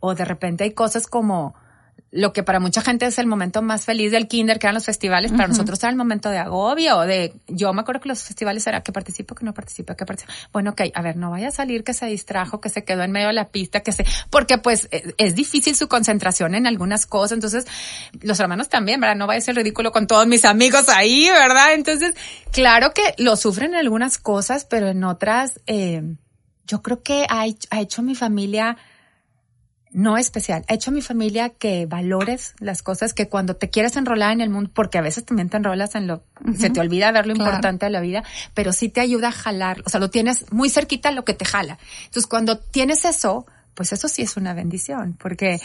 o 0.00 0.14
de 0.14 0.24
repente 0.24 0.64
hay 0.64 0.72
cosas 0.72 1.06
como, 1.06 1.54
lo 2.12 2.32
que 2.32 2.42
para 2.42 2.60
mucha 2.60 2.80
gente 2.80 3.04
es 3.06 3.18
el 3.18 3.26
momento 3.26 3.62
más 3.62 3.84
feliz 3.84 4.12
del 4.12 4.28
kinder, 4.28 4.58
que 4.58 4.66
eran 4.66 4.74
los 4.74 4.84
festivales, 4.84 5.32
para 5.32 5.48
nosotros 5.48 5.78
era 5.82 5.90
el 5.90 5.96
momento 5.96 6.30
de 6.30 6.38
agobio, 6.38 7.00
de, 7.00 7.34
yo 7.48 7.72
me 7.72 7.80
acuerdo 7.80 8.00
que 8.00 8.08
los 8.08 8.22
festivales 8.22 8.66
era 8.66 8.82
que 8.82 8.92
participo, 8.92 9.34
que 9.34 9.44
no 9.44 9.52
participo, 9.52 9.94
que 9.96 10.06
participo. 10.06 10.32
Bueno, 10.52 10.70
ok, 10.70 10.82
a 10.94 11.02
ver, 11.02 11.16
no 11.16 11.30
vaya 11.30 11.48
a 11.48 11.50
salir 11.50 11.82
que 11.82 11.94
se 11.94 12.06
distrajo, 12.06 12.60
que 12.60 12.68
se 12.68 12.84
quedó 12.84 13.02
en 13.02 13.10
medio 13.10 13.26
de 13.26 13.32
la 13.32 13.48
pista, 13.48 13.80
que 13.80 13.92
se, 13.92 14.06
porque 14.30 14.58
pues 14.58 14.88
e, 14.92 15.14
es, 15.18 15.34
difícil 15.34 15.74
su 15.74 15.88
concentración 15.88 16.54
en 16.54 16.66
algunas 16.66 17.06
cosas, 17.06 17.32
entonces 17.32 17.66
los 18.22 18.38
hermanos 18.38 18.68
también, 18.68 19.00
¿verdad? 19.00 19.16
No 19.16 19.26
vaya 19.26 19.38
a 19.38 19.42
ser 19.42 19.56
ridículo 19.56 19.90
con 19.90 20.06
todos 20.06 20.26
mis 20.26 20.44
amigos 20.44 20.88
ahí, 20.88 21.28
¿verdad? 21.28 21.74
Entonces, 21.74 22.14
claro 22.52 22.94
que 22.94 23.14
lo 23.18 23.36
sufren 23.36 23.72
en 23.72 23.80
algunas 23.80 24.18
cosas, 24.18 24.64
pero 24.64 24.88
en 24.88 25.02
otras, 25.02 25.60
eh, 25.66 26.02
yo 26.66 26.82
creo 26.82 27.02
que 27.02 27.26
ha, 27.28 27.44
ha 27.70 27.80
hecho 27.80 28.02
mi 28.02 28.14
familia, 28.14 28.76
no 29.96 30.18
especial. 30.18 30.62
Ha 30.68 30.74
hecho 30.74 30.92
mi 30.92 31.00
familia 31.00 31.48
que 31.48 31.86
valores 31.86 32.54
las 32.58 32.82
cosas 32.82 33.14
que 33.14 33.30
cuando 33.30 33.56
te 33.56 33.70
quieres 33.70 33.96
enrolar 33.96 34.30
en 34.30 34.42
el 34.42 34.50
mundo, 34.50 34.70
porque 34.74 34.98
a 34.98 35.00
veces 35.00 35.24
también 35.24 35.48
te 35.48 35.56
enrolas 35.56 35.94
en 35.94 36.06
lo, 36.06 36.22
se 36.54 36.68
te 36.68 36.80
olvida 36.80 37.10
ver 37.12 37.26
lo 37.26 37.32
importante 37.32 37.86
de 37.86 37.90
la 37.90 38.02
vida, 38.02 38.22
pero 38.52 38.74
sí 38.74 38.90
te 38.90 39.00
ayuda 39.00 39.28
a 39.28 39.32
jalar, 39.32 39.82
o 39.86 39.88
sea, 39.88 39.98
lo 39.98 40.10
tienes 40.10 40.52
muy 40.52 40.68
cerquita 40.68 41.10
lo 41.12 41.24
que 41.24 41.32
te 41.32 41.46
jala. 41.46 41.78
Entonces, 42.04 42.26
cuando 42.26 42.58
tienes 42.58 43.06
eso, 43.06 43.46
pues 43.72 43.94
eso 43.94 44.06
sí 44.08 44.20
es 44.20 44.36
una 44.36 44.52
bendición, 44.52 45.16
porque, 45.18 45.62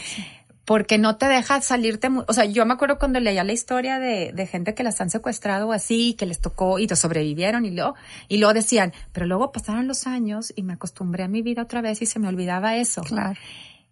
porque 0.64 0.98
no 0.98 1.18
te 1.18 1.26
deja 1.26 1.60
salirte, 1.60 2.08
o 2.26 2.32
sea, 2.32 2.46
yo 2.46 2.66
me 2.66 2.76
acuerdo 2.76 3.00
cuando 3.00 3.20
leía 3.20 3.44
la 3.44 3.52
historia 3.52 4.00
de, 4.00 4.32
de 4.34 4.48
gente 4.48 4.74
que 4.74 4.84
las 4.84 5.02
han 5.02 5.10
secuestrado 5.10 5.74
así, 5.74 6.14
que 6.14 6.26
les 6.26 6.40
tocó 6.40 6.80
y 6.80 6.88
te 6.88 6.96
sobrevivieron 6.96 7.66
y 7.66 7.72
luego, 7.72 7.96
y 8.30 8.38
luego 8.38 8.54
decían, 8.54 8.94
pero 9.12 9.26
luego 9.26 9.52
pasaron 9.52 9.90
los 9.90 10.08
años 10.08 10.54
y 10.56 10.64
me 10.64 10.72
acostumbré 10.72 11.26
a 11.26 11.28
mi 11.28 11.42
vida 11.42 11.64
otra 11.64 11.82
vez 11.82 12.02
y 12.02 12.06
se 12.06 12.18
me 12.18 12.30
olvidaba 12.30 12.78
eso. 12.78 13.02
Claro. 13.02 13.38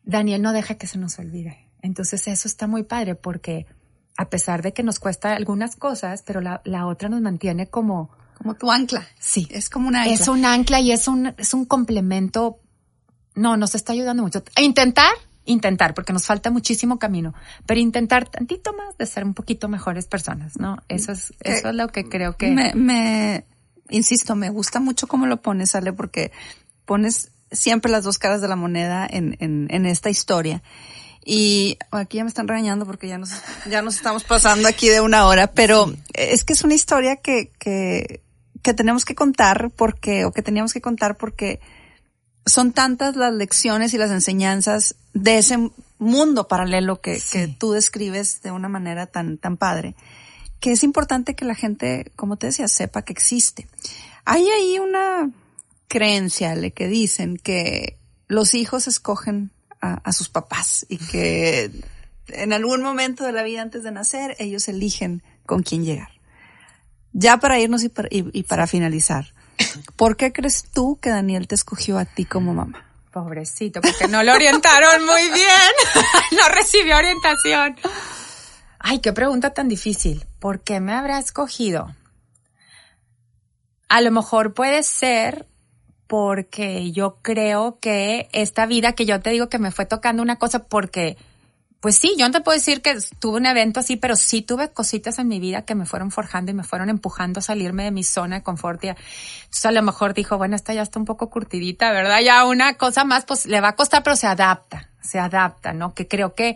Daniel 0.09 0.41
no 0.41 0.53
deja 0.53 0.75
que 0.75 0.87
se 0.87 0.97
nos 0.97 1.19
olvide. 1.19 1.69
Entonces 1.81 2.27
eso 2.27 2.47
está 2.47 2.67
muy 2.67 2.83
padre 2.83 3.15
porque 3.15 3.67
a 4.17 4.29
pesar 4.29 4.61
de 4.63 4.73
que 4.73 4.83
nos 4.83 4.99
cuesta 4.99 5.35
algunas 5.35 5.75
cosas, 5.75 6.23
pero 6.25 6.41
la, 6.41 6.61
la 6.65 6.87
otra 6.87 7.09
nos 7.09 7.21
mantiene 7.21 7.69
como... 7.69 8.09
Como 8.37 8.55
tu 8.55 8.71
ancla. 8.71 9.05
Sí. 9.19 9.47
Es 9.51 9.69
como 9.69 9.87
una 9.87 10.01
ancla. 10.01 10.13
Es 10.13 10.27
un 10.27 10.45
ancla 10.45 10.79
y 10.79 10.91
es 10.91 11.07
un, 11.07 11.33
es 11.37 11.53
un 11.53 11.65
complemento. 11.65 12.59
No, 13.35 13.55
nos 13.55 13.75
está 13.75 13.93
ayudando 13.93 14.23
mucho. 14.23 14.43
A 14.55 14.61
intentar, 14.61 15.11
intentar, 15.45 15.93
porque 15.93 16.11
nos 16.11 16.25
falta 16.25 16.49
muchísimo 16.49 16.97
camino, 16.97 17.33
pero 17.65 17.79
intentar 17.79 18.27
tantito 18.27 18.73
más 18.73 18.97
de 18.97 19.05
ser 19.05 19.23
un 19.23 19.33
poquito 19.33 19.69
mejores 19.69 20.07
personas, 20.07 20.57
¿no? 20.57 20.77
Eso 20.87 21.11
es, 21.11 21.33
eso 21.41 21.69
es 21.69 21.75
lo 21.75 21.89
que 21.89 22.09
creo 22.09 22.35
que... 22.35 22.49
Me, 22.49 22.73
me, 22.73 23.45
insisto, 23.89 24.35
me 24.35 24.49
gusta 24.49 24.79
mucho 24.79 25.07
cómo 25.07 25.27
lo 25.27 25.41
pones, 25.41 25.75
Ale, 25.75 25.93
porque 25.93 26.31
pones 26.85 27.31
siempre 27.51 27.91
las 27.91 28.03
dos 28.03 28.17
caras 28.17 28.41
de 28.41 28.47
la 28.47 28.55
moneda 28.55 29.07
en, 29.09 29.37
en, 29.39 29.67
en 29.69 29.85
esta 29.85 30.09
historia. 30.09 30.61
Y 31.25 31.77
aquí 31.91 32.17
ya 32.17 32.23
me 32.23 32.29
están 32.29 32.47
regañando 32.47 32.85
porque 32.85 33.07
ya 33.07 33.17
nos, 33.17 33.31
ya 33.69 33.81
nos 33.81 33.95
estamos 33.95 34.23
pasando 34.23 34.67
aquí 34.67 34.89
de 34.89 35.01
una 35.01 35.25
hora, 35.27 35.51
pero 35.51 35.93
es 36.13 36.43
que 36.43 36.53
es 36.53 36.63
una 36.63 36.73
historia 36.73 37.17
que, 37.17 37.51
que, 37.59 38.21
que 38.61 38.73
tenemos 38.73 39.05
que 39.05 39.15
contar 39.15 39.71
porque, 39.75 40.25
o 40.25 40.31
que 40.31 40.41
teníamos 40.41 40.73
que 40.73 40.81
contar 40.81 41.17
porque 41.17 41.59
son 42.45 42.71
tantas 42.71 43.15
las 43.15 43.33
lecciones 43.33 43.93
y 43.93 43.97
las 43.97 44.11
enseñanzas 44.11 44.95
de 45.13 45.37
ese 45.37 45.69
mundo 45.99 46.47
paralelo 46.47 47.01
que, 47.01 47.19
sí. 47.19 47.37
que 47.37 47.47
tú 47.47 47.73
describes 47.73 48.41
de 48.41 48.51
una 48.51 48.69
manera 48.69 49.05
tan, 49.05 49.37
tan 49.37 49.57
padre, 49.57 49.95
que 50.59 50.71
es 50.71 50.83
importante 50.83 51.35
que 51.35 51.45
la 51.45 51.55
gente, 51.55 52.11
como 52.15 52.37
te 52.37 52.47
decía, 52.47 52.67
sepa 52.67 53.03
que 53.03 53.13
existe. 53.13 53.67
Hay 54.25 54.49
ahí 54.49 54.79
una, 54.79 55.29
creencia 55.89 56.55
le 56.55 56.71
que 56.71 56.87
dicen 56.87 57.37
que 57.37 57.97
los 58.27 58.53
hijos 58.53 58.87
escogen 58.87 59.51
a, 59.81 60.11
sus 60.11 60.29
papás 60.29 60.85
y 60.89 60.97
que 60.97 61.71
en 62.27 62.53
algún 62.53 62.81
momento 62.81 63.23
de 63.23 63.31
la 63.31 63.43
vida 63.43 63.61
antes 63.61 63.83
de 63.83 63.91
nacer 63.91 64.35
ellos 64.37 64.67
eligen 64.67 65.23
con 65.45 65.63
quién 65.63 65.83
llegar. 65.83 66.09
Ya 67.11 67.37
para 67.37 67.59
irnos 67.59 67.83
y 67.83 67.89
para, 67.89 68.07
y 68.11 68.43
para 68.43 68.67
finalizar, 68.67 69.33
¿por 69.95 70.15
qué 70.15 70.31
crees 70.31 70.65
tú 70.73 70.99
que 71.01 71.09
Daniel 71.09 71.47
te 71.47 71.55
escogió 71.55 71.97
a 71.97 72.05
ti 72.05 72.25
como 72.25 72.53
mamá? 72.53 72.85
Pobrecito, 73.11 73.81
porque 73.81 74.07
no 74.07 74.21
lo 74.21 74.33
orientaron 74.33 75.05
muy 75.05 75.23
bien. 75.31 75.71
no 76.33 76.49
recibió 76.49 76.97
orientación. 76.97 77.75
Ay, 78.79 78.99
qué 78.99 79.13
pregunta 79.13 79.53
tan 79.53 79.67
difícil. 79.67 80.25
¿Por 80.39 80.61
qué 80.61 80.79
me 80.79 80.93
habrá 80.93 81.17
escogido? 81.17 81.95
A 83.87 84.01
lo 84.01 84.11
mejor 84.11 84.53
puede 84.53 84.83
ser 84.83 85.47
porque 86.09 86.91
yo 86.91 87.19
creo 87.21 87.77
que 87.79 88.29
esta 88.31 88.65
vida 88.65 88.93
que 88.93 89.05
yo 89.05 89.21
te 89.21 89.29
digo 89.29 89.47
que 89.47 89.59
me 89.59 89.69
fue 89.69 89.85
tocando 89.85 90.23
una 90.23 90.37
cosa 90.37 90.63
porque, 90.63 91.17
pues 91.81 91.99
sí, 91.99 92.15
yo 92.17 92.25
no 92.25 92.31
te 92.31 92.41
puedo 92.41 92.57
decir 92.57 92.81
que 92.81 92.97
tuve 93.19 93.37
un 93.37 93.45
evento 93.45 93.79
así, 93.79 93.95
pero 93.95 94.15
sí 94.15 94.41
tuve 94.41 94.71
cositas 94.71 95.19
en 95.19 95.27
mi 95.27 95.39
vida 95.39 95.65
que 95.65 95.75
me 95.75 95.85
fueron 95.85 96.09
forjando 96.09 96.49
y 96.49 96.55
me 96.55 96.63
fueron 96.63 96.89
empujando 96.89 97.37
a 97.37 97.41
salirme 97.43 97.83
de 97.83 97.91
mi 97.91 98.03
zona 98.03 98.37
de 98.37 98.41
confort. 98.41 98.83
Entonces 98.83 99.65
a 99.65 99.71
lo 99.71 99.83
mejor 99.83 100.15
dijo, 100.15 100.39
bueno, 100.39 100.55
esta 100.55 100.73
ya 100.73 100.81
está 100.81 100.97
un 100.97 101.05
poco 101.05 101.29
curtidita, 101.29 101.91
¿verdad? 101.91 102.21
Ya 102.21 102.43
una 102.43 102.73
cosa 102.73 103.05
más, 103.05 103.25
pues 103.25 103.45
le 103.45 103.61
va 103.61 103.67
a 103.67 103.75
costar, 103.75 104.01
pero 104.01 104.15
se 104.15 104.25
adapta, 104.25 104.89
se 105.01 105.19
adapta, 105.19 105.73
¿no? 105.73 105.93
Que 105.93 106.07
creo 106.07 106.33
que 106.33 106.55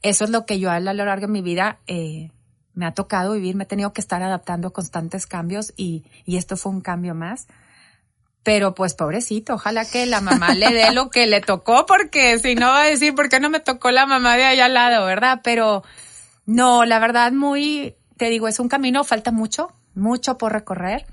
eso 0.00 0.24
es 0.24 0.30
lo 0.30 0.46
que 0.46 0.58
yo 0.58 0.70
a 0.70 0.80
lo 0.80 0.94
largo 0.94 1.26
de 1.26 1.32
mi 1.32 1.42
vida, 1.42 1.76
eh, 1.86 2.30
me 2.72 2.86
ha 2.86 2.94
tocado 2.94 3.34
vivir, 3.34 3.54
me 3.54 3.64
he 3.64 3.66
tenido 3.66 3.92
que 3.92 4.00
estar 4.00 4.22
adaptando 4.22 4.68
a 4.68 4.72
constantes 4.72 5.26
cambios 5.26 5.74
y, 5.76 6.04
y 6.24 6.38
esto 6.38 6.56
fue 6.56 6.72
un 6.72 6.80
cambio 6.80 7.14
más 7.14 7.48
pero 8.44 8.74
pues 8.74 8.94
pobrecito, 8.94 9.54
ojalá 9.54 9.86
que 9.86 10.06
la 10.06 10.20
mamá 10.20 10.54
le 10.54 10.72
dé 10.72 10.92
lo 10.92 11.10
que 11.10 11.26
le 11.26 11.40
tocó, 11.40 11.86
porque 11.86 12.38
si 12.38 12.54
no 12.54 12.68
va 12.68 12.82
a 12.82 12.86
decir, 12.86 13.14
¿por 13.14 13.28
qué 13.28 13.40
no 13.40 13.50
me 13.50 13.58
tocó 13.58 13.90
la 13.90 14.06
mamá 14.06 14.36
de 14.36 14.44
allá 14.44 14.66
al 14.66 14.74
lado, 14.74 15.06
verdad? 15.06 15.40
Pero 15.42 15.82
no, 16.44 16.84
la 16.84 16.98
verdad, 16.98 17.32
muy, 17.32 17.96
te 18.18 18.28
digo, 18.28 18.46
es 18.46 18.60
un 18.60 18.68
camino, 18.68 19.02
falta 19.02 19.32
mucho, 19.32 19.72
mucho 19.94 20.36
por 20.36 20.52
recorrer, 20.52 21.06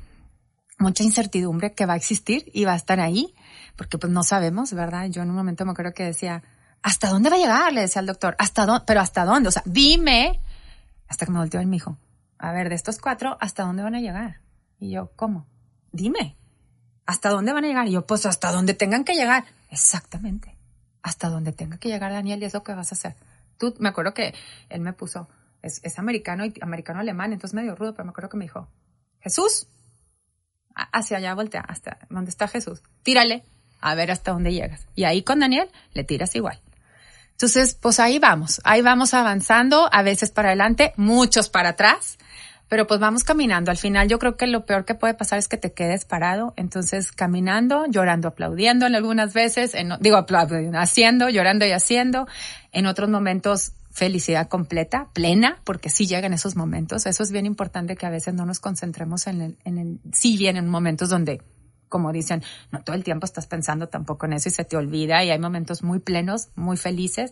mucha 0.78 1.04
incertidumbre 1.04 1.74
que 1.74 1.86
va 1.86 1.94
a 1.94 1.98
existir 1.98 2.52
y 2.54 2.66
va 2.66 2.74
a 2.74 2.76
estar 2.76 3.00
ahí, 3.00 3.34
porque 3.78 3.98
pues 3.98 4.12
no 4.12 4.24
sabemos, 4.24 4.74
¿verdad? 4.74 5.08
Yo 5.10 5.22
en 5.22 5.30
un 5.30 5.36
momento 5.36 5.66
me 5.66 5.72
acuerdo 5.72 5.94
que 5.94 6.04
decía, 6.04 6.44
¿hasta 6.84 7.10
dónde 7.10 7.30
va 7.30 7.38
a 7.38 7.40
llegar? 7.40 7.72
Le 7.72 7.82
decía 7.82 8.02
al 8.02 8.08
doctor, 8.08 8.36
¿hasta 8.40 8.66
dónde? 8.66 8.84
Pero 8.86 9.00
¿hasta 9.00 9.24
dónde? 9.24 9.48
O 9.48 9.52
sea, 9.52 9.64
dime, 9.66 10.42
hasta 11.08 11.26
que 11.26 11.32
me 11.32 11.40
volteó 11.40 11.62
me 11.64 11.78
dijo, 11.78 11.98
a 12.38 12.52
ver, 12.52 12.68
de 12.68 12.76
estos 12.76 13.00
cuatro, 13.00 13.38
¿hasta 13.40 13.64
dónde 13.64 13.84
van 13.84 13.96
a 13.96 14.02
llegar? 14.02 14.42
Y 14.80 14.92
yo, 14.92 15.12
¿cómo? 15.16 15.48
Dime. 15.94 16.41
¿Hasta 17.12 17.30
dónde 17.30 17.52
van 17.52 17.66
a 17.66 17.68
llegar? 17.68 17.88
Y 17.90 17.92
yo, 17.92 18.06
pues 18.06 18.26
hasta 18.26 18.54
donde 18.54 18.74
tengan 18.74 19.04
que 19.04 19.16
llegar. 19.16 19.44
Exactamente. 19.70 20.56
Hasta 21.02 21.28
donde 21.28 21.52
tenga 21.52 21.78
que 21.78 21.90
llegar 21.90 22.14
Daniel 22.14 22.42
y 22.42 22.46
es 22.46 22.54
lo 22.54 22.64
que 22.64 22.74
vas 22.74 22.94
a 22.94 22.96
hacer. 22.96 23.18
Tú, 23.58 23.76
me 23.80 23.90
acuerdo 23.90 24.14
que 24.14 24.34
él 24.70 24.80
me 24.80 24.94
puso, 24.94 25.28
es, 25.62 25.82
es 25.84 26.00
americano 26.00 26.46
y 26.46 26.54
americano 26.62 27.02
alemán, 27.02 27.34
entonces 27.34 27.54
medio 27.54 27.76
rudo, 27.76 27.92
pero 27.92 28.06
me 28.06 28.12
acuerdo 28.12 28.30
que 28.30 28.38
me 28.38 28.46
dijo, 28.46 28.70
Jesús, 29.20 29.68
hacia 30.74 31.18
allá 31.18 31.36
voltea, 31.36 31.60
hasta 31.68 31.98
donde 32.10 32.30
está 32.30 32.48
Jesús, 32.48 32.82
tírale, 33.04 33.44
a 33.82 33.94
ver 33.94 34.10
hasta 34.10 34.32
dónde 34.32 34.54
llegas. 34.54 34.88
Y 34.96 35.04
ahí 35.04 35.22
con 35.22 35.42
Daniel 35.42 35.70
le 35.92 36.06
tiras 36.06 36.34
igual. 36.36 36.62
Entonces, 37.32 37.76
pues 37.76 38.00
ahí 38.00 38.20
vamos, 38.20 38.62
ahí 38.64 38.82
vamos 38.82 39.14
avanzando, 39.14 39.90
a 39.92 40.02
veces 40.02 40.32
para 40.32 40.48
adelante, 40.48 40.94
muchos 40.96 41.50
para 41.50 41.70
atrás, 41.72 42.18
pero 42.72 42.88
pues 42.88 43.02
vamos 43.02 43.26
caminando. 43.26 43.70
Al 43.70 43.76
final 43.76 44.08
yo 44.08 44.18
creo 44.18 44.38
que 44.38 44.48
lo 44.48 44.66
peor 44.66 44.86
que 44.86 44.96
puede 44.96 45.14
pasar 45.14 45.38
es 45.38 45.50
que 45.50 45.58
te 45.58 45.74
quedes 45.74 46.06
parado. 46.06 46.54
Entonces 46.56 47.12
caminando, 47.12 47.86
llorando, 47.86 48.30
aplaudiendo 48.30 48.88
en 48.88 48.96
algunas 48.96 49.34
veces, 49.34 49.76
en, 49.76 49.90
digo 50.00 50.16
aplaudiendo, 50.16 50.80
haciendo, 50.80 51.28
llorando 51.28 51.66
y 51.66 51.72
haciendo. 51.74 52.30
En 52.72 52.86
otros 52.86 53.10
momentos 53.10 53.74
felicidad 53.92 54.48
completa, 54.48 55.10
plena, 55.12 55.60
porque 55.66 55.90
sí 55.90 56.08
llegan 56.08 56.32
esos 56.32 56.56
momentos. 56.56 57.06
Eso 57.08 57.24
es 57.24 57.34
bien 57.34 57.46
importante 57.46 57.98
que 57.98 58.06
a 58.06 58.10
veces 58.10 58.36
no 58.36 58.46
nos 58.46 58.62
concentremos 58.62 59.28
en 59.28 59.42
el, 59.42 59.58
en 59.66 59.78
el, 59.78 60.00
sí 60.14 60.38
vienen 60.38 60.70
momentos 60.70 61.10
donde 61.10 61.42
como 61.92 62.12
dicen, 62.12 62.42
no 62.72 62.82
todo 62.82 62.96
el 62.96 63.04
tiempo 63.04 63.26
estás 63.26 63.46
pensando 63.46 63.88
tampoco 63.88 64.26
en 64.26 64.34
eso 64.34 64.50
y 64.50 64.52
se 64.52 64.66
te 64.66 64.78
olvida 64.78 65.24
y 65.24 65.30
hay 65.30 65.38
momentos 65.38 65.84
muy 65.84 66.00
plenos, 66.00 66.48
muy 66.56 66.78
felices 66.78 67.32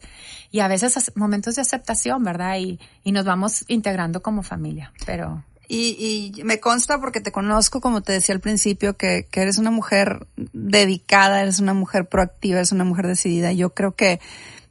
y 0.51 0.59
a 0.59 0.67
veces 0.67 1.11
momentos 1.15 1.55
de 1.55 1.63
aceptación, 1.63 2.23
¿verdad? 2.23 2.57
Y, 2.59 2.79
y 3.03 3.11
nos 3.11 3.25
vamos 3.25 3.65
integrando 3.67 4.21
como 4.21 4.43
familia, 4.43 4.93
pero... 5.07 5.43
Y, 5.71 6.33
y, 6.35 6.43
me 6.45 6.59
consta 6.59 6.99
porque 6.99 7.21
te 7.21 7.31
conozco, 7.31 7.79
como 7.79 8.01
te 8.01 8.11
decía 8.11 8.33
al 8.33 8.41
principio, 8.41 8.97
que, 8.97 9.27
que 9.29 9.43
eres 9.43 9.59
una 9.59 9.69
mujer 9.69 10.25
dedicada, 10.35 11.43
eres 11.43 11.59
una 11.59 11.75
mujer 11.75 12.07
proactiva, 12.07 12.57
eres 12.57 12.71
una 12.71 12.85
mujer 12.85 13.05
decidida. 13.05 13.51
Yo 13.51 13.69
creo 13.75 13.93
que, 13.93 14.19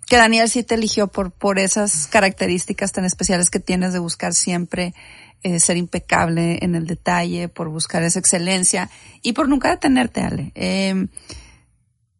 que 0.09 0.16
Daniel 0.16 0.49
sí 0.49 0.64
te 0.64 0.74
eligió 0.74 1.07
por, 1.07 1.30
por 1.30 1.61
esas 1.61 2.09
características 2.09 2.91
tan 2.91 3.05
especiales 3.05 3.49
que 3.49 3.61
tienes 3.61 3.93
de 3.93 4.01
buscar 4.01 4.34
siempre 4.34 4.93
eh, 5.43 5.61
ser 5.61 5.76
impecable 5.76 6.59
en 6.62 6.74
el 6.74 6.86
detalle, 6.86 7.49
por 7.49 7.68
buscar 7.68 8.03
esa 8.03 8.18
excelencia 8.18 8.91
y 9.22 9.32
por 9.32 9.49
nunca 9.49 9.70
detenerte, 9.70 10.20
Ale. 10.20 10.53
Eh, 10.55 11.07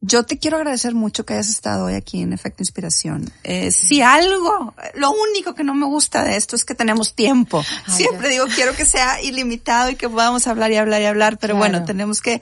yo 0.00 0.22
te 0.22 0.38
quiero 0.38 0.58
agradecer 0.58 0.94
mucho 0.94 1.26
que 1.26 1.34
hayas 1.34 1.48
estado 1.48 1.86
hoy 1.86 1.94
aquí 1.94 2.22
en 2.22 2.32
Efecto 2.32 2.62
Inspiración. 2.62 3.32
Eh, 3.42 3.72
si 3.72 4.00
algo, 4.00 4.74
lo 4.94 5.10
único 5.10 5.54
que 5.54 5.64
no 5.64 5.74
me 5.74 5.86
gusta 5.86 6.22
de 6.22 6.36
esto 6.36 6.54
es 6.54 6.64
que 6.64 6.76
tenemos 6.76 7.14
tiempo. 7.14 7.64
Siempre 7.88 8.28
digo, 8.28 8.44
quiero 8.54 8.74
que 8.74 8.84
sea 8.84 9.20
ilimitado 9.22 9.90
y 9.90 9.96
que 9.96 10.08
podamos 10.08 10.46
hablar 10.46 10.70
y 10.70 10.76
hablar 10.76 11.02
y 11.02 11.06
hablar, 11.06 11.38
pero 11.38 11.56
bueno, 11.56 11.84
tenemos 11.84 12.20
que 12.20 12.40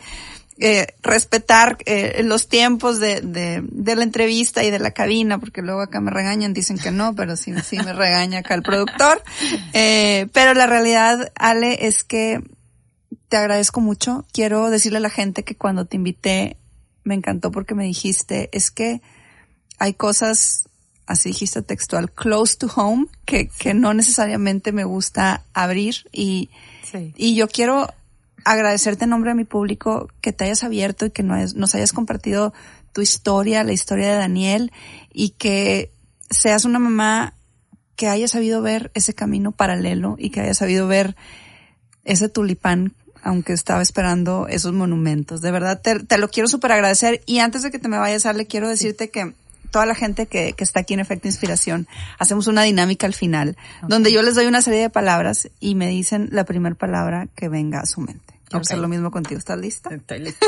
eh, 0.59 0.95
respetar 1.03 1.77
eh, 1.85 2.23
los 2.25 2.49
tiempos 2.49 2.99
de, 2.99 3.21
de, 3.21 3.63
de, 3.63 3.95
la 3.95 4.03
entrevista 4.03 4.65
y 4.65 4.71
de 4.71 4.79
la 4.79 4.93
cabina, 4.93 5.39
porque 5.39 5.61
luego 5.61 5.83
acá 5.83 6.01
me 6.01 6.11
regañan, 6.11 6.55
dicen 6.55 6.79
que 6.79 6.91
no, 6.91 7.15
pero 7.15 7.37
sí, 7.37 7.53
sí 7.63 7.77
me 7.77 7.93
regaña 7.93 8.39
acá 8.39 8.55
el 8.55 8.63
productor. 8.63 9.23
Eh, 9.73 10.29
pero 10.33 10.55
la 10.55 10.67
realidad, 10.67 11.33
Ale, 11.35 11.87
es 11.87 12.03
que 12.03 12.41
te 13.29 13.37
agradezco 13.37 13.83
mucho. 13.83 14.25
Quiero 14.33 14.71
decirle 14.71 14.99
a 14.99 15.03
la 15.03 15.11
gente 15.11 15.45
que 15.45 15.55
cuando 15.55 15.85
te 15.85 15.97
invité, 15.97 16.57
me 17.05 17.15
encantó 17.15 17.51
porque 17.51 17.75
me 17.75 17.85
dijiste, 17.85 18.49
es 18.53 18.71
que 18.71 19.03
hay 19.79 19.93
cosas, 19.93 20.65
así 21.07 21.31
dijiste 21.31 21.61
textual, 21.61 22.11
close 22.11 22.57
to 22.57 22.69
home, 22.75 23.07
que, 23.27 23.49
que 23.49 23.75
no 23.75 23.93
necesariamente 23.93 24.73
me 24.73 24.85
gusta 24.85 25.45
abrir 25.53 26.09
y, 26.13 26.49
sí. 26.91 27.13
y 27.17 27.35
yo 27.35 27.49
quiero 27.49 27.89
agradecerte 28.47 29.05
en 29.05 29.11
nombre 29.11 29.33
de 29.33 29.35
mi 29.35 29.45
público 29.45 30.09
que 30.21 30.33
te 30.33 30.45
hayas 30.45 30.63
abierto 30.63 31.05
y 31.05 31.11
que 31.11 31.25
nos 31.25 31.75
hayas 31.75 31.93
compartido 31.93 32.55
tu 32.93 33.03
historia, 33.03 33.65
la 33.65 33.73
historia 33.73 34.09
de 34.09 34.19
Daniel 34.19 34.73
y 35.13 35.31
que 35.31 35.91
seas 36.31 36.65
una 36.65 36.79
mamá 36.79 37.35
que 37.97 38.07
haya 38.07 38.29
sabido 38.29 38.63
ver 38.63 38.93
ese 38.95 39.15
camino 39.15 39.51
paralelo 39.51 40.15
y 40.17 40.31
que 40.31 40.43
haya 40.43 40.55
sabido 40.55 40.87
ver 40.87 41.17
ese 42.05 42.29
tulipán 42.29 42.95
aunque 43.25 43.53
estaba 43.53 43.83
esperando 43.83 44.47
esos 44.49 44.73
monumentos. 44.73 45.41
De 45.41 45.51
verdad, 45.51 45.83
te, 45.83 46.17
lo 46.17 46.29
quiero 46.29 46.49
súper 46.49 46.71
agradecer. 46.71 47.23
Y 47.27 47.41
antes 47.41 47.63
de 47.63 47.73
que 47.73 47.81
te 47.81 47.89
me 47.89 47.99
vayas, 47.99 48.27
Ale, 48.27 48.47
quiero 48.47 48.69
decirte 48.69 49.11
que 49.11 49.35
toda 49.73 49.87
la 49.87 49.97
gente 49.97 50.27
que, 50.27 50.53
que, 50.53 50.63
está 50.63 50.81
aquí 50.81 50.95
en 50.95 51.01
Efecto 51.01 51.27
Inspiración, 51.27 51.89
hacemos 52.21 52.47
una 52.47 52.63
dinámica 52.63 53.09
al 53.09 53.15
final, 53.15 53.57
donde 53.89 54.13
yo 54.13 54.23
les 54.23 54.37
doy 54.37 54.47
una 54.47 54.63
serie 54.63 54.83
de 54.83 54.91
palabras 54.91 55.49
y 55.59 55.75
me 55.75 55.89
dicen 55.89 56.29
la 56.31 56.45
primera 56.45 56.77
palabra 56.77 57.27
que 57.35 57.49
venga 57.49 57.81
a 57.81 57.87
su 57.87 58.01
mente. 58.01 58.36
Quiero 58.49 58.59
okay. 58.59 58.75
hacer 58.75 58.79
lo 58.79 58.87
mismo 58.87 59.11
contigo. 59.11 59.39
¿Estás 59.39 59.59
lista? 59.59 59.93
Estoy 59.93 60.19
lista. 60.21 60.47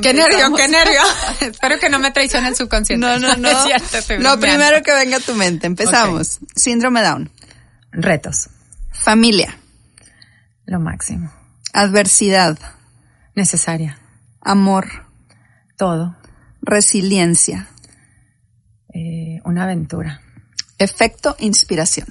qué 0.00 0.14
nervio, 0.14 0.54
qué 0.54 0.68
nervio. 0.68 1.00
Espero 1.40 1.78
que 1.80 1.88
no 1.88 1.98
me 1.98 2.12
traicione 2.12 2.48
el 2.48 2.54
subconsciente. 2.54 3.04
No, 3.04 3.18
no, 3.18 3.36
no. 3.38 3.48
es 3.48 3.58
cierto, 3.64 4.18
lo 4.18 4.38
primero 4.38 4.82
que 4.82 4.94
venga 4.94 5.16
a 5.16 5.20
tu 5.20 5.34
mente. 5.34 5.66
Empezamos. 5.66 6.36
Okay. 6.36 6.48
Síndrome 6.54 7.02
Down. 7.02 7.30
Retos. 7.90 8.48
Familia. 8.92 9.58
Lo 10.66 10.78
máximo. 10.78 11.32
Adversidad. 11.72 12.58
Necesaria. 13.34 13.98
Amor. 14.40 14.86
Todo. 15.76 16.16
Resiliencia. 16.62 17.68
Eh, 18.94 19.40
una 19.44 19.64
aventura. 19.64 20.22
Efecto 20.78 21.34
inspiración. 21.40 22.06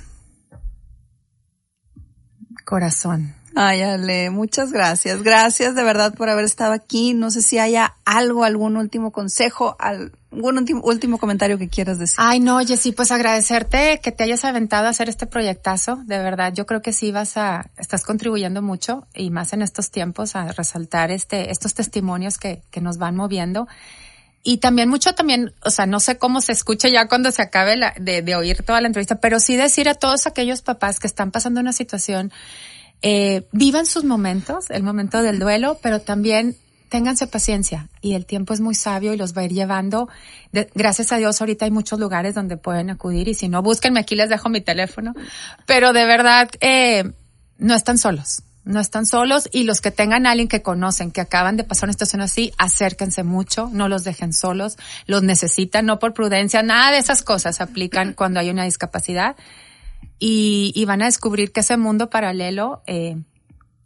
Corazón. 2.66 3.36
Ay, 3.58 3.82
Ale, 3.84 4.32
muchas 4.32 4.74
gracias. 4.74 5.24
Gracias 5.24 5.76
de 5.76 5.84
verdad 5.84 6.14
por 6.14 6.28
haber 6.30 6.44
estado 6.44 6.74
aquí. 6.74 7.14
No 7.14 7.32
sé 7.32 7.42
si 7.42 7.58
haya 7.58 7.96
algo, 8.04 8.44
algún 8.44 8.76
último 8.76 9.14
consejo, 9.14 9.78
algún 9.80 10.58
último, 10.58 10.82
último 10.84 11.18
comentario 11.18 11.58
que 11.58 11.70
quieras 11.70 11.98
decir. 11.98 12.18
Ay, 12.20 12.42
no, 12.42 12.60
Jessy, 12.60 12.92
pues 12.92 13.12
agradecerte 13.12 14.02
que 14.04 14.12
te 14.12 14.26
hayas 14.26 14.44
aventado 14.44 14.88
a 14.88 14.90
hacer 14.90 15.08
este 15.08 15.26
proyectazo. 15.26 15.96
De 16.06 16.18
verdad, 16.18 16.52
yo 16.54 16.66
creo 16.66 16.82
que 16.82 16.92
sí 16.92 17.14
vas 17.14 17.38
a, 17.38 17.72
estás 17.78 18.04
contribuyendo 18.04 18.62
mucho 18.62 19.08
y 19.14 19.30
más 19.30 19.54
en 19.54 19.62
estos 19.62 19.90
tiempos 19.90 20.36
a 20.36 20.52
resaltar 20.52 21.10
este, 21.12 21.50
estos 21.50 21.74
testimonios 21.74 22.38
que, 22.38 22.62
que 22.72 22.82
nos 22.82 22.98
van 22.98 23.16
moviendo. 23.16 23.70
Y 24.44 24.58
también 24.58 24.90
mucho 24.90 25.16
también, 25.16 25.54
o 25.64 25.70
sea, 25.70 25.86
no 25.86 26.02
sé 26.02 26.18
cómo 26.18 26.42
se 26.42 26.52
escuche 26.52 26.92
ya 26.92 27.08
cuando 27.08 27.32
se 27.32 27.42
acabe 27.42 27.80
de, 28.00 28.22
de 28.22 28.36
oír 28.36 28.64
toda 28.64 28.82
la 28.82 28.88
entrevista, 28.88 29.16
pero 29.16 29.40
sí 29.40 29.56
decir 29.56 29.88
a 29.88 29.96
todos 29.96 30.28
aquellos 30.28 30.62
papás 30.62 31.00
que 31.00 31.08
están 31.08 31.32
pasando 31.32 31.62
una 31.62 31.72
situación 31.72 32.34
eh, 33.08 33.44
vivan 33.52 33.86
sus 33.86 34.04
momentos, 34.04 34.72
el 34.72 34.82
momento 34.82 35.22
del 35.22 35.38
duelo, 35.38 35.78
pero 35.84 36.02
también 36.02 36.56
ténganse 36.90 37.28
paciencia 37.28 37.88
y 38.02 38.16
el 38.16 38.26
tiempo 38.26 38.52
es 38.52 38.62
muy 38.62 38.74
sabio 38.74 39.14
y 39.14 39.18
los 39.18 39.38
va 39.38 39.42
a 39.42 39.46
ir 39.46 39.54
llevando. 39.54 40.10
Gracias 40.74 41.12
a 41.12 41.18
Dios 41.18 41.40
ahorita 41.40 41.66
hay 41.66 41.72
muchos 41.72 42.00
lugares 42.00 42.34
donde 42.34 42.58
pueden 42.58 42.90
acudir 42.90 43.28
y 43.28 43.36
si 43.36 43.48
no, 43.48 43.62
búsquenme 43.62 44.00
aquí, 44.00 44.16
les 44.16 44.30
dejo 44.30 44.50
mi 44.50 44.60
teléfono. 44.60 45.14
Pero 45.68 45.94
de 45.94 46.04
verdad, 46.08 46.50
eh, 46.62 47.12
no 47.60 47.76
están 47.76 48.00
solos. 48.00 48.42
No 48.64 48.80
están 48.80 49.06
solos 49.06 49.48
y 49.52 49.66
los 49.66 49.82
que 49.82 49.92
tengan 49.92 50.26
a 50.26 50.32
alguien 50.32 50.48
que 50.48 50.64
conocen, 50.64 51.12
que 51.12 51.22
acaban 51.22 51.58
de 51.58 51.64
pasar 51.64 51.86
una 51.86 51.94
situación 51.94 52.24
así, 52.24 52.54
acérquense 52.58 53.22
mucho, 53.22 53.70
no 53.72 53.88
los 53.88 54.04
dejen 54.04 54.34
solos, 54.34 54.78
los 55.06 55.22
necesitan, 55.22 55.86
no 55.86 56.00
por 56.00 56.16
prudencia, 56.16 56.64
nada 56.64 56.90
de 56.90 56.98
esas 56.98 57.22
cosas 57.22 57.62
aplican 57.62 58.14
cuando 58.14 58.40
hay 58.40 58.50
una 58.50 58.64
discapacidad 58.64 59.36
y, 60.20 60.72
y 60.76 60.86
van 60.86 61.02
a 61.02 61.06
descubrir 61.06 61.52
que 61.52 61.62
ese 61.62 61.78
mundo 61.78 62.10
paralelo 62.10 62.82
eh, 62.88 63.18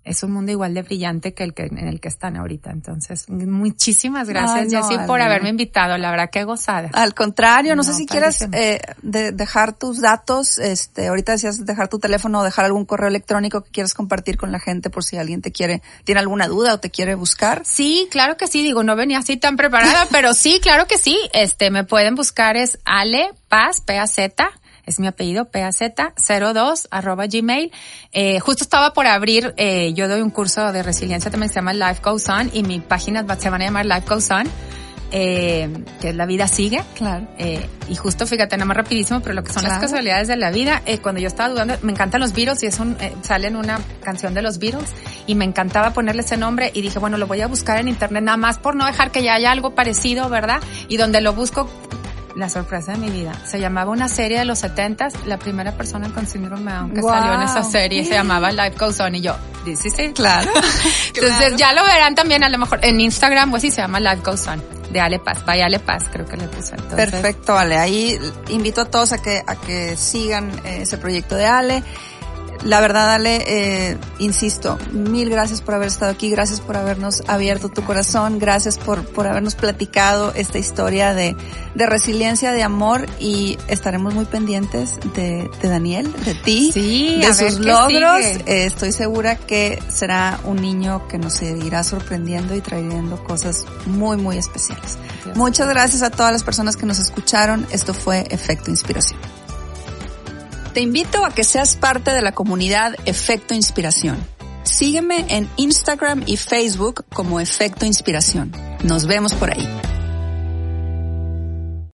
es 0.10 0.24
un 0.24 0.32
mundo 0.32 0.52
igual 0.52 0.74
de 0.74 0.82
brillante 0.82 1.34
que 1.34 1.44
el 1.44 1.54
que 1.54 1.64
en 1.64 1.88
el 1.88 2.00
que 2.00 2.08
están 2.08 2.36
ahorita. 2.36 2.72
Entonces, 2.72 3.30
muchísimas 3.30 4.28
gracias, 4.28 4.74
Ay, 4.90 4.98
no, 4.98 5.06
por 5.06 5.22
haberme 5.22 5.50
invitado. 5.50 5.98
La 5.98 6.10
verdad 6.10 6.30
que 6.32 6.44
gozada. 6.46 6.90
Al 6.94 7.14
contrario, 7.14 7.76
no, 7.76 7.78
no 7.78 7.84
sé 7.84 7.94
si 7.94 8.06
quieres 8.08 8.42
eh, 8.54 8.82
de, 9.04 9.32
dejar 9.32 9.74
tus 9.74 10.02
datos. 10.02 10.58
Este, 10.58 11.08
ahorita 11.08 11.34
decías 11.34 11.64
dejar 11.66 11.90
tu 11.90 12.00
teléfono 12.00 12.40
o 12.40 12.44
dejar 12.44 12.66
algún 12.66 12.86
correo 12.86 13.10
electrónico 13.10 13.62
que 13.62 13.72
quieras 13.72 13.94
compartir 13.94 14.38
con 14.38 14.52
la 14.52 14.60
gente 14.60 14.90
por 14.90 15.04
si 15.04 15.18
alguien 15.18 15.42
te 15.42 15.52
quiere, 15.52 15.84
tiene 16.06 16.20
alguna 16.20 16.48
duda 16.48 16.74
o 16.74 16.80
te 16.80 16.90
quiere 16.90 17.14
buscar. 17.14 17.62
Sí, 17.66 18.08
claro 18.10 18.36
que 18.36 18.48
sí. 18.48 18.64
Digo, 18.64 18.84
no 18.84 18.96
venía 18.96 19.20
así 19.20 19.38
tan 19.38 19.58
preparada, 19.58 20.08
pero 20.12 20.34
sí, 20.34 20.60
claro 20.62 20.88
que 20.88 20.98
sí. 20.98 21.18
Este, 21.34 21.70
me 21.70 21.84
pueden 21.84 22.16
buscar 22.16 22.58
es 22.58 22.80
Ale 22.84 23.30
Paz, 23.48 23.82
P-A-Z, 23.82 24.50
es 24.90 25.00
mi 25.00 25.08
apellido, 25.08 25.50
PAZ02, 25.52 26.88
arroba 26.92 27.28
gmail. 27.28 27.72
Eh, 28.12 28.40
justo 28.40 28.64
estaba 28.64 28.94
por 28.94 29.08
abrir, 29.08 29.54
eh, 29.58 29.94
yo 29.94 30.08
doy 30.08 30.22
un 30.22 30.32
curso 30.32 30.72
de 30.72 30.84
resiliencia 30.84 31.32
también 31.32 31.50
se 31.50 31.56
llama 31.56 31.74
Life 31.74 32.02
Goes 32.04 32.28
On 32.30 32.50
y 32.54 32.64
mi 32.64 32.80
página 32.80 33.26
se 33.40 33.50
van 33.50 33.62
a 33.62 33.66
llamar 33.66 33.86
Life 33.86 34.06
Goes 34.08 34.32
On. 34.32 34.50
Eh, 35.12 35.68
que 36.00 36.10
es 36.10 36.16
la 36.16 36.26
vida 36.26 36.48
sigue. 36.48 36.82
Claro. 36.96 37.28
Eh, 37.38 37.68
y 37.88 37.96
justo, 37.96 38.28
fíjate, 38.28 38.56
nada 38.58 38.66
más 38.66 38.78
rapidísimo, 38.78 39.22
pero 39.22 39.34
lo 39.34 39.44
que 39.44 39.52
son 39.52 39.62
claro. 39.62 39.76
las 39.76 39.82
casualidades 39.82 40.28
de 40.28 40.36
la 40.36 40.52
vida, 40.52 40.84
eh, 40.86 41.00
cuando 41.00 41.20
yo 41.20 41.28
estaba 41.28 41.50
dudando, 41.50 41.76
me 41.82 41.92
encantan 41.92 42.22
los 42.22 42.34
Beatles 42.34 42.62
y 42.62 42.68
es 42.68 42.80
un, 42.80 42.96
eh, 43.00 43.14
sale 43.24 43.48
en 43.48 43.56
una 43.56 43.80
canción 44.04 44.36
de 44.36 44.44
los 44.44 44.60
Beatles 44.60 44.90
y 45.26 45.34
me 45.34 45.46
encantaba 45.46 45.94
ponerle 45.94 46.22
ese 46.22 46.38
nombre 46.38 46.72
y 46.76 46.82
dije, 46.82 47.00
bueno, 47.00 47.18
lo 47.18 47.26
voy 47.26 47.42
a 47.42 47.48
buscar 47.48 47.80
en 47.80 47.88
internet 47.88 48.24
nada 48.24 48.38
más 48.38 48.60
por 48.60 48.76
no 48.76 48.86
dejar 48.86 49.12
que 49.12 49.24
ya 49.24 49.34
haya 49.34 49.52
algo 49.52 49.74
parecido, 49.74 50.30
¿verdad? 50.30 50.60
Y 50.90 50.98
donde 50.98 51.22
lo 51.22 51.34
busco, 51.34 51.68
la 52.40 52.50
sorpresa 52.50 52.94
de 52.94 52.98
mi 52.98 53.10
vida. 53.10 53.34
Se 53.46 53.60
llamaba 53.60 53.92
una 53.92 54.08
serie 54.08 54.40
de 54.40 54.46
los 54.46 54.60
setentas, 54.60 55.14
la 55.26 55.38
primera 55.38 55.74
persona 55.74 56.10
con 56.10 56.26
síndrome 56.26 56.72
Down 56.72 56.92
que 56.94 57.02
wow. 57.02 57.10
salió 57.10 57.34
en 57.34 57.42
esa 57.42 57.64
serie 57.64 58.06
se 58.06 58.14
llamaba 58.14 58.52
Life 58.52 58.78
Goes 58.80 59.00
On 59.00 59.14
y 59.14 59.22
yo, 59.22 59.36
this 59.66 59.86
is 59.86 60.00
it. 60.00 60.16
Claro. 60.16 60.50
Entonces 61.08 61.38
claro. 61.38 61.58
ya 61.58 61.74
lo 61.74 61.84
verán 61.84 62.16
también 62.16 62.44
a 62.44 62.50
lo 62.50 62.58
mejor 62.58 62.80
en 62.84 63.00
Instagram, 63.00 63.52
pues 63.52 63.62
sí 63.62 63.72
se 63.72 63.82
llama 63.82 64.00
Life 64.00 64.22
Goes 64.24 64.48
On 64.48 64.80
de 64.90 65.00
Ale 65.00 65.20
Paz, 65.20 65.46
by 65.46 65.62
Ale 65.62 65.80
Paz, 65.80 66.06
creo 66.12 66.26
que 66.26 66.38
le 66.38 66.48
puse. 66.48 66.76
Entonces. 66.76 67.12
Perfecto, 67.12 67.58
Ale. 67.58 67.78
Ahí 67.78 68.18
invito 68.50 68.82
a 68.82 68.86
todos 68.86 69.12
a 69.14 69.22
que, 69.22 69.44
a 69.46 69.56
que 69.56 69.96
sigan 69.96 70.52
ese 70.66 70.98
proyecto 70.98 71.36
de 71.36 71.46
Ale. 71.46 71.84
La 72.64 72.82
verdad, 72.82 73.14
Ale, 73.14 73.44
eh, 73.48 73.98
insisto, 74.20 74.78
mil 74.92 75.30
gracias 75.30 75.62
por 75.62 75.76
haber 75.76 75.88
estado 75.88 76.12
aquí, 76.12 76.30
gracias 76.30 76.60
por 76.60 76.76
habernos 76.76 77.24
abierto 77.28 77.70
tu 77.70 77.84
corazón, 77.84 78.38
gracias 78.38 78.78
por, 78.78 79.06
por 79.06 79.28
habernos 79.28 79.56
platicado 79.56 80.34
esta 80.36 80.58
historia 80.58 81.14
de, 81.14 81.38
de 81.76 81.86
resiliencia, 81.86 82.52
de 82.52 82.64
amor 82.64 83.06
y 83.20 83.58
estaremos 83.68 84.14
muy 84.14 84.26
pendientes 84.26 85.00
de, 85.16 85.50
de 85.62 85.70
Daniel, 85.70 86.12
de 86.26 86.36
ti, 86.36 86.72
sí, 86.74 87.20
de 87.22 87.34
sus 87.34 87.60
logros. 87.60 88.26
Eh, 88.26 88.66
estoy 88.66 88.92
segura 88.92 89.36
que 89.36 89.82
será 89.88 90.40
un 90.44 90.58
niño 90.58 91.08
que 91.08 91.18
nos 91.18 91.36
seguirá 91.36 91.84
sorprendiendo 91.84 92.56
y 92.56 92.62
trayendo 92.62 93.24
cosas 93.24 93.66
muy, 93.86 94.18
muy 94.18 94.38
especiales. 94.38 94.98
Muchas 95.36 95.70
gracias 95.70 96.02
a 96.02 96.10
todas 96.10 96.34
las 96.34 96.44
personas 96.44 96.76
que 96.76 96.86
nos 96.86 97.00
escucharon. 97.00 97.66
Esto 97.72 97.94
fue 97.94 98.26
Efecto 98.30 98.70
Inspiración. 98.70 99.39
Te 100.74 100.82
invito 100.82 101.26
a 101.26 101.32
que 101.32 101.44
seas 101.44 101.76
parte 101.76 102.12
de 102.12 102.22
la 102.22 102.32
comunidad 102.32 102.94
Efecto 103.06 103.56
Inspiración. 103.56 104.18
Sígueme 104.64 105.26
en 105.30 105.50
Instagram 105.58 106.24
y 106.28 106.38
Facebook 106.38 107.06
como 107.12 107.40
Efecto 107.40 107.88
Inspiración. 107.88 108.52
Nos 108.84 109.08
vemos 109.08 109.34
por 109.34 109.52
ahí. 109.52 109.68